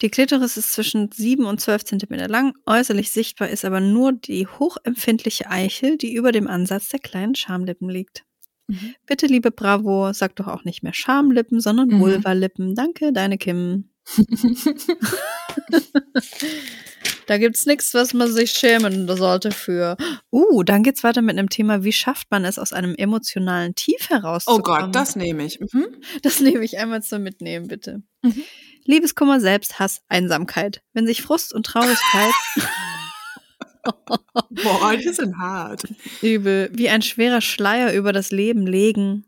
Die 0.03 0.09
Klitoris 0.09 0.57
ist 0.57 0.72
zwischen 0.72 1.11
7 1.12 1.44
und 1.44 1.61
12 1.61 1.84
Zentimeter 1.84 2.28
lang. 2.28 2.55
Äußerlich 2.66 3.11
sichtbar 3.12 3.48
ist 3.48 3.64
aber 3.66 3.80
nur 3.80 4.12
die 4.12 4.46
hochempfindliche 4.46 5.51
Eichel, 5.51 5.98
die 5.98 6.14
über 6.14 6.32
dem 6.32 6.46
Ansatz 6.46 6.88
der 6.88 7.01
kleinen 7.01 7.34
Schamlippen 7.34 7.90
liegt. 7.90 8.24
Mhm. 8.68 8.94
Bitte, 9.07 9.26
liebe 9.26 9.51
Bravo, 9.51 10.12
sag 10.12 10.36
doch 10.36 10.46
auch 10.46 10.64
nicht 10.64 10.82
mehr 10.82 10.94
Schamlippen, 10.94 11.61
sondern 11.61 11.88
Mhm. 11.88 12.01
Vulvalippen. 12.01 12.74
Danke, 12.74 13.12
deine 13.12 13.36
Kim. 13.36 13.90
da 17.26 17.36
gibt's 17.38 17.66
nichts, 17.66 17.92
was 17.94 18.14
man 18.14 18.32
sich 18.32 18.53
schämen 18.53 19.07
sollte 19.09 19.51
für. 19.51 19.96
Uh, 20.32 20.62
dann 20.62 20.82
geht's 20.82 21.05
weiter 21.05 21.20
mit 21.22 21.38
einem 21.38 21.51
Thema, 21.51 21.84
wie 21.84 21.92
schafft 21.92 22.30
man 22.30 22.44
es 22.46 22.59
aus 22.59 22.72
einem 22.72 22.94
emotionalen 22.94 23.74
Tief 23.74 24.09
Oh 24.09 24.14
herauszukommen? 24.14 24.62
Gott, 24.86 24.94
das 24.94 25.14
nehme 25.16 25.44
ich. 25.44 25.61
Mhm. 25.61 25.88
Das 26.22 26.40
nehme 26.40 26.64
ich 26.64 26.78
einmal 26.78 27.03
zum 27.03 27.22
Mitnehmen, 27.22 27.68
bitte. 27.68 28.03
Mhm. 28.22 28.42
Liebeskummer, 28.84 29.40
Selbsthass, 29.40 30.02
Einsamkeit. 30.08 30.82
Wenn 30.92 31.06
sich 31.06 31.22
Frust 31.22 31.52
und 31.54 31.66
Traurigkeit 31.66 32.32
Boah, 34.50 34.96
die 34.96 35.08
sind 35.08 35.38
hart. 35.38 35.84
übel 36.20 36.70
wie 36.74 36.88
ein 36.90 37.02
schwerer 37.02 37.40
Schleier 37.40 37.92
über 37.94 38.12
das 38.12 38.30
Leben 38.30 38.66
legen, 38.66 39.24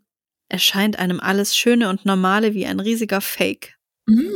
erscheint 0.48 0.98
einem 0.98 1.20
alles 1.20 1.56
Schöne 1.56 1.88
und 1.88 2.04
Normale 2.04 2.52
wie 2.54 2.66
ein 2.66 2.80
riesiger 2.80 3.20
Fake. 3.20 3.74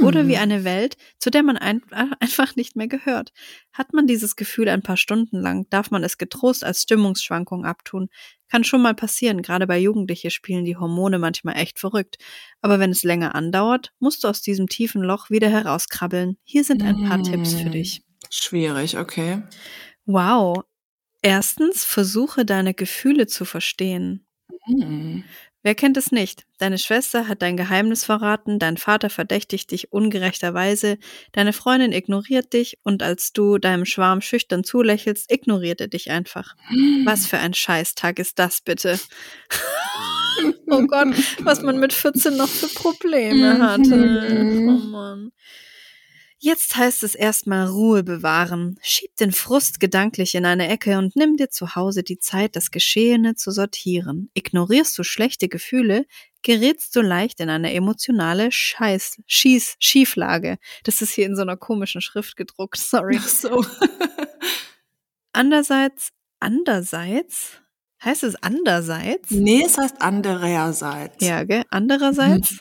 Oder 0.00 0.22
Mhm. 0.22 0.28
wie 0.28 0.36
eine 0.36 0.62
Welt, 0.64 0.96
zu 1.18 1.28
der 1.28 1.42
man 1.42 1.56
ein, 1.58 1.82
einfach 2.20 2.54
nicht 2.54 2.76
mehr 2.76 2.86
gehört. 2.86 3.32
Hat 3.72 3.92
man 3.92 4.06
dieses 4.06 4.36
Gefühl 4.36 4.68
ein 4.68 4.80
paar 4.82 4.96
Stunden 4.96 5.40
lang, 5.40 5.66
darf 5.70 5.90
man 5.90 6.04
es 6.04 6.18
getrost 6.18 6.62
als 6.62 6.82
Stimmungsschwankung 6.82 7.64
abtun. 7.66 8.08
Kann 8.50 8.64
schon 8.64 8.82
mal 8.82 8.94
passieren, 8.94 9.42
gerade 9.42 9.66
bei 9.66 9.78
Jugendliche 9.78 10.30
spielen 10.30 10.64
die 10.64 10.76
Hormone 10.76 11.18
manchmal 11.18 11.56
echt 11.56 11.78
verrückt. 11.80 12.16
Aber 12.60 12.78
wenn 12.78 12.90
es 12.90 13.02
länger 13.02 13.34
andauert, 13.34 13.92
musst 13.98 14.24
du 14.24 14.28
aus 14.28 14.40
diesem 14.42 14.68
tiefen 14.68 15.02
Loch 15.02 15.30
wieder 15.30 15.48
herauskrabbeln. 15.50 16.36
Hier 16.44 16.62
sind 16.64 16.82
ein 16.82 17.08
paar 17.08 17.18
Mm. 17.18 17.24
Tipps 17.24 17.54
für 17.54 17.70
dich. 17.70 18.02
Schwierig, 18.30 18.98
okay. 18.98 19.42
Wow. 20.04 20.62
Erstens, 21.22 21.84
versuche 21.84 22.44
deine 22.44 22.74
Gefühle 22.74 23.26
zu 23.26 23.44
verstehen. 23.44 24.26
Mhm. 24.68 25.24
Wer 25.66 25.74
kennt 25.74 25.96
es 25.96 26.12
nicht? 26.12 26.46
Deine 26.58 26.78
Schwester 26.78 27.26
hat 27.26 27.42
dein 27.42 27.56
Geheimnis 27.56 28.04
verraten, 28.04 28.60
dein 28.60 28.76
Vater 28.76 29.10
verdächtigt 29.10 29.72
dich 29.72 29.92
ungerechterweise, 29.92 30.96
deine 31.32 31.52
Freundin 31.52 31.90
ignoriert 31.90 32.52
dich 32.52 32.78
und 32.84 33.02
als 33.02 33.32
du 33.32 33.58
deinem 33.58 33.84
Schwarm 33.84 34.20
schüchtern 34.20 34.62
zulächelst, 34.62 35.28
ignoriert 35.28 35.80
er 35.80 35.88
dich 35.88 36.12
einfach. 36.12 36.54
Was 37.04 37.26
für 37.26 37.38
ein 37.38 37.52
Scheißtag 37.52 38.20
ist 38.20 38.38
das 38.38 38.60
bitte? 38.60 39.00
oh 40.70 40.86
Gott, 40.86 41.08
was 41.40 41.62
man 41.62 41.80
mit 41.80 41.92
14 41.92 42.36
noch 42.36 42.48
für 42.48 42.68
Probleme 42.68 43.58
hatte. 43.58 43.96
Mhm. 43.96 44.68
Oh 44.68 44.86
Mann. 44.86 45.32
Jetzt 46.46 46.76
heißt 46.76 47.02
es 47.02 47.16
erstmal 47.16 47.66
Ruhe 47.66 48.04
bewahren. 48.04 48.78
Schieb 48.80 49.16
den 49.16 49.32
Frust 49.32 49.80
gedanklich 49.80 50.36
in 50.36 50.46
eine 50.46 50.68
Ecke 50.68 50.96
und 50.96 51.16
nimm 51.16 51.36
dir 51.36 51.50
zu 51.50 51.74
Hause 51.74 52.04
die 52.04 52.20
Zeit, 52.20 52.54
das 52.54 52.70
Geschehene 52.70 53.34
zu 53.34 53.50
sortieren. 53.50 54.30
Ignorierst 54.32 54.96
du 54.96 55.02
schlechte 55.02 55.48
Gefühle, 55.48 56.06
gerätst 56.42 56.94
du 56.94 57.00
leicht 57.00 57.40
in 57.40 57.50
eine 57.50 57.74
emotionale 57.74 58.52
Scheiß, 58.52 59.22
Schieß, 59.26 59.74
Schieflage. 59.80 60.58
Das 60.84 61.02
ist 61.02 61.10
hier 61.10 61.26
in 61.26 61.34
so 61.34 61.42
einer 61.42 61.56
komischen 61.56 62.00
Schrift 62.00 62.36
gedruckt, 62.36 62.78
sorry. 62.80 63.18
Ach 63.20 63.26
so. 63.26 63.66
Andererseits, 65.32 66.10
andererseits, 66.38 67.60
heißt 68.04 68.22
es 68.22 68.36
andererseits? 68.40 69.32
nee, 69.32 69.64
es 69.66 69.78
heißt 69.78 69.96
andererseits. 69.98 71.24
Ja, 71.26 71.42
gell? 71.42 71.64
Andererseits 71.70 72.60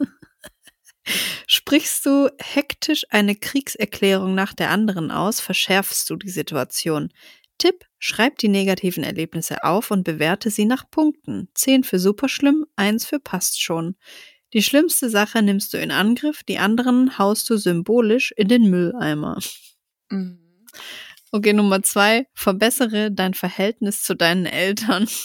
sprichst 1.48 2.06
du 2.06 2.30
hektisch 2.40 3.06
eine 3.10 3.36
Kriegserklärung 3.36 4.36
nach 4.36 4.54
der 4.54 4.70
anderen 4.70 5.12
aus, 5.12 5.40
verschärfst 5.40 6.10
du 6.10 6.16
die 6.16 6.30
Situation. 6.30 7.12
Tipp, 7.58 7.86
schreib 8.00 8.38
die 8.38 8.50
negativen 8.50 9.04
Erlebnisse 9.04 9.64
auf 9.64 9.92
und 9.92 10.04
bewerte 10.04 10.50
sie 10.50 10.66
nach 10.66 10.90
Punkten. 10.90 11.48
10 11.54 11.84
für 11.84 12.00
super 12.00 12.28
schlimm, 12.28 12.66
1 12.76 13.06
für 13.06 13.20
passt 13.20 13.62
schon. 13.62 13.96
Die 14.54 14.64
schlimmste 14.64 15.10
Sache 15.10 15.42
nimmst 15.42 15.74
du 15.74 15.78
in 15.78 15.92
Angriff, 15.92 16.44
die 16.44 16.60
anderen 16.60 17.18
haust 17.18 17.50
du 17.50 17.58
symbolisch 17.58 18.34
in 18.36 18.48
den 18.48 18.70
Mülleimer. 18.70 19.40
Mhm. 20.10 20.40
Okay, 21.32 21.54
Nummer 21.54 21.84
zwei, 21.84 22.28
verbessere 22.34 23.12
dein 23.12 23.34
Verhältnis 23.34 24.04
zu 24.04 24.16
deinen 24.16 24.46
Eltern. 24.46 25.08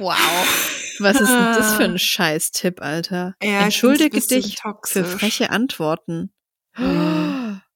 Wow. 0.00 0.77
Was 1.00 1.20
ist 1.20 1.30
denn 1.30 1.54
das 1.54 1.74
für 1.74 1.84
ein 1.84 1.98
Scheiß-Tipp, 1.98 2.80
Alter? 2.80 3.34
Ja, 3.42 3.60
Entschuldige 3.64 4.20
dich 4.20 4.56
toxisch. 4.56 4.92
für 4.92 5.04
freche 5.04 5.50
Antworten. 5.50 6.32
Mhm. 6.76 7.60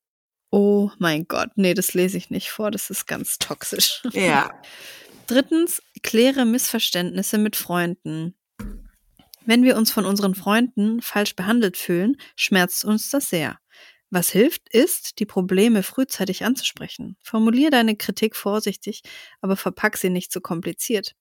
Oh 0.54 0.90
mein 0.98 1.26
Gott, 1.28 1.48
nee, 1.54 1.72
das 1.72 1.94
lese 1.94 2.18
ich 2.18 2.28
nicht 2.28 2.50
vor, 2.50 2.70
das 2.70 2.90
ist 2.90 3.06
ganz 3.06 3.38
toxisch. 3.38 4.02
Ja. 4.12 4.50
Drittens, 5.26 5.80
kläre 6.02 6.44
Missverständnisse 6.44 7.38
mit 7.38 7.56
Freunden. 7.56 8.36
Wenn 9.46 9.62
wir 9.64 9.76
uns 9.78 9.90
von 9.90 10.04
unseren 10.04 10.34
Freunden 10.34 11.00
falsch 11.00 11.36
behandelt 11.36 11.78
fühlen, 11.78 12.16
schmerzt 12.36 12.84
uns 12.84 13.08
das 13.08 13.30
sehr. 13.30 13.58
Was 14.10 14.28
hilft, 14.28 14.68
ist, 14.68 15.18
die 15.20 15.24
Probleme 15.24 15.82
frühzeitig 15.82 16.44
anzusprechen. 16.44 17.16
Formulier 17.22 17.70
deine 17.70 17.96
Kritik 17.96 18.36
vorsichtig, 18.36 19.00
aber 19.40 19.56
verpack 19.56 19.96
sie 19.96 20.10
nicht 20.10 20.30
zu 20.30 20.42
kompliziert. 20.42 21.14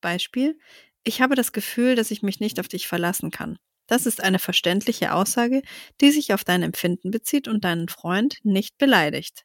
Beispiel, 0.00 0.58
ich 1.04 1.20
habe 1.20 1.34
das 1.34 1.52
Gefühl, 1.52 1.94
dass 1.96 2.10
ich 2.10 2.22
mich 2.22 2.40
nicht 2.40 2.60
auf 2.60 2.68
dich 2.68 2.86
verlassen 2.88 3.30
kann. 3.30 3.58
Das 3.86 4.06
ist 4.06 4.22
eine 4.22 4.38
verständliche 4.38 5.12
Aussage, 5.12 5.62
die 6.00 6.10
sich 6.10 6.32
auf 6.32 6.44
dein 6.44 6.62
Empfinden 6.62 7.10
bezieht 7.10 7.48
und 7.48 7.64
deinen 7.64 7.88
Freund 7.88 8.38
nicht 8.42 8.78
beleidigt. 8.78 9.44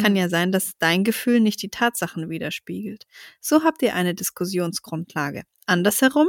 Kann 0.00 0.12
Mhm. 0.12 0.18
ja 0.18 0.28
sein, 0.28 0.50
dass 0.50 0.76
dein 0.78 1.04
Gefühl 1.04 1.40
nicht 1.40 1.62
die 1.62 1.68
Tatsachen 1.68 2.28
widerspiegelt. 2.28 3.04
So 3.40 3.62
habt 3.62 3.82
ihr 3.82 3.94
eine 3.94 4.14
Diskussionsgrundlage. 4.14 5.42
Andersherum, 5.66 6.28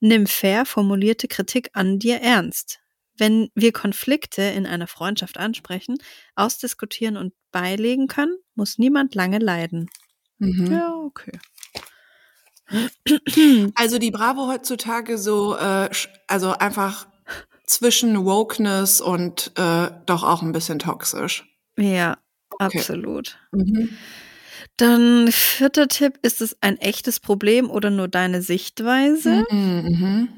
nimm 0.00 0.26
fair 0.26 0.66
formulierte 0.66 1.28
Kritik 1.28 1.70
an 1.72 1.98
dir 1.98 2.16
ernst. 2.20 2.80
Wenn 3.16 3.48
wir 3.54 3.72
Konflikte 3.72 4.42
in 4.42 4.66
einer 4.66 4.86
Freundschaft 4.86 5.38
ansprechen, 5.38 5.96
ausdiskutieren 6.34 7.16
und 7.16 7.32
beilegen 7.50 8.06
können, 8.08 8.36
muss 8.54 8.78
niemand 8.78 9.14
lange 9.14 9.38
leiden. 9.38 9.88
Mhm. 10.38 10.70
Ja, 10.70 10.94
okay. 10.94 11.32
Also 13.74 13.98
die 13.98 14.10
Bravo 14.10 14.48
heutzutage 14.48 15.18
so, 15.18 15.56
äh, 15.56 15.88
also 16.26 16.52
einfach 16.52 17.06
zwischen 17.64 18.24
Wokeness 18.24 19.00
und 19.00 19.52
äh, 19.56 19.90
doch 20.06 20.22
auch 20.24 20.42
ein 20.42 20.52
bisschen 20.52 20.78
toxisch. 20.78 21.44
Ja, 21.78 22.18
Okay. 22.50 22.78
absolut. 22.78 23.38
Mhm. 23.52 23.90
Dann 24.76 25.30
vierter 25.30 25.88
Tipp, 25.88 26.18
ist 26.22 26.40
es 26.40 26.56
ein 26.62 26.78
echtes 26.78 27.20
Problem 27.20 27.70
oder 27.70 27.90
nur 27.90 28.08
deine 28.08 28.42
Sichtweise? 28.42 29.44
Mhm. 29.50 29.82
Mhm. 29.88 30.28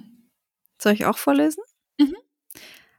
Soll 0.81 0.93
ich 0.93 1.05
auch 1.07 1.19
vorlesen? 1.19 1.63
Mhm. 1.99 2.17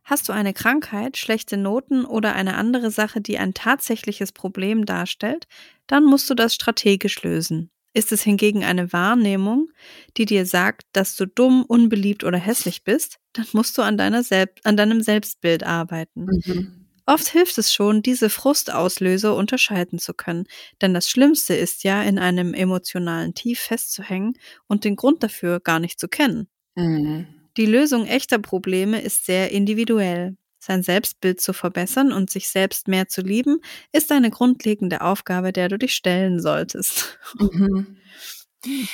Hast 0.03 0.27
du 0.29 0.33
eine 0.33 0.53
Krankheit, 0.53 1.17
schlechte 1.17 1.57
Noten 1.57 2.05
oder 2.05 2.33
eine 2.33 2.55
andere 2.55 2.89
Sache, 2.91 3.21
die 3.21 3.37
ein 3.37 3.53
tatsächliches 3.53 4.31
Problem 4.31 4.85
darstellt, 4.85 5.47
dann 5.87 6.03
musst 6.03 6.29
du 6.29 6.33
das 6.33 6.53
strategisch 6.55 7.21
lösen. 7.23 7.69
Ist 7.93 8.11
es 8.11 8.23
hingegen 8.23 8.63
eine 8.63 8.93
Wahrnehmung, 8.93 9.69
die 10.17 10.25
dir 10.25 10.45
sagt, 10.45 10.83
dass 10.93 11.15
du 11.15 11.25
dumm, 11.25 11.63
unbeliebt 11.63 12.23
oder 12.23 12.37
hässlich 12.37 12.83
bist, 12.83 13.17
dann 13.33 13.45
musst 13.53 13.77
du 13.77 13.81
an, 13.81 13.97
deiner 13.97 14.23
Selb 14.23 14.59
an 14.63 14.77
deinem 14.77 15.01
Selbstbild 15.01 15.63
arbeiten. 15.63 16.27
Mhm. 16.45 16.85
Oft 17.05 17.27
hilft 17.27 17.57
es 17.57 17.73
schon, 17.73 18.01
diese 18.01 18.29
Frustauslöser 18.29 19.35
unterscheiden 19.35 19.99
zu 19.99 20.13
können, 20.13 20.45
denn 20.81 20.93
das 20.93 21.09
Schlimmste 21.09 21.53
ist 21.55 21.83
ja, 21.83 22.01
in 22.03 22.19
einem 22.19 22.53
emotionalen 22.53 23.33
Tief 23.33 23.59
festzuhängen 23.59 24.33
und 24.67 24.85
den 24.85 24.95
Grund 24.95 25.23
dafür 25.23 25.59
gar 25.59 25.79
nicht 25.79 25.99
zu 25.99 26.07
kennen. 26.07 26.47
Mhm. 26.75 27.27
Die 27.57 27.65
Lösung 27.65 28.05
echter 28.05 28.39
Probleme 28.39 29.01
ist 29.01 29.25
sehr 29.25 29.51
individuell. 29.51 30.37
Sein 30.63 30.83
Selbstbild 30.83 31.41
zu 31.41 31.53
verbessern 31.53 32.13
und 32.13 32.29
sich 32.29 32.47
selbst 32.49 32.87
mehr 32.87 33.07
zu 33.07 33.21
lieben, 33.21 33.61
ist 33.91 34.11
eine 34.11 34.29
grundlegende 34.29 35.01
Aufgabe, 35.01 35.51
der 35.51 35.69
du 35.69 35.79
dich 35.79 35.93
stellen 35.93 36.39
solltest. 36.39 37.17
Mhm. 37.39 37.97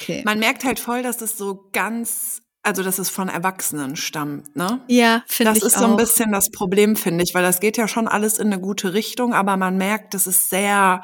Okay. 0.02 0.22
Man 0.26 0.40
merkt 0.40 0.64
halt 0.64 0.80
voll, 0.80 1.04
dass 1.04 1.22
es 1.22 1.38
so 1.38 1.70
ganz, 1.74 2.42
also 2.64 2.84
dass 2.84 3.00
es 3.00 3.10
von 3.10 3.28
Erwachsenen 3.28 3.98
stammt, 3.98 4.56
ne? 4.56 4.80
Ja, 4.88 5.24
finde 5.28 5.52
Das 5.52 5.58
ich 5.58 5.64
ist 5.66 5.76
auch. 5.76 5.82
so 5.82 5.86
ein 5.88 5.98
bisschen 5.98 6.32
das 6.32 6.50
Problem, 6.52 6.96
finde 6.96 7.26
ich, 7.26 7.34
weil 7.34 7.44
das 7.44 7.60
geht 7.60 7.76
ja 7.76 7.90
schon 7.90 8.08
alles 8.08 8.38
in 8.40 8.48
eine 8.48 8.62
gute 8.62 8.94
Richtung, 8.94 9.34
aber 9.34 9.58
man 9.58 9.76
merkt, 9.78 10.14
das 10.14 10.26
ist 10.26 10.50
sehr, 10.50 11.02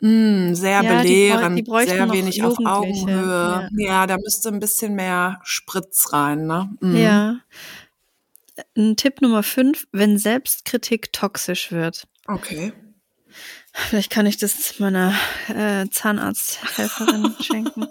mh, 0.00 0.54
sehr 0.54 0.82
Ja, 0.82 1.02
die 1.02 1.08
belehrend, 1.08 1.58
die 1.58 1.62
bräuchten 1.62 1.96
sehr 1.96 2.12
wenig 2.12 2.42
auf 2.44 2.58
Augenhöhe. 2.62 3.68
Ja. 3.78 4.06
da 4.06 4.16
müsste 4.22 4.50
ein 4.50 4.60
bisschen 4.60 4.94
mehr 4.94 5.40
Spritz 5.44 6.12
rein, 6.12 6.46
ne? 6.46 6.70
Mhm. 6.80 6.96
Ja. 6.96 7.36
Ein 8.76 8.96
Tipp 8.96 9.20
Nummer 9.20 9.42
5, 9.42 9.86
wenn 9.92 10.18
Selbstkritik 10.18 11.12
toxisch 11.12 11.72
wird. 11.72 12.06
Okay. 12.26 12.72
Vielleicht 13.72 14.10
kann 14.10 14.26
ich 14.26 14.36
das 14.36 14.78
meiner 14.78 15.14
äh, 15.48 15.86
Zahnarzthelferin 15.90 17.34
schenken. 17.40 17.86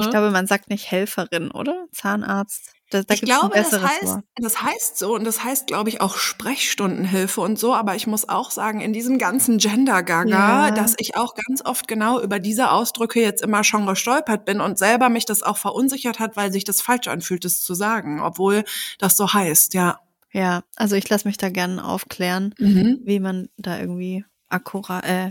Ich 0.00 0.10
glaube, 0.10 0.30
man 0.30 0.46
sagt 0.46 0.70
nicht 0.70 0.90
Helferin, 0.90 1.50
oder? 1.50 1.86
Zahnarzt. 1.92 2.72
Da, 2.90 3.02
da 3.02 3.14
ich 3.14 3.22
glaube, 3.22 3.56
ein 3.56 3.64
das 3.68 3.82
heißt, 3.82 4.04
Wort. 4.04 4.24
das 4.36 4.62
heißt 4.62 4.96
so 4.98 5.14
und 5.14 5.24
das 5.24 5.42
heißt, 5.42 5.66
glaube 5.66 5.88
ich, 5.88 6.00
auch 6.00 6.16
Sprechstundenhilfe 6.16 7.40
und 7.40 7.58
so. 7.58 7.74
Aber 7.74 7.96
ich 7.96 8.06
muss 8.06 8.28
auch 8.28 8.52
sagen, 8.52 8.80
in 8.80 8.92
diesem 8.92 9.18
ganzen 9.18 9.58
Gender-Gaga, 9.58 10.68
Ja. 10.68 10.70
dass 10.70 10.94
ich 10.98 11.16
auch 11.16 11.34
ganz 11.34 11.64
oft 11.64 11.88
genau 11.88 12.20
über 12.20 12.38
diese 12.38 12.70
Ausdrücke 12.70 13.20
jetzt 13.20 13.42
immer 13.42 13.64
schon 13.64 13.86
gestolpert 13.86 14.44
bin 14.44 14.60
und 14.60 14.78
selber 14.78 15.08
mich 15.08 15.24
das 15.24 15.42
auch 15.42 15.56
verunsichert 15.56 16.20
hat, 16.20 16.36
weil 16.36 16.52
sich 16.52 16.62
das 16.62 16.80
falsch 16.80 17.08
anfühlt, 17.08 17.44
es 17.44 17.60
zu 17.62 17.74
sagen, 17.74 18.20
obwohl 18.20 18.62
das 18.98 19.16
so 19.16 19.32
heißt, 19.32 19.74
ja. 19.74 19.98
Ja, 20.36 20.64
also 20.76 20.96
ich 20.96 21.08
lasse 21.08 21.26
mich 21.26 21.38
da 21.38 21.48
gerne 21.48 21.82
aufklären, 21.82 22.54
Mhm. 22.58 23.00
wie 23.04 23.20
man 23.20 23.48
da 23.56 23.78
irgendwie 23.80 24.24
akkurat, 24.50 25.04
äh, 25.04 25.30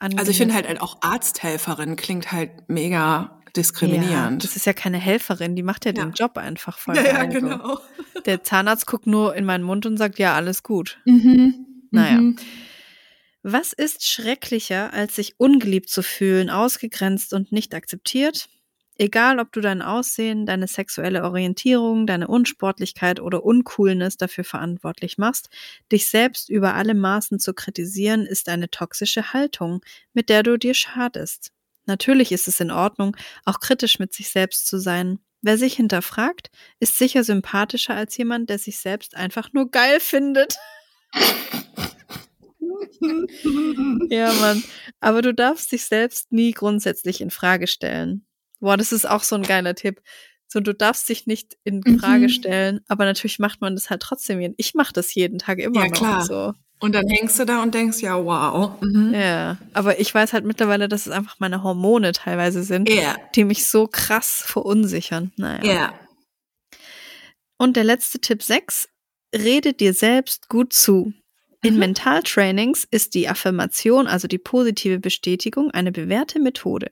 Also 0.00 0.30
ich 0.32 0.38
finde 0.38 0.54
halt 0.54 0.80
auch 0.80 0.98
Arzthelferin 1.00 1.94
klingt 1.94 2.32
halt 2.32 2.68
mega 2.68 2.98
ja, 2.98 3.40
diskriminierend. 3.56 4.42
das 4.42 4.56
ist 4.56 4.66
ja 4.66 4.72
keine 4.72 4.98
Helferin, 4.98 5.54
die 5.54 5.62
macht 5.62 5.84
ja, 5.84 5.92
Ja. 5.92 6.02
den 6.04 6.12
Job 6.12 6.38
einfach 6.38 6.78
voll 6.78 6.96
ja, 6.96 7.02
ja, 7.04 7.24
genau. 7.24 7.78
Der 8.26 8.42
Zahnarzt 8.42 8.86
guckt 8.86 9.06
nur 9.06 9.36
in 9.36 9.44
meinen 9.44 9.62
Mund 9.62 9.86
und 9.86 9.96
sagt, 9.96 10.18
ja, 10.18 10.34
alles 10.34 10.62
gut. 10.64 10.98
Mhm. 11.04 11.66
Naja. 11.92 12.20
Mhm. 12.20 12.36
Was 13.44 13.72
ist 13.72 14.08
schrecklicher, 14.08 14.92
als 14.92 15.16
sich 15.16 15.34
ungeliebt 15.38 15.88
zu 15.88 16.02
fühlen, 16.02 16.48
ausgegrenzt 16.50 17.32
und 17.32 17.50
nicht 17.52 17.74
akzeptiert? 17.74 18.48
Egal, 18.98 19.38
ob 19.38 19.52
du 19.52 19.60
dein 19.60 19.82
Aussehen, 19.82 20.46
deine 20.46 20.66
sexuelle 20.68 21.24
Orientierung, 21.24 22.06
deine 22.06 22.28
Unsportlichkeit 22.28 23.20
oder 23.20 23.44
Uncoolness 23.44 24.16
dafür 24.16 24.44
verantwortlich 24.44 25.18
machst, 25.18 25.48
dich 25.90 26.08
selbst 26.08 26.50
über 26.50 26.74
alle 26.74 26.94
Maßen 26.94 27.38
zu 27.38 27.54
kritisieren, 27.54 28.26
ist 28.26 28.48
eine 28.48 28.70
toxische 28.70 29.32
Haltung, 29.32 29.80
mit 30.12 30.28
der 30.28 30.42
du 30.42 30.58
dir 30.58 30.74
schadest. 30.74 31.52
Natürlich 31.86 32.32
ist 32.32 32.48
es 32.48 32.60
in 32.60 32.70
Ordnung, 32.70 33.16
auch 33.44 33.60
kritisch 33.60 33.98
mit 33.98 34.12
sich 34.12 34.28
selbst 34.28 34.68
zu 34.68 34.78
sein. 34.78 35.18
Wer 35.40 35.58
sich 35.58 35.74
hinterfragt, 35.74 36.50
ist 36.78 36.96
sicher 36.96 37.24
sympathischer 37.24 37.94
als 37.94 38.16
jemand, 38.16 38.50
der 38.50 38.58
sich 38.58 38.78
selbst 38.78 39.16
einfach 39.16 39.52
nur 39.52 39.70
geil 39.70 39.98
findet. 40.00 40.56
Ja, 44.10 44.32
Mann. 44.34 44.62
Aber 45.00 45.22
du 45.22 45.34
darfst 45.34 45.72
dich 45.72 45.84
selbst 45.84 46.32
nie 46.32 46.52
grundsätzlich 46.52 47.20
in 47.20 47.30
Frage 47.30 47.66
stellen. 47.66 48.24
Boah, 48.62 48.76
das 48.76 48.92
ist 48.92 49.06
auch 49.08 49.22
so 49.24 49.34
ein 49.36 49.42
geiler 49.42 49.74
Tipp. 49.74 50.00
So, 50.46 50.60
du 50.60 50.72
darfst 50.72 51.08
dich 51.08 51.26
nicht 51.26 51.56
in 51.64 51.82
Mhm. 51.84 51.98
Frage 51.98 52.28
stellen, 52.28 52.80
aber 52.88 53.04
natürlich 53.04 53.38
macht 53.38 53.60
man 53.60 53.74
das 53.74 53.90
halt 53.90 54.00
trotzdem. 54.02 54.40
jeden- 54.40 54.54
Ich 54.56 54.74
mache 54.74 54.92
das 54.92 55.14
jeden 55.14 55.38
Tag 55.38 55.58
immer 55.58 55.80
Ja, 55.82 55.86
noch. 55.88 55.96
klar. 55.96 56.20
So. 56.24 56.54
Und 56.78 56.94
dann 56.94 57.06
hängst 57.08 57.38
du 57.38 57.44
da 57.44 57.62
und 57.62 57.74
denkst, 57.74 58.00
ja, 58.02 58.22
wow. 58.24 58.80
Mhm. 58.82 59.12
Ja, 59.14 59.56
aber 59.72 59.98
ich 60.00 60.14
weiß 60.14 60.32
halt 60.32 60.44
mittlerweile, 60.44 60.88
dass 60.88 61.06
es 61.06 61.12
einfach 61.12 61.36
meine 61.40 61.62
Hormone 61.62 62.12
teilweise 62.12 62.62
sind, 62.62 62.88
Ja, 62.88 63.16
die 63.34 63.44
mich 63.44 63.66
so 63.66 63.86
krass 63.88 64.42
verunsichern. 64.46 65.32
Naja. 65.36 65.64
ja. 65.72 65.94
Und 67.58 67.76
der 67.76 67.84
letzte 67.84 68.20
Tipp 68.20 68.42
6, 68.42 68.88
rede 69.34 69.72
dir 69.72 69.94
selbst 69.94 70.48
gut 70.48 70.72
zu. 70.72 71.12
In 71.64 71.74
Mhm. 71.74 71.80
Mentaltrainings 71.80 72.84
ist 72.90 73.14
die 73.14 73.28
Affirmation, 73.28 74.08
also 74.08 74.26
die 74.26 74.38
positive 74.38 74.98
Bestätigung, 74.98 75.70
eine 75.70 75.92
bewährte 75.92 76.40
Methode. 76.40 76.90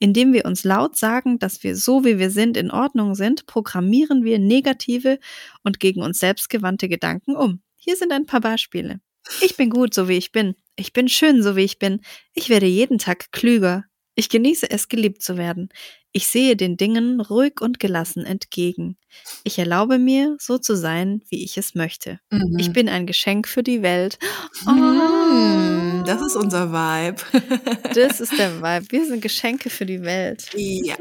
Indem 0.00 0.32
wir 0.32 0.44
uns 0.44 0.64
laut 0.64 0.96
sagen, 0.96 1.38
dass 1.38 1.62
wir 1.62 1.76
so 1.76 2.04
wie 2.04 2.18
wir 2.18 2.30
sind 2.30 2.56
in 2.56 2.72
Ordnung 2.72 3.14
sind, 3.14 3.46
programmieren 3.46 4.24
wir 4.24 4.40
negative 4.40 5.20
und 5.62 5.78
gegen 5.78 6.02
uns 6.02 6.18
selbst 6.18 6.50
gewandte 6.50 6.88
Gedanken 6.88 7.36
um. 7.36 7.62
Hier 7.76 7.96
sind 7.96 8.12
ein 8.12 8.26
paar 8.26 8.40
Beispiele. 8.40 9.00
Ich 9.40 9.56
bin 9.56 9.70
gut, 9.70 9.94
so 9.94 10.08
wie 10.08 10.16
ich 10.16 10.32
bin. 10.32 10.56
Ich 10.74 10.92
bin 10.92 11.08
schön, 11.08 11.42
so 11.42 11.54
wie 11.54 11.64
ich 11.64 11.78
bin. 11.78 12.00
Ich 12.34 12.48
werde 12.48 12.66
jeden 12.66 12.98
Tag 12.98 13.30
klüger. 13.30 13.84
Ich 14.18 14.28
genieße 14.28 14.68
es, 14.68 14.88
geliebt 14.88 15.22
zu 15.22 15.36
werden. 15.36 15.68
Ich 16.10 16.26
sehe 16.26 16.56
den 16.56 16.76
Dingen 16.76 17.20
ruhig 17.20 17.60
und 17.60 17.78
gelassen 17.78 18.24
entgegen. 18.24 18.96
Ich 19.44 19.60
erlaube 19.60 19.98
mir, 20.00 20.36
so 20.40 20.58
zu 20.58 20.74
sein, 20.76 21.22
wie 21.28 21.44
ich 21.44 21.56
es 21.56 21.76
möchte. 21.76 22.18
Mhm. 22.30 22.58
Ich 22.58 22.72
bin 22.72 22.88
ein 22.88 23.06
Geschenk 23.06 23.46
für 23.46 23.62
die 23.62 23.80
Welt. 23.82 24.18
Oh, 24.66 24.70
Mhm. 24.72 26.02
das 26.04 26.20
ist 26.20 26.34
unser 26.34 26.72
Vibe. 26.72 27.22
Das 27.94 28.20
ist 28.20 28.36
der 28.36 28.60
Vibe. 28.62 28.86
Wir 28.90 29.06
sind 29.06 29.20
Geschenke 29.22 29.70
für 29.70 29.86
die 29.86 30.02
Welt. 30.02 30.46
ja. 30.54 30.96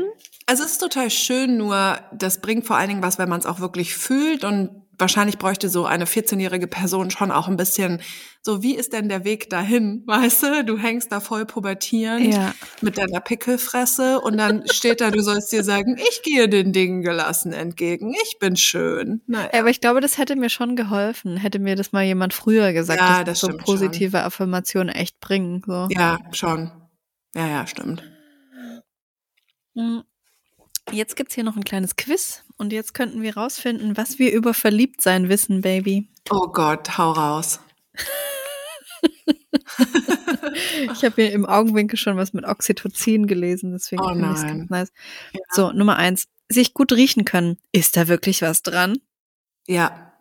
Also 0.49 0.63
es 0.63 0.74
ist 0.74 0.78
total 0.78 1.09
schön, 1.09 1.57
nur 1.57 1.99
das 2.13 2.39
bringt 2.39 2.65
vor 2.65 2.78
allen 2.78 2.88
Dingen 2.88 3.01
was, 3.03 3.18
wenn 3.18 3.28
man 3.28 3.39
es 3.39 3.45
auch 3.45 3.59
wirklich 3.59 3.95
fühlt 3.95 4.45
und 4.45 4.70
wahrscheinlich 4.98 5.38
bräuchte 5.38 5.70
so 5.70 5.86
eine 5.86 6.06
14-jährige 6.06 6.68
Person 6.68 7.12
schon 7.12 7.32
auch 7.32 7.48
ein 7.48 7.58
bisschen 7.58 8.02
so, 8.41 8.64
wie 8.64 8.76
ist 8.76 8.93
denn 8.93 9.10
der 9.10 9.26
Weg 9.26 9.50
dahin? 9.50 10.04
Weißt 10.06 10.43
du, 10.43 10.64
du 10.64 10.78
hängst 10.78 11.12
da 11.12 11.20
voll 11.20 11.45
pubertierend 11.45 12.34
Ja. 12.34 12.54
mit 12.82 12.98
deiner 12.98 13.20
Pickelfresse 13.20 14.22
und 14.22 14.38
dann 14.38 14.64
steht 14.72 15.02
da, 15.02 15.12
du 15.12 15.22
sollst 15.22 15.52
dir 15.52 15.64
sagen, 15.64 15.98
ich 15.98 16.22
gehe 16.24 16.48
den 16.48 16.72
Dingen 16.72 17.02
gelassen 17.02 17.52
entgegen, 17.52 18.14
ich 18.24 18.38
bin 18.39 18.56
schön. 18.56 19.22
Naja. 19.28 19.50
Aber 19.54 19.70
ich 19.70 19.82
glaube, 19.82 20.00
das 20.00 20.18
hätte 20.18 20.36
mir 20.36 20.50
schon 20.50 20.76
geholfen. 20.76 21.38
Hätte 21.38 21.60
mir 21.60 21.76
das 21.76 21.91
mal 21.91 22.04
jemand 22.06 22.34
früher 22.34 22.72
gesagt, 22.72 23.02
Ja, 23.02 23.24
dass 23.24 23.41
das 23.41 23.52
so 23.52 23.58
positive 23.58 24.24
Affirmationen 24.24 24.95
echt 24.95 25.20
bringen. 25.20 25.62
So. 25.66 25.88
Ja, 25.91 26.20
schon. 26.32 26.72
Ja, 27.36 27.48
ja, 27.48 27.68
stimmt. 27.68 28.04
Mm. 29.76 30.00
Jetzt 30.92 31.16
gibt's 31.16 31.36
hier 31.36 31.44
noch 31.44 31.56
ein 31.58 31.64
kleines 31.66 31.96
Quiz 31.96 32.44
und 32.58 32.72
jetzt 32.72 32.94
könnten 32.94 33.22
wir 33.22 33.36
rausfinden, 33.36 33.98
was 33.98 34.20
wir 34.20 34.32
über 34.34 34.54
Verliebtsein 34.54 35.28
wissen, 35.30 35.62
Baby. 35.62 36.08
Oh 36.30 36.48
Gott, 36.48 36.98
hau 36.98 37.12
raus. 37.12 37.60
Ich 40.92 41.04
habe 41.04 41.22
hier 41.22 41.32
im 41.34 41.46
Augenwinkel 41.46 41.98
schon 41.98 42.18
was 42.18 42.34
mit 42.34 42.46
Oxytocin 42.46 43.28
gelesen, 43.28 43.72
deswegen 43.74 44.02
Oh 44.02 44.10
finde 44.10 44.32
ich's 44.32 44.42
nein. 44.44 44.60
ganz 44.60 44.70
nice. 44.70 44.92
So, 45.52 45.72
Nummer 45.72 45.98
eins. 45.98 46.28
Sich 46.50 46.74
gut 46.74 46.92
riechen 46.94 47.26
können. 47.26 47.58
Ist 47.72 47.98
da 47.98 48.08
wirklich 48.08 48.42
was 48.42 48.64
dran? 48.64 48.98
Ja. 49.68 50.14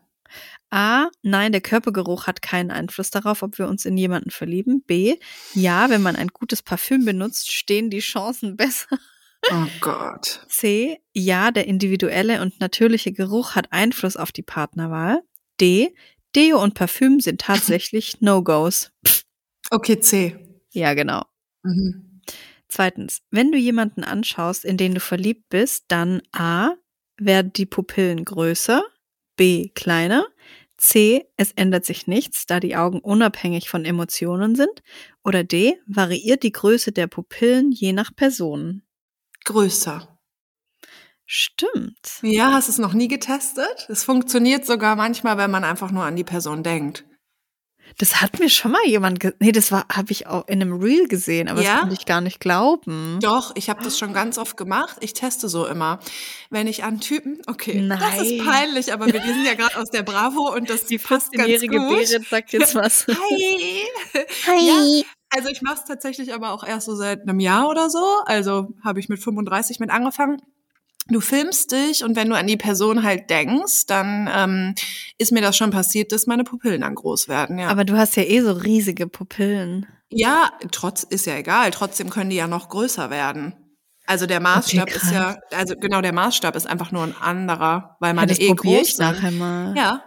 A. 0.70 1.08
Nein, 1.22 1.52
der 1.52 1.60
Körpergeruch 1.60 2.26
hat 2.26 2.42
keinen 2.42 2.70
Einfluss 2.70 3.10
darauf, 3.10 3.42
ob 3.42 3.58
wir 3.58 3.68
uns 3.68 3.84
in 3.84 3.96
jemanden 3.96 4.30
verlieben. 4.30 4.82
B. 4.86 5.16
Ja, 5.54 5.88
wenn 5.88 6.02
man 6.02 6.16
ein 6.16 6.28
gutes 6.28 6.62
Parfüm 6.62 7.04
benutzt, 7.04 7.52
stehen 7.52 7.88
die 7.90 8.00
Chancen 8.00 8.56
besser. 8.56 8.98
Oh 9.50 9.66
Gott. 9.80 10.44
C. 10.48 10.98
Ja, 11.12 11.50
der 11.50 11.66
individuelle 11.66 12.42
und 12.42 12.60
natürliche 12.60 13.12
Geruch 13.12 13.54
hat 13.54 13.72
Einfluss 13.72 14.16
auf 14.16 14.32
die 14.32 14.42
Partnerwahl. 14.42 15.22
D. 15.60 15.94
Deo 16.34 16.62
und 16.62 16.74
Parfüm 16.74 17.20
sind 17.20 17.40
tatsächlich 17.40 18.16
No-Gos. 18.20 18.90
Okay, 19.70 20.00
C. 20.00 20.36
Ja, 20.72 20.94
genau. 20.94 21.24
Mhm. 21.62 22.22
Zweitens, 22.68 23.22
wenn 23.30 23.52
du 23.52 23.58
jemanden 23.58 24.04
anschaust, 24.04 24.64
in 24.64 24.76
den 24.76 24.94
du 24.94 25.00
verliebt 25.00 25.48
bist, 25.48 25.84
dann 25.88 26.22
A. 26.32 26.72
Werden 27.18 27.52
die 27.54 27.64
Pupillen 27.64 28.26
größer, 28.26 28.84
B. 29.36 29.70
kleiner, 29.70 30.26
C. 30.76 31.24
Es 31.38 31.52
ändert 31.52 31.86
sich 31.86 32.06
nichts, 32.06 32.44
da 32.44 32.60
die 32.60 32.76
Augen 32.76 33.00
unabhängig 33.00 33.70
von 33.70 33.86
Emotionen 33.86 34.54
sind, 34.54 34.82
oder 35.24 35.42
D. 35.42 35.78
Variiert 35.86 36.42
die 36.42 36.52
Größe 36.52 36.92
der 36.92 37.06
Pupillen 37.06 37.72
je 37.72 37.94
nach 37.94 38.14
Person. 38.14 38.82
Größer. 39.46 40.06
Stimmt. 41.24 42.20
Ja, 42.22 42.52
hast 42.52 42.68
du 42.68 42.72
es 42.72 42.78
noch 42.78 42.92
nie 42.92 43.08
getestet? 43.08 43.86
Es 43.88 44.04
funktioniert 44.04 44.64
sogar 44.66 44.94
manchmal, 44.94 45.38
wenn 45.38 45.50
man 45.50 45.64
einfach 45.64 45.90
nur 45.90 46.04
an 46.04 46.14
die 46.16 46.24
Person 46.24 46.62
denkt. 46.62 47.04
Das 47.98 48.20
hat 48.20 48.40
mir 48.40 48.50
schon 48.50 48.72
mal 48.72 48.84
jemand, 48.84 49.20
ge 49.20 49.32
nee, 49.38 49.52
das 49.52 49.70
war, 49.72 49.86
habe 49.90 50.10
ich 50.12 50.26
auch 50.26 50.46
in 50.48 50.60
einem 50.60 50.74
Reel 50.80 51.06
gesehen, 51.08 51.48
aber 51.48 51.62
Ja? 51.62 51.72
das 51.72 51.80
konnte 51.80 51.94
ich 51.98 52.04
gar 52.04 52.20
nicht 52.20 52.40
glauben. 52.40 53.18
Doch, 53.22 53.52
ich 53.54 53.70
habe 53.70 53.82
das 53.82 53.98
schon 53.98 54.12
ganz 54.12 54.38
oft 54.38 54.56
gemacht. 54.56 54.96
Ich 55.00 55.14
teste 55.14 55.48
so 55.48 55.66
immer. 55.66 56.00
Wenn 56.50 56.66
ich 56.66 56.84
an 56.84 57.00
Typen, 57.00 57.40
okay, 57.46 57.86
das 57.88 58.00
Nein. 58.00 58.24
ist 58.24 58.44
peinlich, 58.44 58.92
aber 58.92 59.06
wir, 59.06 59.22
sind 59.22 59.44
ja 59.46 59.54
gerade 59.54 59.78
aus 59.78 59.88
der 59.90 60.02
Bravo 60.02 60.52
und 60.52 60.68
das 60.68 60.84
Die 60.84 60.98
passt 60.98 61.32
ganz 61.32 61.44
15-jährige 61.48 61.78
gut. 61.78 61.88
Berit 61.90 62.28
sagt 62.28 62.52
jetzt 62.52 62.74
was. 62.74 63.06
Hi. 63.06 63.82
Ja, 64.66 65.04
also 65.36 65.48
ich 65.48 65.62
mache 65.62 65.76
es 65.76 65.84
tatsächlich 65.84 66.34
aber 66.34 66.52
auch 66.52 66.64
erst 66.64 66.86
so 66.86 66.96
seit 66.96 67.22
einem 67.22 67.38
Jahr 67.40 67.68
oder 67.68 67.90
so. 67.90 68.04
Also 68.24 68.68
habe 68.84 69.00
ich 69.00 69.08
mit 69.08 69.22
35 69.22 69.78
mit 69.80 69.90
angefangen. 69.90 70.40
Du 71.08 71.20
filmst 71.20 71.70
dich 71.70 72.02
und 72.02 72.16
wenn 72.16 72.28
du 72.28 72.34
an 72.36 72.48
die 72.48 72.56
Person 72.56 73.04
halt 73.04 73.30
denkst, 73.30 73.86
dann 73.86 74.28
ähm, 74.34 74.74
ist 75.18 75.30
mir 75.30 75.40
das 75.40 75.56
schon 75.56 75.70
passiert, 75.70 76.10
dass 76.10 76.26
meine 76.26 76.42
Pupillen 76.42 76.80
dann 76.80 76.96
groß 76.96 77.28
werden. 77.28 77.58
Ja, 77.60 77.68
Aber 77.68 77.84
du 77.84 77.96
hast 77.96 78.16
ja 78.16 78.24
eh 78.24 78.40
so 78.40 78.50
riesige 78.52 79.06
Pupillen. 79.06 79.86
ja 80.10 80.50
trotz 80.72 81.04
ist 81.04 81.26
ja 81.26 81.36
egal. 81.36 81.70
Trotzdem 81.70 82.10
können 82.10 82.30
die 82.30 82.36
ja 82.36 82.48
noch 82.48 82.68
größer 82.70 83.10
werden. 83.10 83.54
Also 84.08 84.26
der 84.26 84.40
Maßstab 84.40 84.88
Okay, 84.88 84.96
ist 84.96 85.12
ja, 85.12 85.36
also 85.52 85.74
genau 85.76 86.00
der 86.00 86.12
Maßstab 86.12 86.54
ist 86.56 86.66
einfach 86.66 86.90
nur 86.92 87.02
ein 87.04 87.14
anderer, 87.20 87.96
weil 88.00 88.10
Ja, 88.10 88.14
meine 88.14 88.28
das 88.28 88.38
eh 88.40 88.52
groß 88.52 88.88
ich 88.88 88.98
nachher 88.98 89.30
mal. 89.32 89.74
Ja. 89.76 90.02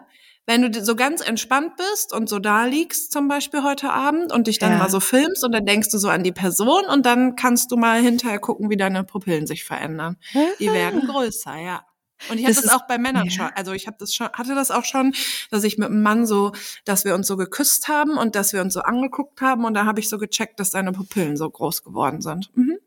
Wenn 0.49 0.71
du 0.71 0.83
so 0.83 0.95
ganz 0.95 1.21
entspannt 1.21 1.73
bist 1.77 2.11
und 2.11 2.27
so 2.27 2.39
da 2.39 2.65
liegst, 2.65 3.11
zum 3.11 3.27
Beispiel 3.27 3.61
heute 3.61 3.91
Abend, 3.91 4.31
und 4.33 4.47
dich 4.47 4.57
dann 4.57 4.71
Ja. 4.71 4.77
mal 4.79 4.89
so 4.89 4.99
filmst 4.99 5.43
und 5.43 5.51
dann 5.51 5.63
denkst 5.63 5.89
du 5.91 5.99
so 5.99 6.09
an 6.09 6.23
die 6.23 6.31
Person 6.31 6.85
und 6.85 7.05
dann 7.05 7.35
kannst 7.35 7.71
du 7.71 7.77
mal 7.77 8.01
hinterher 8.01 8.39
gucken, 8.39 8.71
wie 8.71 8.75
deine 8.75 9.03
Pupillen 9.03 9.45
sich 9.45 9.63
verändern. 9.63 10.17
Die 10.59 10.65
werden 10.73 11.01
größer, 11.07 11.55
ja. 11.55 11.85
Und 12.31 12.39
ich 12.39 12.45
habe 12.45 12.55
Das 12.55 12.63
das, 12.63 12.73
auch 12.73 12.87
bei 12.87 12.97
Männern 12.97 13.25
ja. 13.25 13.31
schon, 13.31 13.49
also 13.53 13.73
ich 13.73 13.85
habe 13.85 13.97
das 13.99 14.11
schon, 14.11 14.27
hatte 14.33 14.55
das 14.55 14.71
auch 14.71 14.85
schon, 14.85 15.13
dass 15.51 15.63
ich 15.63 15.77
mit 15.77 15.89
einem 15.89 16.01
Mann 16.01 16.25
so, 16.25 16.51
dass 16.83 17.05
wir 17.05 17.13
uns 17.13 17.27
so 17.27 17.37
geküsst 17.37 17.87
haben 17.87 18.17
und 18.17 18.33
dass 18.33 18.51
wir 18.51 18.61
uns 18.61 18.73
so 18.73 18.81
angeguckt 18.81 19.41
haben 19.41 19.65
und 19.65 19.75
da 19.75 19.85
habe 19.85 19.99
ich 19.99 20.09
so 20.09 20.17
gecheckt, 20.17 20.59
dass 20.59 20.71
seine 20.71 20.93
Pupillen 20.93 21.37
so 21.37 21.47
groß 21.47 21.83
geworden 21.83 22.21
sind. 22.21 22.49
Mhm. 22.55 22.79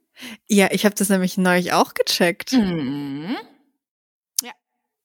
Ja, 0.49 0.69
ich 0.73 0.85
habe 0.85 0.97
das 0.97 1.09
nämlich 1.11 1.39
neulich 1.39 1.73
auch 1.73 1.95
gecheckt. 1.95 2.55
Mhm. 2.55 3.37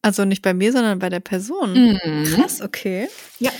Also 0.07 0.23
nicht 0.23 0.41
bei 0.41 0.53
mir, 0.53 0.71
sondern 0.71 0.99
bei 0.99 1.09
der 1.09 1.19
Person. 1.19 1.73
Mhm. 1.73 2.23
Krass, 2.33 2.61
okay. 2.61 3.09
Ja. 3.39 3.51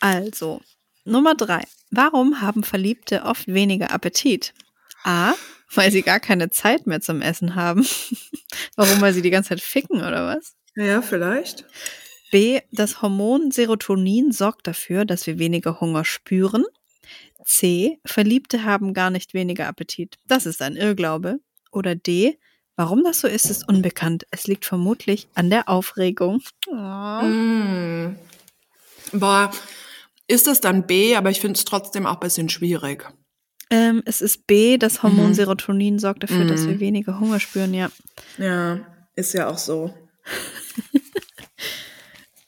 Also, 0.00 0.60
Nummer 1.04 1.36
drei. 1.36 1.62
Warum 1.92 2.40
haben 2.40 2.64
Verliebte 2.64 3.22
oft 3.22 3.46
weniger 3.46 3.92
Appetit? 3.92 4.52
A, 5.04 5.34
weil 5.72 5.92
sie 5.92 6.02
gar 6.02 6.18
keine 6.18 6.50
Zeit 6.50 6.88
mehr 6.88 7.00
zum 7.00 7.22
Essen 7.22 7.54
haben. 7.54 7.86
Warum, 8.74 9.00
weil 9.00 9.14
sie 9.14 9.22
die 9.22 9.30
ganze 9.30 9.50
Zeit 9.50 9.60
ficken 9.60 9.98
oder 9.98 10.26
was? 10.26 10.56
Ja, 10.74 11.02
vielleicht. 11.02 11.64
B, 12.32 12.58
das 12.72 13.00
Hormon 13.00 13.52
Serotonin 13.52 14.32
sorgt 14.32 14.66
dafür, 14.66 15.04
dass 15.04 15.28
wir 15.28 15.38
weniger 15.38 15.78
Hunger 15.80 16.04
spüren. 16.04 16.64
C, 17.44 18.00
Verliebte 18.04 18.64
haben 18.64 18.92
gar 18.92 19.10
nicht 19.10 19.34
weniger 19.34 19.68
Appetit. 19.68 20.16
Das 20.26 20.46
ist 20.46 20.60
ein 20.62 20.74
Irrglaube. 20.74 21.38
Oder 21.70 21.94
D, 21.94 22.40
warum 22.76 23.02
das 23.04 23.20
so 23.20 23.28
ist, 23.28 23.46
ist 23.50 23.68
unbekannt. 23.68 24.26
Es 24.30 24.46
liegt 24.46 24.64
vermutlich 24.64 25.28
an 25.34 25.50
der 25.50 25.68
Aufregung. 25.68 26.40
Oh. 26.68 26.74
Mm. 26.74 28.16
Boah, 29.12 29.50
ist 30.26 30.46
das 30.46 30.60
dann 30.60 30.86
B, 30.86 31.14
aber 31.16 31.30
ich 31.30 31.40
finde 31.40 31.56
es 31.58 31.64
trotzdem 31.64 32.06
auch 32.06 32.14
ein 32.14 32.20
bisschen 32.20 32.48
schwierig. 32.48 33.06
Ähm, 33.70 34.02
es 34.04 34.20
ist 34.20 34.46
B, 34.46 34.78
das 34.78 35.02
Hormon 35.02 35.28
Mhm. 35.30 35.34
Serotonin 35.34 35.98
sorgt 35.98 36.22
dafür, 36.22 36.44
dass 36.44 36.62
Mhm. 36.62 36.68
wir 36.68 36.80
weniger 36.80 37.18
Hunger 37.20 37.40
spüren, 37.40 37.74
ja. 37.74 37.90
Ja, 38.38 38.80
ist 39.16 39.32
ja 39.34 39.48
auch 39.48 39.58
so. 39.58 39.92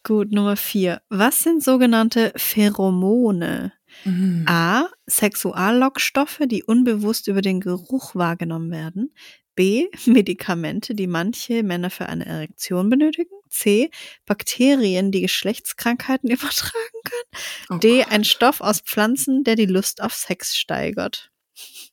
Gut, 0.05 0.33
Nummer 0.33 0.57
vier. 0.57 1.03
Was 1.11 1.43
sind 1.43 1.63
sogenannte 1.63 2.33
Pheromone? 2.37 3.73
Mhm. 4.05 4.45
A. 4.49 4.87
Sexuallockstoffe, 5.07 6.41
die 6.47 6.63
unbewusst 6.63 7.27
über 7.29 7.43
den 7.43 7.61
Geruch 7.61 8.15
wahrgenommen 8.15 8.71
werden. 8.71 9.13
B. 9.59 9.89
Medikamente, 10.07 10.95
die 10.95 11.09
manche 11.09 11.65
Männer 11.65 11.91
für 11.91 12.09
eine 12.09 12.25
Erektion 12.27 12.89
benötigen. 12.89 13.35
C. 13.51 13.91
Bakterien, 14.25 15.11
die 15.11 15.21
Geschlechtskrankheiten 15.21 16.31
übertragen 16.31 17.01
können. 17.03 17.45
Oh 17.69 17.75
D. 17.79 18.03
Gott. 18.03 18.13
Ein 18.13 18.23
Stoff 18.23 18.61
aus 18.61 18.81
Pflanzen, 18.83 19.43
der 19.43 19.57
die 19.57 19.67
Lust 19.67 20.01
auf 20.01 20.15
Sex 20.15 20.57
steigert. 20.57 21.33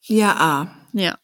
Ja, 0.03 0.35
A. 0.35 0.77
Ja. 0.93 1.17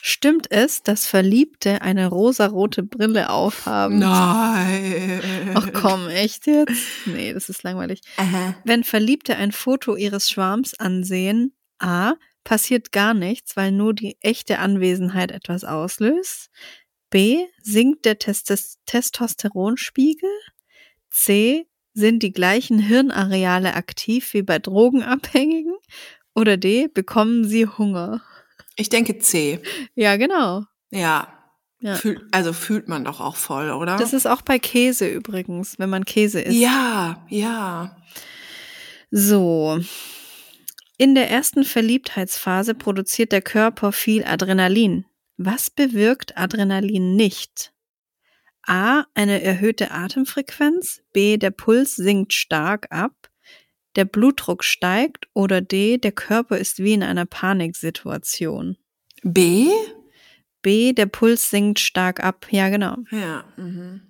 Stimmt 0.00 0.50
es, 0.50 0.82
dass 0.82 1.06
Verliebte 1.06 1.82
eine 1.82 2.06
rosarote 2.06 2.82
Brille 2.82 3.28
aufhaben? 3.28 3.98
Nein. 3.98 5.20
Ach 5.54 5.68
komm, 5.74 6.08
echt 6.08 6.46
jetzt? 6.46 6.82
Nee, 7.04 7.34
das 7.34 7.50
ist 7.50 7.62
langweilig. 7.62 8.00
Aha. 8.16 8.54
Wenn 8.64 8.84
Verliebte 8.84 9.36
ein 9.36 9.52
Foto 9.52 9.96
ihres 9.96 10.30
Schwarms 10.30 10.72
ansehen, 10.72 11.54
A, 11.78 12.14
passiert 12.44 12.92
gar 12.92 13.14
nichts, 13.14 13.56
weil 13.56 13.72
nur 13.72 13.94
die 13.94 14.16
echte 14.20 14.58
Anwesenheit 14.58 15.32
etwas 15.32 15.64
auslöst. 15.64 16.50
B, 17.10 17.44
sinkt 17.62 18.04
der 18.04 18.18
Testes 18.18 18.78
Testosteronspiegel. 18.86 20.30
C, 21.10 21.66
sind 21.92 22.22
die 22.22 22.32
gleichen 22.32 22.78
Hirnareale 22.78 23.74
aktiv 23.74 24.34
wie 24.34 24.42
bei 24.42 24.58
Drogenabhängigen. 24.58 25.74
Oder 26.34 26.56
D, 26.56 26.88
bekommen 26.88 27.44
sie 27.44 27.66
Hunger. 27.66 28.20
Ich 28.76 28.88
denke 28.88 29.18
C. 29.18 29.60
Ja, 29.94 30.16
genau. 30.16 30.64
Ja. 30.90 31.28
Ja. 31.80 31.96
Fühl, 31.96 32.26
also 32.32 32.52
fühlt 32.52 32.88
man 32.88 33.04
doch 33.04 33.20
auch 33.20 33.36
voll, 33.36 33.70
oder? 33.70 33.96
Das 33.96 34.12
ist 34.14 34.26
auch 34.26 34.42
bei 34.42 34.58
Käse 34.58 35.06
übrigens, 35.06 35.78
wenn 35.78 35.90
man 35.90 36.04
Käse 36.04 36.40
isst. 36.40 36.56
ja, 36.56 37.24
ja. 37.28 37.96
So. 39.10 39.78
In 40.96 41.14
der 41.14 41.30
ersten 41.30 41.64
Verliebtheitsphase 41.64 42.74
produziert 42.74 43.32
der 43.32 43.42
Körper 43.42 43.92
viel 43.92 44.24
Adrenalin. 44.24 45.04
Was 45.36 45.70
bewirkt 45.70 46.36
Adrenalin 46.38 47.16
nicht? 47.16 47.72
A. 48.66 49.04
Eine 49.14 49.42
erhöhte 49.42 49.90
Atemfrequenz. 49.90 51.02
B. 51.12 51.36
Der 51.36 51.50
Puls 51.50 51.96
sinkt 51.96 52.32
stark 52.32 52.86
ab. 52.90 53.28
der 53.96 54.04
Blutdruck 54.04 54.64
steigt 54.64 55.28
oder 55.34 55.60
D, 55.60 55.98
der 55.98 56.12
Körper 56.12 56.58
ist 56.58 56.78
wie 56.80 56.94
in 56.94 57.02
einer 57.02 57.26
Paniksituation. 57.26 58.76
B? 59.22 59.68
B, 60.62 60.92
der 60.92 61.06
Puls 61.06 61.50
sinkt 61.50 61.78
stark 61.78 62.22
ab. 62.22 62.46
Ja, 62.50 62.68
genau. 62.70 62.96
Ja. 63.10 63.44
Mhm. 63.56 64.02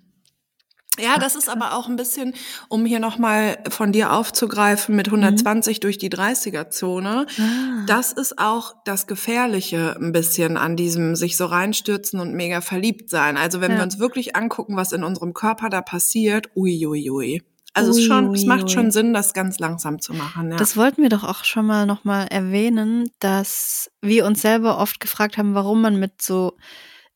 Ja, 0.99 1.17
das 1.17 1.35
ist 1.35 1.49
aber 1.49 1.75
auch 1.75 1.87
ein 1.87 1.95
bisschen, 1.95 2.33
um 2.69 2.85
hier 2.85 2.99
nochmal 2.99 3.57
von 3.69 3.91
dir 3.91 4.13
aufzugreifen 4.13 4.95
mit 4.95 5.07
120 5.07 5.79
durch 5.79 5.97
die 5.97 6.09
30er-Zone. 6.09 7.25
Ah. 7.39 7.85
Das 7.87 8.11
ist 8.11 8.39
auch 8.39 8.75
das 8.85 9.07
Gefährliche 9.07 9.95
ein 9.99 10.11
bisschen 10.11 10.57
an 10.57 10.75
diesem 10.75 11.15
sich 11.15 11.37
so 11.37 11.45
reinstürzen 11.45 12.19
und 12.19 12.33
mega 12.33 12.61
verliebt 12.61 13.09
sein. 13.09 13.37
Also 13.37 13.61
wenn 13.61 13.71
Ja. 13.71 13.77
wir 13.77 13.83
uns 13.83 13.99
wirklich 13.99 14.35
angucken, 14.35 14.75
was 14.77 14.91
in 14.91 15.03
unserem 15.03 15.33
Körper 15.33 15.69
da 15.69 15.81
passiert, 15.81 16.49
uiuiui. 16.55 17.09
Ui, 17.09 17.09
ui. 17.11 17.41
Also 17.73 17.91
es, 17.91 17.97
ist 17.97 18.05
schon, 18.05 18.33
es 18.33 18.45
macht 18.45 18.71
schon 18.71 18.89
Sinn, 18.89 19.13
das 19.13 19.33
ganz 19.33 19.59
langsam 19.59 19.99
zu 19.99 20.13
machen. 20.13 20.49
Ja. 20.49 20.55
Das 20.55 20.77
wollten 20.77 21.01
wir 21.01 21.09
doch 21.09 21.25
auch 21.25 21.43
schon 21.43 21.65
mal 21.65 21.85
nochmal 21.85 22.27
erwähnen, 22.29 23.09
dass 23.19 23.91
wir 24.01 24.25
uns 24.25 24.41
selber 24.41 24.77
oft 24.77 25.01
gefragt 25.01 25.37
haben, 25.37 25.55
warum 25.55 25.81
man 25.81 25.99
mit 25.99 26.21
so 26.21 26.53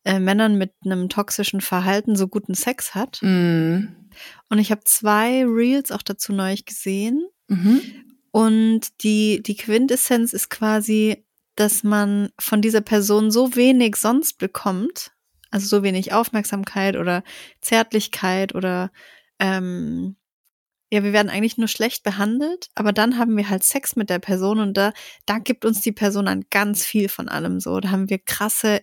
äh, 0.09 0.19
Männern 0.19 0.57
mit 0.57 0.73
einem 0.83 1.07
toxischen 1.07 1.61
Verhalten 1.61 2.15
so 2.15 2.27
guten 2.27 2.55
Sex 2.55 2.95
hat. 2.95 3.19
mm. 3.21 3.95
Und 4.49 4.57
ich 4.57 4.71
habe 4.71 4.81
zwei 4.83 5.45
Reels 5.45 5.91
auch 5.91 6.01
dazu 6.01 6.33
neulich 6.33 6.65
gesehen. 6.65 7.27
mhm. 7.47 7.81
Und 8.31 9.03
die, 9.03 9.41
die 9.43 9.55
Quintessenz 9.55 10.33
ist 10.33 10.49
quasi, 10.49 11.25
dass 11.55 11.83
man 11.83 12.29
von 12.39 12.61
dieser 12.61 12.81
Person 12.81 13.31
so 13.31 13.55
wenig 13.55 13.95
sonst 13.95 14.39
bekommt, 14.39 15.11
also 15.51 15.67
so 15.67 15.83
wenig 15.83 16.11
Aufmerksamkeit 16.11 16.95
oder 16.95 17.23
Zärtlichkeit 17.61 18.53
oder 18.55 18.91
ähm, 19.39 20.15
ja, 20.91 21.03
wir 21.03 21.13
werden 21.13 21.29
eigentlich 21.29 21.57
nur 21.57 21.67
schlecht 21.67 22.03
behandelt, 22.03 22.69
aber 22.73 22.93
dann 22.93 23.17
haben 23.17 23.37
wir 23.37 23.49
halt 23.49 23.63
Sex 23.63 23.95
mit 23.95 24.09
der 24.09 24.19
Person 24.19 24.59
und 24.59 24.75
da, 24.75 24.91
da 25.25 25.37
gibt 25.37 25.63
uns 25.65 25.81
die 25.81 25.91
Person 25.91 26.25
dann 26.25 26.45
ganz 26.49 26.83
viel 26.83 27.09
von 27.09 27.29
allem 27.29 27.59
so. 27.59 27.79
Da 27.79 27.91
haben 27.91 28.09
wir 28.09 28.17
krasse 28.17 28.81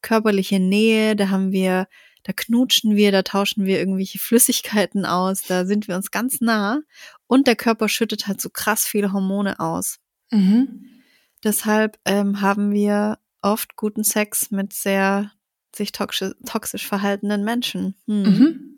körperliche 0.00 0.60
Nähe, 0.60 1.16
da 1.16 1.30
haben 1.30 1.50
wir, 1.50 1.88
da 2.22 2.32
knutschen 2.32 2.94
wir, 2.94 3.10
da 3.10 3.22
tauschen 3.22 3.64
wir 3.64 3.80
irgendwelche 3.80 4.18
Flüssigkeiten 4.20 5.04
aus, 5.04 5.42
da 5.42 5.66
sind 5.66 5.88
wir 5.88 5.96
uns 5.96 6.10
ganz 6.10 6.40
nah 6.40 6.80
und 7.26 7.46
der 7.46 7.56
Körper 7.56 7.88
schüttet 7.88 8.28
halt 8.28 8.40
so 8.40 8.50
krass 8.50 8.86
viele 8.86 9.12
Hormone 9.12 9.58
aus. 9.58 9.98
Mhm. 10.30 11.02
Deshalb 11.42 11.98
ähm, 12.04 12.40
haben 12.40 12.72
wir 12.72 13.18
oft 13.42 13.76
guten 13.76 14.04
Sex 14.04 14.50
mit 14.50 14.72
sehr 14.72 15.32
sich 15.74 15.92
toxisch, 15.92 16.34
toxisch 16.46 16.86
verhaltenen 16.86 17.44
Menschen. 17.44 17.94
Hm. 18.06 18.22
Mhm. 18.22 18.74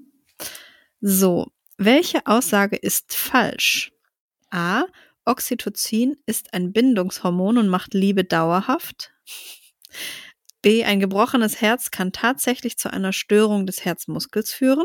So, 1.01 1.51
welche 1.81 2.27
Aussage 2.27 2.77
ist 2.77 3.15
falsch? 3.15 3.91
A. 4.51 4.85
Oxytocin 5.25 6.17
ist 6.27 6.53
ein 6.53 6.73
Bindungshormon 6.73 7.57
und 7.57 7.69
macht 7.69 7.95
Liebe 7.95 8.23
dauerhaft. 8.23 9.13
B. 10.61 10.85
Ein 10.85 11.01
gebrochenes 11.01 11.63
Herz 11.63 11.91
kann 11.91 12.13
tatsächlich 12.13 12.77
zu 12.77 12.93
einer 12.93 13.15
Störung 13.15 13.65
des 13.65 13.85
Herzmuskels 13.85 14.53
führen. 14.53 14.85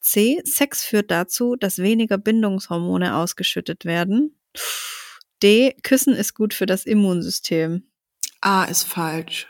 C. 0.00 0.42
Sex 0.44 0.84
führt 0.84 1.12
dazu, 1.12 1.54
dass 1.54 1.78
weniger 1.78 2.18
Bindungshormone 2.18 3.14
ausgeschüttet 3.16 3.84
werden. 3.84 4.36
D. 5.44 5.76
Küssen 5.84 6.14
ist 6.14 6.34
gut 6.34 6.54
für 6.54 6.66
das 6.66 6.86
Immunsystem. 6.86 7.86
A 8.40 8.64
ist 8.64 8.82
falsch. 8.82 9.46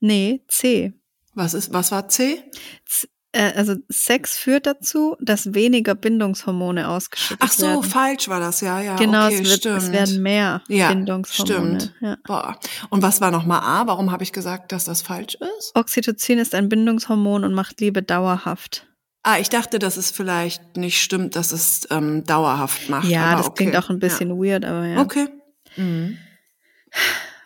Nee, 0.00 0.42
C. 0.48 0.92
Was 1.32 1.54
ist, 1.54 1.72
was 1.72 1.92
war 1.92 2.08
C? 2.08 2.42
Z 2.84 3.08
äh, 3.32 3.52
also 3.54 3.74
Sex 3.88 4.36
führt 4.36 4.66
dazu, 4.66 5.16
dass 5.20 5.54
weniger 5.54 5.94
Bindungshormone 5.94 6.88
ausgeschüttet 6.88 7.46
Ach 7.46 7.52
so, 7.52 7.66
werden. 7.66 7.82
falsch 7.82 8.28
war 8.28 8.40
das, 8.40 8.60
ja, 8.60 8.80
ja. 8.80 8.96
Genau, 8.96 9.26
okay, 9.26 9.40
es, 9.42 9.50
wird, 9.50 9.66
es 9.66 9.92
werden 9.92 10.22
mehr 10.22 10.62
Ja, 10.68 10.88
Bindungshormone. 10.88 11.80
stimmt. 11.80 11.94
Ja. 12.00 12.16
Boah. 12.24 12.58
Und 12.90 13.02
was 13.02 13.20
war 13.20 13.30
nochmal 13.30 13.60
A? 13.60 13.86
Warum 13.86 14.10
habe 14.10 14.22
ich 14.22 14.32
gesagt, 14.32 14.72
dass 14.72 14.84
das 14.84 15.02
falsch 15.02 15.36
ist? 15.58 15.72
Oxytocin 15.74 16.38
ist 16.38 16.54
ein 16.54 16.68
Bindungshormon 16.68 17.44
und 17.44 17.54
macht 17.54 17.80
Liebe 17.80 18.02
dauerhaft. 18.02 18.86
Ah, 19.22 19.38
ich 19.38 19.50
dachte, 19.50 19.78
dass 19.78 19.96
es 19.96 20.10
vielleicht 20.10 20.76
nicht 20.76 21.02
stimmt, 21.02 21.36
dass 21.36 21.52
es 21.52 21.86
ähm, 21.90 22.24
dauerhaft 22.24 22.88
macht. 22.88 23.08
ja, 23.08 23.36
das 23.36 23.48
okay. 23.48 23.64
klingt 23.64 23.76
auch 23.76 23.90
ein 23.90 23.98
bisschen 23.98 24.30
weird, 24.42 24.64
aber 24.64 24.86
ja. 24.86 24.94
Ja. 24.94 25.00
Okay. 25.02 25.28
Mhm. 25.76 26.16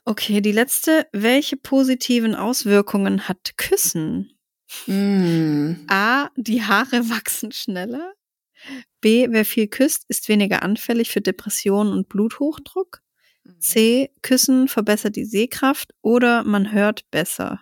Okay, 0.04 0.40
die 0.40 0.52
letzte. 0.52 1.06
Welche 1.12 1.56
positiven 1.56 2.34
Auswirkungen 2.34 3.28
hat 3.28 3.56
Küssen? 3.56 4.30
Mhm. 4.86 5.84
A. 5.88 6.28
Die 6.36 6.62
Haare 6.62 7.08
wachsen 7.10 7.52
schneller. 7.52 8.12
B. 9.00 9.26
Wer 9.30 9.44
viel 9.44 9.66
küsst, 9.66 10.04
ist 10.08 10.28
weniger 10.28 10.62
anfällig 10.62 11.10
für 11.10 11.20
Depressionen 11.20 11.92
und 11.92 12.08
Bluthochdruck. 12.08 13.02
C. 13.58 14.10
Küssen 14.22 14.68
verbessert 14.68 15.16
die 15.16 15.24
Sehkraft 15.24 15.92
oder 16.00 16.44
man 16.44 16.70
hört 16.70 17.10
besser. 17.10 17.60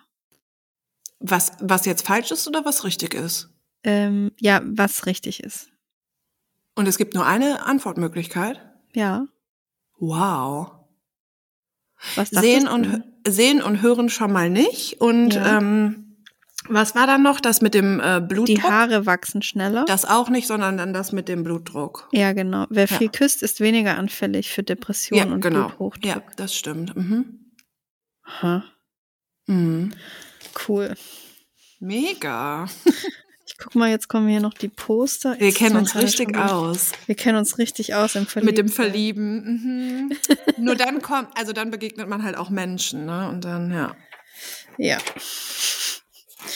Was, 1.19 1.53
was 1.59 1.85
jetzt 1.85 2.05
falsch 2.05 2.29
ist 2.31 2.47
oder 2.47 2.65
was 2.65 2.83
richtig 2.83 3.13
ist? 3.15 3.49
Ähm, 3.83 4.31
ja, 4.39 4.61
was 4.63 5.07
richtig 5.07 5.41
ist. 5.41 5.69
Und 6.75 6.87
es 6.87 6.97
gibt 6.99 7.15
nur 7.15 7.25
eine 7.25 7.65
Antwortmöglichkeit. 7.65 8.61
Ja. 8.93 9.25
Wow. 9.97 10.71
Was 12.15 12.29
Sehen 12.29 12.67
und, 12.67 13.03
sehen 13.27 13.61
und 13.61 13.81
hören 13.81 14.09
schon 14.09 14.31
mal 14.31 14.49
nicht. 14.51 15.01
Und 15.01 15.33
Ja. 15.33 15.57
ähm, 15.57 16.10
was 16.69 16.95
war 16.95 17.07
dann 17.07 17.23
noch? 17.23 17.39
Das 17.39 17.61
mit 17.61 17.73
dem 17.73 17.99
äh, 17.99 18.19
Blutdruck? 18.21 18.45
Die 18.45 18.61
Haare 18.63 19.05
wachsen 19.05 19.41
schneller. 19.41 19.85
Das 19.87 20.05
auch 20.05 20.29
nicht, 20.29 20.47
sondern 20.47 20.77
dann 20.77 20.93
das 20.93 21.11
mit 21.11 21.27
dem 21.27 21.43
Blutdruck. 21.43 22.07
ja, 22.11 22.33
genau. 22.33 22.65
Wer 22.69 22.85
Ja. 22.87 22.97
viel 22.97 23.09
küsst, 23.09 23.41
ist 23.43 23.59
weniger 23.59 23.97
anfällig 23.97 24.49
für 24.51 24.63
Depressionen 24.63 25.27
Ja, 25.27 25.33
und 25.33 25.41
genau. 25.41 25.67
Bluthochdruck. 25.69 26.05
Ja, 26.05 26.21
das 26.37 26.55
stimmt. 26.55 26.95
Mhm. 26.95 27.51
Aha, 28.23 28.63
Mhm. 29.47 29.93
cool. 30.67 30.95
Mega. 31.79 32.67
Ich 33.47 33.57
guck 33.57 33.75
mal, 33.75 33.89
jetzt 33.89 34.07
kommen 34.07 34.27
hier 34.27 34.39
noch 34.39 34.53
die 34.55 34.69
Poster. 34.69 35.35
Wir 35.37 35.47
Jetzt 35.49 35.57
kennen 35.57 35.75
uns 35.75 35.95
richtig 35.95 36.35
aus. 36.35 36.93
Wir 37.05 37.13
kennen 37.15 37.37
uns 37.37 37.57
richtig 37.59 37.93
aus 37.93 38.15
im 38.15 38.25
Verlieben. 38.25 38.45
Mit 38.49 38.57
dem 38.57 38.69
Verlieben. 38.69 40.07
Mhm. 40.07 40.17
Nur 40.57 40.75
dann 40.75 41.01
kommt, 41.03 41.27
also 41.37 41.51
dann 41.53 41.69
begegnet 41.69 42.07
man 42.07 42.23
halt 42.23 42.37
auch 42.37 42.49
Menschen, 42.49 43.05
ne? 43.05 43.29
Und 43.29 43.43
dann, 43.45 43.71
ja. 43.71 43.95
Ja. 44.77 44.97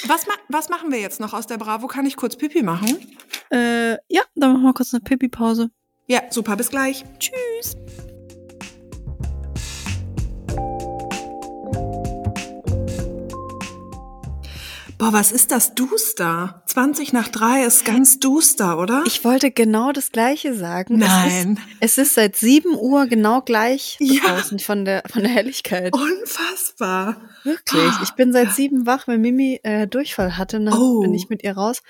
Was, 0.07 0.27
ma 0.27 0.33
was 0.49 0.69
machen 0.69 0.91
wir 0.91 0.99
jetzt 0.99 1.19
noch 1.19 1.33
aus 1.33 1.47
der 1.47 1.57
Bravo? 1.57 1.87
Kann 1.87 2.05
ich 2.05 2.15
kurz 2.15 2.35
Pipi 2.35 2.63
machen? 2.63 2.97
Äh, 3.51 3.93
ja, 4.09 4.23
dann 4.35 4.53
machen 4.53 4.63
wir 4.63 4.73
kurz 4.73 4.93
eine 4.93 5.01
Pipi-Pause. 5.01 5.69
Ja, 6.07 6.21
super, 6.29 6.55
bis 6.55 6.69
gleich. 6.69 7.03
Tschüss. 7.19 7.75
Boah, 14.97 15.11
was 15.11 15.33
ist 15.33 15.51
das 15.51 15.75
duster? 15.75 16.63
20 16.67 17.11
nach 17.11 17.27
3 17.27 17.65
ist 17.65 17.83
ganz 17.83 18.17
duster, 18.19 18.79
oder? 18.79 19.03
Ich 19.05 19.25
wollte 19.25 19.51
genau 19.51 19.91
das 19.91 20.11
Gleiche 20.11 20.53
sagen. 20.55 20.99
Nein. 20.99 21.59
Es 21.81 21.97
ist, 21.97 21.97
es 21.97 22.07
ist 22.07 22.15
seit 22.15 22.35
7 22.37 22.75
Uhr 22.75 23.05
genau 23.07 23.41
gleich 23.41 23.97
Ja. 23.99 24.21
draußen 24.23 24.57
von 24.59 24.85
der, 24.85 25.03
von 25.11 25.23
der 25.23 25.31
Helligkeit. 25.31 25.93
Unfassbar. 25.93 27.17
Wirklich. 27.43 27.91
Ich 28.03 28.11
bin 28.11 28.31
seit 28.31 28.53
sieben 28.53 28.85
wach, 28.85 29.05
weil 29.07 29.17
Mimi 29.17 29.59
äh, 29.63 29.85
Durchfall 29.85 30.37
hatte. 30.37 30.59
Dann 30.63 30.73
Oh. 30.73 31.01
bin 31.01 31.13
ich 31.13 31.27
mit 31.27 31.43
ihr 31.43 31.57
raus. 31.57 31.81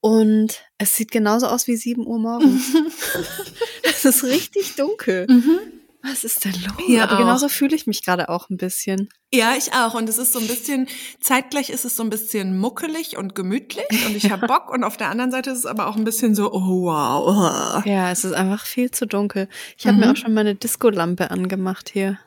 Und 0.00 0.60
es 0.78 0.96
sieht 0.96 1.12
genauso 1.12 1.46
aus 1.46 1.68
wie 1.68 1.76
7 1.76 2.04
Uhr 2.04 2.18
morgens. 2.18 2.72
es 3.84 4.04
ist 4.04 4.24
richtig 4.24 4.74
dunkel. 4.74 5.26
Mhm. 5.28 5.58
Was 6.02 6.24
ist 6.24 6.44
denn 6.44 6.52
los? 6.52 6.72
Hier 6.86 7.02
Aber 7.02 7.14
auch. 7.14 7.18
genauso 7.18 7.48
fühle 7.48 7.76
ich 7.76 7.86
mich 7.86 8.02
gerade 8.04 8.28
auch 8.30 8.48
ein 8.48 8.56
bisschen. 8.56 9.08
Ja, 9.32 9.52
ich 9.56 9.72
auch. 9.74 9.94
Und 9.94 10.08
es 10.08 10.16
ist 10.18 10.32
so 10.32 10.38
ein 10.38 10.46
bisschen, 10.46 10.88
zeitgleich 11.20 11.68
ist 11.70 11.84
es 11.84 11.94
so 11.96 12.02
ein 12.02 12.08
bisschen 12.10 12.58
muckelig 12.58 13.16
und 13.18 13.34
gemütlich 13.34 14.06
und 14.06 14.16
ich 14.16 14.30
hab 14.30 14.40
Bock. 14.48 14.70
Und 14.70 14.82
auf 14.82 14.96
der 14.96 15.10
anderen 15.10 15.30
Seite 15.30 15.50
ist 15.50 15.58
es 15.58 15.66
aber 15.66 15.86
auch 15.88 15.96
ein 15.96 16.04
bisschen 16.04 16.34
so, 16.34 16.52
oh 16.52 16.84
wow. 16.84 17.84
Ja, 17.84 18.10
es 18.10 18.24
ist 18.24 18.32
einfach 18.32 18.64
viel 18.64 18.90
zu 18.90 19.06
dunkel. 19.06 19.48
Ich 19.76 19.86
habe 19.86 19.96
Mhm. 19.96 20.00
mir 20.04 20.12
auch 20.12 20.16
schon 20.16 20.32
meine 20.32 20.54
Disco-Lampe 20.54 21.30
angemacht 21.30 21.90
hier. 21.90 22.18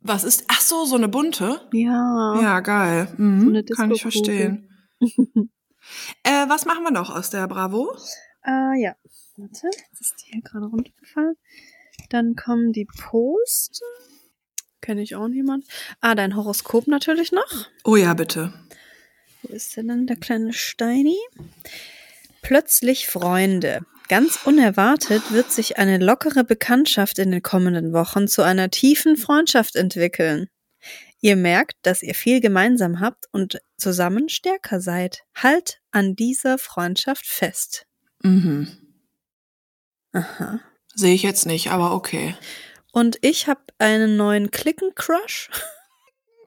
Was 0.00 0.22
ist, 0.22 0.44
ach 0.46 0.60
so, 0.60 0.84
so 0.84 0.94
eine 0.94 1.08
bunte? 1.08 1.60
Ja. 1.72 2.40
Ja, 2.40 2.60
geil. 2.60 3.12
Mhm. 3.16 3.40
So 3.42 3.48
eine 3.48 3.64
Kann 3.64 3.90
ich 3.90 4.02
verstehen. 4.02 4.70
äh, 6.22 6.48
was 6.48 6.64
machen 6.66 6.84
wir 6.84 6.92
noch 6.92 7.10
aus 7.10 7.30
der 7.30 7.48
Bravo? 7.48 7.92
Äh, 8.44 8.80
ja. 8.82 8.94
Warte, 9.36 9.66
jetzt 9.66 10.00
ist 10.00 10.14
die 10.22 10.32
hier 10.32 10.42
gerade 10.42 10.66
runtergefallen. 10.66 11.34
Dann 12.08 12.36
kommen 12.36 12.72
die 12.72 12.86
Post. 12.86 13.82
Kenne 14.80 15.02
ich 15.02 15.16
auch 15.16 15.28
niemand. 15.28 15.66
Ah, 16.00 16.14
dein 16.14 16.36
Horoskop 16.36 16.86
natürlich 16.86 17.32
noch. 17.32 17.66
Oh 17.84 17.96
ja, 17.96 18.14
bitte. 18.14 18.52
Wo 19.42 19.52
ist 19.52 19.76
denn 19.76 19.88
dann 19.88 20.06
der 20.06 20.16
kleine 20.16 20.52
Steini? 20.52 21.18
Plötzlich 22.42 23.06
Freunde. 23.06 23.80
Ganz 24.08 24.38
unerwartet 24.46 25.32
wird 25.32 25.52
sich 25.52 25.78
eine 25.78 25.98
lockere 25.98 26.44
Bekanntschaft 26.44 27.18
in 27.18 27.30
den 27.30 27.42
kommenden 27.42 27.92
Wochen 27.92 28.26
zu 28.26 28.42
einer 28.42 28.70
tiefen 28.70 29.16
Freundschaft 29.16 29.76
entwickeln. 29.76 30.48
Ihr 31.20 31.36
merkt, 31.36 31.74
dass 31.82 32.02
ihr 32.02 32.14
viel 32.14 32.40
gemeinsam 32.40 33.00
habt 33.00 33.26
und 33.32 33.58
zusammen 33.76 34.28
stärker 34.28 34.80
seid. 34.80 35.24
Halt 35.34 35.80
an 35.90 36.14
dieser 36.14 36.58
Freundschaft 36.58 37.26
fest. 37.26 37.86
Mhm. 38.22 38.68
Aha. 40.12 40.60
Sehe 40.98 41.14
ich 41.14 41.22
jetzt 41.22 41.46
nicht, 41.46 41.70
aber 41.70 41.92
okay. 41.92 42.36
Und 42.90 43.18
ich 43.20 43.46
habe 43.46 43.60
einen 43.78 44.16
neuen 44.16 44.50
Klicken-Crush. 44.50 45.48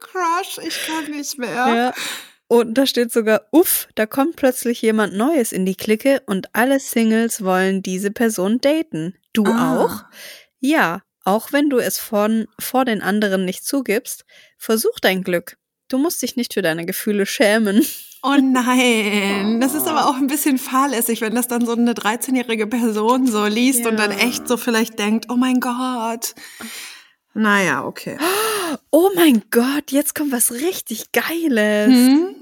Crush, 0.02 0.58
ich 0.68 0.78
kann 0.88 1.10
nicht 1.12 1.38
mehr. 1.38 1.50
Ja. 1.50 1.94
Und 2.48 2.74
da 2.74 2.86
steht 2.86 3.14
sogar, 3.14 3.48
uff, 3.52 3.88
da 3.96 4.06
kommt 4.06 4.36
plötzlich 4.36 4.82
jemand 4.82 5.14
Neues 5.14 5.54
in 5.54 5.66
die 5.66 5.76
Clique 5.76 6.22
und 6.26 6.54
alle 6.54 6.82
Singles 6.82 7.46
wollen 7.46 7.82
diese 7.82 8.12
Person 8.12 8.60
daten. 8.60 9.16
Du 9.32 9.46
Ah. 9.46 9.86
auch? 9.86 10.04
Ja, 10.60 11.02
auch 11.24 11.54
wenn 11.54 11.70
du 11.70 11.78
es 11.80 11.98
von, 11.98 12.48
vor 12.60 12.84
den 12.84 13.02
anderen 13.02 13.46
nicht 13.46 13.66
zugibst, 13.66 14.26
versuch 14.58 15.00
dein 15.00 15.24
Glück. 15.24 15.56
Du 15.88 15.98
musst 15.98 16.22
dich 16.22 16.36
nicht 16.36 16.54
für 16.54 16.62
deine 16.62 16.86
Gefühle 16.86 17.26
schämen. 17.26 17.86
Oh 18.24 18.36
nein, 18.40 19.60
das 19.62 19.74
ist 19.74 19.88
aber 19.88 20.08
auch 20.08 20.16
ein 20.16 20.28
bisschen 20.28 20.60
fahrlässig, 20.60 21.22
wenn 21.22 21.34
das 21.34 21.48
dann 21.48 21.66
so 21.66 21.72
eine 21.74 21.94
13-jährige 21.94 22.68
Person 22.68 23.26
so 23.26 23.46
liest 23.48 23.86
und 23.88 23.98
dann 23.98 24.12
Ja. 24.12 24.18
echt 24.20 24.48
so 24.48 24.58
vielleicht 24.58 25.00
denkt, 25.00 25.26
oh 25.30 25.36
mein 25.36 25.60
Gott. 25.60 26.36
Naja, 27.34 27.84
okay. 27.86 28.18
Oh 28.92 29.10
mein 29.16 29.42
Gott, 29.50 29.92
jetzt 29.92 30.14
kommt 30.14 30.32
was 30.32 30.52
richtig 30.52 31.12
Geiles. 31.14 31.88
Hm? 31.96 32.36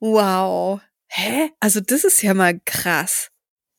Wow. 0.00 0.80
Hä? 1.08 1.50
Also 1.60 1.80
das 1.80 2.04
ist 2.04 2.22
ja 2.22 2.34
mal 2.34 2.60
krass. 2.64 3.30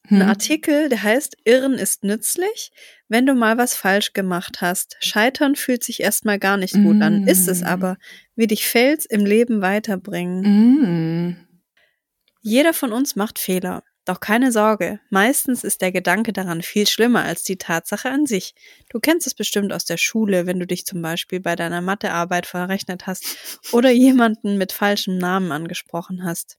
Ein 0.10 0.22
Hm? 0.24 0.28
Artikel, 0.30 0.90
der 0.90 1.04
heißt 1.04 1.38
Irren 1.46 1.74
ist 1.76 2.04
nützlich, 2.04 2.72
wenn 3.08 3.28
du 3.28 3.36
mal 3.36 3.58
was 3.60 3.76
falsch 3.76 4.14
gemacht 4.14 4.60
hast. 4.62 4.98
Scheitern 5.00 5.56
fühlt 5.56 5.84
sich 5.84 6.00
erstmal 6.02 6.40
gar 6.40 6.58
nicht 6.58 6.74
gut 6.74 7.02
an, 7.02 7.28
ist 7.28 7.48
es 7.48 7.62
Mm. 7.62 7.66
aber, 7.66 7.98
wie 8.40 8.48
dich 8.48 8.66
Fails 8.66 9.06
im 9.06 9.26
Leben 9.26 9.62
weiterbringen. 9.62 11.28
Mm. 11.28 11.48
Jeder 12.42 12.74
von 12.74 12.94
uns 12.94 13.18
macht 13.18 13.38
Fehler. 13.38 13.84
Doch 14.06 14.22
keine 14.22 14.54
Sorge, 14.54 15.02
meistens 15.10 15.66
ist 15.66 15.82
der 15.82 15.92
Gedanke 15.92 16.32
daran 16.32 16.62
viel 16.62 16.88
schlimmer 16.88 17.24
als 17.24 17.44
die 17.44 17.58
Tatsache 17.58 18.10
an 18.10 18.26
sich. 18.26 18.56
Du 18.90 19.02
kennst 19.02 19.28
es 19.28 19.36
bestimmt 19.36 19.74
aus 19.74 19.84
der 19.84 19.98
Schule, 19.98 20.48
wenn 20.48 20.58
du 20.58 20.66
dich 20.66 20.86
zum 20.86 21.02
Beispiel 21.02 21.42
bei 21.42 21.58
deiner 21.58 21.82
Mathearbeit 21.82 22.46
verrechnet 22.46 23.08
hast 23.08 23.26
oder 23.74 23.92
jemanden 23.92 24.58
mit 24.58 24.72
falschem 24.72 25.18
Namen 25.18 25.52
angesprochen 25.52 26.24
hast. 26.24 26.58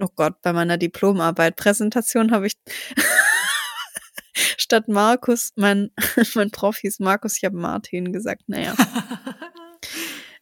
Oh 0.00 0.08
Gott, 0.16 0.42
bei 0.42 0.52
meiner 0.52 0.76
Diplomarbeit 0.76 1.54
Präsentation 1.54 2.32
habe 2.32 2.48
ich 2.48 2.56
statt 4.58 4.88
Markus, 4.88 5.52
mein, 5.54 5.92
mein 6.34 6.50
Prof 6.50 6.78
hieß 6.78 6.98
Markus, 6.98 7.36
ich 7.36 7.44
habe 7.44 7.56
Martin 7.56 8.12
gesagt, 8.12 8.48
naja. 8.48 8.74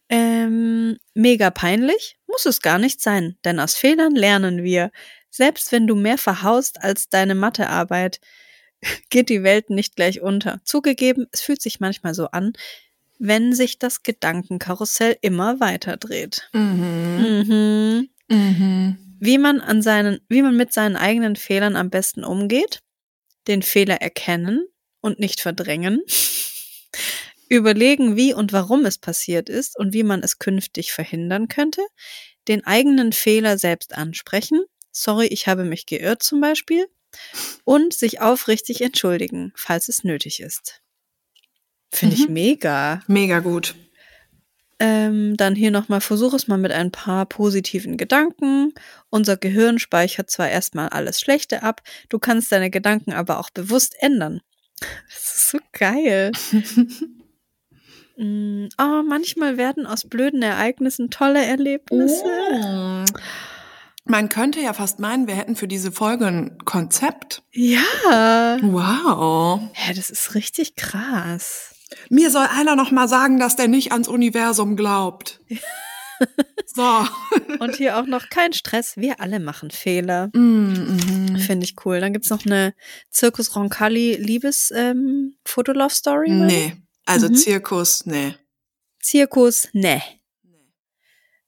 Ähm, 0.08 0.98
mega 1.14 1.50
peinlich? 1.50 2.16
Muss 2.26 2.46
es 2.46 2.60
gar 2.60 2.78
nicht 2.78 3.00
sein, 3.00 3.36
denn 3.44 3.60
aus 3.60 3.74
Fehlern 3.74 4.14
lernen 4.14 4.62
wir. 4.62 4.90
Selbst 5.30 5.72
wenn 5.72 5.86
du 5.86 5.94
mehr 5.94 6.18
verhaust 6.18 6.82
als 6.82 7.08
deine 7.08 7.34
Mathearbeit, 7.34 8.20
geht 9.10 9.28
die 9.28 9.42
Welt 9.42 9.70
nicht 9.70 9.96
gleich 9.96 10.20
unter. 10.20 10.60
Zugegeben, 10.64 11.26
es 11.32 11.40
fühlt 11.40 11.62
sich 11.62 11.80
manchmal 11.80 12.14
so 12.14 12.26
an, 12.28 12.52
wenn 13.18 13.52
sich 13.52 13.78
das 13.78 14.02
Gedankenkarussell 14.02 15.16
immer 15.22 15.60
weiter 15.60 15.96
dreht. 15.96 16.48
Mhm. 16.52 17.44
Mhm. 17.48 18.08
Mhm. 18.28 19.16
Wie 19.20 19.38
man 19.38 19.60
an 19.60 19.82
seinen, 19.82 20.20
wie 20.28 20.42
man 20.42 20.56
mit 20.56 20.72
seinen 20.72 20.96
eigenen 20.96 21.36
Fehlern 21.36 21.76
am 21.76 21.90
besten 21.90 22.24
umgeht, 22.24 22.80
den 23.46 23.62
Fehler 23.62 24.02
erkennen 24.02 24.66
und 25.00 25.18
nicht 25.18 25.40
verdrängen, 25.40 26.02
überlegen, 27.48 28.16
wie 28.16 28.34
und 28.34 28.52
warum 28.52 28.84
es 28.86 28.98
passiert 28.98 29.48
ist 29.48 29.78
und 29.78 29.92
wie 29.92 30.02
man 30.04 30.22
es 30.22 30.38
künftig 30.38 30.92
verhindern 30.92 31.48
könnte, 31.48 31.82
den 32.48 32.64
eigenen 32.66 33.12
Fehler 33.12 33.58
selbst 33.58 33.94
ansprechen, 33.94 34.60
sorry, 34.92 35.26
ich 35.26 35.46
habe 35.46 35.64
mich 35.64 35.86
geirrt 35.86 36.22
zum 36.22 36.40
Beispiel, 36.40 36.86
und 37.64 37.94
sich 37.94 38.20
aufrichtig 38.20 38.80
entschuldigen, 38.80 39.52
falls 39.56 39.88
es 39.88 40.02
nötig 40.04 40.40
ist. 40.40 40.80
Finde 41.92 42.16
ich 42.16 42.26
Mhm. 42.26 42.34
mega. 42.34 43.02
Mega 43.06 43.38
gut. 43.38 43.76
Ähm, 44.80 45.36
dann 45.36 45.54
hier 45.54 45.70
nochmal, 45.70 46.00
versuch 46.00 46.34
es 46.34 46.48
mal 46.48 46.58
mit 46.58 46.72
ein 46.72 46.90
paar 46.90 47.26
positiven 47.26 47.96
Gedanken. 47.96 48.74
Unser 49.10 49.36
Gehirn 49.36 49.78
speichert 49.78 50.28
zwar 50.28 50.50
erstmal 50.50 50.88
alles 50.88 51.20
Schlechte 51.20 51.62
ab, 51.62 51.82
du 52.08 52.18
kannst 52.18 52.50
deine 52.50 52.70
Gedanken 52.70 53.12
aber 53.12 53.38
auch 53.38 53.50
bewusst 53.50 53.94
ändern. 54.00 54.40
Das 55.08 55.36
ist 55.36 55.48
so 55.50 55.58
geil. 55.72 56.32
Mm, 58.16 58.66
Oh, 58.78 59.02
manchmal 59.06 59.56
werden 59.56 59.86
aus 59.86 60.08
blöden 60.08 60.42
Ereignissen 60.42 61.10
tolle 61.10 61.44
Erlebnisse. 61.44 62.24
Oh. 62.24 63.04
Man 64.06 64.28
könnte 64.28 64.60
ja 64.60 64.74
fast 64.74 64.98
meinen, 64.98 65.26
wir 65.26 65.34
hätten 65.34 65.56
für 65.56 65.68
diese 65.68 65.90
Folge 65.90 66.26
ein 66.26 66.58
Konzept. 66.64 67.42
Ja. 67.52 68.58
Wow. 68.60 69.60
Hä, 69.72 69.94
das 69.94 70.10
ist 70.10 70.34
richtig 70.34 70.76
krass. 70.76 71.74
Mir 72.10 72.30
soll 72.30 72.46
einer 72.46 72.76
noch 72.76 72.90
mal 72.90 73.08
sagen, 73.08 73.38
dass 73.38 73.56
der 73.56 73.68
nicht 73.68 73.92
ans 73.92 74.08
Universum 74.08 74.76
glaubt. 74.76 75.40
so. 76.66 77.06
Und 77.60 77.76
hier 77.76 77.96
auch 77.98 78.06
noch 78.06 78.28
kein 78.28 78.52
Stress. 78.52 78.96
Wir 78.96 79.20
alle 79.20 79.40
machen 79.40 79.70
Fehler. 79.70 80.28
Mm, 80.34 81.36
Finde 81.38 81.64
ich 81.64 81.74
cool. 81.84 82.00
Dann 82.00 82.12
gibt's 82.12 82.30
noch 82.30 82.44
eine 82.44 82.74
Zirkus 83.10 83.56
Roncalli 83.56 84.16
Liebes 84.16 84.70
ähm? 84.74 85.34
Nee. 86.26 86.76
Also 87.06 87.28
Mhm. 87.28 87.34
Zirkus, 87.34 88.06
nee. 88.06 88.34
Zirkus, 89.00 89.68
ne. 89.72 90.02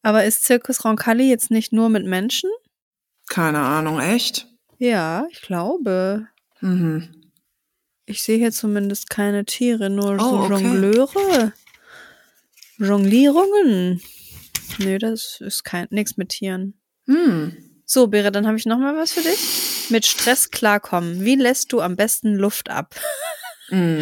Aber 0.03 0.25
ist 0.25 0.45
Zirkus 0.45 0.85
Roncalli 0.85 1.29
jetzt 1.29 1.51
nicht 1.51 1.73
nur 1.73 1.89
mit 1.89 2.05
Menschen? 2.07 2.51
Keine 3.29 3.59
Ahnung, 3.61 3.99
echt? 3.99 4.47
Ja, 4.79 5.27
ich 5.31 5.41
glaube. 5.43 6.29
Mhm. 6.61 7.31
Ich 8.05 8.23
sehe 8.23 8.39
hier 8.39 8.53
zumindest 8.53 9.11
keine 9.11 9.45
Tiere, 9.45 9.91
nur 9.91 10.15
Oh, 10.15 10.19
so 10.19 10.55
okay. 10.55 10.63
Jongleure. 10.63 11.53
Jonglierungen. 12.79 14.01
Nö, 14.79 14.99
das 14.99 15.41
ist 15.41 15.65
kein 15.65 15.87
nichts 15.91 16.17
mit 16.17 16.29
Tieren. 16.29 16.75
Hm. 17.07 17.57
So, 17.85 18.09
Bere, 18.09 18.31
dann 18.31 18.47
habe 18.47 18.59
ich 18.59 18.67
noch 18.67 18.79
mal 18.79 18.97
was 18.97 19.13
für 19.13 19.23
dich. 19.23 19.91
Mit 19.91 20.07
Stress 20.07 20.51
klarkommen. 20.51 21.25
Wie 21.25 21.37
lässt 21.37 21.73
du 21.73 21.81
am 21.81 21.97
besten 21.97 22.35
Luft 22.35 22.69
ab? 22.71 22.95
Mm. 23.71 24.01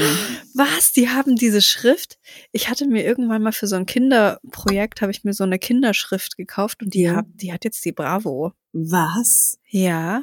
Was? 0.55 0.93
Die 0.93 1.09
haben 1.09 1.37
diese 1.37 1.63
Schrift? 1.63 2.19
Ich 2.53 2.69
hatte 2.69 2.87
mir 2.87 3.05
irgendwann 3.05 3.43
mal 3.43 3.53
für 3.53 3.67
so 3.67 3.77
ein 3.77 3.87
Kinderprojekt 3.87 5.01
habe 5.01 5.11
ich 5.13 5.25
mir 5.25 5.33
so 5.33 5.45
eine 5.45 5.59
Kinderschrift 5.59 6.37
gekauft 6.37 6.83
und 6.83 6.93
die 6.95 7.03
Ja. 7.03 7.17
hat 7.17 7.27
die 7.35 7.53
hat 7.53 7.65
jetzt 7.65 7.85
die 7.85 7.93
Bravo. 7.93 8.53
Was? 8.73 9.59
Ja. 9.69 10.23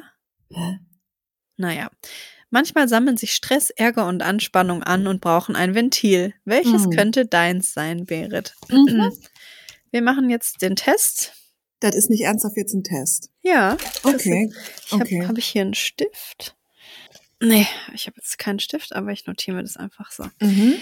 Hä? 0.50 0.78
Naja. 1.56 1.90
Manchmal 2.50 2.86
sammeln 2.88 3.16
sich 3.16 3.32
Stress, 3.32 3.70
Ärger 3.70 4.06
und 4.06 4.22
Anspannung 4.22 4.82
an 4.82 5.06
und 5.06 5.20
brauchen 5.22 5.56
ein 5.56 5.74
Ventil. 5.74 6.34
Welches 6.44 6.84
Hm. 6.84 6.90
könnte 6.90 7.26
deins 7.26 7.72
sein, 7.72 8.04
Berit? 8.04 8.54
Mhm. 8.68 9.10
Wir 9.90 10.02
machen 10.02 10.28
jetzt 10.30 10.60
den 10.62 10.76
Test. 10.76 11.32
Das 11.80 11.96
ist 11.96 12.10
nicht 12.10 12.22
ernsthaft 12.22 12.56
jetzt 12.56 12.74
ein 12.74 12.84
Test. 12.84 13.30
Ja. 13.42 13.76
Okay. 14.04 14.48
ist- 14.50 14.82
Ich 14.86 14.92
habe 14.92 15.02
okay. 15.02 15.26
hab 15.26 15.38
ich 15.38 15.46
hier 15.46 15.62
einen 15.62 15.74
Stift? 15.74 16.54
Nee, 17.44 17.66
ich 17.92 18.06
habe 18.06 18.18
jetzt 18.18 18.38
keinen 18.38 18.60
Stift, 18.60 18.94
aber 18.94 19.10
ich 19.10 19.26
notiere 19.26 19.56
mir 19.56 19.62
das 19.64 19.76
einfach 19.76 20.12
so. 20.12 20.28
Mhm. 20.40 20.76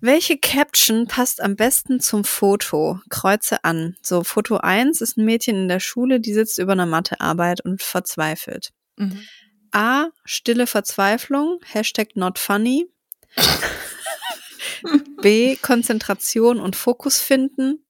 Welche 0.00 0.38
Caption 0.38 1.06
passt 1.06 1.42
am 1.42 1.56
besten 1.56 2.00
zum 2.00 2.24
Foto? 2.24 3.00
Kreuze 3.10 3.64
an. 3.64 3.98
So, 4.00 4.24
Foto 4.24 4.56
1 4.56 5.02
ist 5.02 5.18
ein 5.18 5.26
Mädchen 5.26 5.56
in 5.56 5.68
der 5.68 5.78
Schule, 5.78 6.18
die 6.18 6.32
sitzt 6.32 6.58
über 6.58 6.72
einer 6.72 6.86
Mathearbeit 6.86 7.60
und 7.60 7.82
verzweifelt. 7.82 8.72
Mhm. 8.96 9.26
A. 9.72 10.06
Stille 10.24 10.66
Verzweiflung. 10.66 11.60
Hashtag 11.66 12.16
not 12.16 12.38
funny. 12.38 12.86
B. 15.20 15.56
Konzentration 15.56 16.60
und 16.60 16.76
Fokus 16.76 17.20
finden. 17.20 17.84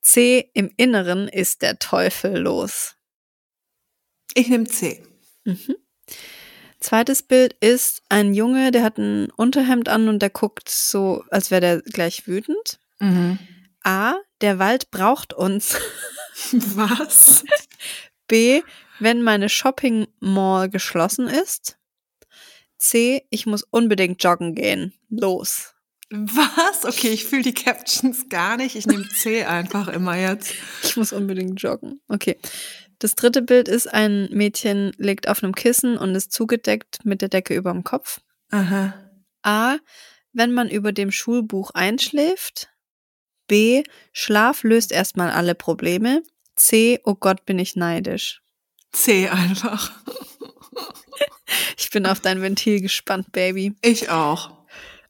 C. 0.00 0.50
Im 0.54 0.72
Inneren 0.76 1.28
ist 1.28 1.62
der 1.62 1.78
Teufel 1.78 2.36
los. 2.36 2.96
Ich 4.34 4.48
nehme 4.48 4.66
C. 4.66 5.06
Mhm. 5.44 5.76
Zweites 6.84 7.22
Bild 7.22 7.56
ist 7.60 8.02
ein 8.10 8.34
Junge, 8.34 8.70
der 8.70 8.82
hat 8.82 8.98
ein 8.98 9.30
Unterhemd 9.30 9.88
an 9.88 10.06
und 10.06 10.20
der 10.20 10.28
guckt 10.28 10.68
so, 10.68 11.24
als 11.30 11.50
wäre 11.50 11.62
der 11.62 11.80
gleich 11.80 12.26
wütend. 12.26 12.78
Mhm. 12.98 13.38
A. 13.82 14.16
Der 14.42 14.58
Wald 14.58 14.90
braucht 14.90 15.32
uns. 15.32 15.78
Was? 16.52 17.42
B. 18.28 18.60
Wenn 18.98 19.22
meine 19.22 19.48
Shopping 19.48 20.08
Mall 20.20 20.68
geschlossen 20.68 21.26
ist. 21.26 21.78
C. 22.76 23.26
Ich 23.30 23.46
muss 23.46 23.62
unbedingt 23.62 24.22
joggen 24.22 24.54
gehen. 24.54 24.92
Los. 25.08 25.72
Was? 26.10 26.84
Okay, 26.84 27.08
ich 27.08 27.24
fühle 27.24 27.44
die 27.44 27.54
Captions 27.54 28.28
gar 28.28 28.58
nicht. 28.58 28.76
Ich 28.76 28.86
nehme 28.86 29.08
C 29.08 29.44
einfach 29.44 29.88
immer 29.88 30.16
jetzt. 30.16 30.52
Ich 30.82 30.98
muss 30.98 31.14
unbedingt 31.14 31.62
joggen. 31.62 32.02
Okay. 32.08 32.36
Das 32.98 33.14
dritte 33.14 33.42
Bild 33.42 33.68
ist 33.68 33.92
ein 33.92 34.28
Mädchen 34.30 34.92
liegt 34.98 35.28
auf 35.28 35.42
einem 35.42 35.54
Kissen 35.54 35.96
und 35.98 36.14
ist 36.14 36.32
zugedeckt 36.32 37.04
mit 37.04 37.22
der 37.22 37.28
Decke 37.28 37.54
über 37.54 37.72
dem 37.72 37.84
Kopf. 37.84 38.20
Aha. 38.50 38.94
A. 39.42 39.76
Wenn 40.32 40.52
man 40.52 40.68
über 40.68 40.92
dem 40.92 41.12
Schulbuch 41.12 41.70
einschläft. 41.72 42.68
B. 43.46 43.84
Schlaf 44.12 44.62
löst 44.62 44.90
erstmal 44.90 45.30
alle 45.30 45.54
Probleme. 45.54 46.22
C. 46.56 47.00
Oh 47.04 47.14
Gott, 47.14 47.44
bin 47.44 47.58
ich 47.58 47.76
neidisch. 47.76 48.42
C 48.92 49.28
einfach. 49.28 49.92
Ich 51.76 51.90
bin 51.90 52.06
auf 52.06 52.20
dein 52.20 52.42
Ventil 52.42 52.80
gespannt, 52.80 53.32
Baby. 53.32 53.74
Ich 53.82 54.10
auch. 54.10 54.50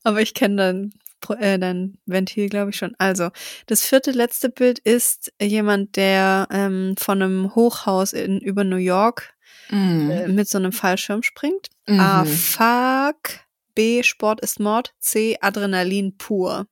Aber 0.02 0.20
ich 0.20 0.34
kenne 0.34 0.56
dein, 0.56 0.94
äh, 1.30 1.58
dein 1.58 1.98
Ventil, 2.06 2.48
glaube 2.48 2.70
ich 2.70 2.76
schon. 2.76 2.94
Also, 2.98 3.30
das 3.66 3.84
vierte 3.86 4.10
letzte 4.10 4.48
Bild 4.48 4.78
ist 4.78 5.32
jemand, 5.40 5.96
der 5.96 6.48
ähm, 6.50 6.94
von 6.98 7.22
einem 7.22 7.54
Hochhaus 7.54 8.12
in, 8.12 8.38
über 8.40 8.64
New 8.64 8.76
York 8.76 9.32
Mhm. 9.70 10.10
äh, 10.10 10.28
mit 10.28 10.46
so 10.48 10.58
einem 10.58 10.72
Fallschirm 10.72 11.22
springt. 11.22 11.68
Mhm. 11.86 11.98
A. 12.00 12.24
Fuck. 12.26 13.40
B. 13.74 14.02
Sport 14.02 14.40
ist 14.42 14.60
Mord. 14.60 14.92
C. 14.98 15.38
Adrenalin 15.40 16.16
pur. 16.18 16.66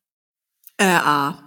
Äh, 0.77 0.85
A. 0.85 1.43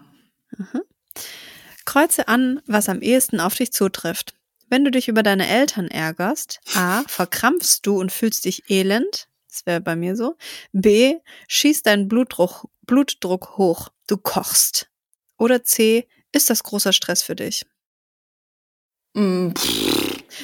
Kreuze 1.86 2.28
an, 2.28 2.62
was 2.66 2.90
am 2.90 3.02
ehesten 3.02 3.40
auf 3.40 3.56
dich 3.56 3.72
zutrifft. 3.72 4.34
Wenn 4.70 4.84
du 4.84 4.90
dich 4.92 5.08
über 5.08 5.22
deine 5.22 5.48
Eltern 5.48 5.88
ärgerst, 5.88 6.60
A. 6.74 7.04
Verkrampfst 7.08 7.82
du 7.84 8.00
und 8.00 8.12
fühlst 8.12 8.46
dich 8.46 8.70
elend. 8.70 9.28
Das 9.56 9.66
wäre 9.66 9.80
bei 9.80 9.96
mir 9.96 10.18
so. 10.18 10.36
B. 10.74 11.16
Schießt 11.48 11.86
dein 11.86 12.10
Blutdruck, 12.10 12.68
Blutdruck 12.86 13.58
hoch. 13.58 13.88
Du 14.06 14.18
kochst. 14.18 14.90
Oder 15.38 15.64
C. 15.64 16.08
Ist 16.34 16.50
das 16.50 16.62
großer 16.64 16.92
Stress 16.92 17.24
für 17.24 17.38
dich? 17.38 17.66
Mm, 19.14 19.52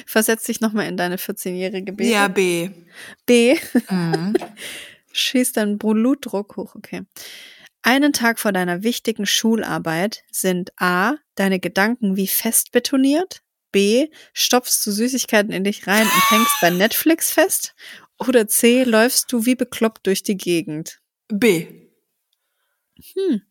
Versetz 0.06 0.44
dich 0.44 0.62
nochmal 0.62 0.86
in 0.86 0.96
deine 0.96 1.16
14-jährige 1.16 1.92
B. 1.92 2.10
ja, 2.10 2.28
B. 2.28 2.70
B. 3.26 3.58
Mhm. 3.90 4.34
Schießt 5.12 5.58
dein 5.58 5.76
Blutdruck 5.76 6.56
hoch, 6.56 6.74
okay. 6.74 7.02
Einen 7.82 8.14
Tag 8.14 8.38
vor 8.38 8.52
deiner 8.52 8.82
wichtigen 8.82 9.26
Schularbeit 9.26 10.24
sind 10.30 10.72
A. 10.80 11.16
Deine 11.34 11.60
Gedanken 11.60 12.16
wie 12.16 12.28
fest 12.28 12.72
betoniert. 12.72 13.42
B. 13.72 14.08
Stopfst 14.32 14.86
du 14.86 14.90
Süßigkeiten 14.90 15.52
in 15.52 15.64
dich 15.64 15.86
rein 15.86 16.06
und 16.06 16.30
hängst 16.30 16.54
bei 16.62 16.70
Netflix 16.70 17.30
fest. 17.30 17.74
Oder 18.28 18.46
C. 18.46 18.84
Läufst 18.84 19.32
du 19.32 19.46
wie 19.46 19.54
bekloppt 19.54 20.06
durch 20.06 20.22
die 20.22 20.36
Gegend. 20.36 21.00
B. 21.28 21.66
Hm. 23.14 23.42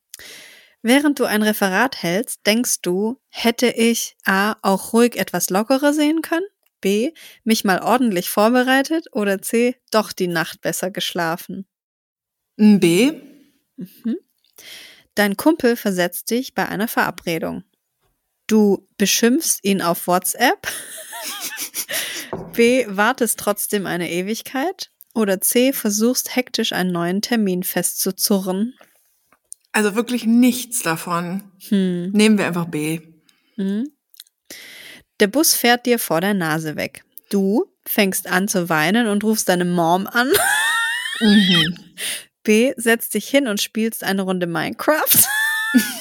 Während 0.81 1.19
du 1.19 1.25
ein 1.25 1.43
Referat 1.43 2.01
hältst, 2.01 2.45
denkst 2.45 2.81
du, 2.81 3.19
hätte 3.29 3.67
ich 3.67 4.15
A. 4.25 4.55
auch 4.61 4.93
ruhig 4.93 5.15
etwas 5.15 5.49
lockerer 5.49 5.93
sehen 5.93 6.21
können? 6.21 6.45
B. 6.81 7.11
Mich 7.43 7.63
mal 7.63 7.81
ordentlich 7.81 8.29
vorbereitet? 8.29 9.07
Oder 9.11 9.41
C. 9.41 9.75
Doch 9.91 10.11
die 10.11 10.27
Nacht 10.27 10.61
besser 10.61 10.89
geschlafen? 10.89 11.67
B. 12.57 13.13
Mhm. 13.75 14.17
Dein 15.15 15.37
Kumpel 15.37 15.75
versetzt 15.75 16.31
dich 16.31 16.55
bei 16.55 16.67
einer 16.67 16.87
Verabredung. 16.87 17.63
Du 18.51 18.85
beschimpfst 18.97 19.59
ihn 19.63 19.81
auf 19.81 20.07
WhatsApp. 20.07 20.67
B. 22.51 22.85
Wartest 22.89 23.39
trotzdem 23.39 23.87
eine 23.87 24.11
Ewigkeit. 24.11 24.91
Oder 25.13 25.39
C. 25.39 25.71
Versuchst 25.71 26.35
hektisch 26.35 26.73
einen 26.73 26.91
neuen 26.91 27.21
Termin 27.21 27.63
festzuzurren. 27.63 28.73
Also 29.71 29.95
wirklich 29.95 30.25
nichts 30.25 30.81
davon. 30.81 31.49
Hm. 31.69 32.11
Nehmen 32.11 32.37
wir 32.37 32.45
einfach 32.45 32.65
B. 32.65 32.99
Mhm. 33.55 33.89
Der 35.21 35.27
Bus 35.27 35.53
fährt 35.53 35.85
dir 35.85 35.97
vor 35.97 36.19
der 36.19 36.33
Nase 36.33 36.75
weg. 36.75 37.05
Du 37.29 37.71
fängst 37.85 38.27
an 38.27 38.49
zu 38.49 38.67
weinen 38.67 39.07
und 39.07 39.23
rufst 39.23 39.47
deine 39.47 39.63
Mom 39.63 40.07
an. 40.07 40.29
Mhm. 41.21 41.77
B. 42.43 42.73
Setzt 42.75 43.13
dich 43.13 43.29
hin 43.29 43.47
und 43.47 43.61
spielst 43.61 44.03
eine 44.03 44.23
Runde 44.23 44.45
Minecraft. 44.45 45.25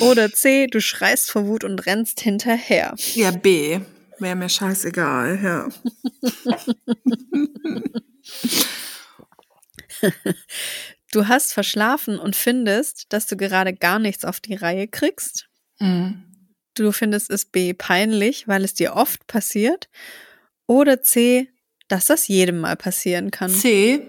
Oder 0.00 0.32
C. 0.32 0.66
Du 0.66 0.80
schreist 0.80 1.30
vor 1.30 1.46
Wut 1.46 1.64
und 1.64 1.86
rennst 1.86 2.20
hinterher. 2.20 2.94
Ja, 3.14 3.30
B. 3.30 3.80
Wäre 4.18 4.36
mir 4.36 4.48
scheißegal, 4.48 5.38
ja. 5.42 5.68
Du 11.12 11.26
hast 11.26 11.52
verschlafen 11.52 12.18
und 12.18 12.36
findest, 12.36 13.12
dass 13.12 13.26
du 13.26 13.36
gerade 13.36 13.72
gar 13.74 13.98
nichts 13.98 14.24
auf 14.24 14.40
die 14.40 14.54
Reihe 14.54 14.88
kriegst. 14.88 15.48
Mhm. 15.78 16.24
Du 16.74 16.92
findest 16.92 17.30
es 17.30 17.44
B. 17.46 17.72
Peinlich, 17.74 18.46
weil 18.46 18.64
es 18.64 18.74
dir 18.74 18.94
oft 18.94 19.26
passiert. 19.26 19.88
Oder 20.66 21.02
C. 21.02 21.48
Dass 21.88 22.06
das 22.06 22.28
jedem 22.28 22.60
mal 22.60 22.76
passieren 22.76 23.30
kann. 23.30 23.50
C. 23.50 24.06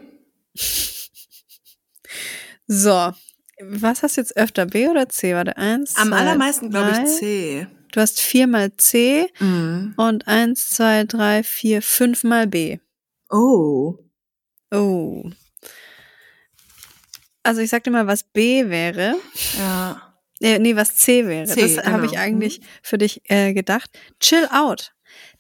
So. 2.67 3.13
Was 3.61 4.03
hast 4.03 4.17
du 4.17 4.21
jetzt 4.21 4.37
öfter? 4.37 4.65
B 4.65 4.87
oder 4.87 5.09
C? 5.09 5.33
Warte, 5.35 5.57
eins. 5.57 5.95
Am 5.97 6.09
zwei, 6.09 6.17
allermeisten 6.17 6.69
glaube 6.69 6.91
ich 6.91 7.15
C. 7.17 7.67
Du 7.91 7.99
hast 7.99 8.21
viermal 8.21 8.71
C 8.77 9.27
Mhm. 9.39 9.95
und 9.97 10.27
eins, 10.27 10.69
zwei, 10.69 11.03
drei, 11.03 11.43
vier, 11.43 11.81
fünfmal 11.81 12.47
B. 12.47 12.77
Oh. 13.29 13.97
Oh. 14.71 15.29
Also 17.43 17.61
ich 17.61 17.69
sag 17.69 17.83
dir 17.83 17.91
mal, 17.91 18.07
was 18.07 18.23
B 18.23 18.69
wäre. 18.69 19.15
Ja. 19.57 20.13
Äh, 20.41 20.59
nee, 20.59 20.75
was 20.75 20.95
C 20.95 21.27
wäre. 21.27 21.45
C, 21.47 21.61
das 21.75 21.85
habe 21.85 22.05
ich 22.05 22.11
genau. 22.11 22.23
eigentlich 22.23 22.61
für 22.81 22.97
dich 22.97 23.21
äh, 23.29 23.53
gedacht. 23.53 23.89
Chill 24.19 24.47
out. 24.51 24.93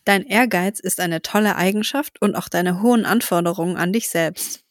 Dein 0.05 0.25
Ehrgeiz 0.25 0.79
ist 0.79 0.99
eine 0.99 1.21
tolle 1.21 1.55
Eigenschaft 1.55 2.21
und 2.21 2.35
auch 2.35 2.49
deine 2.49 2.81
hohen 2.81 3.05
Anforderungen 3.05 3.77
an 3.77 3.93
dich 3.93 4.09
selbst. 4.09 4.63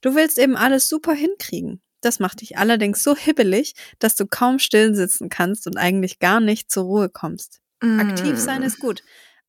Du 0.00 0.14
willst 0.14 0.38
eben 0.38 0.56
alles 0.56 0.88
super 0.88 1.12
hinkriegen. 1.12 1.82
Das 2.04 2.20
macht 2.20 2.40
dich 2.42 2.58
allerdings 2.58 3.02
so 3.02 3.16
hibbelig, 3.16 3.74
dass 3.98 4.14
du 4.16 4.26
kaum 4.26 4.58
still 4.58 4.94
sitzen 4.94 5.28
kannst 5.28 5.66
und 5.66 5.76
eigentlich 5.76 6.18
gar 6.18 6.40
nicht 6.40 6.70
zur 6.70 6.84
Ruhe 6.84 7.08
kommst. 7.08 7.60
Aktiv 7.80 8.38
sein 8.38 8.60
Mhm. 8.60 8.66
ist 8.66 8.78
gut. 8.78 9.02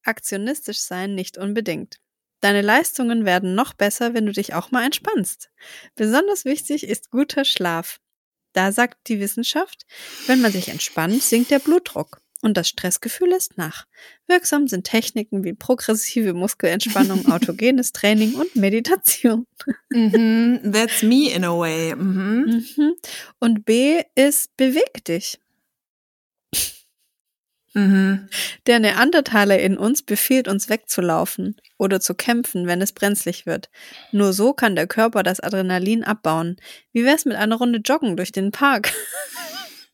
Aktionistisch 0.03 0.79
sein 0.79 1.15
nicht 1.15 1.37
unbedingt. 1.37 1.97
Deine 2.41 2.61
Leistungen 2.61 3.25
werden 3.25 3.55
noch 3.55 3.73
besser, 3.73 4.13
wenn 4.13 4.25
du 4.25 4.31
dich 4.31 4.53
auch 4.53 4.71
mal 4.71 4.85
entspannst. 4.85 5.49
Besonders 5.95 6.45
wichtig 6.45 6.83
ist 6.87 7.09
guter 7.09 7.43
Schlaf. 7.45 7.99
Da 8.53 8.71
sagt 8.71 9.09
die 9.09 9.19
Wissenschaft, 9.19 9.85
wenn 10.27 10.41
man 10.41 10.51
sich 10.51 10.69
entspannt, 10.69 11.21
sinkt 11.21 11.51
der 11.51 11.59
Blutdruck 11.59 12.21
und 12.45 12.55
das 12.55 12.69
Stressgefühl 12.69 13.29
lässt 13.29 13.57
nach. 13.57 13.85
Wirksam 14.27 14.67
sind 14.67 14.85
Techniken 14.85 15.43
wie 15.43 15.53
progressive 15.53 16.33
Muskelentspannung, 16.33 17.25
autogenes 17.31 17.91
Training 17.91 18.35
und 18.35 18.55
Meditation. 18.55 19.47
Mhm. 19.89 20.59
That's 20.71 21.01
me 21.01 21.31
in 21.31 21.43
a 21.43 21.57
way. 21.57 21.95
Mhm. 21.95 22.63
Mhm. 22.77 22.93
Und 23.39 23.65
B 23.65 24.03
ist 24.13 24.55
beweg 24.57 25.03
dich. 25.05 25.39
Mhm. 27.73 28.29
Der 28.67 28.79
Neandertaler 28.79 29.59
in 29.59 29.77
uns 29.77 30.01
befiehlt 30.01 30.47
uns 30.47 30.69
wegzulaufen 30.69 31.57
oder 31.77 31.99
zu 31.99 32.13
kämpfen, 32.13 32.67
wenn 32.67 32.81
es 32.81 32.93
brenzlig 32.93 33.45
wird. 33.45 33.69
Nur 34.13 34.31
so 34.31 34.53
kann 34.53 34.75
der 34.75 34.87
Körper 34.87 35.23
das 35.23 35.41
Adrenalin 35.41 36.03
abbauen. 36.03 36.55
Wie 36.93 37.03
wär's 37.03 37.25
mit 37.25 37.35
einer 37.35 37.55
Runde 37.55 37.79
Joggen 37.83 38.15
durch 38.15 38.31
den 38.31 38.51
Park? 38.51 38.93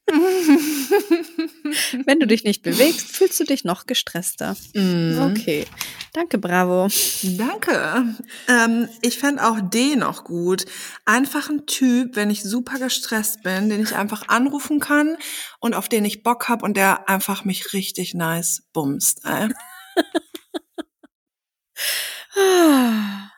Wenn 2.05 2.19
du 2.19 2.27
dich 2.27 2.43
nicht 2.43 2.63
bewegst, 2.63 3.15
fühlst 3.15 3.39
du 3.39 3.45
dich 3.45 3.63
noch 3.63 3.85
gestresster. 3.85 4.57
Mhm. 4.73 5.31
Okay, 5.31 5.65
danke, 6.13 6.37
bravo. 6.37 6.89
Danke. 7.23 8.15
Ähm, 8.47 8.89
ich 9.01 9.17
fände 9.17 9.47
auch 9.47 9.59
D 9.61 9.95
noch 9.95 10.23
gut. 10.23 10.65
Einfach 11.05 11.49
ein 11.49 11.65
Typ, 11.65 12.15
wenn 12.15 12.29
ich 12.29 12.43
super 12.43 12.77
gestresst 12.79 13.43
bin, 13.43 13.69
den 13.69 13.83
ich 13.83 13.95
einfach 13.95 14.27
anrufen 14.27 14.79
kann 14.79 15.17
und 15.59 15.73
auf 15.75 15.87
den 15.87 16.03
ich 16.05 16.23
Bock 16.23 16.49
hab 16.49 16.63
und 16.63 16.75
der 16.75 17.07
einfach 17.09 17.45
mich 17.45 17.73
richtig 17.73 18.13
nice 18.13 18.63
bumst. 18.73 19.21
Ey. 19.25 19.49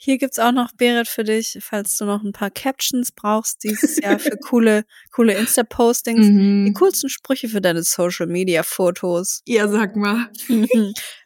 Hier 0.00 0.16
gibt's 0.16 0.38
auch 0.38 0.52
noch, 0.52 0.70
Berit, 0.76 1.08
für 1.08 1.24
dich, 1.24 1.58
falls 1.60 1.96
du 1.96 2.04
noch 2.04 2.22
ein 2.22 2.30
paar 2.32 2.50
Captions 2.50 3.10
brauchst 3.10 3.64
dieses 3.64 3.96
Jahr 3.96 4.20
für 4.20 4.36
coole, 4.48 4.84
coole 5.12 5.34
Insta-Postings. 5.34 6.26
Die 6.26 6.32
Mhm. 6.32 6.74
coolsten 6.74 7.08
Sprüche 7.08 7.48
für 7.48 7.60
deine 7.60 7.82
Social-Media-Fotos. 7.82 9.42
Ja, 9.46 9.66
sag 9.66 9.96
mal. 9.96 10.30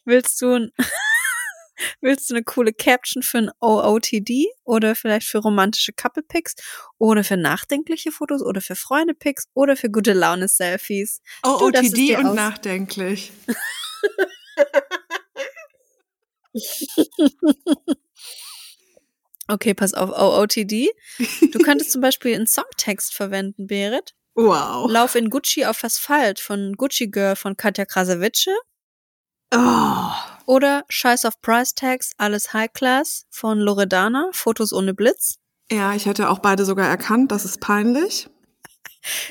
willst 0.07 0.41
du 0.41 0.55
ein, 0.55 0.71
willst 2.01 2.31
du 2.31 2.35
eine 2.35 2.45
coole 2.45 2.73
Caption 2.73 3.23
für 3.23 3.39
ein 3.39 3.51
OOTD 3.61 4.47
oder 4.65 4.95
vielleicht 4.95 5.27
für 5.27 5.39
romantische 5.39 5.93
Couple-Pics 5.93 6.55
oder 6.97 7.25
für 7.25 7.37
nachdenkliche 7.37 8.11
Fotos 8.11 8.41
oder 8.43 8.63
für 8.63 8.75
Freunde-Pics 8.75 9.49
oder 9.53 9.77
für 9.77 9.91
gute 9.91 10.15
Laune-Selfies? 10.15 11.21
Oh, 11.43 11.59
Du 11.61 11.71
darfst 11.73 11.89
es 11.93 11.93
OTD 11.93 12.07
dir 12.07 12.19
und 12.21 12.35
nachdenklich. 12.37 13.33
Okay, 19.53 19.75
pass 19.75 19.93
auf, 19.93 20.11
OOTD. 20.11 20.89
Du 21.53 21.59
könntest 21.59 21.93
zum 21.93 22.01
Beispiel 22.01 22.35
einen 22.35 22.47
Songtext 22.47 23.15
verwenden, 23.15 23.67
Berit. 23.67 24.15
Wow. 24.35 24.91
Lauf 24.91 25.15
in 25.15 25.29
Gucci 25.29 25.67
auf 25.67 25.85
Asphalt 25.85 26.41
von 26.41 26.73
Gucci 26.77 27.09
Girl 27.09 27.37
von 27.37 27.57
Katja 27.57 27.85
Krasavice 27.85 28.47
Oh. 29.55 30.11
oder 30.47 30.85
Scheiß 30.89 31.27
auf 31.27 31.39
Price 31.43 31.75
Tags, 31.75 32.13
alles 32.17 32.55
High 32.55 32.73
Class 32.73 33.27
von 33.31 33.59
Loredana, 33.59 34.31
Fotos 34.33 34.73
ohne 34.73 34.95
Blitz. 34.95 35.35
Ja, 35.71 35.93
ich 35.95 36.07
hätte 36.07 36.31
auch 36.31 36.39
beide 36.39 36.65
sogar 36.65 36.89
erkannt, 36.89 37.31
das 37.31 37.45
ist 37.45 37.61
peinlich. 37.61 38.31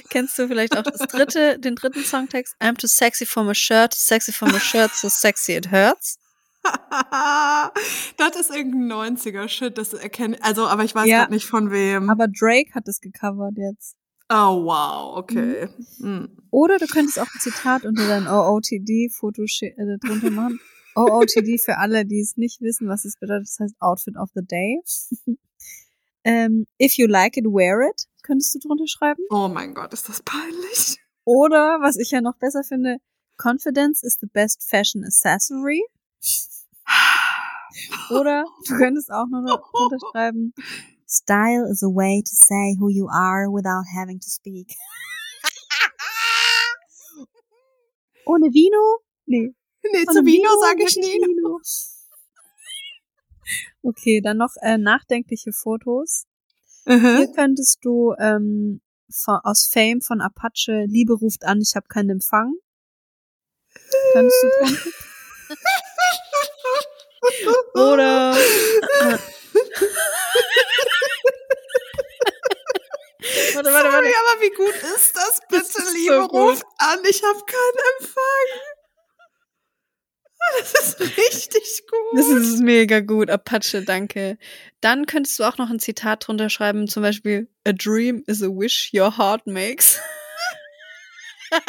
Kennst 0.10 0.38
du 0.38 0.48
vielleicht 0.48 0.78
auch 0.78 0.84
das 0.84 1.00
dritte, 1.08 1.58
den 1.58 1.74
dritten 1.76 2.04
Songtext? 2.04 2.54
I'm 2.62 2.78
too 2.78 2.86
sexy 2.88 3.26
for 3.26 3.44
my 3.44 3.56
shirt, 3.56 3.96
sexy 3.96 4.32
for 4.32 4.48
my 4.52 4.60
shirt, 4.60 4.92
so 4.94 5.10
sexy 5.10 5.54
it 5.56 5.72
hurts. 5.72 6.20
das 8.18 8.36
ist 8.40 8.56
irgendein 8.56 9.16
90er-Shit, 9.18 9.78
das 9.78 9.94
erkenne 9.94 10.38
Also, 10.42 10.66
aber 10.68 10.84
ich 10.84 10.94
weiß 10.96 11.08
Ja. 11.08 11.28
nicht 11.30 11.46
von 11.46 11.72
wem. 11.72 12.10
Aber 12.10 12.28
Drake 12.28 12.74
hat 12.74 12.88
es 12.88 13.00
gecovert 13.02 13.58
jetzt. 13.58 13.96
oh, 14.30 14.64
wow, 14.66 15.18
okay. 15.18 15.68
Hm. 16.00 16.30
Oder 16.52 16.78
du 16.78 16.86
könntest 16.88 17.20
auch 17.20 17.28
ein 17.34 17.40
Zitat 17.40 17.86
unter 17.86 18.08
dein 18.08 18.28
OOTD-Foto 18.28 19.44
äh, 19.44 19.98
drunter 20.00 20.30
machen. 20.32 20.60
OOTD 20.96 21.58
für 21.64 21.78
alle, 21.78 22.06
die 22.06 22.20
es 22.20 22.38
nicht 22.38 22.62
wissen, 22.62 22.88
was 22.90 23.06
es 23.06 23.18
bedeutet. 23.18 23.48
Das 23.48 23.60
heißt 23.60 23.76
Outfit 23.80 24.18
of 24.18 24.30
the 24.36 24.42
Day. 24.46 24.82
ähm, 26.24 26.66
if 26.82 26.94
you 26.98 27.08
like 27.08 27.38
it, 27.38 27.46
wear 27.46 27.82
it. 27.90 28.06
Könntest 28.24 28.54
du 28.56 28.60
drunter 28.60 28.88
schreiben. 28.88 29.24
Oh 29.30 29.48
mein 29.48 29.74
Gott, 29.74 29.94
ist 29.94 30.08
das 30.10 30.22
peinlich. 30.22 30.98
Oder, 31.24 31.80
was 31.82 31.98
ich 31.98 32.12
ja 32.12 32.22
noch 32.22 32.36
besser 32.38 32.64
finde, 32.64 32.98
Confidence 33.38 34.04
is 34.04 34.18
the 34.22 34.28
best 34.28 34.70
fashion 34.70 35.04
accessory. 35.04 35.82
Oder 38.10 38.46
du 38.68 38.76
könntest 38.78 39.12
auch 39.12 39.28
noch 39.28 39.72
drunter 39.72 39.98
schreiben, 40.12 40.54
Style 41.08 41.68
is 41.72 41.84
a 41.84 41.88
way 41.88 42.22
to 42.22 42.32
say 42.34 42.76
who 42.80 42.90
you 42.90 43.08
are 43.10 43.48
without 43.52 43.86
having 43.96 44.20
to 44.20 44.30
speak. 44.30 44.76
Ohne 48.26 48.48
Vino? 48.54 49.00
Nee. 49.26 49.54
Nee, 49.84 50.06
Ohne 50.08 50.20
zu 50.20 50.26
Vino 50.26 50.50
sag 50.62 50.78
mit 50.78 50.90
ich 50.90 50.98
nie. 50.98 51.20
Vino. 51.20 51.60
Okay, 53.84 54.22
dann 54.22 54.38
noch 54.38 54.54
äh, 54.62 54.78
nachdenkliche 54.78 55.52
Fotos. 55.52 56.26
Hier 56.86 56.98
Mhm. 56.98 57.34
könntest 57.36 57.80
du 57.84 58.14
ähm, 58.20 58.82
von, 59.12 59.40
aus 59.44 59.70
Fame 59.72 60.02
von 60.02 60.22
Apache 60.22 60.86
Liebe 60.88 61.14
ruft 61.14 61.44
an, 61.44 61.60
ich 61.62 61.76
habe 61.76 61.88
keinen 61.88 62.10
Empfang. 62.12 62.54
Könntest 64.14 64.44
du? 64.44 65.56
Oder 67.76 68.36
Warte, 73.54 73.72
warte, 73.72 73.92
Sorry, 73.92 73.94
warte. 73.94 74.08
aber 74.34 74.42
wie 74.42 74.50
gut 74.56 74.74
ist 74.96 75.16
das 75.16 75.40
bitte, 75.50 75.64
Das 75.84 75.94
Liebe? 75.94 76.14
so. 76.16 76.22
Ruft 76.26 76.64
an, 76.80 77.00
ich 77.08 77.22
habe 77.24 77.40
keinen 77.46 77.78
Empfang. 78.00 78.48
Das 80.60 80.74
ist 80.74 81.00
richtig 81.00 81.84
gut. 81.88 82.18
Das 82.20 82.28
ist 82.28 82.60
mega 82.62 83.00
gut, 83.00 83.30
Apache, 83.30 83.84
danke. 83.84 84.38
Dann 84.82 85.06
könntest 85.06 85.38
du 85.40 85.44
auch 85.44 85.58
noch 85.60 85.70
ein 85.70 85.80
Zitat 85.80 86.26
drunter 86.28 86.50
schreiben, 86.50 86.88
zum 86.88 87.04
Beispiel 87.04 87.48
A 87.66 87.74
dream 87.74 88.24
is 88.26 88.42
a 88.42 88.48
wish 88.48 88.90
your 88.94 89.16
heart 89.18 89.46
makes. 89.46 90.00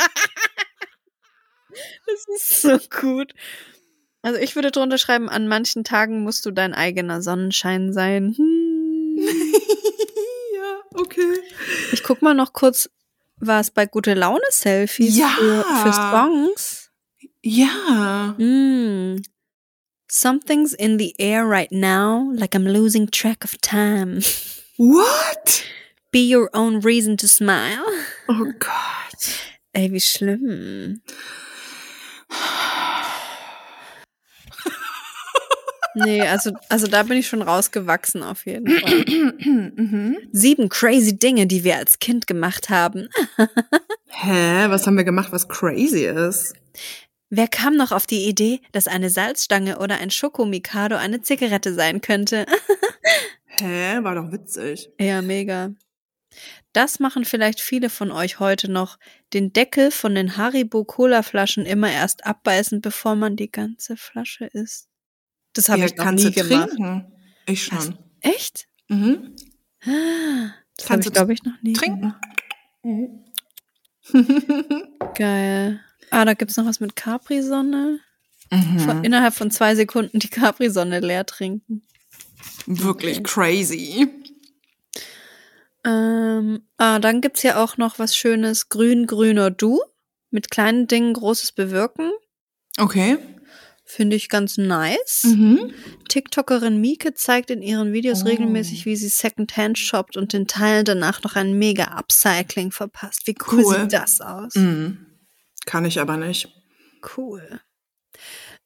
das 2.07 2.27
ist 2.35 2.63
so 2.63 2.79
gut. 3.01 3.35
Also 4.23 4.39
ich 4.39 4.55
würde 4.55 4.71
drunter 4.71 4.99
schreiben, 4.99 5.29
an 5.29 5.49
manchen 5.49 5.85
Tagen 5.85 6.23
musst 6.23 6.47
du 6.47 6.51
dein 6.53 6.75
eigener 6.75 7.23
Sonnenschein 7.23 7.93
sein. 7.93 8.35
Hm. 8.37 9.19
ja, 10.55 10.81
okay. 10.95 11.35
Ich 11.93 12.03
guck 12.03 12.23
mal 12.23 12.35
noch 12.35 12.53
kurz, 12.53 12.89
was 13.37 13.71
bei 13.73 13.87
gute 13.87 14.15
Laune 14.15 14.45
Selfies 14.51 15.17
Ja. 15.17 15.29
für, 15.29 15.65
für 15.83 15.93
Songs. 15.93 16.91
Ja. 17.43 18.35
Mm. 18.39 19.21
Something's 20.09 20.73
in 20.75 20.99
the 20.99 21.15
air 21.19 21.45
right 21.45 21.73
now, 21.73 22.31
like 22.35 22.55
I'm 22.55 22.67
losing 22.71 23.11
track 23.11 23.45
of 23.45 23.57
time. 23.61 24.21
What? 24.77 25.65
Be 26.13 26.21
your 26.21 26.51
own 26.53 26.81
reason 26.85 27.17
to 27.17 27.27
smile. 27.27 27.85
Oh 28.29 28.53
Gott. 28.59 29.31
Ey, 29.73 29.91
wie 29.91 30.01
schlimm. 30.01 31.01
Nee, 35.95 36.23
also, 36.23 36.53
also 36.69 36.87
da 36.87 37.03
bin 37.03 37.19
ich 37.19 37.29
schon 37.29 37.43
rausgewachsen 37.43 38.23
auf 38.23 38.47
jeden 38.47 38.79
Fall. 38.81 39.05
mhm. 39.77 40.17
Sieben 40.33 40.69
crazy 40.69 41.19
Dinge, 41.19 41.47
die 41.47 41.65
wir 41.65 41.77
als 41.77 41.99
Kind 41.99 42.27
gemacht 42.27 42.71
haben. 42.71 43.09
Hä? 44.09 44.69
Was 44.69 44.87
haben 44.87 44.97
wir 44.97 45.05
gemacht, 45.05 45.33
was 45.33 45.49
crazy 45.49 46.07
ist? 46.07 46.55
Wer 47.31 47.49
kam 47.49 47.77
noch 47.77 47.93
auf 47.93 48.07
die 48.07 48.29
Idee, 48.29 48.61
dass 48.73 48.89
eine 48.89 49.09
Salzstange 49.09 49.79
oder 49.79 49.99
ein 49.99 50.11
Schokomikado 50.11 50.97
eine 50.97 51.23
Zigarette 51.23 51.75
sein 51.75 52.01
könnte? 52.01 52.45
Hä? 53.45 54.03
War 54.03 54.15
doch 54.15 54.33
witzig. 54.33 54.91
Ja, 55.01 55.23
mega. 55.23 55.71
Das 56.73 57.01
machen 57.01 57.25
vielleicht 57.25 57.61
viele 57.61 57.91
von 57.91 58.11
euch 58.11 58.39
heute 58.39 58.71
noch. 58.71 58.99
Den 59.33 59.53
Deckel 59.53 59.91
von 59.91 60.15
den 60.15 60.37
Haribo 60.37 60.85
Cola-Flaschen 60.85 61.67
immer 61.67 61.91
erst 61.91 62.27
abbeißen, 62.27 62.81
bevor 62.81 63.15
man 63.15 63.37
die 63.37 63.51
ganze 63.51 63.97
Flasche 63.97 64.47
isst. 64.47 64.89
Das 65.53 65.69
habe 65.69 65.81
ja, 65.81 65.87
ich 65.87 65.97
noch 65.97 66.05
kannst 66.05 66.25
nie 66.25 66.33
gemacht. 66.33 66.71
trinken? 66.71 67.13
Ich 67.47 67.65
schon. 67.65 67.79
Was? 67.79 67.91
Echt? 68.21 68.67
Mhm. 68.89 69.37
Das 69.85 69.89
habe 69.89 70.53
Kannst 70.87 71.07
ich, 71.09 71.13
du 71.13 71.19
glaube 71.19 71.33
ich, 71.33 71.43
noch 71.45 71.61
nie 71.63 71.73
Trinken. 71.73 72.15
gemacht. 72.85 73.19
Geil. 75.19 75.81
Ah, 76.11 76.25
da 76.25 76.35
gibt's 76.35 76.57
noch 76.57 76.67
was 76.67 76.81
mit 76.81 76.97
Capri-Sonne. 76.97 78.01
Mhm. 78.51 79.03
innerhalb 79.03 79.33
von 79.35 79.51
zwei 79.51 79.75
Sekunden 79.75 80.19
die 80.19 80.29
Capri-Sonne 80.29 81.01
leer 81.01 81.25
trinken. 81.25 81.83
Wirklich 82.67 83.25
crazy. 83.25 84.07
Ähm, 85.85 86.63
ah, 86.77 86.99
dann 86.99 87.23
gibt's 87.23 87.43
ja 87.43 87.63
auch 87.63 87.79
noch 87.79 87.99
was 87.99 88.15
Schönes. 88.15 88.69
Grün, 88.69 89.07
grüner 89.07 89.51
Du. 89.51 89.81
Mit 90.31 90.51
kleinen 90.51 90.87
Dingen 90.87 91.15
großes 91.15 91.53
bewirken. 91.53 92.11
Okay. 92.79 93.19
Finde 93.95 94.17
ich 94.17 94.31
ganz 94.31 94.57
nice. 94.57 95.25
Mhm. 95.25 95.75
TikTokerin 96.09 96.81
Mieke 96.81 97.13
zeigt 97.13 97.51
in 97.51 97.61
ihren 97.61 97.93
Videos 97.93 98.23
Oh. 98.23 98.27
regelmäßig, 98.29 98.87
wie 98.87 98.97
sie 98.97 99.09
Secondhand 99.09 99.79
shoppt 99.79 100.17
und 100.17 100.33
den 100.33 100.47
Teilen 100.47 100.87
danach 100.87 101.23
noch 101.23 101.37
ein 101.37 101.59
mega 101.59 101.85
Upcycling 101.99 102.71
verpasst. 102.71 103.27
Wie 103.27 103.35
cool, 103.53 103.65
Cool. 103.65 103.81
sieht 103.83 103.93
das 103.93 104.23
aus? 104.23 104.55
Mhm. 104.55 105.07
Kann 105.67 105.85
ich 105.85 106.01
aber 106.01 106.17
nicht. 106.17 106.49
Cool. 107.19 107.61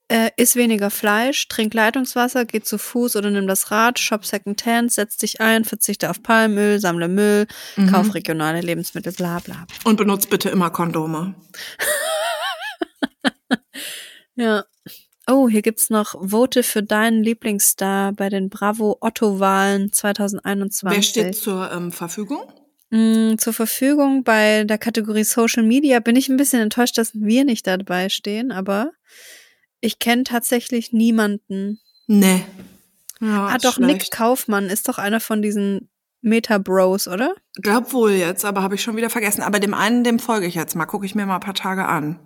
Äh, 0.08 0.30
iss 0.36 0.54
weniger 0.54 0.90
Fleisch, 0.90 1.48
trink 1.48 1.74
Leitungswasser, 1.74 2.44
geh 2.44 2.60
zu 2.60 2.78
Fuß 2.78 3.16
oder 3.16 3.30
nimm 3.32 3.48
das 3.48 3.72
Rad, 3.72 3.98
shop 3.98 4.24
Secondhand, 4.24 4.92
setz 4.92 5.16
dich 5.16 5.40
ein, 5.40 5.64
verzichte 5.64 6.08
auf 6.08 6.22
Palmöl, 6.22 6.78
sammle 6.78 7.08
Müll, 7.08 7.48
Mhm. 7.74 7.90
kauf 7.90 8.14
regionale 8.14 8.60
Lebensmittel, 8.60 9.12
bla 9.12 9.40
bla. 9.40 9.66
Und 9.82 9.96
benutzt 9.96 10.30
bitte 10.30 10.50
immer 10.50 10.70
Kondome. 10.70 11.34
Ja. 14.38 14.64
Oh, 15.28 15.48
hier 15.48 15.62
gibt's 15.62 15.90
noch 15.90 16.14
Vote 16.20 16.62
für 16.62 16.82
deinen 16.82 17.22
Lieblingsstar 17.22 18.12
bei 18.12 18.28
den 18.28 18.48
Bravo 18.48 18.96
Otto-Wahlen 19.00 19.92
2021. 19.92 20.96
Wer 20.96 21.02
steht 21.02 21.36
zur 21.36 21.70
ähm, 21.72 21.90
Verfügung? 21.90 22.42
Mm, 22.90 23.36
zur 23.36 23.52
Verfügung 23.52 24.22
bei 24.22 24.62
der 24.64 24.78
Kategorie 24.78 25.24
Social 25.24 25.64
Media 25.64 25.98
bin 25.98 26.14
ich 26.14 26.28
ein 26.28 26.36
bisschen 26.36 26.62
enttäuscht, 26.62 26.96
dass 26.96 27.12
wir 27.14 27.44
nicht 27.44 27.66
dabei 27.66 28.08
stehen, 28.08 28.52
aber 28.52 28.92
ich 29.80 29.98
kenne 29.98 30.22
tatsächlich 30.22 30.92
niemanden. 30.92 31.80
Nee. 32.06 32.44
Ja, 33.20 33.46
ah, 33.46 33.58
doch, 33.58 33.78
Nick 33.78 33.96
schlecht. 33.96 34.12
Kaufmann 34.12 34.66
ist 34.66 34.88
doch 34.88 34.98
einer 34.98 35.20
von 35.20 35.42
diesen 35.42 35.88
Meta-Bros, 36.20 37.08
oder? 37.08 37.34
Glaub 37.54 37.92
wohl 37.92 38.12
jetzt, 38.12 38.44
aber 38.44 38.62
habe 38.62 38.76
ich 38.76 38.82
schon 38.82 38.96
wieder 38.96 39.10
vergessen. 39.10 39.42
Aber 39.42 39.58
dem 39.58 39.74
einen, 39.74 40.04
dem 40.04 40.18
folge 40.18 40.46
ich 40.46 40.54
jetzt 40.54 40.76
mal. 40.76 40.86
Gucke 40.86 41.06
ich 41.06 41.14
mir 41.14 41.26
mal 41.26 41.36
ein 41.36 41.40
paar 41.40 41.54
Tage 41.54 41.86
an. 41.86 42.20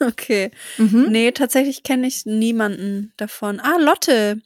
Okay. 0.00 0.50
Mhm. 0.78 1.06
Nee, 1.10 1.32
tatsächlich 1.32 1.82
kenne 1.82 2.06
ich 2.06 2.26
niemanden 2.26 3.12
davon. 3.16 3.60
Ah, 3.60 3.76
Lotte. 3.78 4.42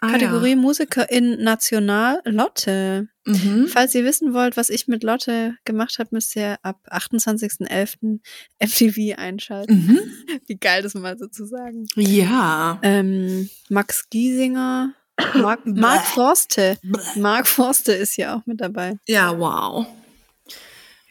Ah, 0.00 0.10
Kategorie 0.10 0.56
Musikerin 0.56 1.42
National. 1.42 2.20
Lotte. 2.24 3.08
Ja. 3.26 3.32
Mhm. 3.32 3.68
Falls 3.68 3.94
ihr 3.94 4.04
wissen 4.04 4.34
wollt, 4.34 4.56
was 4.56 4.68
ich 4.68 4.88
mit 4.88 5.04
Lotte 5.04 5.54
gemacht 5.64 5.98
habe, 5.98 6.10
müsst 6.12 6.34
ihr 6.34 6.58
ab 6.62 6.80
28.11. 6.90 8.20
MTV 8.60 9.18
einschalten. 9.18 9.74
Mhm. 9.74 10.00
Wie 10.46 10.56
geil 10.56 10.82
das 10.82 10.94
mal 10.94 11.16
so 11.18 11.26
zu 11.28 11.46
sagen. 11.46 11.86
Ja. 11.94 12.78
Ähm, 12.82 13.48
Max 13.68 14.08
Giesinger, 14.10 14.94
Mark, 15.34 15.66
Mark 15.66 16.04
Forste. 16.06 16.78
Mark 17.16 17.46
Forste 17.46 17.92
ist 17.92 18.16
ja 18.16 18.36
auch 18.36 18.46
mit 18.46 18.60
dabei. 18.60 18.98
Ja, 19.06 19.38
wow. 19.38 19.86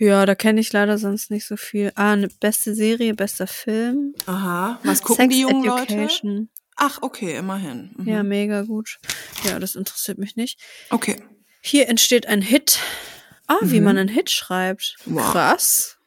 Ja, 0.03 0.25
da 0.25 0.33
kenne 0.33 0.59
ich 0.61 0.73
leider 0.73 0.97
sonst 0.97 1.29
nicht 1.29 1.45
so 1.45 1.55
viel. 1.57 1.91
Ah, 1.93 2.13
eine 2.13 2.27
beste 2.27 2.73
Serie, 2.73 3.13
bester 3.13 3.45
Film. 3.45 4.15
Aha. 4.25 4.79
Was 4.83 5.03
gucken 5.03 5.25
Sex 5.25 5.35
die 5.35 5.41
jungen 5.41 5.63
Leute? 5.63 5.93
Education. 5.93 6.49
Ach, 6.75 6.97
okay, 7.03 7.35
immerhin. 7.37 7.93
Mhm. 7.97 8.07
Ja, 8.07 8.23
mega 8.23 8.63
gut. 8.63 8.97
Ja, 9.43 9.59
das 9.59 9.75
interessiert 9.75 10.17
mich 10.17 10.35
nicht. 10.35 10.59
Okay. 10.89 11.21
Hier 11.61 11.87
entsteht 11.87 12.25
ein 12.25 12.41
Hit. 12.41 12.79
Ah, 13.45 13.59
wie 13.61 13.77
Mhm. 13.79 13.85
man 13.85 13.97
einen 13.99 14.09
Hit 14.09 14.31
schreibt. 14.31 14.95
Wow. 15.05 15.31
Krass. 15.33 15.97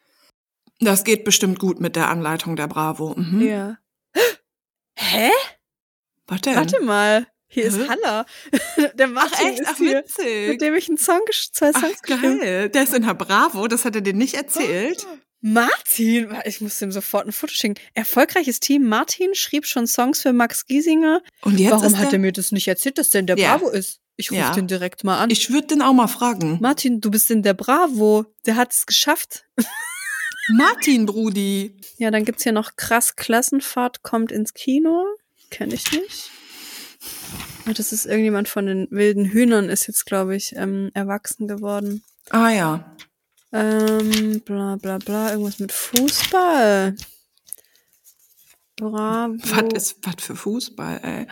Das 0.80 1.04
geht 1.04 1.22
bestimmt 1.22 1.60
gut 1.60 1.78
mit 1.80 1.94
der 1.94 2.08
Anleitung 2.08 2.56
der 2.56 2.66
Bravo. 2.66 3.14
Mhm. 3.16 3.46
Ja. 3.46 3.78
Hä? 4.96 5.30
Was 6.26 6.40
denn? 6.40 6.56
Warte 6.56 6.80
mal. 6.82 7.28
Hier 7.54 7.64
ist 7.66 7.78
Hä? 7.78 7.86
Haller. 7.88 8.26
Der 8.94 9.06
Ach 9.06 9.10
Martin 9.12 9.46
echt? 9.48 9.60
ist 9.60 9.68
Ach 9.68 9.76
hier, 9.76 9.98
witzig. 9.98 10.48
mit 10.48 10.60
dem 10.60 10.74
ich 10.74 10.88
einen 10.88 10.98
Song, 10.98 11.20
zwei 11.52 11.70
Ach 11.72 11.80
Songs 11.80 12.02
geschrieben 12.02 12.40
geil. 12.40 12.68
Der 12.68 12.82
ist 12.82 12.92
in 12.94 13.06
der 13.06 13.14
Bravo. 13.14 13.68
Das 13.68 13.84
hat 13.84 13.94
er 13.94 14.00
dir 14.00 14.12
nicht 14.12 14.34
erzählt. 14.34 15.06
Martin, 15.40 16.34
ich 16.46 16.60
muss 16.60 16.80
ihm 16.82 16.90
sofort 16.90 17.26
ein 17.26 17.32
Foto 17.32 17.52
schicken. 17.52 17.74
Erfolgreiches 17.92 18.60
Team. 18.60 18.88
Martin 18.88 19.34
schrieb 19.34 19.66
schon 19.66 19.86
Songs 19.86 20.22
für 20.22 20.32
Max 20.32 20.66
Giesinger. 20.66 21.22
Und 21.42 21.60
jetzt 21.60 21.70
Warum 21.70 21.98
hat 21.98 22.12
er 22.12 22.18
mir 22.18 22.32
das 22.32 22.50
nicht 22.50 22.66
erzählt, 22.66 22.98
dass 22.98 23.10
der 23.10 23.20
in 23.20 23.26
der 23.26 23.36
Ja. 23.38 23.56
Bravo 23.56 23.70
ist? 23.70 24.00
Ich 24.16 24.30
rufe 24.30 24.40
Ja. 24.40 24.52
den 24.54 24.66
direkt 24.66 25.04
mal 25.04 25.18
an. 25.18 25.30
Ich 25.30 25.50
würde 25.52 25.66
den 25.68 25.82
auch 25.82 25.92
mal 25.92 26.08
fragen. 26.08 26.58
Martin, 26.60 27.00
du 27.00 27.10
bist 27.10 27.30
in 27.30 27.42
der 27.42 27.54
Bravo. 27.54 28.24
Der 28.46 28.56
hat 28.56 28.72
es 28.72 28.86
geschafft. 28.86 29.44
Martin, 30.56 31.06
Brudi. 31.06 31.76
Ja, 31.98 32.10
dann 32.10 32.24
gibt's 32.24 32.42
hier 32.42 32.52
noch 32.52 32.76
krass 32.76 33.16
Klassenfahrt 33.16 34.02
kommt 34.02 34.32
ins 34.32 34.54
Kino. 34.54 35.04
Kenne 35.50 35.74
ich 35.74 35.90
nicht. 35.92 36.30
Ah, 37.66 37.72
Das 37.72 37.92
ist 37.92 38.06
irgendjemand 38.06 38.48
von 38.48 38.66
den 38.66 38.88
wilden 38.90 39.24
Hühnern, 39.24 39.68
ist 39.68 39.86
jetzt, 39.86 40.06
glaube 40.06 40.36
ich, 40.36 40.54
ähm, 40.56 40.90
erwachsen 40.94 41.48
geworden. 41.48 42.02
Ah 42.30 42.50
ja. 42.50 42.96
Ähm, 43.52 44.40
bla 44.44 44.76
bla 44.76 44.98
bla, 44.98 45.30
irgendwas 45.30 45.58
mit 45.58 45.72
Fußball. 45.72 46.96
Bravo. 48.76 49.34
Was 49.44 49.72
ist 49.72 49.96
was 50.02 50.16
für 50.24 50.34
Fußball, 50.36 51.00
ey? 51.02 51.26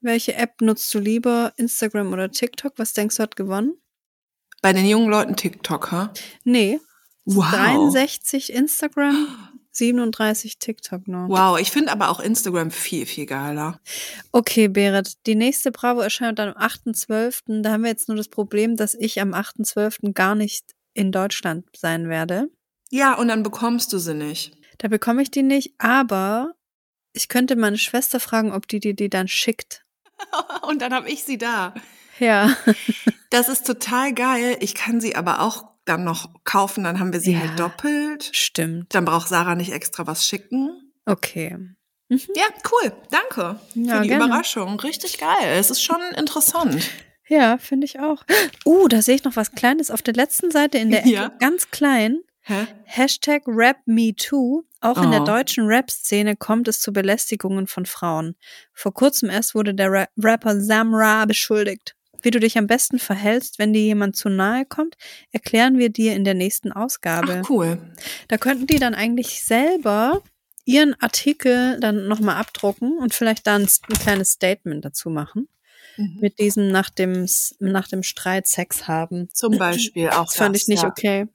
Welche 0.00 0.34
App 0.34 0.60
nutzt 0.60 0.92
du 0.94 0.98
lieber? 0.98 1.52
Instagram 1.56 2.12
oder 2.12 2.30
TikTok? 2.30 2.72
Was 2.76 2.92
denkst 2.92 3.16
du 3.16 3.22
hat 3.22 3.36
gewonnen? 3.36 3.74
Bei 4.62 4.72
den 4.72 4.86
jungen 4.86 5.10
Leuten 5.10 5.36
TikTok, 5.36 5.90
ha? 5.92 6.12
Nee. 6.44 6.80
Wow. 7.24 7.50
63 7.50 8.52
Instagram, 8.52 9.28
37 9.72 10.58
TikTok 10.58 11.08
noch. 11.08 11.28
Wow, 11.28 11.58
ich 11.58 11.70
finde 11.70 11.92
aber 11.92 12.10
auch 12.10 12.20
Instagram 12.20 12.70
viel, 12.70 13.06
viel 13.06 13.26
geiler. 13.26 13.80
Okay, 14.30 14.68
Berit, 14.68 15.14
die 15.26 15.34
nächste 15.34 15.72
Bravo 15.72 16.00
erscheint 16.00 16.38
dann 16.38 16.54
am 16.54 16.62
8.12. 16.62 17.62
Da 17.62 17.72
haben 17.72 17.82
wir 17.82 17.90
jetzt 17.90 18.08
nur 18.08 18.16
das 18.16 18.28
Problem, 18.28 18.76
dass 18.76 18.94
ich 18.94 19.20
am 19.20 19.34
8.12. 19.34 20.12
gar 20.12 20.34
nicht 20.34 20.64
in 20.94 21.10
Deutschland 21.10 21.66
sein 21.76 22.08
werde. 22.08 22.50
Ja, 22.90 23.14
und 23.14 23.28
dann 23.28 23.42
bekommst 23.42 23.92
du 23.92 23.98
sie 23.98 24.14
nicht. 24.14 24.56
Da 24.78 24.88
bekomme 24.88 25.22
ich 25.22 25.30
die 25.30 25.42
nicht, 25.42 25.74
aber 25.78 26.52
ich 27.12 27.28
könnte 27.28 27.56
meine 27.56 27.78
Schwester 27.78 28.20
fragen, 28.20 28.52
ob 28.52 28.68
die 28.68 28.80
dir 28.80 28.94
die 28.94 29.10
dann 29.10 29.28
schickt. 29.28 29.84
Und 30.62 30.82
dann 30.82 30.94
habe 30.94 31.10
ich 31.10 31.24
sie 31.24 31.38
da. 31.38 31.74
Ja. 32.18 32.56
Das 33.30 33.48
ist 33.48 33.66
total 33.66 34.12
geil. 34.12 34.56
Ich 34.60 34.74
kann 34.74 35.00
sie 35.00 35.16
aber 35.16 35.40
auch 35.40 35.71
dann 35.84 36.04
noch 36.04 36.30
kaufen, 36.44 36.84
dann 36.84 36.98
haben 37.00 37.12
wir 37.12 37.20
sie 37.20 37.32
Ja. 37.32 37.40
halt 37.40 37.58
doppelt. 37.58 38.30
Stimmt. 38.32 38.94
Dann 38.94 39.04
braucht 39.04 39.28
Sarah 39.28 39.54
nicht 39.54 39.72
extra 39.72 40.06
was 40.06 40.26
schicken. 40.26 40.92
Okay. 41.06 41.56
Ja, 42.08 42.44
cool. 42.70 42.92
Danke 43.10 43.58
Ja, 43.74 43.96
für 43.96 44.02
die 44.02 44.08
gerne. 44.08 44.24
Überraschung. 44.26 44.78
Richtig 44.80 45.18
geil. 45.18 45.54
Es 45.58 45.70
ist 45.70 45.82
schon 45.82 46.00
interessant. 46.16 46.88
Ja, 47.26 47.56
finde 47.56 47.86
ich 47.86 47.98
auch. 48.00 48.22
Uh, 48.66 48.86
da 48.88 49.00
sehe 49.00 49.14
ich 49.14 49.24
noch 49.24 49.36
was 49.36 49.52
Kleines 49.52 49.90
auf 49.90 50.02
der 50.02 50.12
letzten 50.14 50.50
Seite 50.50 50.76
in 50.78 50.90
der 50.90 51.00
Ecke, 51.06 51.10
Ja. 51.10 51.28
ganz 51.38 51.70
klein. 51.70 52.18
Hä? 52.42 52.66
Hashtag 52.84 53.42
RapMeToo. 53.46 54.64
Auch 54.80 55.00
in 55.02 55.12
der 55.12 55.22
Oh. 55.22 55.26
deutschen 55.26 55.66
Rap-Szene 55.66 56.36
kommt 56.36 56.66
es 56.68 56.80
zu 56.80 56.92
Belästigungen 56.92 57.66
von 57.68 57.86
Frauen. 57.86 58.34
Vor 58.74 58.92
kurzem 58.92 59.30
erst 59.30 59.54
wurde 59.54 59.74
der 59.74 59.90
Ra 59.90 60.06
Rapper 60.18 60.60
Samra 60.60 61.24
beschuldigt. 61.24 61.94
Wie 62.22 62.30
du 62.30 62.40
dich 62.40 62.56
am 62.56 62.66
besten 62.66 62.98
verhältst, 62.98 63.58
wenn 63.58 63.72
dir 63.72 63.82
jemand 63.82 64.16
zu 64.16 64.28
nahe 64.28 64.64
kommt, 64.64 64.96
erklären 65.32 65.78
wir 65.78 65.90
dir 65.90 66.14
in 66.14 66.24
der 66.24 66.34
nächsten 66.34 66.72
Ausgabe. 66.72 67.42
Ach, 67.44 67.50
cool. 67.50 67.78
Da 68.28 68.38
könnten 68.38 68.66
die 68.66 68.78
dann 68.78 68.94
eigentlich 68.94 69.44
selber 69.44 70.22
ihren 70.64 70.94
Artikel 71.00 71.78
dann 71.80 72.06
nochmal 72.06 72.36
abdrucken 72.36 72.98
und 72.98 73.14
vielleicht 73.14 73.46
dann 73.46 73.62
ein 73.62 73.98
kleines 73.98 74.30
Statement 74.30 74.84
dazu 74.84 75.10
machen. 75.10 75.48
Mhm. 75.96 76.18
Mit 76.20 76.38
diesem 76.38 76.68
nach 76.68 76.90
dem, 76.90 77.26
nach 77.58 77.88
dem 77.88 78.02
Streit 78.02 78.46
Sex 78.46 78.86
haben. 78.88 79.28
Zum 79.34 79.58
Beispiel 79.58 80.08
auch 80.10 80.26
Das 80.26 80.36
fand 80.36 80.56
ich 80.56 80.68
nicht 80.68 80.82
ja. 80.84 80.88
okay. 80.88 81.26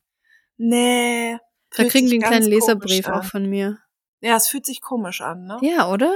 Nee. 0.57 1.37
Da 1.75 1.83
kriegen 1.83 2.07
die 2.07 2.13
einen 2.13 2.23
kleinen 2.23 2.47
Leserbrief 2.47 3.05
komisch 3.05 3.17
auch 3.17 3.23
an. 3.23 3.29
von 3.29 3.49
mir. 3.49 3.77
Ja, 4.21 4.35
es 4.37 4.47
fühlt 4.47 4.65
sich 4.65 4.81
komisch 4.81 5.21
an, 5.21 5.45
ne? 5.45 5.59
Ja, 5.61 5.91
oder? 5.91 6.11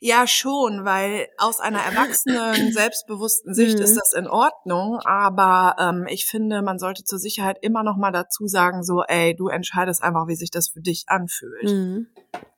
Ja, 0.00 0.26
schon, 0.26 0.84
weil 0.84 1.28
aus 1.38 1.60
einer 1.60 1.80
erwachsenen, 1.80 2.72
selbstbewussten 2.72 3.54
Sicht 3.54 3.78
Mhm. 3.78 3.84
ist 3.84 3.96
das 3.96 4.12
in 4.12 4.26
Ordnung, 4.26 5.00
aber 5.04 5.76
ähm, 5.78 6.06
ich 6.08 6.26
finde, 6.26 6.62
man 6.62 6.78
sollte 6.78 7.04
zur 7.04 7.18
Sicherheit 7.18 7.58
immer 7.62 7.82
noch 7.82 7.96
mal 7.96 8.12
dazu 8.12 8.46
sagen, 8.46 8.82
so, 8.82 9.02
ey, 9.02 9.34
du 9.34 9.48
entscheidest 9.48 10.02
einfach, 10.02 10.26
wie 10.28 10.36
sich 10.36 10.50
das 10.50 10.68
für 10.68 10.80
dich 10.80 11.04
anfühlt. 11.08 11.64
Mhm. 11.64 12.06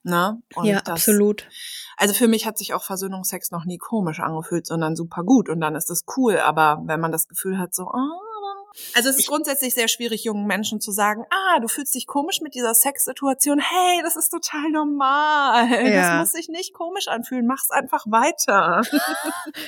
Ne? 0.04 0.40
Und 0.54 0.64
Ja, 0.64 0.80
das, 0.80 0.94
absolut. 0.94 1.46
Also 1.96 2.14
für 2.14 2.28
mich 2.28 2.46
hat 2.46 2.56
sich 2.56 2.72
auch 2.72 2.82
Versöhnungsex 2.82 3.50
noch 3.50 3.64
nie 3.64 3.78
komisch 3.78 4.20
angefühlt, 4.20 4.66
sondern 4.66 4.96
super 4.96 5.22
gut 5.22 5.48
und 5.48 5.60
dann 5.60 5.74
ist 5.74 5.90
das 5.90 6.04
cool, 6.16 6.38
aber 6.38 6.82
wenn 6.86 7.00
man 7.00 7.12
das 7.12 7.28
Gefühl 7.28 7.58
hat, 7.58 7.74
so, 7.74 7.88
ah, 7.88 8.20
also 8.94 9.08
es 9.08 9.18
ist 9.18 9.28
grundsätzlich 9.28 9.74
sehr 9.74 9.88
schwierig, 9.88 10.24
jungen 10.24 10.46
Menschen 10.46 10.80
zu 10.80 10.92
sagen, 10.92 11.24
ah, 11.30 11.60
du 11.60 11.68
fühlst 11.68 11.94
dich 11.94 12.06
komisch 12.06 12.40
mit 12.40 12.54
dieser 12.54 12.74
Sexsituation. 12.74 13.60
Hey, 13.60 14.00
das 14.02 14.16
ist 14.16 14.30
total 14.30 14.70
normal. 14.70 15.70
Ja. 15.90 16.18
Das 16.18 16.20
muss 16.20 16.32
sich 16.32 16.48
nicht 16.48 16.74
komisch 16.74 17.08
anfühlen. 17.08 17.46
Mach's 17.46 17.70
einfach 17.70 18.04
weiter. 18.06 18.82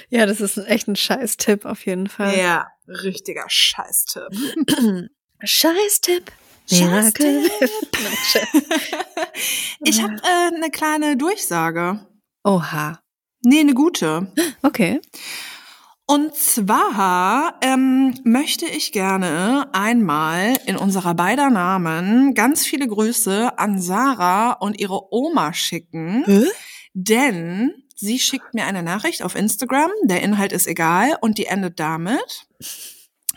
Ja, 0.08 0.26
das 0.26 0.40
ist 0.40 0.56
echt 0.56 0.88
ein 0.88 0.96
Scheiß-Tipp 0.96 1.64
auf 1.64 1.86
jeden 1.86 2.08
Fall. 2.08 2.36
Ja, 2.36 2.68
richtiger 2.86 3.44
Scheißtipp. 3.48 4.30
Scheiß-Tipp. 5.42 6.32
Scherz. 6.70 7.14
Ich 9.82 10.02
habe 10.02 10.14
äh, 10.14 10.54
eine 10.54 10.70
kleine 10.70 11.16
Durchsage. 11.16 12.06
Oha. 12.44 13.00
Nee, 13.42 13.60
eine 13.60 13.74
gute. 13.74 14.32
Okay. 14.62 15.00
Und 16.10 16.34
zwar 16.34 17.54
ähm, 17.60 18.18
möchte 18.24 18.66
ich 18.66 18.90
gerne 18.90 19.68
einmal 19.72 20.56
in 20.66 20.76
unserer 20.76 21.14
beider 21.14 21.50
Namen 21.50 22.34
ganz 22.34 22.66
viele 22.66 22.88
Grüße 22.88 23.56
an 23.56 23.80
Sarah 23.80 24.54
und 24.54 24.80
ihre 24.80 25.14
Oma 25.14 25.52
schicken, 25.52 26.24
denn 26.94 27.84
sie 27.94 28.18
schickt 28.18 28.54
mir 28.54 28.64
eine 28.64 28.82
Nachricht 28.82 29.22
auf 29.22 29.36
Instagram, 29.36 29.92
der 30.02 30.20
Inhalt 30.24 30.50
ist 30.50 30.66
egal 30.66 31.16
und 31.20 31.38
die 31.38 31.46
endet 31.46 31.78
damit. 31.78 32.48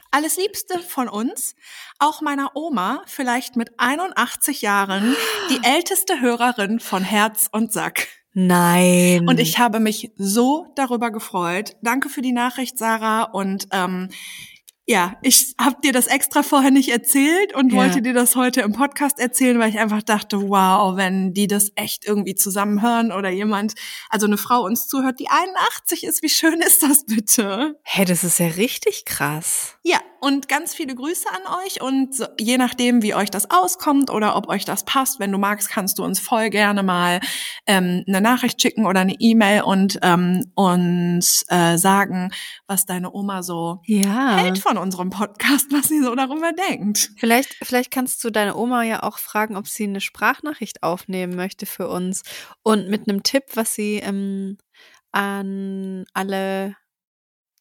Alles 0.10 0.38
Liebste 0.38 0.80
von 0.80 1.08
uns, 1.08 1.54
auch 2.00 2.22
meiner 2.22 2.56
Oma, 2.56 3.04
vielleicht 3.06 3.56
mit 3.56 3.70
81 3.78 4.64
Jahren, 4.64 5.16
die 5.52 5.60
älteste 5.64 6.22
Hörerin 6.22 6.80
von 6.80 7.04
Herz 7.04 7.50
und 7.52 7.72
Sack. 7.72 8.08
Nein. 8.34 9.28
Und 9.28 9.40
ich 9.40 9.60
habe 9.60 9.80
mich 9.80 10.12
so 10.18 10.66
darüber 10.76 11.12
gefreut. 11.12 11.76
Danke 11.82 12.10
für 12.10 12.22
die 12.22 12.32
Nachricht, 12.32 12.78
Sarah. 12.78 13.24
Und 13.24 13.68
ähm, 13.72 14.10
ja, 14.94 15.16
ich 15.24 15.56
habe 15.60 15.78
dir 15.84 15.92
das 15.92 16.06
extra 16.06 16.44
vorher 16.44 16.70
nicht 16.70 16.90
erzählt 16.92 17.56
und 17.56 17.72
Ja. 17.74 17.80
wollte 17.80 18.02
dir 18.04 18.14
das 18.14 18.36
heute 18.36 18.62
im 18.62 18.74
Podcast 18.74 19.20
erzählen, 19.20 19.58
weil 19.58 19.70
ich 19.72 19.80
einfach 19.80 20.04
dachte, 20.04 20.50
wow, 20.50 20.96
wenn 20.96 21.34
die 21.34 21.48
das 21.48 21.72
echt 21.76 22.06
irgendwie 22.06 22.36
zusammen 22.36 22.82
hören 22.84 23.12
oder 23.12 23.30
jemand, 23.30 23.74
also 24.10 24.28
eine 24.28 24.38
Frau 24.38 24.62
uns 24.64 24.88
zuhört, 24.88 25.20
die 25.20 25.30
81 25.30 26.04
ist, 26.04 26.22
wie 26.22 26.30
schön 26.30 26.62
ist 26.62 26.84
das 26.84 27.06
bitte? 27.06 27.80
Hey, 27.84 28.06
das 28.06 28.24
ist 28.24 28.38
ja 28.40 28.46
richtig 28.48 29.06
krass. 29.06 29.78
Ja, 29.82 29.98
und 30.22 30.48
ganz 30.48 30.74
viele 30.76 30.94
Grüße 30.96 31.28
an 31.30 31.42
euch 31.66 31.82
und 31.82 32.16
so, 32.16 32.26
je 32.40 32.58
nachdem, 32.58 33.02
wie 33.02 33.16
euch 33.16 33.30
das 33.32 33.50
auskommt 33.52 34.10
oder 34.12 34.36
ob 34.38 34.48
euch 34.48 34.64
das 34.64 34.86
passt, 34.86 35.20
wenn 35.20 35.32
du 35.32 35.38
magst, 35.40 35.70
kannst 35.70 35.98
du 35.98 36.04
uns 36.04 36.20
voll 36.20 36.50
gerne 36.52 36.84
mal 36.84 37.20
ähm, 37.66 38.04
eine 38.08 38.22
Nachricht 38.22 38.62
schicken 38.62 38.86
oder 38.86 39.02
eine 39.02 39.16
E-Mail 39.20 39.64
und 39.64 40.00
ähm, 40.04 40.52
uns 40.56 41.44
äh, 41.50 41.78
sagen, 41.78 42.32
was 42.68 42.86
deine 42.86 43.12
Oma 43.12 43.44
so 43.44 43.82
Ja. 43.86 44.38
hält 44.38 44.60
von 44.60 44.78
unserem 44.84 45.10
Podcast, 45.10 45.72
was 45.72 45.88
sie 45.88 46.02
so 46.02 46.14
darüber 46.14 46.52
denkt. 46.70 47.10
Vielleicht, 47.18 47.56
vielleicht 47.64 47.90
kannst 47.90 48.24
du 48.24 48.30
deine 48.30 48.56
Oma 48.56 48.84
ja 48.84 49.02
auch 49.02 49.18
fragen, 49.18 49.56
ob 49.56 49.68
sie 49.68 49.86
eine 49.86 50.02
Sprachnachricht 50.02 50.84
aufnehmen 50.84 51.36
möchte 51.36 51.66
für 51.66 51.88
uns 51.88 52.22
und 52.62 52.90
mit 52.90 53.10
einem 53.10 53.24
Tipp, 53.24 53.44
was 53.56 53.74
sie 53.74 53.96
ähm, 53.96 54.58
an 55.12 56.06
alle 56.14 56.76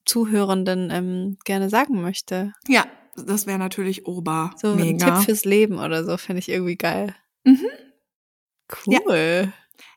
Zuhörenden 0.04 0.90
ähm, 0.90 1.38
gerne 1.44 1.70
sagen 1.70 2.02
möchte. 2.02 2.52
Ja, 2.68 2.86
das 3.16 3.46
wäre 3.46 3.58
natürlich 3.58 4.06
Ober. 4.06 4.52
So 4.56 4.72
ein. 4.72 4.98
Tipp 4.98 5.16
fürs 5.24 5.44
Leben 5.44 5.78
oder 5.78 6.04
so, 6.04 6.16
finde 6.16 6.40
ich 6.40 6.48
irgendwie 6.48 6.76
geil. 6.76 7.14
Mhm. 7.44 7.68
Cool. 8.86 9.52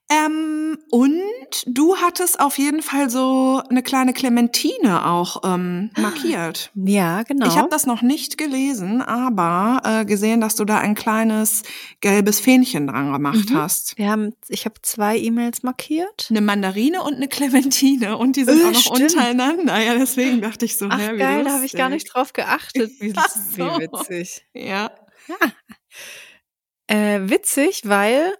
Ähm, 0.07 0.77
und 0.91 1.19
du 1.65 1.97
hattest 1.97 2.39
auf 2.39 2.59
jeden 2.59 2.83
Fall 2.83 3.09
so 3.09 3.61
eine 3.69 3.81
kleine 3.81 4.13
Clementine 4.13 5.03
auch 5.07 5.41
ähm, 5.43 5.89
markiert. 5.97 6.69
Ja, 6.75 7.23
genau. 7.23 7.47
Ich 7.47 7.57
habe 7.57 7.69
das 7.69 7.87
noch 7.87 8.03
nicht 8.03 8.37
gelesen, 8.37 9.01
aber 9.01 9.81
äh, 9.83 10.05
gesehen, 10.05 10.41
dass 10.41 10.55
du 10.55 10.63
da 10.63 10.77
ein 10.77 10.93
kleines 10.93 11.63
gelbes 12.01 12.39
Fähnchen 12.39 12.85
dran 12.85 13.13
gemacht 13.13 13.49
Mhm. 13.49 13.55
hast. 13.57 13.97
Wir 13.97 14.11
haben, 14.11 14.33
ich 14.47 14.65
habe 14.65 14.75
zwei 14.83 15.17
E-Mails 15.17 15.63
markiert. 15.63 16.27
Eine 16.29 16.41
Mandarine 16.41 17.01
und 17.01 17.15
eine 17.15 17.27
Clementine 17.27 18.17
und 18.17 18.35
die 18.35 18.43
sind 18.43 18.61
Äh, 18.61 18.65
auch 18.65 18.71
noch 18.73 18.79
stimmt. 18.79 19.11
untereinander. 19.13 19.79
Ja, 19.81 19.95
deswegen 19.95 20.39
dachte 20.41 20.65
ich 20.65 20.77
so, 20.77 20.85
Ach 20.87 20.99
hä, 20.99 21.17
geil, 21.17 21.43
da 21.45 21.51
habe 21.53 21.65
ich 21.65 21.73
gar 21.73 21.89
nicht 21.89 22.13
drauf 22.13 22.31
geachtet. 22.31 22.91
Wie, 22.99 23.11
Ach 23.15 23.27
wie 23.55 23.61
so. 23.61 23.79
witzig. 23.79 24.45
Ja. 24.53 24.91
Äh, 26.87 27.21
witzig, 27.29 27.81
weil 27.85 28.33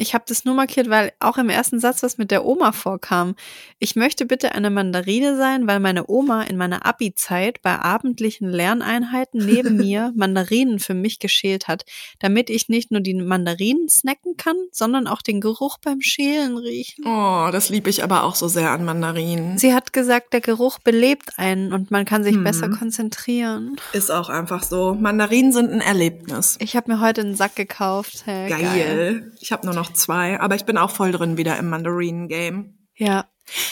Ich 0.00 0.14
habe 0.14 0.24
das 0.28 0.44
nur 0.44 0.54
markiert, 0.54 0.88
weil 0.88 1.12
auch 1.18 1.38
im 1.38 1.48
ersten 1.50 1.80
Satz 1.80 2.04
was 2.04 2.18
mit 2.18 2.30
der 2.30 2.44
Oma 2.46 2.70
vorkam. 2.70 3.34
Ich 3.80 3.96
möchte 3.96 4.26
bitte 4.26 4.52
eine 4.52 4.70
Mandarine 4.70 5.36
sein, 5.36 5.66
weil 5.66 5.80
meine 5.80 6.08
Oma 6.08 6.44
in 6.44 6.56
meiner 6.56 6.86
Abi-Zeit 6.86 7.62
bei 7.62 7.76
abendlichen 7.76 8.48
Lerneinheiten 8.48 9.44
neben 9.44 9.76
mir 9.76 10.12
Mandarinen 10.14 10.78
für 10.78 10.94
mich 10.94 11.18
geschält 11.18 11.66
hat, 11.66 11.84
damit 12.20 12.48
ich 12.48 12.68
nicht 12.68 12.92
nur 12.92 13.00
die 13.00 13.14
Mandarinen 13.14 13.88
snacken 13.88 14.36
kann, 14.36 14.54
sondern 14.70 15.08
auch 15.08 15.20
den 15.20 15.40
Geruch 15.40 15.78
beim 15.78 16.00
Schälen 16.00 16.56
riechen. 16.58 17.04
Oh, 17.04 17.48
das 17.50 17.68
liebe 17.68 17.90
ich 17.90 18.04
aber 18.04 18.22
auch 18.22 18.36
so 18.36 18.46
sehr 18.46 18.70
an 18.70 18.84
Mandarinen. 18.84 19.58
Sie 19.58 19.74
hat 19.74 19.92
gesagt, 19.92 20.32
der 20.32 20.40
Geruch 20.40 20.78
belebt 20.78 21.38
einen 21.38 21.72
und 21.72 21.90
man 21.90 22.04
kann 22.04 22.22
sich 22.22 22.36
Hm. 22.36 22.44
besser 22.44 22.68
konzentrieren. 22.68 23.76
Ist 23.92 24.12
auch 24.12 24.28
einfach 24.28 24.62
so. 24.62 24.94
Mandarinen 24.94 25.50
sind 25.52 25.72
ein 25.72 25.80
Erlebnis. 25.80 26.56
Ich 26.60 26.76
habe 26.76 26.92
mir 26.92 27.00
heute 27.00 27.22
einen 27.22 27.34
Sack 27.34 27.56
gekauft. 27.56 28.22
Hey, 28.26 28.48
Geil. 28.48 29.32
Ich 29.40 29.50
habe 29.50 29.66
nur 29.66 29.74
noch 29.74 29.87
zwei, 29.96 30.40
aber 30.40 30.54
ich 30.54 30.64
bin 30.64 30.76
auch 30.78 30.90
voll 30.90 31.12
drin 31.12 31.36
wieder 31.36 31.56
im 31.58 31.68
Mandarinen-Game. 31.70 32.86
Ja. 32.96 33.28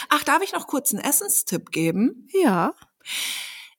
Ach, 0.08 0.22
darf 0.24 0.42
ich 0.42 0.52
noch 0.52 0.66
kurz 0.66 0.92
einen 0.94 1.02
Essenstipp 1.04 1.70
geben? 1.70 2.28
Ja. 2.32 2.72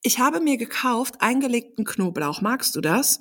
Ich 0.03 0.19
habe 0.19 0.39
mir 0.39 0.57
gekauft 0.57 1.15
eingelegten 1.21 1.85
Knoblauch. 1.85 2.41
Magst 2.41 2.75
du 2.75 2.81
das? 2.81 3.19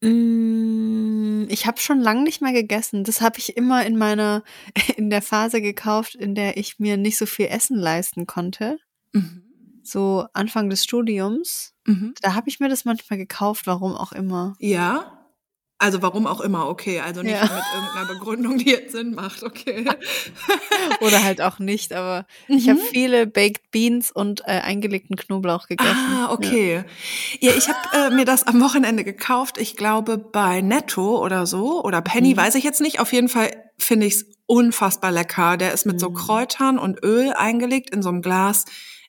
Mm, 0.00 1.46
Ich 1.48 1.66
habe 1.66 1.80
schon 1.80 2.00
lange 2.00 2.22
nicht 2.22 2.40
mehr 2.40 2.52
gegessen. 2.52 3.04
Das 3.04 3.20
habe 3.20 3.38
ich 3.38 3.56
immer 3.56 3.84
in 3.86 3.96
meiner, 3.96 4.42
in 4.96 5.10
der 5.10 5.22
Phase 5.22 5.60
gekauft, 5.60 6.14
in 6.14 6.34
der 6.34 6.56
ich 6.56 6.78
mir 6.78 6.96
nicht 6.96 7.18
so 7.18 7.26
viel 7.26 7.46
Essen 7.46 7.76
leisten 7.76 8.26
konnte. 8.26 8.78
Mhm. 9.12 9.42
So 9.82 10.26
Anfang 10.32 10.70
des 10.70 10.82
Studiums. 10.84 11.74
Mhm. 11.86 12.14
Da 12.22 12.34
habe 12.34 12.48
ich 12.48 12.60
mir 12.60 12.68
das 12.68 12.84
manchmal 12.84 13.18
gekauft, 13.18 13.66
warum 13.66 13.94
auch 13.94 14.12
immer. 14.12 14.54
Ja. 14.58 15.13
Also 15.84 16.00
warum 16.00 16.26
auch 16.26 16.40
immer, 16.40 16.66
okay. 16.68 17.00
Also 17.00 17.20
nicht 17.22 17.32
Ja. 17.34 17.42
mit 17.42 17.52
irgendeiner 17.74 18.06
Begründung, 18.18 18.56
die 18.58 18.70
jetzt 18.70 18.92
Sinn 18.92 19.14
macht, 19.14 19.42
okay. 19.42 19.84
Oder 21.00 21.22
halt 21.22 21.42
auch 21.42 21.58
nicht, 21.58 21.92
aber 21.92 22.26
ich 22.48 22.70
habe 22.70 22.78
Mhm. 22.80 22.84
viele 22.90 23.26
Baked 23.26 23.70
Beans 23.70 24.10
und 24.10 24.40
äh, 24.46 24.60
eingelegten 24.62 25.16
Knoblauch 25.16 25.66
gegessen. 25.66 25.94
Ah, 25.94 26.32
okay. 26.32 26.84
Ja, 27.40 27.52
ich 27.54 27.68
habe 27.68 27.78
äh, 27.92 28.10
mir 28.16 28.24
das 28.24 28.46
am 28.46 28.60
Wochenende 28.62 29.04
gekauft. 29.04 29.58
Ich 29.58 29.76
glaube 29.76 30.16
bei 30.16 30.62
Netto 30.62 31.22
oder 31.22 31.44
so 31.46 31.84
oder 31.84 32.00
Penny, 32.00 32.32
Mhm. 32.32 32.36
weiß 32.38 32.54
ich 32.54 32.64
jetzt 32.64 32.80
nicht. 32.80 32.98
Auf 33.00 33.12
jeden 33.12 33.28
Fall 33.28 33.50
finde 33.78 34.06
ich 34.06 34.14
es 34.14 34.26
unfassbar 34.46 35.10
lecker. 35.12 35.58
Der 35.58 35.72
ist 35.74 35.84
mit 35.84 36.00
so 36.00 36.08
Mhm. 36.10 36.14
Kräutern 36.14 36.78
und 36.78 37.02
Öl 37.04 37.32
eingelegt 37.34 37.90
in 37.90 38.02
so 38.02 38.08
einem 38.08 38.22
Glas. 38.22 38.64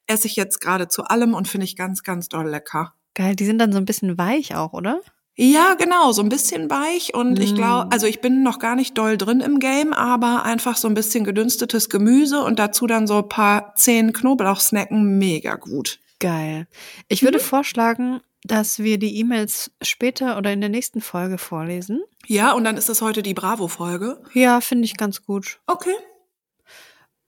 Esse 0.07 0.27
ich 0.27 0.35
jetzt 0.35 0.59
gerade 0.59 0.89
zu 0.89 1.05
allem 1.05 1.33
und 1.33 1.47
finde 1.47 1.63
ich 1.63 1.77
ganz, 1.77 2.03
ganz 2.03 2.27
doll 2.27 2.49
lecker. 2.49 2.93
Geil, 3.13 3.35
die 3.37 3.45
sind 3.45 3.59
dann 3.59 3.71
so 3.71 3.77
ein 3.77 3.85
bisschen 3.85 4.17
weich 4.17 4.55
auch, 4.55 4.73
oder? 4.73 4.99
Ja, 5.37 5.73
genau, 5.73 6.11
so 6.13 6.21
ein 6.21 6.29
bisschen 6.29 6.69
weich 6.69 7.13
und 7.13 7.39
ich 7.39 7.51
Mm. 7.51 7.55
glaube, 7.55 7.91
also 7.91 8.07
ich 8.07 8.21
bin 8.21 8.41
noch 8.41 8.57
gar 8.59 8.75
nicht 8.75 8.97
doll 8.97 9.17
drin 9.17 9.41
im 9.41 9.59
Game, 9.59 9.91
aber 9.91 10.43
einfach 10.43 10.77
so 10.77 10.87
ein 10.87 10.93
bisschen 10.93 11.23
gedünstetes 11.25 11.89
Gemüse 11.89 12.41
und 12.41 12.57
dazu 12.57 12.87
dann 12.87 13.05
so 13.05 13.17
ein 13.17 13.27
paar 13.29 13.75
zehn 13.75 14.13
Knoblauchsnacken, 14.13 15.17
mega 15.17 15.55
gut. 15.55 15.99
Geil. 16.19 16.67
Ich 17.09 17.21
würde 17.23 17.37
Mhm. 17.39 17.43
vorschlagen, 17.43 18.21
dass 18.45 18.79
wir 18.79 18.97
die 18.97 19.17
E-Mails 19.19 19.71
später 19.81 20.37
oder 20.37 20.53
in 20.53 20.61
der 20.61 20.69
nächsten 20.69 21.01
Folge 21.01 21.37
vorlesen. 21.37 22.01
Ja, 22.27 22.53
und 22.53 22.63
dann 22.63 22.77
ist 22.77 22.87
das 22.87 23.01
heute 23.01 23.21
die 23.21 23.33
Bravo-Folge. 23.33 24.21
Ja, 24.33 24.61
finde 24.61 24.85
ich 24.85 24.95
ganz 24.95 25.23
gut. 25.25 25.59
Okay. 25.67 25.95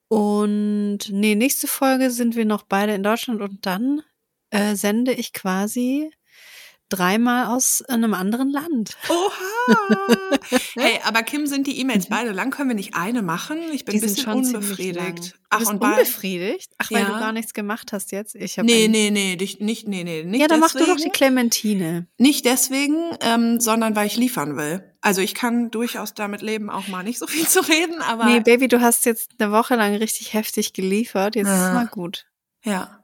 Und 0.08 1.00
nee, 1.12 1.36
nächste 1.36 1.68
Folge 1.68 2.12
sind 2.12 2.36
wir 2.36 2.46
noch 2.46 2.64
beide 2.64 2.94
in 2.94 3.04
Deutschland 3.04 3.42
und 3.42 3.66
dann 3.66 4.02
äh, 4.52 4.76
sende 4.76 5.12
ich 5.12 5.34
quasi 5.34 6.12
dreimal 6.90 7.48
aus 7.48 7.82
einem 7.84 8.14
anderen 8.14 8.50
Land. 8.50 8.96
Oha! 9.10 10.18
hey, 10.76 11.00
aber 11.04 11.24
Kim, 11.24 11.46
sind 11.48 11.68
die 11.68 11.80
E-Mails 11.80 12.08
beide 12.08 12.32
lang? 12.32 12.52
Können 12.52 12.70
wir 12.70 12.76
nicht 12.76 12.96
eine 12.96 13.22
machen? 13.22 13.58
Ich 13.74 13.84
bin 13.86 13.96
Mhm. 13.96 14.00
Die 14.00 14.06
ein 14.08 14.14
bisschen 14.16 14.34
unbefriedigt. 14.34 15.20
Du 15.34 15.38
Ach, 15.50 15.60
bist 15.60 15.72
und 15.72 15.82
unbefriedigt? 15.84 16.72
Ach, 16.78 16.90
weil 16.92 17.02
Ja. 17.02 17.08
du 17.08 17.14
gar 17.20 17.32
nichts 17.34 17.54
gemacht 17.54 17.92
hast 17.94 18.12
jetzt? 18.12 18.36
Ich 18.36 18.58
hab 18.58 18.66
Nee, 18.66 18.88
nee, 18.88 19.10
nee, 19.12 19.36
dich, 19.36 19.60
nicht, 19.60 19.88
nee, 19.88 20.04
nee, 20.04 20.24
nicht 20.24 20.40
Ja, 20.42 20.48
dann 20.48 20.60
mach 20.60 20.72
du 20.72 20.80
doch 20.80 20.86
deswegen. 20.96 21.04
die 21.12 21.18
Clementine. 21.18 22.08
Nicht 22.18 22.46
deswegen, 22.46 22.98
ähm, 23.22 23.60
sondern 23.60 23.96
weil 23.96 24.08
ich 24.08 24.16
liefern 24.18 24.56
will. 24.58 24.84
Also 25.02 25.22
ich 25.22 25.36
kann 25.36 25.72
durchaus 25.72 26.14
damit 26.14 26.42
leben, 26.42 26.70
auch 26.70 26.88
mal 26.88 27.04
nicht 27.04 27.20
so 27.20 27.28
viel 27.28 27.48
zu 27.48 27.60
reden, 27.68 28.02
aber 28.02 28.26
Nee, 28.26 28.40
Baby, 28.42 28.68
du 28.68 28.82
hast 28.82 29.06
jetzt 29.06 29.32
eine 29.40 29.52
Woche 29.52 29.76
lang 29.76 29.96
richtig 29.96 30.34
heftig 30.34 30.74
geliefert. 30.74 31.36
Jetzt 31.36 31.48
ist 31.48 31.54
Ja. 31.54 31.68
es 31.70 31.74
mal 31.74 31.88
gut. 31.88 32.26
ja. 32.64 33.00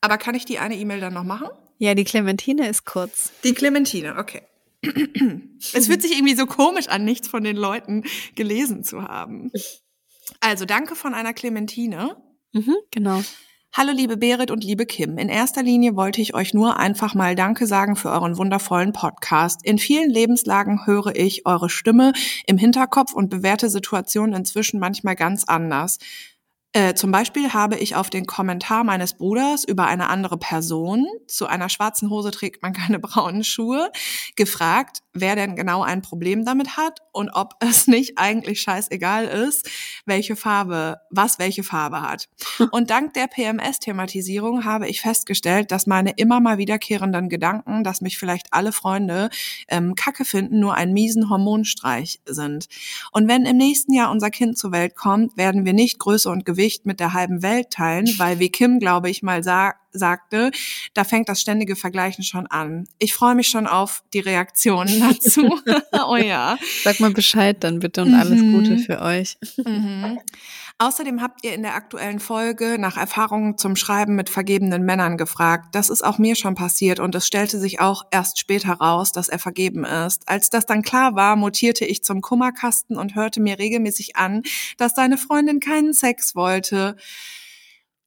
aber 0.00 0.18
kann 0.18 0.34
ich 0.34 0.44
die 0.44 0.58
eine 0.58 0.76
E-Mail 0.76 1.00
dann 1.00 1.14
noch 1.14 1.24
machen? 1.24 1.48
Ja, 1.78 1.94
die 1.94 2.04
Clementine 2.04 2.68
ist 2.68 2.84
kurz. 2.84 3.32
Die 3.42 3.54
Clementine, 3.54 4.16
okay. 4.18 4.42
es 5.72 5.86
fühlt 5.86 6.02
sich 6.02 6.12
irgendwie 6.12 6.34
so 6.34 6.46
komisch 6.46 6.88
an, 6.88 7.04
nichts 7.04 7.28
von 7.28 7.42
den 7.42 7.56
Leuten 7.56 8.04
gelesen 8.34 8.84
zu 8.84 9.02
haben. 9.02 9.50
Also 10.40 10.64
danke 10.64 10.94
von 10.94 11.14
einer 11.14 11.32
Clementine. 11.32 12.16
Mhm, 12.52 12.76
genau. 12.90 13.22
Hallo 13.76 13.90
liebe 13.90 14.16
Berit 14.16 14.52
und 14.52 14.62
liebe 14.62 14.86
Kim. 14.86 15.18
In 15.18 15.28
erster 15.28 15.60
Linie 15.60 15.96
wollte 15.96 16.20
ich 16.20 16.32
euch 16.32 16.54
nur 16.54 16.78
einfach 16.78 17.14
mal 17.14 17.34
Danke 17.34 17.66
sagen 17.66 17.96
für 17.96 18.08
euren 18.10 18.36
wundervollen 18.36 18.92
Podcast. 18.92 19.64
In 19.64 19.78
vielen 19.78 20.10
Lebenslagen 20.10 20.86
höre 20.86 21.16
ich 21.16 21.44
eure 21.44 21.68
Stimme 21.68 22.12
im 22.46 22.56
Hinterkopf 22.56 23.12
und 23.14 23.30
bewerte 23.30 23.68
Situationen 23.68 24.32
inzwischen 24.32 24.78
manchmal 24.78 25.16
ganz 25.16 25.42
anders. 25.42 25.98
Äh, 26.76 26.94
zum 26.94 27.12
Beispiel 27.12 27.52
habe 27.52 27.76
ich 27.76 27.94
auf 27.94 28.10
den 28.10 28.26
Kommentar 28.26 28.82
meines 28.82 29.14
Bruders 29.14 29.62
über 29.62 29.86
eine 29.86 30.08
andere 30.08 30.36
Person, 30.36 31.06
zu 31.28 31.46
einer 31.46 31.68
schwarzen 31.68 32.10
Hose 32.10 32.32
trägt 32.32 32.62
man 32.62 32.72
keine 32.72 32.98
braunen 32.98 33.44
Schuhe, 33.44 33.92
gefragt, 34.34 34.98
wer 35.12 35.36
denn 35.36 35.54
genau 35.54 35.84
ein 35.84 36.02
Problem 36.02 36.44
damit 36.44 36.76
hat 36.76 36.98
und 37.12 37.30
ob 37.32 37.54
es 37.60 37.86
nicht 37.86 38.18
eigentlich 38.18 38.60
scheißegal 38.60 39.26
ist, 39.26 39.70
welche 40.04 40.34
Farbe, 40.34 40.96
was 41.10 41.38
welche 41.38 41.62
Farbe 41.62 42.02
hat. 42.02 42.28
Und 42.72 42.90
dank 42.90 43.14
der 43.14 43.28
PMS-Thematisierung 43.28 44.64
habe 44.64 44.88
ich 44.88 45.00
festgestellt, 45.00 45.70
dass 45.70 45.86
meine 45.86 46.10
immer 46.16 46.40
mal 46.40 46.58
wiederkehrenden 46.58 47.28
Gedanken, 47.28 47.84
dass 47.84 48.00
mich 48.00 48.18
vielleicht 48.18 48.48
alle 48.52 48.72
Freunde 48.72 49.30
ähm, 49.68 49.94
Kacke 49.94 50.24
finden, 50.24 50.58
nur 50.58 50.74
einen 50.74 50.92
miesen 50.92 51.30
Hormonstreich 51.30 52.20
sind. 52.26 52.66
Und 53.12 53.28
wenn 53.28 53.46
im 53.46 53.56
nächsten 53.56 53.92
Jahr 53.92 54.10
unser 54.10 54.30
Kind 54.30 54.58
zur 54.58 54.72
Welt 54.72 54.96
kommt, 54.96 55.36
werden 55.36 55.64
wir 55.64 55.72
nicht 55.72 55.98
Größe 55.98 56.28
und 56.28 56.44
Gewicht 56.44 56.63
mit 56.84 57.00
der 57.00 57.12
halben 57.12 57.42
Welt 57.42 57.70
teilen, 57.70 58.06
weil 58.18 58.38
wie 58.38 58.50
Kim, 58.50 58.78
glaube 58.78 59.10
ich, 59.10 59.22
mal 59.22 59.42
sa 59.42 59.74
sagte, 59.94 60.50
da 60.92 61.04
fängt 61.04 61.28
das 61.28 61.40
ständige 61.40 61.76
Vergleichen 61.76 62.24
schon 62.24 62.46
an. 62.48 62.86
Ich 62.98 63.14
freue 63.14 63.34
mich 63.34 63.48
schon 63.48 63.66
auf 63.66 64.02
die 64.12 64.20
Reaktionen 64.20 65.00
dazu. 65.00 65.58
oh 66.08 66.16
ja. 66.16 66.58
Sag 66.82 67.00
mal 67.00 67.10
Bescheid 67.12 67.56
dann 67.64 67.78
bitte 67.78 68.02
und 68.02 68.14
alles 68.14 68.40
Mhm. 68.42 68.52
Gute 68.52 68.78
für 68.78 69.00
euch. 69.00 69.36
Mhm. 69.64 70.18
Außerdem 70.78 71.22
habt 71.22 71.44
ihr 71.44 71.54
in 71.54 71.62
der 71.62 71.76
aktuellen 71.76 72.18
Folge 72.18 72.78
nach 72.80 72.96
Erfahrungen 72.96 73.56
zum 73.56 73.76
Schreiben 73.76 74.16
mit 74.16 74.28
vergebenen 74.28 74.82
Männern 74.82 75.16
gefragt. 75.16 75.68
Das 75.72 75.88
ist 75.88 76.04
auch 76.04 76.18
mir 76.18 76.34
schon 76.34 76.56
passiert 76.56 76.98
und 76.98 77.14
es 77.14 77.26
stellte 77.28 77.60
sich 77.60 77.78
auch 77.80 78.02
erst 78.10 78.40
später 78.40 78.72
raus, 78.72 79.12
dass 79.12 79.28
er 79.28 79.38
vergeben 79.38 79.84
ist. 79.84 80.28
Als 80.28 80.50
das 80.50 80.66
dann 80.66 80.82
klar 80.82 81.14
war, 81.14 81.36
mutierte 81.36 81.84
ich 81.84 82.02
zum 82.02 82.20
Kummerkasten 82.20 82.96
und 82.96 83.14
hörte 83.14 83.40
mir 83.40 83.58
regelmäßig 83.60 84.16
an, 84.16 84.42
dass 84.76 84.94
seine 84.96 85.16
Freundin 85.16 85.60
keinen 85.60 85.92
Sex 85.94 86.34
wollte. 86.34 86.96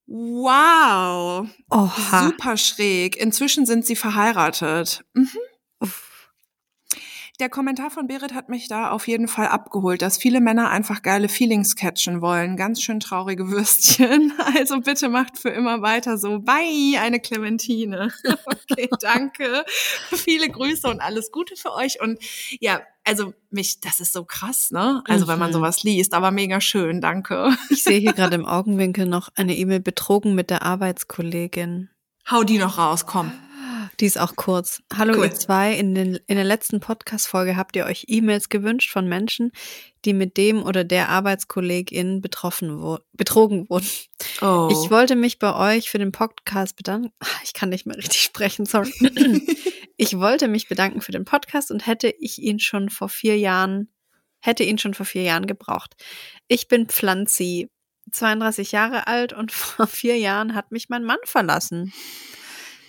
Wow, 0.08 1.48
Oha. 1.70 2.24
super 2.26 2.56
schräg. 2.58 3.18
Inzwischen 3.18 3.66
sind 3.66 3.86
sie 3.86 3.98
verheiratet. 3.98 5.04
Mhm. 5.14 5.30
Der 7.40 7.50
Kommentar 7.50 7.92
von 7.92 8.08
Berit 8.08 8.34
hat 8.34 8.50
mich 8.50 8.68
da 8.68 8.90
auf 8.90 9.08
jeden 9.08 9.28
Fall 9.28 9.48
abgeholt, 9.50 10.02
dass 10.02 10.18
viele 10.18 10.42
Männer 10.42 10.72
einfach 10.72 11.04
geile 11.04 11.30
Feelings 11.30 11.76
catchen 11.76 12.20
wollen. 12.22 12.58
Ganz 12.58 12.82
schön 12.82 13.00
traurige 13.00 13.48
Würstchen. 13.52 14.34
Also 14.56 14.80
bitte 14.82 15.08
macht 15.10 15.38
für 15.38 15.50
immer 15.50 15.84
weiter 15.84 16.18
so. 16.18 16.40
Bye, 16.40 17.00
eine 17.00 17.20
Clementine. 17.20 18.12
Okay, 18.70 18.90
danke. 19.00 19.64
Viele 20.12 20.50
Grüße 20.50 20.88
und 20.88 21.00
alles 21.00 21.32
Gute 21.32 21.56
für 21.56 21.74
euch. 21.74 22.02
Und 22.02 22.20
ja, 22.60 22.82
also 23.08 23.34
mich, 23.50 23.80
das 23.80 24.00
ist 24.00 24.14
so 24.14 24.24
krass, 24.26 24.70
ne? 24.72 25.02
Also 25.08 25.28
wenn 25.28 25.40
man 25.40 25.50
Mhm. 25.50 25.54
sowas 25.56 25.84
liest, 25.84 26.14
aber 26.14 26.32
mega 26.32 26.62
schön, 26.62 27.02
danke. 27.02 27.50
Ich 27.70 27.84
sehe 27.84 28.00
hier 28.00 28.14
gerade 28.14 28.36
im 28.36 28.46
Augenwinkel 28.46 29.06
noch 29.06 29.30
eine 29.36 29.56
E-Mail 29.56 29.80
betrogen 29.80 30.36
mit 30.36 30.50
der 30.50 30.62
Arbeitskollegin. 30.64 31.90
Hau 32.30 32.44
die 32.44 32.58
noch 32.60 32.78
raus, 32.78 33.06
komm. 33.06 33.32
Die 34.00 34.06
ist 34.06 34.20
auch 34.20 34.36
kurz. 34.36 34.84
Hallo 34.96 35.16
Cool. 35.18 35.26
ihr 35.26 35.34
zwei, 35.34 35.74
in, 35.74 35.96
den, 35.96 36.20
in 36.28 36.36
der 36.36 36.44
letzten 36.44 36.80
Podcast-Folge 36.80 37.56
habt 37.58 37.76
ihr 37.76 37.86
euch 37.86 38.06
E-Mails 38.08 38.50
gewünscht 38.50 38.92
von 38.92 39.08
Menschen, 39.08 39.52
die 40.06 40.14
mit 40.14 40.38
dem 40.38 40.62
oder 40.62 40.84
der 40.84 41.10
Arbeitskollegin 41.10 42.22
betroffen 42.22 42.80
wo 42.82 43.00
betrogen 43.14 43.68
wurden. 43.70 43.88
Oh. 44.42 44.70
Ich 44.72 44.92
wollte 44.92 45.16
mich 45.16 45.40
bei 45.40 45.56
euch 45.76 45.90
für 45.90 45.98
den 45.98 46.12
Podcast 46.12 46.76
bedanken. 46.76 47.12
Ah, 47.20 47.26
Ich 47.44 47.54
kann 47.54 47.70
nicht 47.70 47.88
mehr 47.88 47.98
richtig 47.98 48.22
sprechen, 48.22 48.66
sorry. 48.68 48.94
Ich 50.00 50.20
wollte 50.20 50.48
mich 50.48 50.70
bedanken 50.70 51.02
für 51.02 51.12
den 51.12 51.26
Podcast 51.26 51.72
und 51.72 51.88
hätte 51.88 52.08
ich 52.08 52.40
ihn 52.40 52.60
schon 52.60 52.90
vor 52.90 53.10
vier 53.10 53.38
Jahren, 53.38 53.90
hätte 54.40 54.64
ihn 54.64 54.78
schon 54.78 54.94
vor 54.94 55.08
vier 55.08 55.24
Jahren 55.24 55.48
gebraucht. 55.48 55.96
Ich 56.48 56.68
bin 56.68 56.86
Pflanzi, 56.86 57.70
32 58.12 58.72
Jahre 58.72 59.08
alt 59.08 59.34
und 59.34 59.52
vor 59.54 59.88
vier 59.88 60.18
Jahren 60.18 60.54
hat 60.54 60.72
mich 60.72 60.90
mein 60.90 61.04
Mann 61.04 61.18
verlassen. 61.26 61.92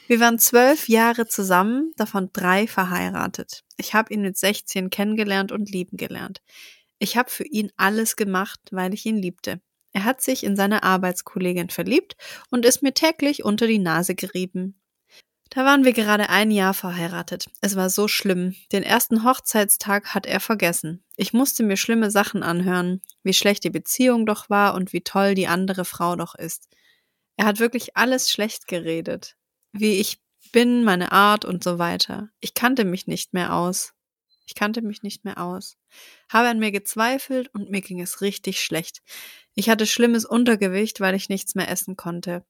Wir 0.06 0.20
waren 0.20 0.38
zwölf 0.38 0.88
Jahre 0.88 1.26
zusammen, 1.26 1.92
davon 1.96 2.30
drei 2.32 2.66
verheiratet. 2.66 3.64
Ich 3.78 3.94
habe 3.94 4.12
ihn 4.12 4.22
mit 4.22 4.36
16 4.36 4.90
kennengelernt 4.90 5.50
und 5.50 5.70
lieben 5.70 5.96
gelernt. 5.96 6.42
Ich 6.98 7.16
habe 7.16 7.30
für 7.30 7.44
ihn 7.44 7.70
alles 7.76 8.16
gemacht, 8.16 8.60
weil 8.70 8.92
ich 8.92 9.06
ihn 9.06 9.16
liebte. 9.16 9.60
Er 9.92 10.04
hat 10.04 10.20
sich 10.20 10.44
in 10.44 10.56
seine 10.56 10.82
Arbeitskollegin 10.82 11.70
verliebt 11.70 12.16
und 12.50 12.66
ist 12.66 12.82
mir 12.82 12.92
täglich 12.92 13.44
unter 13.44 13.66
die 13.66 13.78
Nase 13.78 14.14
gerieben. 14.14 14.78
Da 15.50 15.64
waren 15.64 15.84
wir 15.84 15.92
gerade 15.92 16.28
ein 16.28 16.50
Jahr 16.50 16.74
verheiratet. 16.74 17.50
Es 17.62 17.74
war 17.74 17.88
so 17.88 18.06
schlimm. 18.06 18.54
Den 18.70 18.82
ersten 18.82 19.24
Hochzeitstag 19.24 20.14
hat 20.14 20.26
er 20.26 20.40
vergessen. 20.40 21.02
Ich 21.16 21.32
musste 21.32 21.62
mir 21.62 21.78
schlimme 21.78 22.10
Sachen 22.10 22.42
anhören, 22.42 23.00
wie 23.22 23.32
schlecht 23.32 23.64
die 23.64 23.70
Beziehung 23.70 24.26
doch 24.26 24.50
war 24.50 24.74
und 24.74 24.92
wie 24.92 25.00
toll 25.00 25.34
die 25.34 25.46
andere 25.46 25.84
Frau 25.86 26.16
doch 26.16 26.34
ist. 26.34 26.68
Er 27.36 27.46
hat 27.46 27.60
wirklich 27.60 27.96
alles 27.96 28.30
schlecht 28.30 28.66
geredet. 28.66 29.36
Wie 29.72 29.94
ich 29.94 30.20
bin, 30.52 30.84
meine 30.84 31.12
Art 31.12 31.44
und 31.44 31.64
so 31.64 31.78
weiter. 31.78 32.28
Ich 32.40 32.52
kannte 32.52 32.84
mich 32.84 33.06
nicht 33.06 33.32
mehr 33.32 33.54
aus. 33.54 33.94
Ich 34.46 34.54
kannte 34.54 34.82
mich 34.82 35.02
nicht 35.02 35.24
mehr 35.24 35.42
aus. 35.42 35.76
Habe 36.30 36.48
an 36.48 36.58
mir 36.58 36.72
gezweifelt 36.72 37.48
und 37.54 37.70
mir 37.70 37.80
ging 37.80 38.00
es 38.00 38.20
richtig 38.20 38.60
schlecht. 38.60 39.02
Ich 39.54 39.68
hatte 39.68 39.86
schlimmes 39.86 40.24
Untergewicht, 40.24 41.00
weil 41.00 41.14
ich 41.14 41.28
nichts 41.28 41.54
mehr 41.54 41.70
essen 41.70 41.96
konnte. 41.96 42.44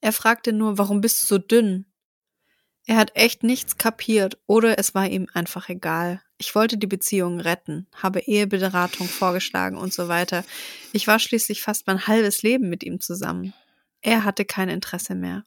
Er 0.00 0.12
fragte 0.12 0.52
nur, 0.52 0.78
warum 0.78 1.00
bist 1.00 1.22
du 1.22 1.26
so 1.26 1.38
dünn? 1.38 1.91
Er 2.86 2.96
hat 2.96 3.12
echt 3.14 3.44
nichts 3.44 3.78
kapiert 3.78 4.38
oder 4.46 4.78
es 4.78 4.94
war 4.94 5.08
ihm 5.08 5.28
einfach 5.34 5.68
egal. 5.68 6.20
Ich 6.38 6.54
wollte 6.56 6.78
die 6.78 6.88
Beziehung 6.88 7.38
retten, 7.38 7.86
habe 7.94 8.20
Eheberatung 8.20 9.06
vorgeschlagen 9.06 9.78
und 9.78 9.92
so 9.92 10.08
weiter. 10.08 10.44
Ich 10.92 11.06
war 11.06 11.20
schließlich 11.20 11.62
fast 11.62 11.86
mein 11.86 12.08
halbes 12.08 12.42
Leben 12.42 12.68
mit 12.68 12.82
ihm 12.82 13.00
zusammen. 13.00 13.54
Er 14.00 14.24
hatte 14.24 14.44
kein 14.44 14.68
Interesse 14.68 15.14
mehr. 15.14 15.44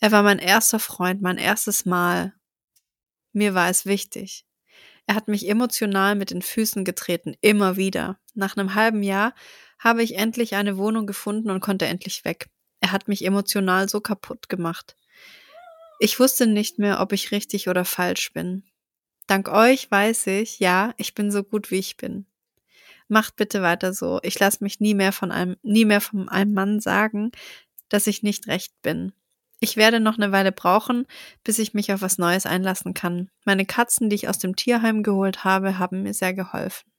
Er 0.00 0.12
war 0.12 0.22
mein 0.22 0.38
erster 0.38 0.78
Freund, 0.78 1.20
mein 1.20 1.38
erstes 1.38 1.84
Mal. 1.84 2.32
Mir 3.32 3.54
war 3.54 3.68
es 3.68 3.84
wichtig. 3.84 4.46
Er 5.06 5.16
hat 5.16 5.26
mich 5.26 5.48
emotional 5.48 6.14
mit 6.14 6.30
den 6.30 6.42
Füßen 6.42 6.84
getreten, 6.84 7.34
immer 7.40 7.76
wieder. 7.76 8.20
Nach 8.34 8.56
einem 8.56 8.76
halben 8.76 9.02
Jahr 9.02 9.34
habe 9.80 10.04
ich 10.04 10.14
endlich 10.14 10.54
eine 10.54 10.76
Wohnung 10.76 11.06
gefunden 11.06 11.50
und 11.50 11.60
konnte 11.60 11.86
endlich 11.86 12.24
weg. 12.24 12.48
Er 12.80 12.92
hat 12.92 13.08
mich 13.08 13.24
emotional 13.24 13.88
so 13.88 14.00
kaputt 14.00 14.48
gemacht. 14.48 14.96
Ich 16.04 16.18
wusste 16.18 16.48
nicht 16.48 16.80
mehr, 16.80 16.98
ob 16.98 17.12
ich 17.12 17.30
richtig 17.30 17.68
oder 17.68 17.84
falsch 17.84 18.32
bin. 18.32 18.64
Dank 19.28 19.48
euch 19.48 19.88
weiß 19.88 20.26
ich, 20.26 20.58
ja, 20.58 20.94
ich 20.96 21.14
bin 21.14 21.30
so 21.30 21.44
gut 21.44 21.70
wie 21.70 21.78
ich 21.78 21.96
bin. 21.96 22.26
Macht 23.06 23.36
bitte 23.36 23.62
weiter 23.62 23.94
so. 23.94 24.18
Ich 24.24 24.36
lasse 24.40 24.64
mich 24.64 24.80
nie 24.80 24.94
mehr 24.94 25.12
von 25.12 25.30
einem, 25.30 25.54
nie 25.62 25.84
mehr 25.84 26.00
von 26.00 26.28
einem 26.28 26.54
Mann 26.54 26.80
sagen, 26.80 27.30
dass 27.88 28.08
ich 28.08 28.24
nicht 28.24 28.48
recht 28.48 28.72
bin. 28.82 29.12
Ich 29.60 29.76
werde 29.76 30.00
noch 30.00 30.16
eine 30.16 30.32
Weile 30.32 30.50
brauchen, 30.50 31.06
bis 31.44 31.60
ich 31.60 31.72
mich 31.72 31.92
auf 31.92 32.02
was 32.02 32.18
Neues 32.18 32.46
einlassen 32.46 32.94
kann. 32.94 33.30
Meine 33.44 33.64
Katzen, 33.64 34.10
die 34.10 34.16
ich 34.16 34.28
aus 34.28 34.40
dem 34.40 34.56
Tierheim 34.56 35.04
geholt 35.04 35.44
habe, 35.44 35.78
haben 35.78 36.02
mir 36.02 36.14
sehr 36.14 36.34
geholfen. 36.34 36.90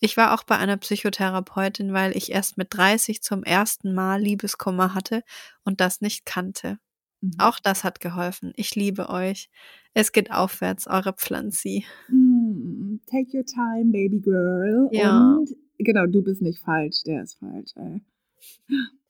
Ich 0.00 0.16
war 0.16 0.32
auch 0.32 0.44
bei 0.44 0.56
einer 0.56 0.78
Psychotherapeutin, 0.78 1.92
weil 1.92 2.16
ich 2.16 2.32
erst 2.32 2.56
mit 2.56 2.68
30 2.70 3.22
zum 3.22 3.44
ersten 3.44 3.92
Mal 3.92 4.22
Liebeskummer 4.22 4.94
hatte 4.94 5.24
und 5.62 5.82
das 5.82 6.00
nicht 6.00 6.24
kannte. 6.24 6.78
Mhm. 7.20 7.32
Auch 7.38 7.58
das 7.58 7.84
hat 7.84 8.00
geholfen. 8.00 8.52
Ich 8.56 8.74
liebe 8.74 9.08
euch. 9.08 9.48
Es 9.94 10.12
geht 10.12 10.30
aufwärts, 10.30 10.86
eure 10.86 11.12
Pflanzi. 11.14 11.84
Mm, 12.08 12.96
take 13.06 13.36
your 13.36 13.44
time, 13.44 13.90
baby 13.92 14.20
girl. 14.20 14.88
Ja. 14.92 15.36
Und 15.36 15.50
genau, 15.78 16.06
du 16.06 16.22
bist 16.22 16.42
nicht 16.42 16.58
falsch, 16.60 17.02
der 17.06 17.22
ist 17.22 17.38
falsch, 17.38 17.70
ey. 17.76 18.02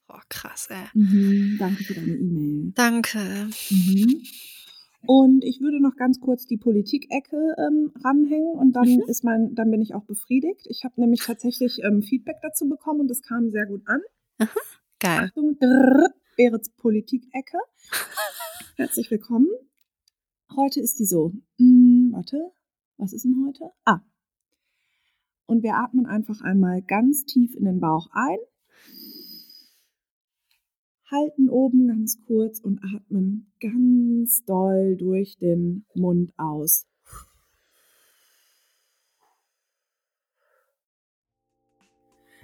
Oh, 0.09 0.19
krass, 0.29 0.69
ey. 0.71 0.85
Mhm, 0.93 1.57
danke 1.59 1.83
für 1.83 1.93
deine 1.95 2.13
E-Mail. 2.15 2.71
Danke. 2.75 3.19
Mhm. 3.69 4.21
Und 5.05 5.43
ich 5.43 5.59
würde 5.61 5.81
noch 5.81 5.95
ganz 5.95 6.19
kurz 6.19 6.45
die 6.47 6.57
Politik-Ecke 6.57 7.55
ähm, 7.57 7.91
ranhängen 8.03 8.55
und 8.57 8.73
dann 8.73 8.87
Mhm. 8.87 9.03
ist 9.07 9.23
mein, 9.23 9.53
dann 9.55 9.69
bin 9.71 9.81
ich 9.81 9.93
auch 9.93 10.03
befriedigt. 10.05 10.65
Ich 10.69 10.83
habe 10.85 10.99
nämlich 10.99 11.21
tatsächlich 11.25 11.79
ähm, 11.83 12.01
Feedback 12.01 12.37
dazu 12.41 12.67
bekommen 12.67 13.01
und 13.01 13.07
das 13.09 13.21
kam 13.21 13.51
sehr 13.51 13.65
gut 13.67 13.81
an. 13.85 13.99
Geil. 14.99 15.25
Achtung, 15.29 15.57
drrr, 15.59 16.09
Berets 16.37 16.69
Politik-Ecke. 16.69 17.57
Herzlich 18.77 19.09
willkommen. 19.09 19.49
Heute 20.55 20.79
ist 20.79 20.99
die 20.99 21.05
so. 21.05 21.33
Hm, 21.57 22.11
warte, 22.13 22.51
was 22.97 23.11
ist 23.11 23.25
denn 23.25 23.43
heute? 23.45 23.71
Ah. 23.85 24.01
Und 25.47 25.63
wir 25.63 25.75
atmen 25.75 26.05
einfach 26.05 26.41
einmal 26.41 26.83
ganz 26.83 27.25
tief 27.25 27.55
in 27.55 27.65
den 27.65 27.79
Bauch 27.79 28.07
ein. 28.11 28.37
Halten 31.09 31.49
oben 31.49 31.87
ganz 31.87 32.19
kurz 32.27 32.59
und 32.59 32.81
atmen 32.83 33.51
ganz 33.59 34.45
doll 34.45 34.95
durch 34.95 35.37
den 35.39 35.85
Mund 35.95 36.33
aus. 36.37 36.85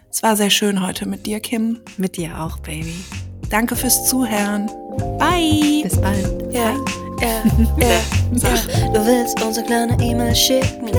Es 0.10 0.24
war 0.24 0.36
sehr 0.36 0.50
schön 0.50 0.82
heute 0.82 1.08
mit 1.08 1.28
dir, 1.28 1.40
Kim. 1.40 1.80
Mit 1.98 2.18
dir 2.18 2.42
auch, 2.42 2.58
Baby. 2.60 2.96
Danke 3.54 3.76
fürs 3.76 4.10
Zuhören. 4.10 4.66
Bye. 5.20 5.84
Bis 5.84 5.96
bald. 6.02 6.52
Ja, 6.52 6.72
ja, 7.22 7.28
ja, 7.78 7.88
ja. 7.88 8.90
Du 8.92 9.06
willst 9.06 9.40
unsere 9.44 9.64
kleine 9.64 9.94
E-Mail 10.02 10.36
schicken, 10.36 10.90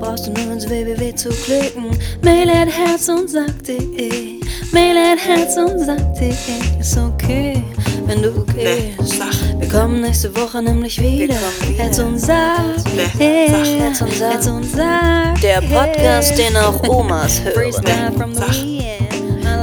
brauchst 0.00 0.26
du 0.26 0.32
nur 0.32 0.52
ins 0.52 0.68
www 0.68 1.14
zu 1.14 1.28
klicken. 1.28 1.96
Mail 2.22 2.50
at 2.50 2.68
herz 2.68 3.08
und 3.08 3.30
sag.de, 3.30 4.40
Mail 4.72 4.96
at 4.96 5.20
herz 5.24 5.56
und 5.56 5.78
sag.de. 5.78 6.32
Ist 6.80 6.98
okay, 6.98 7.62
wenn 8.06 8.20
du 8.20 8.44
gehst. 8.46 9.20
Wir 9.60 9.68
kommen 9.68 10.00
nächste 10.00 10.34
Woche 10.36 10.60
nämlich 10.60 11.00
wieder. 11.00 11.36
Herz 11.76 12.00
und 12.00 12.18
Sag, 12.18 12.82
yeah. 13.20 13.46
Herz 13.78 14.02
und 14.02 14.12
Sag, 14.12 14.32
Herz 14.32 14.46
und 14.48 14.64
Sag. 14.64 15.40
Der 15.40 15.60
Podcast, 15.60 16.36
den 16.36 16.56
auch 16.56 16.82
Omas 16.88 17.40
hören. 17.44 17.54
Freestyle 17.54 18.12
from 18.16 18.34
the. 18.34 18.81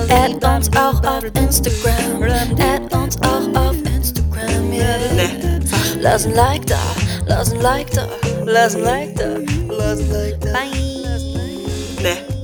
Add 0.10 0.45
uns 0.45 0.69
auch 0.76 1.03
auf 1.03 1.23
Instagram. 1.23 2.23
Add 2.60 2.95
uns 2.95 3.18
auch 3.22 3.48
auf 3.60 3.76
Instagram, 3.86 4.72
yeah. 4.72 5.60
Lass 5.99 6.26
ein 6.26 6.34
Like 6.34 6.65
da, 6.65 6.80
lass 7.27 7.52
ein 7.53 7.61
Like 7.61 7.91
da, 7.91 8.07
lass 8.45 8.76
ein 8.76 8.81
Like 8.84 9.15
da, 9.15 9.38
lass 9.69 9.99
ein 9.99 10.11
Like 10.11 10.41
da. 10.41 10.53
Bye. 10.53 12.02
Ne. 12.02 12.39